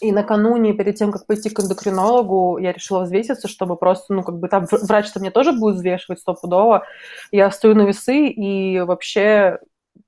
и 0.00 0.12
накануне, 0.12 0.72
перед 0.74 0.96
тем, 0.96 1.12
как 1.12 1.26
пойти 1.26 1.50
к 1.50 1.60
эндокринологу, 1.60 2.58
я 2.58 2.72
решила 2.72 3.00
взвеситься, 3.02 3.48
чтобы 3.48 3.76
просто, 3.76 4.14
ну, 4.14 4.22
как 4.22 4.38
бы 4.38 4.48
там 4.48 4.66
врач-то 4.70 5.20
мне 5.20 5.30
тоже 5.30 5.52
будет 5.52 5.76
взвешивать 5.76 6.20
стопудово. 6.20 6.84
Я 7.32 7.50
стою 7.50 7.74
на 7.74 7.82
весы, 7.82 8.28
и 8.28 8.80
вообще 8.80 9.58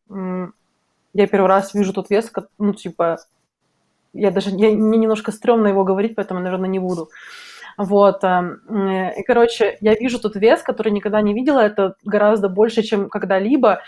я 0.08 1.26
первый 1.26 1.46
раз 1.46 1.74
вижу 1.74 1.92
тот 1.92 2.10
вес, 2.10 2.30
ну, 2.58 2.72
типа, 2.72 3.18
я 4.12 4.30
даже, 4.30 4.50
я, 4.50 4.70
мне 4.70 4.98
немножко 4.98 5.32
стрёмно 5.32 5.68
его 5.68 5.84
говорить, 5.84 6.14
поэтому, 6.14 6.40
наверное, 6.40 6.68
не 6.68 6.78
буду. 6.78 7.08
Вот. 7.76 8.22
Э, 8.24 9.12
и, 9.16 9.22
короче, 9.22 9.78
я 9.80 9.94
вижу 9.94 10.20
тот 10.20 10.36
вес, 10.36 10.62
который 10.62 10.92
никогда 10.92 11.22
не 11.22 11.32
видела, 11.34 11.60
это 11.60 11.94
гораздо 12.04 12.48
больше, 12.48 12.82
чем 12.82 13.08
когда-либо. 13.08 13.80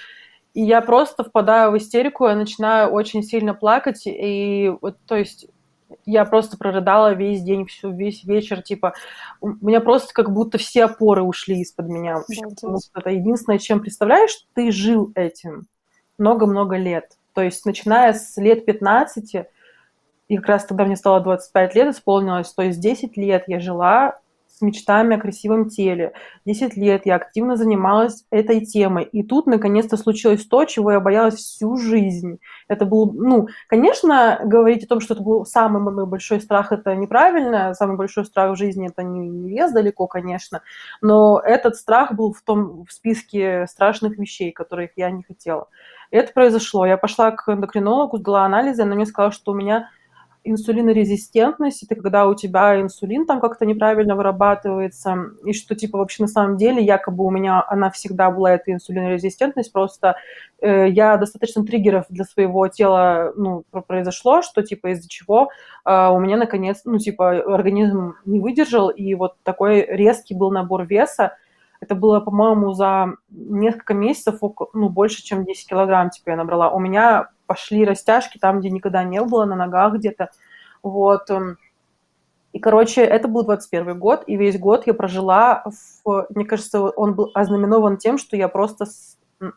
И 0.54 0.62
я 0.62 0.80
просто 0.80 1.24
впадаю 1.24 1.72
в 1.72 1.78
истерику, 1.78 2.26
я 2.26 2.36
начинаю 2.36 2.90
очень 2.90 3.22
сильно 3.22 3.54
плакать, 3.54 4.02
и 4.06 4.72
вот, 4.80 4.96
то 5.06 5.16
есть 5.16 5.46
я 6.04 6.24
просто 6.24 6.56
прорыдала 6.56 7.14
весь 7.14 7.42
день, 7.42 7.66
всю, 7.66 7.92
весь 7.92 8.24
вечер, 8.24 8.62
типа, 8.62 8.94
у 9.40 9.48
меня 9.60 9.80
просто 9.80 10.12
как 10.12 10.32
будто 10.32 10.58
все 10.58 10.84
опоры 10.84 11.22
ушли 11.22 11.60
из-под 11.60 11.88
меня. 11.88 12.16
Вообще, 12.16 12.42
потому 12.42 12.78
что 12.78 13.00
это 13.00 13.10
единственное, 13.10 13.58
чем, 13.58 13.80
представляешь, 13.80 14.46
ты 14.54 14.70
жил 14.72 15.12
этим 15.14 15.66
много-много 16.18 16.76
лет. 16.76 17.16
То 17.34 17.42
есть, 17.42 17.64
начиная 17.66 18.12
с 18.12 18.36
лет 18.36 18.64
15, 18.64 19.34
и 20.28 20.36
как 20.36 20.46
раз 20.46 20.64
тогда 20.64 20.84
мне 20.84 20.96
стало 20.96 21.20
25 21.20 21.74
лет, 21.74 21.94
исполнилось, 21.94 22.52
то 22.52 22.62
есть 22.62 22.80
10 22.80 23.16
лет 23.16 23.44
я 23.46 23.60
жила 23.60 24.18
мечтами 24.62 25.16
о 25.16 25.20
красивом 25.20 25.68
теле. 25.68 26.12
10 26.46 26.76
лет 26.76 27.02
я 27.04 27.16
активно 27.16 27.56
занималась 27.56 28.24
этой 28.30 28.64
темой. 28.64 29.04
И 29.04 29.22
тут, 29.22 29.46
наконец-то, 29.46 29.96
случилось 29.96 30.46
то, 30.46 30.64
чего 30.64 30.92
я 30.92 31.00
боялась 31.00 31.34
всю 31.34 31.76
жизнь. 31.76 32.38
Это 32.68 32.86
был, 32.86 33.12
ну, 33.12 33.48
конечно, 33.68 34.40
говорить 34.44 34.84
о 34.84 34.88
том, 34.88 35.00
что 35.00 35.14
это 35.14 35.22
был 35.22 35.44
самый 35.44 35.82
мой 35.82 36.06
большой 36.06 36.40
страх, 36.40 36.72
это 36.72 36.94
неправильно. 36.94 37.74
Самый 37.74 37.96
большой 37.96 38.24
страх 38.24 38.52
в 38.52 38.56
жизни– 38.56 38.88
это 38.90 39.02
не, 39.02 39.48
вес 39.48 39.72
далеко, 39.72 40.06
конечно. 40.06 40.62
Но 41.00 41.40
этот 41.44 41.76
страх 41.76 42.14
был 42.14 42.32
в 42.32 42.42
том 42.42 42.84
в 42.86 42.92
списке 42.92 43.66
страшных 43.68 44.18
вещей, 44.18 44.52
которых 44.52 44.90
я 44.96 45.10
не 45.10 45.22
хотела. 45.22 45.68
Это 46.10 46.32
произошло. 46.32 46.84
Я 46.86 46.98
пошла 46.98 47.30
к 47.30 47.48
эндокринологу, 47.48 48.18
сдала 48.18 48.44
анализы, 48.44 48.82
она 48.82 48.94
мне 48.94 49.06
сказала, 49.06 49.32
что 49.32 49.52
у 49.52 49.54
меня 49.54 49.88
инсулинорезистентность, 50.44 51.82
это 51.82 51.94
когда 51.94 52.26
у 52.26 52.34
тебя 52.34 52.80
инсулин 52.80 53.26
там 53.26 53.40
как-то 53.40 53.64
неправильно 53.64 54.16
вырабатывается, 54.16 55.30
и 55.44 55.52
что, 55.52 55.74
типа, 55.74 55.98
вообще 55.98 56.24
на 56.24 56.28
самом 56.28 56.56
деле, 56.56 56.82
якобы 56.82 57.24
у 57.24 57.30
меня 57.30 57.64
она 57.68 57.90
всегда 57.90 58.30
была, 58.30 58.52
эта 58.52 58.72
инсулинорезистентность, 58.72 59.72
просто 59.72 60.16
э, 60.60 60.88
я 60.88 61.16
достаточно 61.16 61.64
триггеров 61.64 62.06
для 62.08 62.24
своего 62.24 62.66
тела, 62.68 63.32
ну, 63.36 63.64
произошло, 63.86 64.42
что, 64.42 64.62
типа, 64.62 64.92
из-за 64.92 65.08
чего 65.08 65.50
э, 65.84 66.08
у 66.08 66.18
меня, 66.18 66.36
наконец, 66.36 66.82
ну, 66.84 66.98
типа, 66.98 67.54
организм 67.54 68.14
не 68.24 68.40
выдержал, 68.40 68.88
и 68.88 69.14
вот 69.14 69.34
такой 69.44 69.86
резкий 69.86 70.34
был 70.34 70.50
набор 70.50 70.86
веса, 70.86 71.36
это 71.80 71.96
было, 71.96 72.20
по-моему, 72.20 72.72
за 72.74 73.14
несколько 73.30 73.92
месяцев, 73.92 74.38
ну, 74.72 74.88
больше, 74.88 75.22
чем 75.24 75.44
10 75.44 75.68
килограмм, 75.68 76.10
типа, 76.10 76.30
я 76.30 76.36
набрала. 76.36 76.70
У 76.70 76.78
меня 76.78 77.30
пошли 77.52 77.84
растяжки 77.84 78.38
там, 78.38 78.60
где 78.60 78.70
никогда 78.70 79.04
не 79.04 79.20
было, 79.20 79.44
на 79.44 79.56
ногах 79.56 79.92
где-то. 79.94 80.30
Вот. 80.82 81.28
Эм. 81.28 81.58
И, 82.54 82.58
короче, 82.58 83.02
это 83.02 83.28
был 83.28 83.44
21 83.44 83.98
год, 83.98 84.24
и 84.26 84.36
весь 84.36 84.58
год 84.58 84.86
я 84.86 84.94
прожила, 84.94 85.64
в, 86.04 86.26
мне 86.30 86.46
кажется, 86.46 86.80
он 86.80 87.14
был 87.14 87.30
ознаменован 87.34 87.98
тем, 87.98 88.16
что 88.16 88.36
я 88.38 88.48
просто 88.48 88.86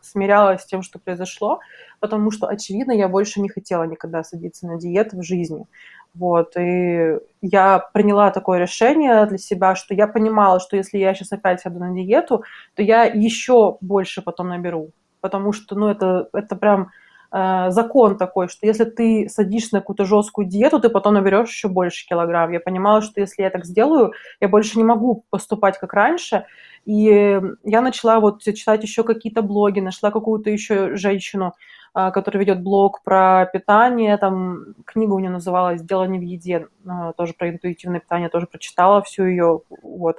смирялась 0.01 0.61
с 0.61 0.65
тем, 0.65 0.81
что 0.81 0.99
произошло, 0.99 1.59
потому 2.01 2.31
что, 2.31 2.47
очевидно, 2.47 2.91
я 2.91 3.07
больше 3.07 3.39
не 3.39 3.47
хотела 3.47 3.83
никогда 3.83 4.23
садиться 4.23 4.67
на 4.67 4.77
диету 4.77 5.17
в 5.17 5.23
жизни. 5.23 5.65
Вот, 6.13 6.57
и 6.57 7.17
я 7.41 7.79
приняла 7.93 8.31
такое 8.31 8.59
решение 8.59 9.25
для 9.25 9.37
себя, 9.37 9.75
что 9.75 9.93
я 9.93 10.07
понимала, 10.07 10.59
что 10.59 10.75
если 10.75 10.97
я 10.97 11.13
сейчас 11.13 11.31
опять 11.31 11.61
сяду 11.61 11.79
на 11.79 11.93
диету, 11.93 12.43
то 12.75 12.81
я 12.81 13.03
еще 13.05 13.77
больше 13.79 14.21
потом 14.21 14.49
наберу, 14.49 14.91
потому 15.21 15.53
что, 15.53 15.75
ну, 15.75 15.87
это, 15.87 16.27
это 16.33 16.55
прям 16.57 16.91
закон 17.69 18.17
такой, 18.17 18.47
что 18.47 18.65
если 18.65 18.85
ты 18.85 19.27
садишься 19.27 19.75
на 19.75 19.79
какую-то 19.81 20.05
жесткую 20.05 20.47
диету, 20.47 20.79
ты 20.79 20.89
потом 20.89 21.15
наберешь 21.15 21.49
еще 21.49 21.67
больше 21.67 22.07
килограмм. 22.07 22.51
Я 22.51 22.61
понимала, 22.61 23.01
что 23.01 23.19
если 23.19 23.41
я 23.41 23.49
так 23.49 23.65
сделаю, 23.65 24.13
я 24.39 24.47
больше 24.47 24.77
не 24.77 24.85
могу 24.85 25.25
поступать 25.29 25.77
как 25.77 25.93
раньше, 25.93 26.45
и 26.85 27.41
я 27.63 27.81
начала 27.81 28.19
вот 28.19 28.41
читать 28.43 28.83
еще 28.83 29.03
какие-то 29.03 29.41
блоги, 29.41 29.79
нашла 29.79 30.11
какую-то 30.11 30.49
еще 30.49 30.95
женщину, 30.95 31.53
а, 31.97 32.11
который 32.11 32.39
ведет 32.39 32.61
блог 32.61 33.01
про 33.03 33.49
питание, 33.51 34.17
там 34.17 34.75
книга 34.85 35.13
у 35.13 35.19
нее 35.19 35.29
называлась 35.29 35.81
«Дело 35.81 36.03
не 36.03 36.19
в 36.19 36.21
еде», 36.21 36.67
а, 36.85 37.13
тоже 37.13 37.33
про 37.33 37.49
интуитивное 37.49 38.01
питание, 38.01 38.27
тоже 38.27 38.47
прочитала 38.47 39.01
всю 39.01 39.25
ее, 39.25 39.61
вот. 39.81 40.17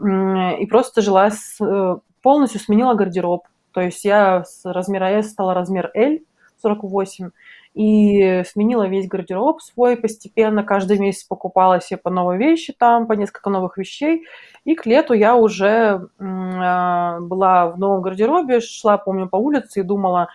И 0.00 0.66
просто 0.66 1.02
жила, 1.02 1.28
э, 1.28 1.96
полностью 2.22 2.60
сменила 2.60 2.94
гардероб, 2.94 3.46
то 3.72 3.82
есть 3.82 4.04
я 4.06 4.44
с 4.44 4.64
размера 4.64 5.10
S 5.10 5.30
стала 5.30 5.52
размер 5.52 5.90
L, 5.94 6.18
48, 6.62 7.30
и 7.74 8.42
сменила 8.46 8.86
весь 8.86 9.08
гардероб 9.08 9.60
свой 9.60 9.96
постепенно, 9.96 10.62
каждый 10.62 10.98
месяц 10.98 11.24
покупала 11.24 11.80
себе 11.80 11.98
по 11.98 12.10
новой 12.10 12.38
вещи 12.38 12.74
там, 12.76 13.06
по 13.06 13.14
несколько 13.14 13.50
новых 13.50 13.78
вещей, 13.78 14.24
и 14.64 14.74
к 14.74 14.86
лету 14.86 15.14
я 15.14 15.34
уже 15.34 16.08
э, 16.18 17.20
была 17.20 17.70
в 17.70 17.78
новом 17.78 18.02
гардеробе, 18.02 18.60
шла, 18.60 18.98
помню, 18.98 19.28
по 19.28 19.36
улице 19.36 19.80
и 19.80 19.84
думала, 19.84 20.28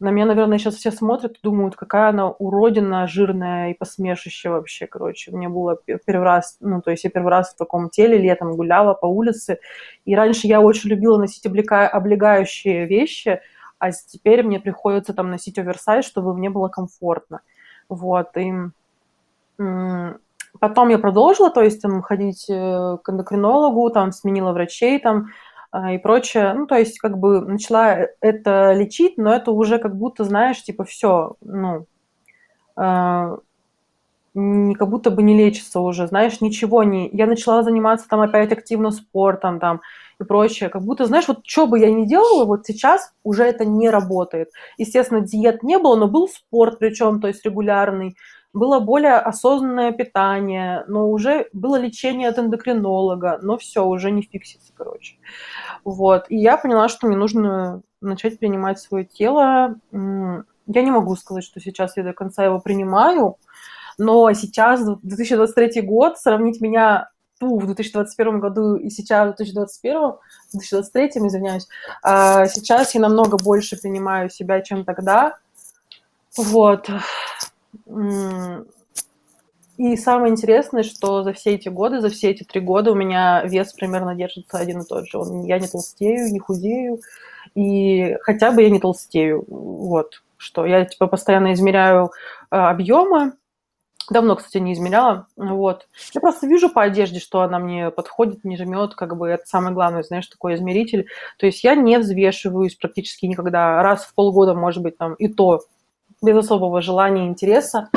на 0.00 0.10
меня, 0.10 0.24
наверное, 0.24 0.56
сейчас 0.56 0.76
все 0.76 0.90
смотрят 0.90 1.36
и 1.36 1.40
думают, 1.42 1.76
какая 1.76 2.08
она 2.08 2.30
уродина, 2.30 3.06
жирная 3.06 3.70
и 3.70 3.74
посмешища 3.74 4.50
вообще, 4.50 4.86
короче. 4.86 5.30
Мне 5.30 5.50
было 5.50 5.78
первый 6.06 6.24
раз, 6.24 6.56
ну, 6.60 6.80
то 6.80 6.90
есть 6.90 7.04
я 7.04 7.10
первый 7.10 7.28
раз 7.28 7.52
в 7.52 7.58
таком 7.58 7.90
теле 7.90 8.16
летом 8.16 8.56
гуляла 8.56 8.94
по 8.94 9.04
улице. 9.04 9.58
И 10.06 10.16
раньше 10.16 10.46
я 10.46 10.62
очень 10.62 10.88
любила 10.88 11.18
носить 11.18 11.44
облега... 11.44 11.86
облегающие 11.86 12.86
вещи, 12.86 13.40
а 13.80 13.90
теперь 13.90 14.44
мне 14.44 14.60
приходится 14.60 15.12
там 15.12 15.30
носить 15.30 15.58
оверсайз, 15.58 16.04
чтобы 16.04 16.34
мне 16.34 16.50
было 16.50 16.68
комфортно. 16.68 17.40
Вот, 17.88 18.36
и 18.36 18.52
потом 20.60 20.88
я 20.88 20.98
продолжила, 20.98 21.50
то 21.50 21.62
есть 21.62 21.82
там 21.82 22.02
ходить 22.02 22.48
э, 22.48 22.98
к 23.02 23.08
эндокринологу, 23.08 23.90
там 23.90 24.12
сменила 24.12 24.52
врачей, 24.52 24.98
там 25.00 25.28
а, 25.70 25.92
и 25.92 25.98
прочее. 25.98 26.52
Ну, 26.54 26.66
то 26.66 26.76
есть, 26.76 26.98
как 26.98 27.18
бы 27.18 27.40
начала 27.40 27.98
это 28.20 28.72
лечить, 28.72 29.16
но 29.18 29.32
это 29.32 29.52
уже 29.52 29.78
как 29.78 29.96
будто, 29.96 30.24
знаешь, 30.24 30.62
типа, 30.62 30.84
все, 30.84 31.36
ну, 31.40 31.86
э, 32.76 33.36
не, 34.34 34.74
как 34.74 34.88
будто 34.88 35.10
бы 35.10 35.22
не 35.22 35.36
лечится 35.36 35.80
уже, 35.80 36.06
знаешь, 36.06 36.40
ничего 36.40 36.82
не... 36.82 37.08
Я 37.10 37.26
начала 37.26 37.62
заниматься 37.62 38.08
там 38.08 38.20
опять 38.20 38.52
активно 38.52 38.90
спортом 38.90 39.58
там 39.58 39.80
и 40.20 40.24
прочее, 40.24 40.68
как 40.68 40.82
будто, 40.82 41.06
знаешь, 41.06 41.28
вот 41.28 41.40
что 41.44 41.66
бы 41.66 41.78
я 41.78 41.90
ни 41.90 42.04
делала, 42.04 42.44
вот 42.44 42.66
сейчас 42.66 43.12
уже 43.24 43.44
это 43.44 43.64
не 43.64 43.90
работает. 43.90 44.50
Естественно, 44.78 45.20
диет 45.20 45.62
не 45.62 45.78
было, 45.78 45.96
но 45.96 46.06
был 46.06 46.28
спорт 46.28 46.78
причем, 46.78 47.20
то 47.20 47.28
есть 47.28 47.44
регулярный, 47.44 48.16
было 48.52 48.80
более 48.80 49.14
осознанное 49.14 49.92
питание, 49.92 50.84
но 50.88 51.08
уже 51.08 51.48
было 51.52 51.76
лечение 51.76 52.28
от 52.28 52.38
эндокринолога, 52.38 53.38
но 53.42 53.56
все, 53.58 53.84
уже 53.84 54.10
не 54.10 54.22
фиксится, 54.22 54.72
короче. 54.76 55.16
Вот. 55.84 56.26
И 56.28 56.36
я 56.36 56.56
поняла, 56.56 56.88
что 56.88 57.06
мне 57.06 57.16
нужно 57.16 57.82
начать 58.00 58.38
принимать 58.38 58.80
свое 58.80 59.04
тело. 59.04 59.76
Я 59.92 60.82
не 60.82 60.90
могу 60.90 61.14
сказать, 61.16 61.44
что 61.44 61.60
сейчас 61.60 61.96
я 61.96 62.02
до 62.02 62.12
конца 62.12 62.44
его 62.44 62.58
принимаю, 62.58 63.36
но 64.00 64.32
сейчас, 64.32 64.80
2023 65.02 65.82
год, 65.82 66.18
сравнить 66.18 66.60
меня 66.60 67.10
ту 67.38 67.58
в 67.58 67.66
2021 67.66 68.40
году 68.40 68.76
и 68.76 68.90
сейчас 68.90 69.34
в 69.34 69.36
2021, 69.36 70.00
в 70.00 70.18
2023, 70.52 71.26
извиняюсь, 71.26 71.68
а 72.02 72.46
сейчас 72.46 72.94
я 72.94 73.00
намного 73.00 73.36
больше 73.36 73.80
принимаю 73.80 74.30
себя, 74.30 74.60
чем 74.60 74.84
тогда. 74.84 75.36
Вот. 76.36 76.88
И 79.78 79.96
самое 79.96 80.30
интересное, 80.30 80.82
что 80.82 81.22
за 81.22 81.32
все 81.32 81.54
эти 81.54 81.70
годы, 81.70 82.00
за 82.00 82.10
все 82.10 82.30
эти 82.30 82.44
три 82.44 82.60
года 82.60 82.92
у 82.92 82.94
меня 82.94 83.42
вес 83.44 83.72
примерно 83.72 84.14
держится 84.14 84.58
один 84.58 84.82
и 84.82 84.86
тот 84.86 85.08
же. 85.08 85.18
Я 85.46 85.58
не 85.58 85.68
толстею, 85.68 86.30
не 86.30 86.38
худею, 86.38 87.00
и 87.54 88.16
хотя 88.20 88.52
бы 88.52 88.62
я 88.62 88.70
не 88.70 88.78
толстею. 88.78 89.44
Вот, 89.48 90.22
что 90.36 90.66
я 90.66 90.84
типа 90.84 91.06
постоянно 91.06 91.54
измеряю 91.54 92.10
э, 92.50 92.56
объемы, 92.56 93.32
Давно, 94.08 94.34
кстати, 94.36 94.58
не 94.58 94.72
измеряла. 94.72 95.26
Вот. 95.36 95.88
Я 96.14 96.20
просто 96.20 96.46
вижу 96.46 96.68
по 96.68 96.82
одежде, 96.82 97.20
что 97.20 97.42
она 97.42 97.58
мне 97.58 97.90
подходит, 97.90 98.44
не 98.44 98.56
жмет, 98.56 98.94
как 98.94 99.16
бы 99.16 99.28
это 99.28 99.44
самое 99.46 99.74
главное, 99.74 100.02
знаешь, 100.02 100.26
такой 100.26 100.54
измеритель. 100.54 101.06
То 101.38 101.46
есть 101.46 101.62
я 101.62 101.74
не 101.74 101.98
взвешиваюсь 101.98 102.74
практически 102.74 103.26
никогда. 103.26 103.82
Раз 103.82 104.04
в 104.04 104.14
полгода, 104.14 104.54
может 104.54 104.82
быть, 104.82 104.98
там 104.98 105.14
и 105.14 105.28
то 105.28 105.60
без 106.22 106.36
особого 106.36 106.80
желания 106.82 107.26
интереса. 107.26 107.88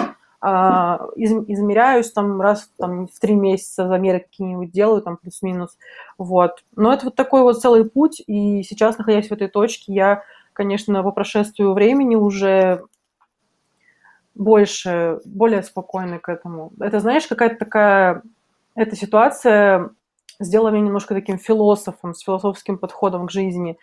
А, 0.46 1.00
из, 1.16 1.32
измеряюсь 1.32 2.12
там 2.12 2.42
раз 2.42 2.70
там, 2.78 3.08
в 3.08 3.18
три 3.20 3.34
месяца, 3.34 3.88
замеры 3.88 4.20
какие-нибудь 4.20 4.72
делаю, 4.72 5.02
там 5.02 5.16
плюс-минус. 5.16 5.78
Вот. 6.18 6.64
Но 6.76 6.94
это 6.94 7.06
вот 7.06 7.16
такой 7.16 7.44
вот 7.44 7.62
целый 7.62 7.90
путь, 7.90 8.22
и 8.28 8.62
сейчас, 8.64 8.98
находясь 8.98 9.30
в 9.30 9.32
этой 9.32 9.48
точке, 9.48 9.94
я, 9.94 10.24
конечно, 10.52 11.02
по 11.02 11.12
прошествию 11.12 11.72
времени 11.72 12.18
уже 12.18 12.84
больше, 14.36 15.20
более 15.26 15.64
спокойны 15.64 16.20
к 16.20 16.30
этому. 16.30 16.72
Это, 16.80 17.00
знаешь, 17.00 17.28
какая-то 17.28 17.58
такая... 17.58 18.24
Эта 18.76 18.96
ситуация 18.96 19.92
сделала 20.40 20.70
меня 20.70 20.86
немножко 20.86 21.14
таким 21.14 21.38
философом, 21.38 22.16
с 22.16 22.22
философским 22.22 22.78
подходом 22.78 23.28
к 23.28 23.32
жизни, 23.32 23.78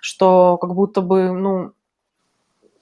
что 0.00 0.58
как 0.58 0.74
будто 0.74 1.00
бы, 1.00 1.30
ну, 1.30 1.72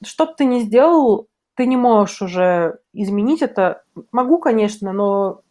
что 0.02 0.26
бы 0.26 0.34
ты 0.36 0.46
ни 0.46 0.60
сделал, 0.60 1.28
ты 1.54 1.66
не 1.66 1.76
можешь 1.76 2.22
уже 2.22 2.78
изменить 2.94 3.42
это. 3.42 3.82
Могу, 4.12 4.38
конечно, 4.38 4.92
но 4.92 5.42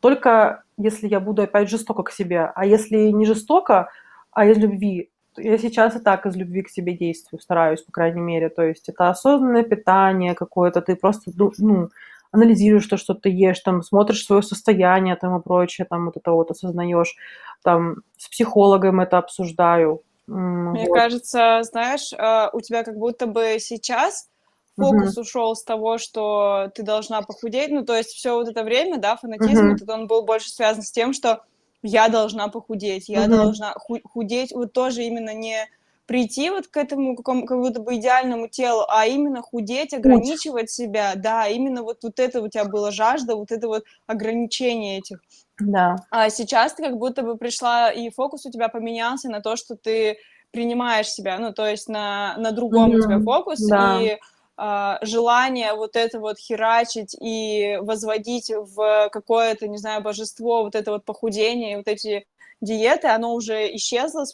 только 0.00 0.64
если 0.78 1.08
я 1.08 1.20
буду 1.20 1.42
опять 1.42 1.68
жестоко 1.68 2.02
к 2.02 2.10
себе. 2.10 2.50
А 2.54 2.64
если 2.64 3.10
не 3.10 3.26
жестоко, 3.26 3.90
а 4.30 4.46
из 4.46 4.56
любви, 4.58 5.10
я 5.38 5.58
сейчас 5.58 5.96
и 5.96 6.00
так 6.00 6.26
из 6.26 6.36
любви 6.36 6.62
к 6.62 6.68
себе 6.68 6.92
действую, 6.92 7.40
стараюсь, 7.40 7.82
по 7.82 7.92
крайней 7.92 8.20
мере. 8.20 8.48
То 8.48 8.62
есть 8.62 8.88
это 8.88 9.08
осознанное 9.08 9.62
питание 9.62 10.34
какое-то, 10.34 10.80
ты 10.80 10.96
просто 10.96 11.32
ну, 11.58 11.90
анализируешь 12.32 12.86
то, 12.86 12.96
что 12.96 13.14
ты 13.14 13.28
ешь, 13.30 13.60
там, 13.60 13.82
смотришь 13.82 14.24
свое 14.24 14.42
состояние 14.42 15.16
там, 15.16 15.38
и 15.38 15.42
прочее, 15.42 15.86
там, 15.88 16.06
вот 16.06 16.16
это 16.16 16.32
вот 16.32 16.50
осознаешь. 16.50 17.16
Там, 17.62 17.96
с 18.18 18.28
психологом 18.28 19.00
это 19.00 19.18
обсуждаю. 19.18 20.02
Мне 20.26 20.86
вот. 20.88 20.94
кажется, 20.94 21.60
знаешь, 21.62 22.12
э, 22.12 22.48
у 22.52 22.60
тебя 22.60 22.82
как 22.82 22.96
будто 22.96 23.26
бы 23.26 23.58
сейчас 23.60 24.28
фокус 24.76 25.16
uh-huh. 25.16 25.22
ушел 25.22 25.54
с 25.54 25.62
того, 25.62 25.98
что 25.98 26.70
ты 26.74 26.82
должна 26.82 27.22
похудеть. 27.22 27.70
Ну, 27.70 27.84
то 27.84 27.96
есть 27.96 28.10
все 28.10 28.34
вот 28.34 28.48
это 28.48 28.62
время, 28.62 28.98
да, 28.98 29.16
фанатизм, 29.16 29.70
uh-huh. 29.70 29.74
этот 29.74 29.88
он 29.88 30.06
был 30.06 30.22
больше 30.24 30.50
связан 30.50 30.82
с 30.82 30.90
тем, 30.90 31.12
что 31.12 31.42
я 31.86 32.08
должна 32.08 32.48
похудеть, 32.48 33.08
я 33.08 33.24
uh-huh. 33.24 33.28
должна 33.28 33.74
худеть, 34.04 34.52
вот 34.52 34.72
тоже 34.72 35.04
именно 35.04 35.34
не 35.34 35.66
прийти 36.06 36.50
вот 36.50 36.68
к 36.68 36.76
этому 36.76 37.16
какому, 37.16 37.46
как 37.46 37.58
будто 37.58 37.80
бы 37.80 37.96
идеальному 37.96 38.48
телу, 38.48 38.84
а 38.88 39.06
именно 39.06 39.42
худеть, 39.42 39.92
ограничивать 39.92 40.70
себя, 40.70 41.14
да, 41.16 41.48
именно 41.48 41.82
вот, 41.82 41.98
вот 42.02 42.20
это 42.20 42.40
у 42.40 42.48
тебя 42.48 42.64
была 42.64 42.90
жажда, 42.92 43.34
вот 43.34 43.50
это 43.50 43.66
вот 43.66 43.84
ограничение 44.06 44.98
этих. 44.98 45.20
Да. 45.58 45.96
А 46.10 46.30
сейчас 46.30 46.74
ты 46.74 46.84
как 46.84 46.96
будто 46.96 47.22
бы 47.22 47.36
пришла, 47.36 47.90
и 47.90 48.10
фокус 48.10 48.46
у 48.46 48.50
тебя 48.50 48.68
поменялся 48.68 49.28
на 49.28 49.40
то, 49.40 49.56
что 49.56 49.76
ты 49.76 50.18
принимаешь 50.52 51.08
себя, 51.08 51.38
ну, 51.38 51.52
то 51.52 51.66
есть 51.66 51.88
на, 51.88 52.36
на 52.38 52.52
другом 52.52 52.92
mm-hmm. 52.92 52.98
у 52.98 53.02
тебя 53.02 53.20
фокус, 53.20 53.58
да. 53.66 54.00
и 54.00 54.18
желание 54.58 55.74
вот 55.74 55.96
это 55.96 56.18
вот 56.18 56.38
херачить 56.38 57.14
и 57.20 57.78
возводить 57.82 58.50
в 58.50 59.08
какое-то, 59.10 59.68
не 59.68 59.78
знаю, 59.78 60.02
божество, 60.02 60.62
вот 60.62 60.74
это 60.74 60.92
вот 60.92 61.04
похудение, 61.04 61.76
вот 61.76 61.88
эти 61.88 62.26
диеты, 62.60 63.08
оно 63.08 63.34
уже 63.34 63.74
исчезло 63.76 64.24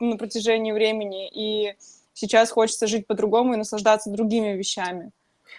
на 0.00 0.16
протяжении 0.16 0.72
времени, 0.72 1.28
и 1.28 1.74
сейчас 2.12 2.50
хочется 2.50 2.86
жить 2.86 3.06
по-другому 3.06 3.54
и 3.54 3.58
наслаждаться 3.58 4.10
другими 4.10 4.56
вещами. 4.56 5.12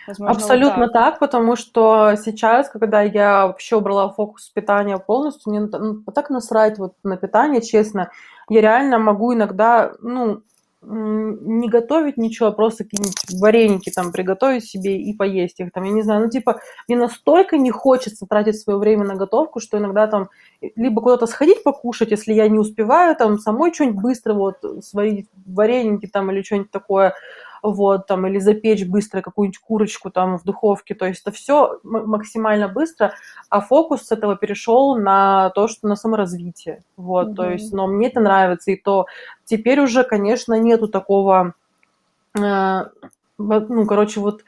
Возможно, 0.07 0.35
Абсолютно 0.35 0.83
вот 0.85 0.93
так. 0.93 1.11
так, 1.11 1.19
потому 1.19 1.55
что 1.55 2.15
сейчас, 2.15 2.69
когда 2.69 3.01
я 3.01 3.47
вообще 3.47 3.75
убрала 3.75 4.09
фокус 4.09 4.49
питания 4.49 4.97
полностью, 4.97 5.53
мне 5.53 5.67
так 6.13 6.29
насрать 6.29 6.79
вот 6.79 6.95
на 7.03 7.17
питание, 7.17 7.61
честно, 7.61 8.09
я 8.49 8.61
реально 8.61 8.99
могу 8.99 9.33
иногда, 9.33 9.93
ну, 10.01 10.41
не 10.83 11.69
готовить 11.69 12.17
ничего, 12.17 12.49
а 12.49 12.51
просто 12.51 12.83
какие-нибудь 12.83 13.39
вареники 13.39 13.91
там 13.91 14.11
приготовить 14.11 14.65
себе 14.65 14.97
и 14.99 15.13
поесть 15.13 15.59
их 15.59 15.71
там, 15.71 15.83
я 15.83 15.91
не 15.91 16.01
знаю, 16.01 16.23
ну 16.23 16.29
типа 16.29 16.59
мне 16.87 16.97
настолько 16.97 17.57
не 17.57 17.71
хочется 17.71 18.25
тратить 18.25 18.59
свое 18.59 18.79
время 18.79 19.03
на 19.03 19.15
готовку, 19.15 19.59
что 19.59 19.77
иногда 19.77 20.07
там 20.07 20.29
либо 20.75 21.01
куда-то 21.01 21.27
сходить 21.27 21.63
покушать, 21.63 22.11
если 22.11 22.33
я 22.33 22.47
не 22.47 22.57
успеваю, 22.57 23.15
там 23.15 23.37
самой 23.37 23.73
что-нибудь 23.73 24.01
быстро 24.01 24.33
вот 24.33 24.57
сварить 24.83 25.29
вареники 25.45 26.07
там 26.07 26.31
или 26.31 26.41
что-нибудь 26.41 26.71
такое, 26.71 27.13
вот, 27.61 28.07
там, 28.07 28.27
или 28.27 28.39
запечь 28.39 28.85
быстро 28.85 29.21
какую-нибудь 29.21 29.59
курочку 29.59 30.09
там 30.11 30.37
в 30.37 30.43
духовке, 30.43 30.95
то 30.95 31.05
есть 31.05 31.21
это 31.21 31.31
все 31.31 31.79
максимально 31.83 32.67
быстро, 32.67 33.13
а 33.49 33.61
фокус 33.61 34.03
с 34.03 34.11
этого 34.11 34.35
перешел 34.35 34.95
на 34.97 35.49
то, 35.51 35.67
что 35.67 35.87
на 35.87 35.95
саморазвитие, 35.95 36.83
вот, 36.97 37.29
mm-hmm. 37.29 37.35
то 37.35 37.49
есть, 37.49 37.73
но 37.73 37.87
мне 37.87 38.07
это 38.07 38.19
нравится, 38.19 38.71
и 38.71 38.75
то 38.75 39.05
теперь 39.45 39.79
уже, 39.79 40.03
конечно, 40.03 40.53
нету 40.59 40.87
такого, 40.87 41.53
э, 42.37 42.83
ну, 43.37 43.85
короче, 43.85 44.19
вот 44.19 44.43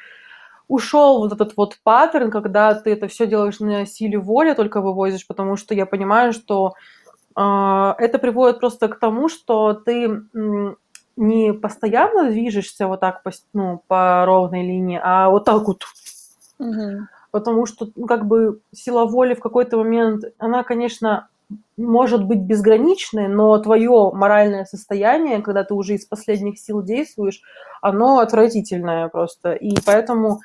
ушел 0.68 1.19
вот 1.19 1.34
этот 1.34 1.56
вот 1.57 1.77
паттерн, 1.84 2.31
когда 2.31 2.73
ты 2.73 2.91
это 2.91 3.07
все 3.07 3.27
делаешь 3.27 3.60
на 3.60 3.85
силе 3.85 4.18
воли, 4.18 4.53
только 4.53 4.81
вывозишь, 4.81 5.27
потому 5.27 5.56
что 5.57 5.76
я 5.76 5.85
понимаю, 5.85 6.34
что 6.34 6.73
э, 7.35 7.94
это 7.98 8.18
приводит 8.19 8.60
просто 8.60 8.88
к 8.88 8.98
тому, 8.99 9.30
что 9.30 9.73
ты 9.73 10.23
не 11.15 11.53
постоянно 11.53 12.30
движешься 12.30 12.88
вот 12.88 12.99
так 12.99 13.23
по, 13.23 13.31
ну, 13.53 13.81
по 13.88 14.26
ровной 14.26 14.64
линии, 14.64 14.99
а 15.02 15.30
вот 15.30 15.45
так 15.45 15.68
вот. 15.68 15.84
Угу. 16.60 17.07
Потому 17.31 17.65
что, 17.65 17.90
ну, 17.95 18.06
как 18.06 18.26
бы, 18.26 18.60
сила 18.72 19.06
воли 19.06 19.34
в 19.34 19.40
какой-то 19.40 19.77
момент, 19.77 20.23
она, 20.38 20.64
конечно, 20.64 21.27
может 21.77 22.26
быть 22.26 22.40
безграничной, 22.40 23.27
но 23.27 23.57
твое 23.60 24.11
моральное 24.14 24.65
состояние, 24.65 25.41
когда 25.41 25.64
ты 25.64 25.73
уже 25.73 25.95
из 25.95 26.06
последних 26.06 26.60
сил 26.60 26.81
действуешь, 26.81 27.41
оно 27.81 28.19
отвратительное 28.19 29.07
просто. 29.10 29.53
И 29.53 29.76
поэтому 29.85 30.40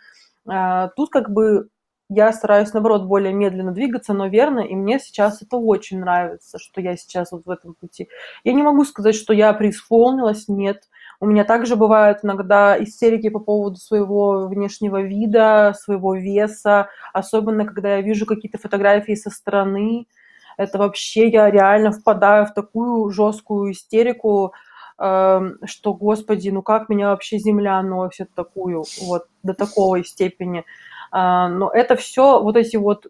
э, 0.50 0.88
тут 0.96 1.10
как 1.10 1.30
бы 1.30 1.68
я 2.08 2.32
стараюсь, 2.32 2.72
наоборот, 2.72 3.04
более 3.04 3.32
медленно 3.32 3.72
двигаться, 3.72 4.14
но 4.14 4.26
верно, 4.28 4.60
и 4.60 4.74
мне 4.74 4.98
сейчас 4.98 5.42
это 5.42 5.56
очень 5.58 6.00
нравится, 6.00 6.58
что 6.58 6.80
я 6.80 6.96
сейчас 6.96 7.32
вот 7.32 7.44
в 7.46 7.50
этом 7.50 7.74
пути. 7.74 8.08
Я 8.44 8.52
не 8.54 8.62
могу 8.62 8.84
сказать, 8.84 9.14
что 9.14 9.32
я 9.32 9.52
преисполнилась, 9.52 10.48
нет. 10.48 10.84
У 11.20 11.26
меня 11.26 11.44
также 11.44 11.76
бывают 11.76 12.20
иногда 12.22 12.82
истерики 12.82 13.28
по 13.28 13.40
поводу 13.40 13.76
своего 13.76 14.46
внешнего 14.48 15.00
вида, 15.02 15.74
своего 15.78 16.14
веса, 16.14 16.88
особенно 17.12 17.64
когда 17.66 17.96
я 17.96 18.02
вижу 18.02 18.24
какие-то 18.26 18.58
фотографии 18.58 19.14
со 19.14 19.30
стороны. 19.30 20.06
Это 20.56 20.78
вообще 20.78 21.28
я 21.28 21.50
реально 21.50 21.92
впадаю 21.92 22.46
в 22.46 22.54
такую 22.54 23.10
жесткую 23.10 23.72
истерику, 23.72 24.52
эм, 24.98 25.58
что, 25.64 25.94
господи, 25.94 26.50
ну 26.50 26.62
как 26.62 26.88
меня 26.88 27.10
вообще 27.10 27.38
земля 27.38 27.80
носит 27.82 28.32
такую, 28.34 28.84
вот, 29.02 29.24
до 29.42 29.54
такой 29.54 30.04
степени. 30.04 30.64
А, 31.10 31.48
но 31.48 31.70
это 31.70 31.96
все, 31.96 32.42
вот 32.42 32.56
эти 32.56 32.76
вот 32.76 33.06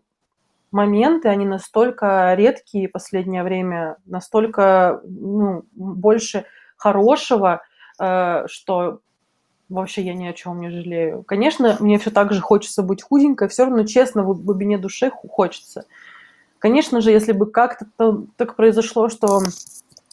моменты, 0.70 1.29
они 1.29 1.47
настолько 1.47 2.35
редкие 2.35 2.89
в 2.89 2.93
последнее 2.93 3.43
время, 3.43 3.97
настолько 4.07 5.01
ну, 5.05 5.65
больше 5.73 6.45
хорошего, 6.77 7.62
э, 7.99 8.45
что 8.49 9.01
вообще 9.69 10.03
я 10.03 10.15
ни 10.15 10.27
о 10.27 10.33
чем 10.33 10.61
не 10.61 10.70
жалею. 10.70 11.23
Конечно, 11.25 11.77
мне 11.81 11.99
все 11.99 12.11
так 12.11 12.33
же 12.33 12.41
хочется 12.41 12.83
быть 12.83 13.03
худенькой, 13.03 13.49
все 13.49 13.65
равно 13.65 13.85
честно 13.85 14.23
в 14.23 14.43
глубине 14.43 14.79
души 14.79 15.11
хочется. 15.11 15.85
Конечно 16.59 17.01
же, 17.01 17.11
если 17.11 17.33
бы 17.33 17.47
как-то 17.47 18.25
так 18.37 18.57
произошло, 18.57 19.09
что 19.09 19.41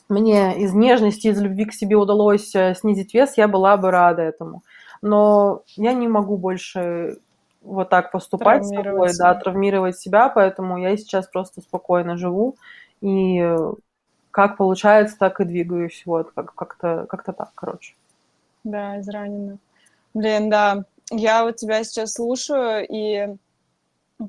мне 0.09 0.57
из 0.59 0.73
нежности, 0.73 1.27
из 1.27 1.41
любви 1.41 1.65
к 1.65 1.73
себе 1.73 1.95
удалось 1.95 2.53
э, 2.55 2.75
снизить 2.75 3.13
вес, 3.13 3.37
я 3.37 3.47
была 3.47 3.75
бы 3.77 3.89
рада 3.89 4.21
этому. 4.21 4.63
Но 5.01 5.63
я 5.75 5.93
не 5.93 6.07
могу 6.07 6.37
больше 6.37 7.17
вот 7.65 7.89
так 7.89 8.11
поступать 8.11 8.65
с 8.65 8.69
собой, 8.69 9.09
себя. 9.09 9.33
да, 9.33 9.35
травмировать 9.35 9.97
себя, 9.99 10.29
поэтому 10.29 10.77
я 10.77 10.95
сейчас 10.97 11.27
просто 11.27 11.61
спокойно 11.61 12.17
живу 12.17 12.55
и 13.01 13.43
как 14.31 14.57
получается, 14.57 15.17
так 15.17 15.39
и 15.39 15.45
двигаюсь, 15.45 16.03
вот, 16.05 16.31
как- 16.35 16.53
как-то, 16.55 17.05
как-то 17.09 17.31
так, 17.33 17.51
короче. 17.55 17.95
Да, 18.63 18.99
изранена. 18.99 19.57
Блин, 20.13 20.49
да. 20.49 20.85
Я 21.11 21.43
вот 21.43 21.57
тебя 21.57 21.83
сейчас 21.83 22.13
слушаю 22.13 22.85
и 22.89 23.35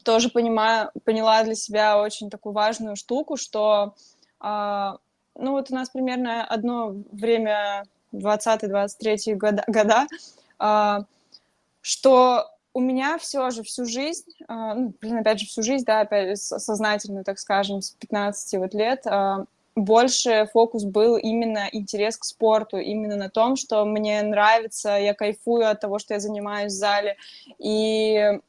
тоже 0.05 0.31
понимаю, 0.31 0.91
поняла 1.05 1.43
для 1.45 1.55
себя 1.55 2.01
очень 2.01 2.31
такую 2.31 2.53
важную 2.53 2.97
штуку, 2.97 3.37
что, 3.37 3.95
а, 4.41 4.99
ну 5.39 5.53
вот 5.53 5.71
у 5.71 5.75
нас 5.75 5.91
примерно 5.91 6.45
одно 6.45 6.95
время, 7.13 7.85
20-23 8.13 9.35
года, 9.35 9.65
года 9.67 10.07
а, 10.59 11.03
что 11.83 12.51
у 12.77 12.81
меня 12.81 13.17
все 13.17 13.49
же 13.49 13.63
всю 13.63 13.87
жизнь, 13.87 14.31
э, 14.39 14.45
ну, 14.49 14.93
блин, 15.01 15.17
опять 15.17 15.41
же, 15.41 15.47
всю 15.47 15.63
жизнь, 15.63 15.87
да, 15.87 16.01
опять 16.01 16.37
сознательную, 16.39 17.25
так 17.25 17.39
скажем, 17.39 17.81
с 17.81 17.93
15 17.93 18.59
вот 18.59 18.75
лет, 18.75 19.07
э, 19.07 19.47
больше 19.77 20.47
фокус 20.53 20.85
был 20.85 21.17
именно 21.17 21.71
интерес 21.73 22.19
к 22.19 22.25
спорту, 22.25 22.77
именно 22.77 23.17
на 23.17 23.31
том, 23.31 23.57
что 23.57 23.87
мне 23.87 24.21
нравится, 24.21 24.91
я 24.91 25.15
кайфую 25.15 25.71
от 25.71 25.81
того, 25.81 25.99
что 25.99 26.13
я 26.13 26.21
занимаюсь 26.21 26.75
в 26.75 26.77
зале. 26.77 27.17
И 27.59 28.41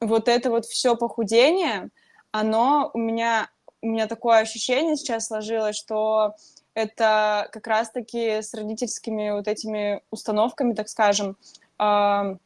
вот 0.00 0.26
это 0.26 0.50
вот 0.50 0.66
все 0.66 0.96
похудение, 0.96 1.90
оно 2.32 2.90
у 2.94 2.98
меня, 2.98 3.48
у 3.80 3.86
меня 3.86 4.08
такое 4.08 4.40
ощущение 4.40 4.96
сейчас 4.96 5.28
сложилось, 5.28 5.76
что 5.76 6.34
это 6.74 7.48
как 7.52 7.68
раз-таки 7.68 8.42
с 8.42 8.54
родительскими 8.54 9.30
вот 9.30 9.46
этими 9.46 10.02
установками, 10.10 10.74
так 10.74 10.88
скажем, 10.88 11.36
э, 11.78 12.36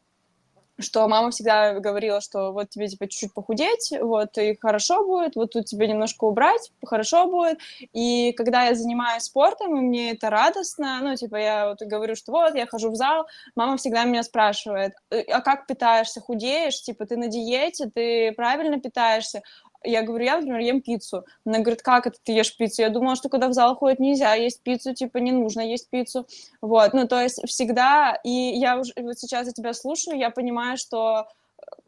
что 0.81 1.07
мама 1.09 1.31
всегда 1.31 1.75
говорила, 1.79 2.21
что 2.21 2.53
вот 2.53 2.71
тебе 2.71 2.89
типа 2.89 3.07
чуть-чуть 3.09 3.35
похудеть, 3.35 3.93
вот 4.01 4.37
и 4.39 4.57
хорошо 4.61 5.05
будет, 5.05 5.37
вот 5.37 5.53
тут 5.53 5.67
тебе 5.67 5.87
немножко 5.87 6.25
убрать, 6.25 6.73
хорошо 6.85 7.27
будет. 7.27 7.59
И 7.93 8.33
когда 8.33 8.65
я 8.65 8.75
занимаюсь 8.75 9.25
спортом, 9.25 9.77
и 9.77 9.81
мне 9.81 10.13
это 10.13 10.31
радостно, 10.31 11.01
ну, 11.03 11.15
типа 11.17 11.37
я 11.37 11.69
вот 11.69 11.83
говорю, 11.83 12.17
что 12.17 12.33
вот 12.33 12.55
я 12.55 12.67
хожу 12.67 12.91
в 12.91 12.97
зал, 12.97 13.27
мама 13.55 13.77
всегда 13.77 14.05
меня 14.05 14.23
спрашивает, 14.23 14.93
«Э, 15.11 15.21
а 15.23 15.41
как 15.41 15.67
питаешься, 15.67 16.21
худеешь, 16.21 16.81
типа 16.83 17.07
ты 17.07 17.17
на 17.17 17.29
диете, 17.29 17.91
ты 17.95 18.33
правильно 18.33 18.81
питаешься? 18.81 19.43
Я 19.85 20.03
говорю, 20.03 20.25
я, 20.25 20.37
например, 20.37 20.61
ем 20.61 20.81
пиццу. 20.81 21.25
Она 21.45 21.59
говорит, 21.59 21.83
как 21.83 22.07
это 22.07 22.19
ты 22.23 22.33
ешь 22.33 22.57
пиццу? 22.57 22.83
Я 22.83 22.91
думала, 22.91 23.17
что 23.17 23.29
когда 23.29 23.49
в 23.49 23.53
зал 23.53 23.77
ходит, 23.77 24.01
нельзя 24.01 24.35
есть 24.35 24.63
пиццу, 24.63 24.95
типа 24.95 25.19
не 25.19 25.33
нужно 25.33 25.61
есть 25.61 25.91
пиццу. 25.91 26.27
Вот, 26.61 26.93
ну 26.95 27.07
то 27.09 27.21
есть 27.21 27.41
всегда, 27.47 28.19
и 28.25 28.31
я 28.31 28.79
уже 28.79 28.93
вот 28.97 29.19
сейчас 29.19 29.47
я 29.47 29.53
тебя 29.53 29.73
слушаю, 29.75 30.19
я 30.19 30.31
понимаю, 30.31 30.77
что 30.77 31.27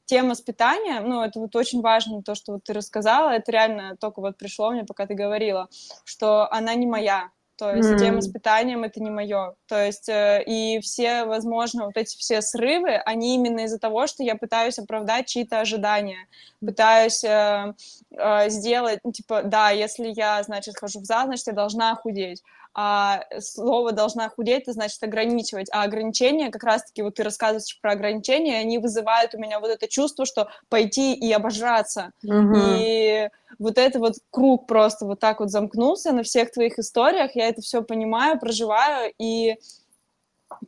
тема 0.06 0.34
с 0.34 0.40
питанием, 0.40 1.08
ну, 1.08 1.22
это 1.22 1.40
вот 1.40 1.56
очень 1.56 1.80
важно, 1.80 2.22
то, 2.22 2.34
что 2.34 2.52
вот 2.52 2.64
ты 2.64 2.72
рассказала, 2.72 3.30
это 3.30 3.50
реально 3.52 3.96
только 3.96 4.20
вот 4.20 4.36
пришло 4.36 4.70
мне, 4.70 4.84
пока 4.84 5.06
ты 5.06 5.14
говорила, 5.14 5.68
что 6.04 6.50
она 6.52 6.74
не 6.74 6.86
моя, 6.86 7.30
то 7.56 7.74
есть 7.74 7.89
mm. 7.89 7.98
тема 7.98 8.20
с 8.20 8.28
питанием 8.28 8.85
это 8.85 9.01
не 9.01 9.10
мое. 9.10 9.55
То 9.68 9.85
есть 9.85 10.09
э, 10.09 10.43
и 10.44 10.81
все, 10.81 11.24
возможно, 11.24 11.86
вот 11.86 11.97
эти 11.97 12.16
все 12.16 12.43
срывы, 12.43 12.97
они 12.97 13.36
именно 13.36 13.60
из-за 13.60 13.78
того, 13.78 14.06
что 14.06 14.22
я 14.22 14.35
пытаюсь 14.35 14.78
оправдать 14.78 15.26
чьи-то 15.26 15.60
ожидания, 15.60 16.26
пытаюсь 16.60 17.22
э, 17.22 17.74
э, 18.10 18.48
сделать, 18.51 19.01
ну, 19.05 19.12
типа, 19.12 19.43
да, 19.44 19.70
если 19.70 20.09
я, 20.09 20.43
значит, 20.43 20.76
хожу 20.78 21.01
в 21.01 21.05
зал, 21.05 21.26
значит, 21.26 21.47
я 21.47 21.52
должна 21.52 21.94
худеть 21.94 22.43
а 22.74 23.22
слово 23.39 23.93
должна 23.93 24.28
худеть, 24.28 24.62
это 24.62 24.72
значит 24.72 25.01
ограничивать. 25.02 25.68
А 25.70 25.85
ограничения, 25.85 26.51
как 26.51 26.64
раз-таки 26.64 27.02
вот 27.02 27.14
ты 27.14 27.22
рассказываешь 27.22 27.78
про 27.81 27.93
ограничения, 27.93 28.59
они 28.59 28.78
вызывают 28.78 29.35
у 29.35 29.39
меня 29.39 29.60
вот 29.60 29.70
это 29.70 29.86
чувство, 29.86 30.26
что 30.26 30.48
пойти 30.68 31.14
и 31.14 31.32
обожраться. 31.32 32.10
Угу. 32.24 32.55
И 32.56 33.28
вот 33.59 33.78
это 33.78 33.98
вот 33.98 34.14
круг 34.31 34.66
просто 34.66 35.06
вот 35.06 35.20
так 35.20 35.40
вот 35.40 35.51
замкнулся 35.51 36.12
на 36.12 36.22
всех 36.22 36.51
твоих 36.52 36.78
историях, 36.78 37.32
я 37.35 37.48
это 37.48 37.62
все 37.62 37.82
понимаю, 37.82 38.39
проживаю, 38.39 39.12
и 39.18 39.56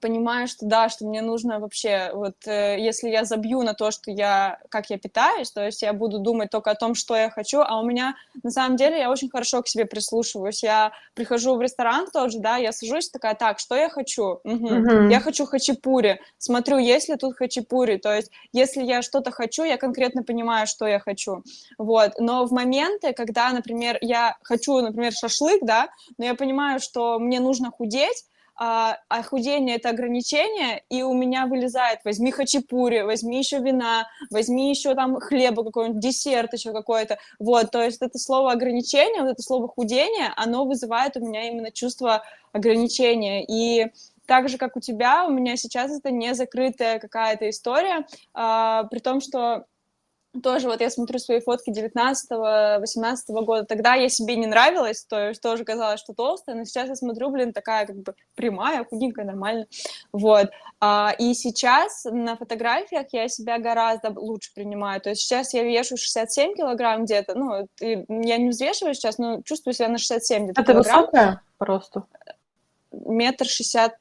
понимаю, 0.00 0.48
что 0.48 0.66
да, 0.66 0.88
что 0.88 1.06
мне 1.06 1.22
нужно 1.22 1.58
вообще, 1.60 2.10
вот 2.14 2.34
э, 2.46 2.76
если 2.78 3.08
я 3.08 3.24
забью 3.24 3.62
на 3.62 3.74
то, 3.74 3.90
что 3.90 4.10
я, 4.10 4.58
как 4.68 4.90
я 4.90 4.98
питаюсь, 4.98 5.50
то 5.50 5.64
есть 5.64 5.82
я 5.82 5.92
буду 5.92 6.18
думать 6.18 6.50
только 6.50 6.70
о 6.70 6.74
том, 6.74 6.94
что 6.94 7.16
я 7.16 7.30
хочу, 7.30 7.60
а 7.60 7.80
у 7.80 7.86
меня, 7.86 8.14
на 8.42 8.50
самом 8.50 8.76
деле, 8.76 8.98
я 8.98 9.10
очень 9.10 9.30
хорошо 9.30 9.62
к 9.62 9.68
себе 9.68 9.86
прислушиваюсь, 9.86 10.62
я 10.62 10.92
прихожу 11.14 11.56
в 11.56 11.62
ресторан 11.62 12.06
тоже, 12.12 12.38
да, 12.38 12.56
я 12.56 12.72
сажусь 12.72 13.10
такая, 13.10 13.34
так, 13.34 13.58
что 13.58 13.74
я 13.74 13.88
хочу? 13.88 14.40
Угу. 14.44 14.66
Uh-huh. 14.66 15.10
Я 15.10 15.20
хочу 15.20 15.46
хачапури, 15.46 16.20
смотрю, 16.38 16.78
есть 16.78 17.08
ли 17.08 17.16
тут 17.16 17.36
хачапури, 17.36 17.98
то 17.98 18.14
есть 18.14 18.30
если 18.52 18.82
я 18.82 19.02
что-то 19.02 19.30
хочу, 19.30 19.64
я 19.64 19.76
конкретно 19.76 20.22
понимаю, 20.22 20.66
что 20.66 20.86
я 20.86 20.98
хочу, 20.98 21.42
вот, 21.78 22.12
но 22.18 22.46
в 22.46 22.52
моменты, 22.52 23.12
когда, 23.12 23.50
например, 23.52 23.98
я 24.00 24.36
хочу, 24.42 24.80
например, 24.80 25.12
шашлык, 25.12 25.62
да, 25.62 25.88
но 26.18 26.24
я 26.24 26.34
понимаю, 26.34 26.80
что 26.80 27.18
мне 27.18 27.40
нужно 27.40 27.70
худеть, 27.70 28.24
а, 28.56 28.98
а 29.08 29.20
это 29.20 29.90
ограничение, 29.90 30.82
и 30.88 31.02
у 31.02 31.12
меня 31.12 31.46
вылезает, 31.46 32.00
возьми 32.04 32.30
хачапури, 32.30 33.02
возьми 33.02 33.38
еще 33.38 33.58
вина, 33.58 34.08
возьми 34.30 34.70
еще 34.70 34.94
там 34.94 35.20
хлеба 35.20 35.64
какой-нибудь, 35.64 36.00
десерт 36.00 36.52
еще 36.54 36.72
какой-то, 36.72 37.18
вот, 37.38 37.70
то 37.70 37.82
есть 37.82 38.00
это 38.00 38.18
слово 38.18 38.52
ограничение, 38.52 39.22
вот 39.22 39.32
это 39.32 39.42
слово 39.42 39.68
худение, 39.68 40.32
оно 40.36 40.64
вызывает 40.64 41.16
у 41.16 41.20
меня 41.20 41.48
именно 41.48 41.70
чувство 41.70 42.22
ограничения, 42.52 43.44
и 43.44 43.92
так 44.26 44.48
же, 44.48 44.58
как 44.58 44.76
у 44.76 44.80
тебя, 44.80 45.26
у 45.26 45.30
меня 45.30 45.56
сейчас 45.56 45.96
это 45.96 46.10
не 46.10 46.34
закрытая 46.34 46.98
какая-то 46.98 47.48
история, 47.50 48.06
а, 48.34 48.84
при 48.84 48.98
том, 48.98 49.20
что 49.20 49.66
тоже 50.40 50.68
вот 50.68 50.80
я 50.80 50.90
смотрю 50.90 51.18
свои 51.18 51.40
фотки 51.40 51.70
19-18 51.70 53.16
года, 53.44 53.64
тогда 53.64 53.94
я 53.94 54.08
себе 54.08 54.36
не 54.36 54.46
нравилась, 54.46 55.04
то 55.04 55.28
есть 55.28 55.40
тоже 55.40 55.64
казалось, 55.64 56.00
что 56.00 56.14
толстая, 56.14 56.56
но 56.56 56.64
сейчас 56.64 56.88
я 56.88 56.96
смотрю, 56.96 57.30
блин, 57.30 57.52
такая 57.52 57.86
как 57.86 57.96
бы 57.96 58.14
прямая, 58.34 58.84
худенькая, 58.84 59.24
нормально, 59.24 59.66
вот. 60.12 60.50
А, 60.80 61.14
и 61.18 61.34
сейчас 61.34 62.04
на 62.04 62.36
фотографиях 62.36 63.06
я 63.12 63.28
себя 63.28 63.58
гораздо 63.58 64.12
лучше 64.14 64.52
принимаю, 64.54 65.00
то 65.00 65.10
есть 65.10 65.22
сейчас 65.22 65.54
я 65.54 65.62
вешу 65.62 65.96
67 65.96 66.54
килограмм 66.54 67.04
где-то, 67.04 67.34
ну, 67.34 67.68
я 67.80 68.36
не 68.36 68.50
взвешиваю 68.50 68.94
сейчас, 68.94 69.18
но 69.18 69.42
чувствую 69.42 69.74
себя 69.74 69.88
на 69.88 69.98
67 69.98 70.44
где-то 70.44 70.60
А 70.60 70.64
ты 70.64 70.74
высокая 70.74 71.42
просто? 71.58 72.04
Метр 72.92 73.46
шестьдесят 73.46 73.94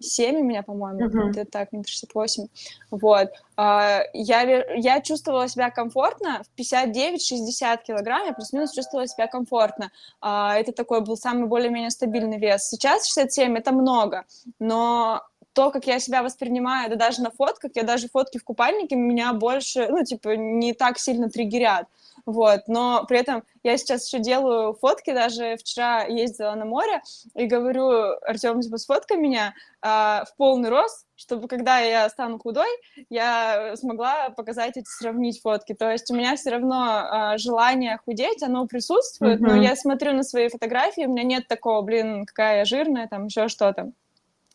7 0.00 0.36
у 0.36 0.44
меня, 0.44 0.62
по-моему, 0.62 1.06
uh-huh. 1.06 1.30
где-то 1.30 1.50
так, 1.50 1.72
метр 1.72 1.88
шестьдесят 1.88 2.14
восемь. 2.14 2.46
Вот. 2.90 3.28
А, 3.56 4.02
я, 4.12 4.64
я 4.74 5.00
чувствовала 5.00 5.48
себя 5.48 5.70
комфортно 5.70 6.42
в 6.42 6.60
59-60 6.60 7.82
килограмм, 7.86 8.26
я 8.26 8.32
плюс-минус 8.32 8.72
чувствовала 8.72 9.06
себя 9.06 9.26
комфортно. 9.26 9.90
А, 10.20 10.56
это 10.56 10.72
такой 10.72 11.02
был 11.02 11.16
самый 11.16 11.46
более-менее 11.46 11.90
стабильный 11.90 12.38
вес. 12.38 12.68
Сейчас 12.68 13.06
67— 13.06 13.56
это 13.58 13.72
много, 13.72 14.24
но 14.58 15.22
то, 15.52 15.70
как 15.70 15.86
я 15.86 15.98
себя 15.98 16.22
воспринимаю, 16.22 16.90
да 16.90 16.96
даже 16.96 17.22
на 17.22 17.30
фотках, 17.30 17.72
я 17.74 17.82
даже 17.82 18.08
фотки 18.08 18.38
в 18.38 18.44
купальнике 18.44 18.96
меня 18.96 19.32
больше, 19.32 19.88
ну, 19.88 20.04
типа, 20.04 20.36
не 20.36 20.74
так 20.74 20.98
сильно 20.98 21.28
триггерят 21.28 21.86
вот, 22.26 22.62
но 22.68 23.04
при 23.08 23.18
этом 23.18 23.42
я 23.62 23.76
сейчас 23.76 24.06
еще 24.06 24.18
делаю 24.18 24.74
фотки, 24.74 25.12
даже 25.12 25.56
вчера 25.56 26.04
ездила 26.04 26.54
на 26.54 26.64
море 26.64 27.02
и 27.34 27.46
говорю, 27.46 28.16
Артем, 28.22 28.60
типа, 28.60 28.78
сфоткай 28.78 29.16
меня 29.16 29.54
а, 29.82 30.24
в 30.24 30.36
полный 30.36 30.68
рост, 30.68 31.06
чтобы 31.16 31.48
когда 31.48 31.78
я 31.78 32.08
стану 32.08 32.38
худой, 32.38 32.68
я 33.10 33.76
смогла 33.76 34.30
показать 34.30 34.76
эти, 34.76 34.88
сравнить 34.88 35.40
фотки. 35.42 35.74
То 35.74 35.90
есть 35.90 36.10
у 36.10 36.14
меня 36.14 36.36
все 36.36 36.50
равно 36.50 36.84
а, 36.86 37.38
желание 37.38 37.98
худеть, 38.04 38.42
оно 38.42 38.66
присутствует, 38.66 39.40
mm-hmm. 39.40 39.46
но 39.46 39.62
я 39.62 39.76
смотрю 39.76 40.12
на 40.12 40.22
свои 40.22 40.48
фотографии, 40.48 41.06
у 41.06 41.10
меня 41.10 41.24
нет 41.24 41.48
такого, 41.48 41.82
блин, 41.82 42.24
какая 42.24 42.58
я 42.58 42.64
жирная, 42.64 43.08
там 43.08 43.26
еще 43.26 43.48
что-то. 43.48 43.92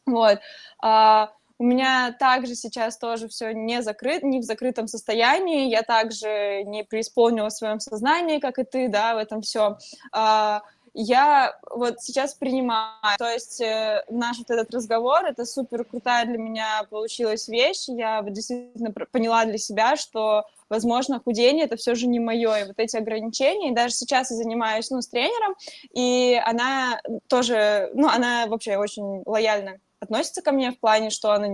Вот. 0.06 0.40
А, 0.82 1.32
у 1.58 1.64
меня 1.64 2.16
также 2.20 2.56
сейчас 2.56 2.98
тоже 2.98 3.28
все 3.28 3.54
не 3.54 3.82
закрыт, 3.82 4.24
не 4.24 4.40
в 4.40 4.44
закрытом 4.44 4.88
состоянии, 4.88 5.70
я 5.70 5.84
также 5.84 6.64
не 6.66 6.84
преисполнила 6.84 7.50
в 7.50 7.54
своем 7.54 7.80
сознании, 7.80 8.40
как 8.40 8.60
и 8.60 8.64
ты, 8.64 8.90
да, 8.90 9.16
в 9.16 9.18
этом 9.18 9.42
все. 9.42 9.78
А, 10.12 10.62
я 10.94 11.58
вот 11.72 12.02
сейчас 12.02 12.34
принимаю, 12.34 13.18
то 13.18 13.30
есть 13.30 13.60
э, 13.60 14.06
наш 14.10 14.38
вот 14.38 14.50
этот 14.50 14.74
разговор, 14.74 15.26
это 15.26 15.44
супер 15.44 15.84
крутая 15.84 16.26
для 16.26 16.38
меня 16.38 16.86
получилась 16.90 17.50
вещь, 17.50 17.90
я 17.90 18.22
действительно 18.22 18.94
поняла 19.12 19.44
для 19.44 19.58
себя, 19.58 19.98
что, 19.98 20.46
возможно, 20.70 21.20
худение 21.20 21.66
это 21.66 21.76
все 21.76 21.96
же 21.96 22.08
не 22.08 22.20
мое, 22.20 22.56
и 22.56 22.68
вот 22.68 22.76
эти 22.78 22.96
ограничения, 22.96 23.72
и 23.72 23.76
даже 23.76 23.94
сейчас 23.94 24.32
я 24.32 24.38
занимаюсь, 24.38 24.90
ну, 24.90 25.02
с 25.02 25.08
тренером, 25.08 25.56
и 25.94 26.42
она 26.46 27.02
тоже, 27.28 27.92
ну, 27.94 28.08
она 28.08 28.48
вообще 28.48 28.78
очень 28.78 29.22
лояльна 29.26 29.80
относится 30.06 30.42
ко 30.42 30.52
мне 30.52 30.72
в 30.72 30.80
плане, 30.80 31.10
что 31.10 31.32
она 31.32 31.48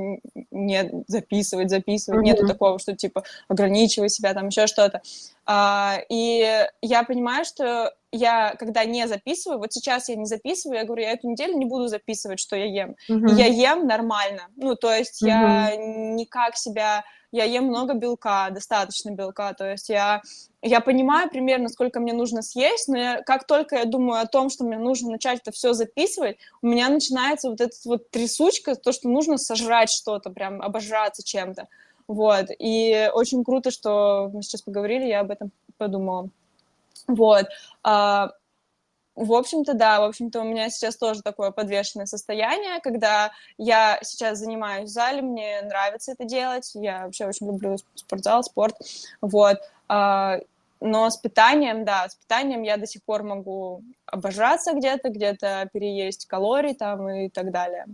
не 0.52 1.04
записывает, 1.08 1.70
записывает, 1.70 2.22
mm-hmm. 2.22 2.26
нету 2.26 2.48
такого, 2.48 2.80
что 2.80 2.96
типа 2.96 3.24
ограничивай 3.48 4.10
себя, 4.10 4.34
там 4.34 4.48
еще 4.48 4.68
что-то. 4.68 5.02
А, 5.46 6.00
и 6.10 6.68
я 6.82 7.04
понимаю, 7.04 7.46
что 7.46 7.94
я, 8.12 8.56
когда 8.60 8.84
не 8.86 9.08
записываю, 9.08 9.60
вот 9.60 9.74
сейчас 9.74 10.10
я 10.10 10.16
не 10.16 10.26
записываю, 10.26 10.80
я 10.80 10.86
говорю, 10.86 11.04
я 11.04 11.12
эту 11.12 11.30
неделю 11.30 11.58
не 11.58 11.66
буду 11.66 11.88
записывать, 11.88 12.40
что 12.40 12.56
я 12.56 12.66
ем. 12.66 12.96
Mm-hmm. 13.10 13.34
я 13.34 13.46
ем 13.46 13.88
нормально. 13.88 14.48
Ну, 14.56 14.76
то 14.76 14.94
есть 14.94 15.24
mm-hmm. 15.24 15.28
я 15.28 15.76
никак 15.76 16.58
себя 16.58 17.04
я 17.32 17.46
ем 17.46 17.66
много 17.66 17.94
белка, 17.94 18.50
достаточно 18.50 19.12
белка, 19.12 19.54
то 19.54 19.72
есть 19.72 19.90
я, 19.90 20.22
я 20.62 20.82
понимаю 20.82 21.30
примерно, 21.30 21.70
сколько 21.70 22.00
мне 22.00 22.14
нужно 22.14 22.42
съесть, 22.42 22.90
но 22.90 22.98
я, 22.98 23.22
как 23.22 23.48
только 23.48 23.78
я 23.78 23.86
думаю 23.86 24.22
о 24.22 24.28
том, 24.28 24.50
что 24.50 24.66
мне 24.66 24.78
нужно 24.78 25.12
начать 25.12 25.40
это 25.40 25.52
все 25.52 25.74
записывать, 25.74 26.38
у 26.62 26.68
меня 26.68 26.90
начинается 26.90 27.50
вот 27.50 27.62
эта 27.62 27.76
вот 27.86 28.10
трясучка, 28.12 28.76
то, 28.76 28.92
что 28.92 29.08
нужно 29.08 29.38
сожрать 29.38 29.90
что-то, 29.90 30.30
прям 30.30 30.62
обожраться 30.62 31.24
чем-то, 31.24 31.68
вот, 32.12 32.48
и 32.60 33.10
очень 33.14 33.46
круто, 33.46 33.72
что 33.72 34.30
мы 34.34 34.44
сейчас 34.44 34.62
поговорили, 34.62 35.06
я 35.06 35.22
об 35.22 35.32
этом 35.32 35.52
подумала. 35.78 36.28
Вот. 37.08 37.46
А, 37.84 38.32
в 39.16 39.32
общем-то, 39.34 39.74
да, 39.74 40.02
в 40.02 40.04
общем-то, 40.04 40.42
у 40.42 40.44
меня 40.44 40.70
сейчас 40.70 40.98
тоже 40.98 41.22
такое 41.22 41.52
подвешенное 41.52 42.06
состояние, 42.06 42.82
когда 42.82 43.32
я 43.58 43.98
сейчас 44.04 44.40
занимаюсь 44.40 44.90
в 44.90 44.94
зале, 44.94 45.22
мне 45.22 45.62
нравится 45.62 46.12
это 46.12 46.26
делать, 46.26 46.70
я 46.74 47.06
вообще 47.06 47.28
очень 47.28 47.48
люблю 47.48 47.78
спортзал, 47.96 48.44
спорт, 48.44 48.76
вот, 49.22 49.60
а, 49.88 50.40
но 50.82 51.10
с 51.10 51.16
питанием, 51.16 51.86
да, 51.86 52.10
с 52.10 52.16
питанием 52.16 52.64
я 52.64 52.76
до 52.76 52.88
сих 52.88 53.04
пор 53.04 53.24
могу 53.24 53.84
обожраться 54.06 54.74
где-то, 54.74 55.10
где-то 55.10 55.70
переесть 55.72 56.26
калорий 56.26 56.74
там 56.74 57.10
и 57.10 57.30
так 57.30 57.52
далее, 57.52 57.86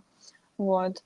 вот. 0.58 1.04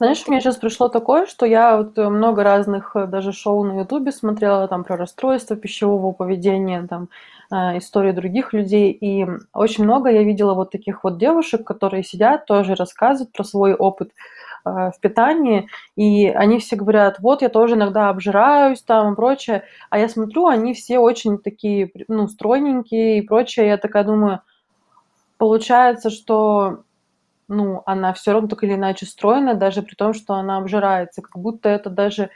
Знаешь, 0.00 0.24
у 0.26 0.30
меня 0.30 0.40
сейчас 0.40 0.56
пришло 0.56 0.88
такое, 0.88 1.26
что 1.26 1.46
я 1.46 1.76
вот 1.76 1.96
много 1.96 2.42
разных 2.42 2.96
э, 2.96 3.06
даже 3.06 3.32
шоу 3.32 3.62
на 3.64 3.80
Ютубе 3.80 4.10
смотрела 4.10 4.66
там 4.66 4.82
про 4.82 4.96
расстройство 4.96 5.54
пищевого 5.54 6.10
поведения, 6.12 6.86
там 6.88 7.08
Э, 7.52 7.78
истории 7.78 8.12
других 8.12 8.52
людей. 8.52 8.92
И 8.92 9.26
очень 9.52 9.82
много 9.84 10.08
я 10.08 10.22
видела 10.22 10.54
вот 10.54 10.70
таких 10.70 11.02
вот 11.02 11.18
девушек, 11.18 11.64
которые 11.66 12.04
сидят, 12.04 12.46
тоже 12.46 12.76
рассказывают 12.76 13.32
про 13.32 13.42
свой 13.42 13.74
опыт 13.74 14.12
э, 14.64 14.70
в 14.70 14.94
питании, 15.00 15.68
и 15.96 16.28
они 16.28 16.60
все 16.60 16.76
говорят, 16.76 17.18
вот 17.18 17.42
я 17.42 17.48
тоже 17.48 17.74
иногда 17.74 18.08
обжираюсь 18.08 18.82
там 18.82 19.12
и 19.12 19.16
прочее, 19.16 19.64
а 19.90 19.98
я 19.98 20.08
смотрю, 20.08 20.46
они 20.46 20.74
все 20.74 21.00
очень 21.00 21.38
такие, 21.38 21.90
ну, 22.06 22.28
стройненькие 22.28 23.18
и 23.18 23.22
прочее, 23.22 23.66
я 23.66 23.78
такая 23.78 24.04
думаю, 24.04 24.40
получается, 25.36 26.10
что 26.10 26.84
ну, 27.50 27.82
она 27.84 28.12
все 28.12 28.32
равно 28.32 28.48
так 28.48 28.62
или 28.62 28.74
иначе 28.74 29.06
стройная, 29.06 29.54
даже 29.54 29.82
при 29.82 29.96
том, 29.96 30.14
что 30.14 30.34
она 30.34 30.56
обжирается, 30.56 31.20
как 31.20 31.36
будто 31.36 31.68
это 31.68 31.90
даже 31.90 32.30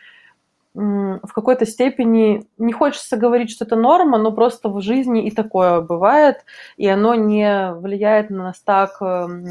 в 0.74 1.32
какой-то 1.32 1.66
степени 1.66 2.48
не 2.58 2.72
хочется 2.72 3.16
говорить, 3.16 3.48
что 3.50 3.64
это 3.64 3.76
норма, 3.76 4.18
но 4.18 4.32
просто 4.32 4.68
в 4.68 4.80
жизни 4.80 5.24
и 5.24 5.30
такое 5.30 5.80
бывает, 5.80 6.44
и 6.76 6.88
оно 6.88 7.14
не 7.14 7.72
влияет 7.74 8.30
на 8.30 8.44
нас 8.44 8.58
так 8.58 9.00
эм, 9.00 9.46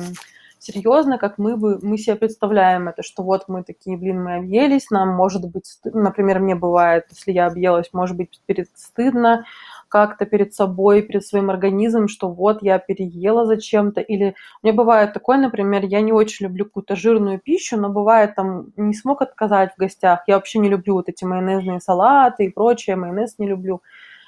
серьезно, 0.60 1.18
как 1.18 1.38
мы 1.38 1.56
бы 1.56 1.80
мы 1.82 1.98
себе 1.98 2.18
представляем 2.18 2.90
это, 2.90 3.04
что 3.04 3.24
вот 3.24 3.46
мы 3.48 3.64
такие, 3.64 3.96
блин, 3.96 4.22
мы 4.22 4.36
объелись, 4.36 4.90
нам 4.90 5.16
может 5.16 5.50
быть, 5.50 5.80
например, 5.86 6.40
мне 6.40 6.56
бывает, 6.56 7.06
если 7.12 7.32
я 7.32 7.48
объелась, 7.48 7.90
может 7.94 8.18
быть 8.18 8.42
перед 8.46 8.68
стыдно, 8.76 9.46
как-то 9.94 10.26
перед 10.26 10.56
собой, 10.56 11.04
перед 11.04 11.24
своим 11.24 11.52
организмом, 11.52 12.08
что 12.08 12.28
вот 12.28 12.64
я 12.64 12.80
переела 12.80 13.46
зачем-то. 13.46 14.02
Или 14.02 14.34
мне 14.64 14.74
бывает 14.74 15.14
такое, 15.14 15.38
например, 15.38 15.86
я 15.86 16.02
не 16.02 16.12
очень 16.12 16.48
люблю 16.48 16.66
какую-то 16.66 16.96
жирную 16.96 17.40
пищу, 17.40 17.78
но 17.78 17.90
бывает 17.90 18.34
там 18.34 18.74
не 18.76 18.96
смог 18.96 19.22
отказать 19.22 19.74
в 19.74 19.80
гостях. 19.80 20.24
Я 20.26 20.38
вообще 20.38 20.58
не 20.58 20.68
люблю 20.68 20.96
вот 20.96 21.10
эти 21.10 21.26
майонезные 21.26 21.80
салаты 21.80 22.46
и 22.46 22.50
прочее, 22.50 22.96
майонез 22.96 23.38
не 23.38 23.48
люблю. 23.48 23.84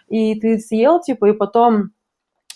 И 0.08 0.40
ты 0.40 0.60
съел, 0.60 1.02
типа, 1.02 1.30
и 1.30 1.34
потом 1.34 1.90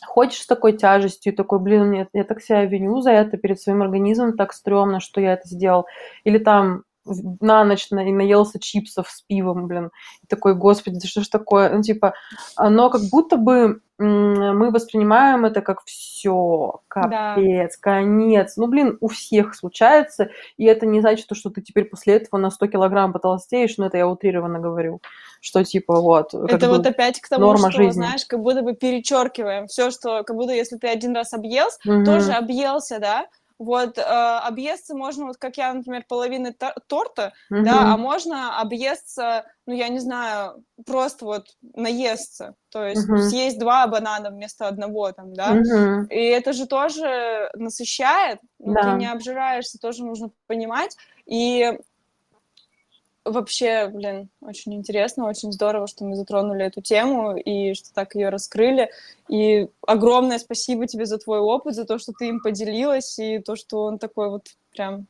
ходишь 0.06 0.42
с 0.42 0.46
такой 0.46 0.74
тяжестью, 0.74 1.34
такой, 1.34 1.58
блин, 1.58 1.90
нет, 1.90 2.10
я 2.14 2.24
так 2.24 2.44
себя 2.44 2.64
виню 2.66 3.02
за 3.02 3.10
это 3.10 3.38
перед 3.38 3.60
своим 3.60 3.82
организмом, 3.82 4.38
так 4.38 4.54
стрёмно, 4.54 5.00
что 5.00 5.20
я 5.20 5.34
это 5.34 5.48
сделал. 5.48 5.88
Или 6.26 6.38
там 6.38 6.84
на 7.06 7.64
ночь 7.64 7.90
на, 7.92 8.08
и 8.08 8.12
наелся 8.12 8.60
чипсов 8.60 9.10
с 9.10 9.22
пивом, 9.22 9.68
блин. 9.68 9.92
И 10.24 10.28
такой, 10.28 10.56
господи, 10.56 11.00
да 11.00 11.08
что 11.08 11.22
ж 11.22 11.28
такое? 11.28 11.70
Ну, 11.70 11.82
типа, 11.82 12.14
но 12.58 12.90
как 12.90 13.02
будто 13.12 13.38
бы 13.38 13.82
мы 14.00 14.72
воспринимаем 14.72 15.44
это 15.44 15.62
как 15.62 15.84
все, 15.84 16.80
капец, 16.88 17.78
да. 17.78 17.82
конец. 17.82 18.56
Ну, 18.56 18.68
блин, 18.68 18.98
у 19.02 19.10
всех 19.10 19.54
случается, 19.56 20.30
и 20.56 20.64
это 20.64 20.86
не 20.86 21.02
значит, 21.02 21.28
что 21.34 21.50
ты 21.50 21.62
теперь 21.62 21.84
после 21.84 22.16
этого 22.16 22.40
на 22.40 22.50
100 22.50 22.68
килограмм 22.68 23.12
потолстеешь, 23.12 23.78
но 23.78 23.88
это 23.88 23.98
я 23.98 24.08
утрированно 24.08 24.60
говорю, 24.60 25.02
что 25.42 25.66
типа 25.66 26.00
вот. 26.00 26.34
Это 26.34 26.70
вот 26.70 26.88
опять 26.88 27.20
к 27.20 27.28
тому, 27.28 27.48
норма 27.48 27.72
что, 27.72 27.84
жизни. 27.84 27.92
знаешь, 27.92 28.26
как 28.26 28.40
будто 28.40 28.62
бы 28.62 28.74
перечеркиваем 28.74 29.68
все, 29.68 29.92
что, 29.92 30.24
как 30.24 30.38
будто 30.38 30.54
если 30.54 30.78
ты 30.78 30.88
один 30.88 31.14
раз 31.14 31.34
объелся, 31.34 31.78
угу. 31.86 32.06
тоже 32.06 32.32
объелся, 32.32 33.00
да, 33.00 33.28
вот 33.60 33.98
э, 33.98 34.02
объесться 34.02 34.96
можно, 34.96 35.26
вот 35.26 35.38
как 35.38 35.58
я, 35.58 35.74
например, 35.74 36.06
половины 36.08 36.56
торта, 36.88 37.34
mm-hmm. 37.52 37.64
да, 37.64 37.94
а 37.94 37.98
можно 37.98 38.60
объесться, 38.60 39.46
ну, 39.68 39.74
я 39.74 39.90
не 39.90 40.00
знаю, 40.00 40.64
просто 40.86 41.26
вот 41.26 41.48
наесться, 41.76 42.56
то 42.70 42.88
есть 42.88 43.08
mm-hmm. 43.08 43.30
съесть 43.30 43.60
два 43.60 43.86
банана 43.88 44.32
вместо 44.32 44.68
одного 44.68 45.12
там, 45.12 45.34
да, 45.34 45.58
mm-hmm. 45.58 46.08
и 46.10 46.24
это 46.24 46.54
же 46.54 46.68
тоже 46.68 47.50
насыщает, 47.54 48.40
но 48.60 48.74
да. 48.74 48.82
ты 48.84 48.98
не 48.98 49.12
обжираешься, 49.12 49.78
тоже 49.78 50.06
нужно 50.06 50.32
понимать, 50.48 50.96
и 51.26 51.78
вообще, 53.30 53.88
блин, 53.88 54.30
очень 54.42 54.74
интересно, 54.74 55.28
очень 55.28 55.52
здорово, 55.52 55.88
что 55.88 56.06
мы 56.06 56.16
затронули 56.16 56.66
эту 56.66 56.82
тему 56.82 57.36
и 57.36 57.74
что 57.74 57.94
так 57.94 58.16
ее 58.16 58.30
раскрыли. 58.30 58.90
И 59.28 59.70
огромное 59.86 60.40
спасибо 60.40 60.88
тебе 60.88 61.06
за 61.06 61.18
твой 61.18 61.40
опыт, 61.40 61.76
за 61.76 61.86
то, 61.86 61.98
что 61.98 62.14
ты 62.18 62.30
им 62.30 62.42
поделилась, 62.42 63.18
и 63.20 63.40
то, 63.40 63.56
что 63.56 63.84
он 63.84 64.00
такой 64.00 64.30
вот 64.30 64.48
прям 64.72 65.08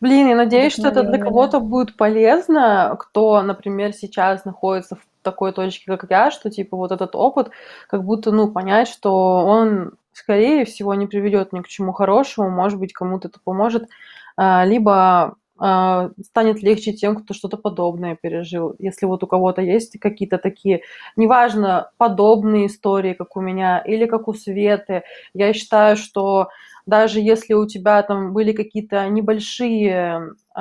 Блин, 0.00 0.28
я 0.28 0.34
надеюсь, 0.34 0.72
что 0.72 0.88
это 0.88 1.04
для 1.04 1.18
кого-то 1.18 1.60
будет 1.60 1.96
полезно, 1.96 2.96
кто, 2.98 3.42
например, 3.42 3.92
сейчас 3.92 4.44
находится 4.44 4.96
в 4.96 5.06
такой 5.22 5.52
точке, 5.52 5.84
как 5.86 6.10
я, 6.10 6.30
что 6.30 6.50
типа 6.50 6.76
вот 6.76 6.90
этот 6.90 7.14
опыт, 7.14 7.50
как 7.88 8.04
будто, 8.04 8.32
ну, 8.32 8.50
понять, 8.50 8.88
что 8.88 9.12
он, 9.46 9.92
скорее 10.12 10.64
всего, 10.64 10.94
не 10.94 11.06
приведет 11.06 11.52
ни 11.52 11.60
к 11.60 11.68
чему 11.68 11.92
хорошему, 11.92 12.50
может 12.50 12.78
быть, 12.78 12.92
кому-то 12.92 13.28
это 13.28 13.38
поможет, 13.44 13.88
а, 14.36 14.64
либо 14.64 15.36
станет 15.62 16.62
легче 16.62 16.92
тем, 16.92 17.16
кто 17.16 17.34
что-то 17.34 17.56
подобное 17.56 18.16
пережил. 18.20 18.74
Если 18.80 19.06
вот 19.06 19.22
у 19.22 19.26
кого-то 19.28 19.62
есть 19.62 19.98
какие-то 20.00 20.38
такие, 20.38 20.82
неважно, 21.14 21.90
подобные 21.98 22.66
истории, 22.66 23.14
как 23.14 23.36
у 23.36 23.40
меня, 23.40 23.78
или 23.78 24.06
как 24.06 24.26
у 24.26 24.34
Светы, 24.34 25.04
я 25.34 25.52
считаю, 25.52 25.96
что 25.96 26.48
даже 26.84 27.20
если 27.20 27.54
у 27.54 27.66
тебя 27.66 28.02
там 28.02 28.32
были 28.32 28.52
какие-то 28.52 29.08
небольшие 29.08 30.34
э, 30.54 30.60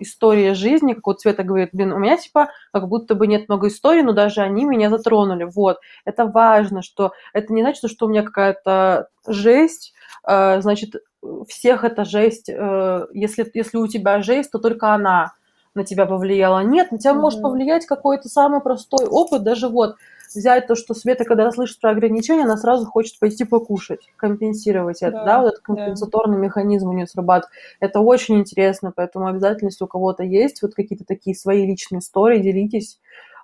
истории 0.00 0.52
жизни, 0.52 0.94
как 0.94 1.06
вот 1.06 1.20
Света 1.20 1.44
говорит, 1.44 1.70
блин, 1.72 1.92
у 1.92 1.98
меня 1.98 2.16
типа 2.16 2.50
как 2.72 2.88
будто 2.88 3.14
бы 3.14 3.28
нет 3.28 3.48
много 3.48 3.68
историй, 3.68 4.02
но 4.02 4.12
даже 4.12 4.40
они 4.40 4.64
меня 4.64 4.90
затронули. 4.90 5.44
Вот, 5.44 5.78
это 6.04 6.26
важно, 6.26 6.82
что 6.82 7.12
это 7.32 7.52
не 7.52 7.62
значит, 7.62 7.88
что 7.88 8.06
у 8.06 8.08
меня 8.08 8.22
какая-то 8.22 9.08
жесть, 9.28 9.94
э, 10.26 10.60
значит, 10.60 10.96
всех 11.48 11.84
эта 11.84 12.04
жесть, 12.04 12.48
э, 12.48 13.06
если, 13.12 13.50
если 13.54 13.78
у 13.78 13.86
тебя 13.86 14.22
жесть, 14.22 14.50
то 14.50 14.58
только 14.58 14.92
она 14.94 15.32
на 15.74 15.84
тебя 15.84 16.06
повлияла. 16.06 16.60
Нет, 16.60 16.90
на 16.90 16.98
тебя 16.98 17.12
mm-hmm. 17.12 17.20
может 17.20 17.42
повлиять 17.42 17.86
какой-то 17.86 18.28
самый 18.28 18.60
простой 18.60 19.06
опыт, 19.06 19.42
даже 19.42 19.68
вот 19.68 19.96
взять 20.34 20.66
то, 20.66 20.74
что 20.74 20.94
Света, 20.94 21.24
когда 21.24 21.50
слышит 21.50 21.80
про 21.80 21.90
ограничения, 21.90 22.44
она 22.44 22.56
сразу 22.56 22.86
хочет 22.86 23.18
пойти 23.18 23.44
покушать, 23.44 24.00
компенсировать 24.16 25.02
это, 25.02 25.18
да, 25.18 25.24
да 25.24 25.40
вот 25.40 25.48
этот 25.48 25.60
компенсаторный 25.60 26.36
да. 26.36 26.44
механизм 26.44 26.88
у 26.88 26.92
нее 26.92 27.06
срабатывает. 27.06 27.52
Это 27.80 28.00
очень 28.00 28.38
интересно, 28.38 28.92
поэтому 28.94 29.26
обязательно, 29.26 29.68
если 29.68 29.84
у 29.84 29.88
кого-то 29.88 30.22
есть 30.22 30.62
вот 30.62 30.74
какие-то 30.74 31.04
такие 31.04 31.34
свои 31.36 31.66
личные 31.66 32.00
истории, 32.00 32.38
делитесь, 32.38 32.98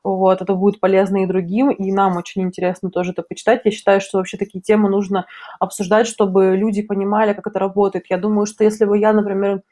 вот, 0.04 0.42
это 0.42 0.54
будет 0.54 0.80
полезно 0.80 1.22
и 1.22 1.26
другим, 1.26 1.70
и 1.70 1.92
нам 1.92 2.16
очень 2.16 2.42
интересно 2.42 2.90
тоже 2.90 3.12
это 3.12 3.22
почитать. 3.22 3.62
Я 3.64 3.70
считаю, 3.70 4.00
что 4.00 4.18
вообще 4.18 4.36
такие 4.36 4.60
темы 4.60 4.88
нужно 4.88 5.26
обсуждать, 5.60 6.06
чтобы 6.06 6.56
люди 6.56 6.82
понимали, 6.82 7.32
как 7.32 7.46
это 7.46 7.58
работает. 7.58 8.06
Я 8.08 8.18
думаю, 8.18 8.46
что 8.46 8.64
если 8.64 8.84
бы 8.84 8.98
я, 8.98 9.12
например, 9.12 9.62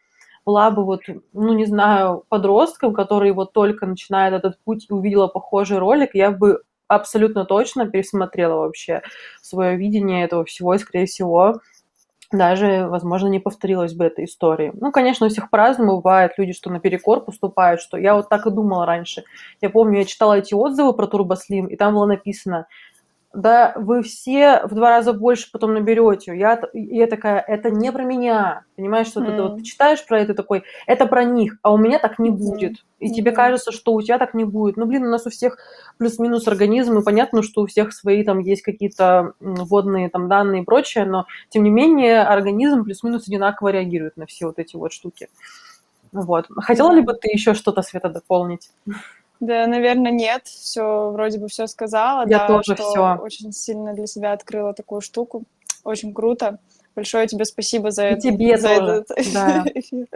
была 0.45 0.71
бы 0.71 0.85
вот, 0.85 1.01
ну, 1.33 1.55
не 1.55 1.67
знаю, 1.67 2.25
подростком, 2.29 2.95
который 2.95 3.33
вот 3.33 3.53
только 3.53 3.87
начинает 3.87 4.35
этот 4.35 4.59
путь 4.65 4.87
и 4.91 4.93
увидела 4.93 5.27
похожий 5.27 5.79
ролик, 5.79 6.11
я 6.15 6.31
бы 6.31 6.63
абсолютно 6.89 7.45
точно 7.47 7.89
пересмотрела 7.89 8.57
вообще 8.57 9.03
свое 9.41 9.77
видение 9.77 10.25
этого 10.25 10.45
всего, 10.45 10.75
и, 10.75 10.79
скорее 10.79 11.07
всего, 11.07 11.61
даже, 12.39 12.87
возможно, 12.89 13.29
не 13.29 13.39
повторилась 13.39 13.95
бы 13.95 14.05
эта 14.05 14.25
история. 14.25 14.73
Ну, 14.75 14.93
конечно, 14.93 15.27
у 15.27 15.29
всех 15.29 15.51
по-разному 15.51 15.97
бывает. 15.97 16.33
Люди, 16.37 16.53
что 16.53 16.71
наперекор 16.71 17.25
поступают, 17.25 17.81
что 17.81 17.97
я 17.97 18.15
вот 18.15 18.29
так 18.29 18.47
и 18.47 18.51
думала 18.51 18.87
раньше. 18.87 19.25
Я 19.61 19.71
помню, 19.71 19.99
я 19.99 20.05
читала 20.05 20.39
эти 20.39 20.55
отзывы 20.55 20.93
про 20.93 21.07
Турбослим, 21.07 21.67
и 21.67 21.77
там 21.77 21.95
было 21.95 22.07
написано– 22.07 22.67
да 23.35 23.73
вы 23.77 24.03
все 24.03 24.63
в 24.65 24.75
два 24.75 24.91
раза 24.91 25.13
больше 25.13 25.51
потом 25.51 25.75
наберете. 25.75 26.37
Я, 26.37 26.61
я 26.73 27.07
такая, 27.07 27.41
это 27.41 27.71
не 27.71 27.91
про 27.91 28.05
меня. 28.05 28.63
Понимаешь, 28.77 29.09
что 29.09 29.21
mm. 29.21 29.37
ты 29.37 29.43
вот 29.43 29.63
читаешь 29.65 30.05
про 30.07 30.21
это 30.21 30.35
такой, 30.35 30.63
это 30.87 31.07
про 31.07 31.25
них, 31.25 31.57
а 31.63 31.73
у 31.73 31.77
меня 31.77 31.99
так 31.99 32.19
не 32.19 32.31
будет. 32.31 32.85
И 33.01 33.11
mm. 33.11 33.15
тебе 33.15 33.33
кажется, 33.33 33.73
что 33.73 33.93
у 33.93 34.03
тебя 34.03 34.19
так 34.19 34.35
не 34.35 34.45
будет. 34.45 34.77
Ну, 34.77 34.87
блин, 34.87 35.05
у 35.05 35.11
нас 35.11 35.27
у 35.27 35.31
всех 35.31 35.59
плюс-минус 35.99 36.47
организм, 36.47 36.99
и 36.99 37.05
понятно, 37.05 37.43
что 37.43 37.63
у 37.63 37.67
всех 37.67 37.93
свои 37.93 38.23
там 38.25 38.39
есть 38.39 38.63
какие-то 38.63 39.33
водные 39.41 40.09
там 40.09 40.29
данные 40.29 40.63
и 40.63 40.65
прочее, 40.65 41.05
но 41.05 41.27
тем 41.49 41.65
не 41.65 41.71
менее 41.71 42.23
организм 42.23 42.85
плюс-минус 42.85 43.27
одинаково 43.27 43.69
реагирует 43.69 44.17
на 44.17 44.27
все 44.27 44.47
вот 44.47 44.59
эти 44.59 44.77
вот 44.77 44.93
штуки. 44.93 45.29
Вот. 46.13 46.47
Хотела 46.59 46.93
ли 46.93 47.01
бы 47.01 47.15
ты 47.15 47.29
еще 47.33 47.55
что-то, 47.55 47.83
Света, 47.83 48.09
дополнить? 48.09 48.71
Да, 49.47 49.67
наверное, 49.67 50.11
нет. 50.11 50.47
Все, 50.47 51.11
вроде 51.11 51.39
бы 51.39 51.49
все 51.49 51.67
сказала. 51.67 52.21
Я 52.23 52.39
да, 52.39 52.47
тоже 52.47 52.75
все. 52.75 53.19
Очень 53.21 53.53
сильно 53.53 53.93
для 53.93 54.07
себя 54.07 54.33
открыла 54.33 54.73
такую 54.73 55.03
штуку. 55.03 55.45
Очень 55.85 56.15
круто. 56.15 56.59
Большое 56.95 57.27
тебе 57.27 57.45
спасибо 57.45 57.91
за, 57.91 58.05
это, 58.05 58.21
тебе 58.21 58.57
за 58.57 58.69
тоже. 58.69 58.93
этот 58.93 59.17
да. 59.35 59.65
эфир. 59.75 60.07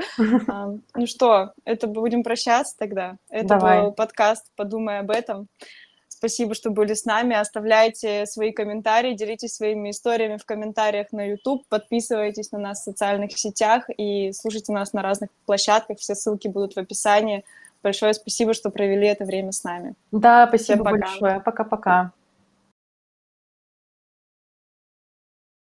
А, 0.48 0.74
ну 0.94 1.06
что, 1.06 1.52
это 1.64 1.88
будем 1.88 2.22
прощаться 2.22 2.74
тогда. 2.78 3.16
Это 3.28 3.48
Давай. 3.48 3.82
был 3.82 3.92
подкаст 3.92 4.46
«Подумай 4.56 5.00
об 5.00 5.10
этом». 5.10 5.48
Спасибо, 6.08 6.54
что 6.54 6.70
были 6.70 6.94
с 6.94 7.04
нами. 7.04 7.36
Оставляйте 7.36 8.26
свои 8.26 8.50
комментарии, 8.52 9.14
делитесь 9.14 9.54
своими 9.54 9.90
историями 9.90 10.36
в 10.36 10.44
комментариях 10.44 11.12
на 11.12 11.24
YouTube, 11.24 11.62
подписывайтесь 11.68 12.50
на 12.50 12.58
нас 12.58 12.80
в 12.80 12.84
социальных 12.84 13.38
сетях 13.38 13.88
и 13.96 14.32
слушайте 14.32 14.72
нас 14.72 14.92
на 14.92 15.02
разных 15.02 15.30
площадках. 15.46 15.98
Все 15.98 16.14
ссылки 16.14 16.48
будут 16.48 16.74
в 16.74 16.78
описании. 16.78 17.44
Большое 17.82 18.12
спасибо, 18.14 18.54
что 18.54 18.70
провели 18.70 19.06
это 19.06 19.24
время 19.24 19.52
с 19.52 19.62
нами. 19.64 19.94
Да, 20.10 20.46
спасибо 20.48 20.82
Всем 20.82 20.84
пока. 20.84 20.98
большое. 20.98 21.40
Пока-пока. 21.40 22.12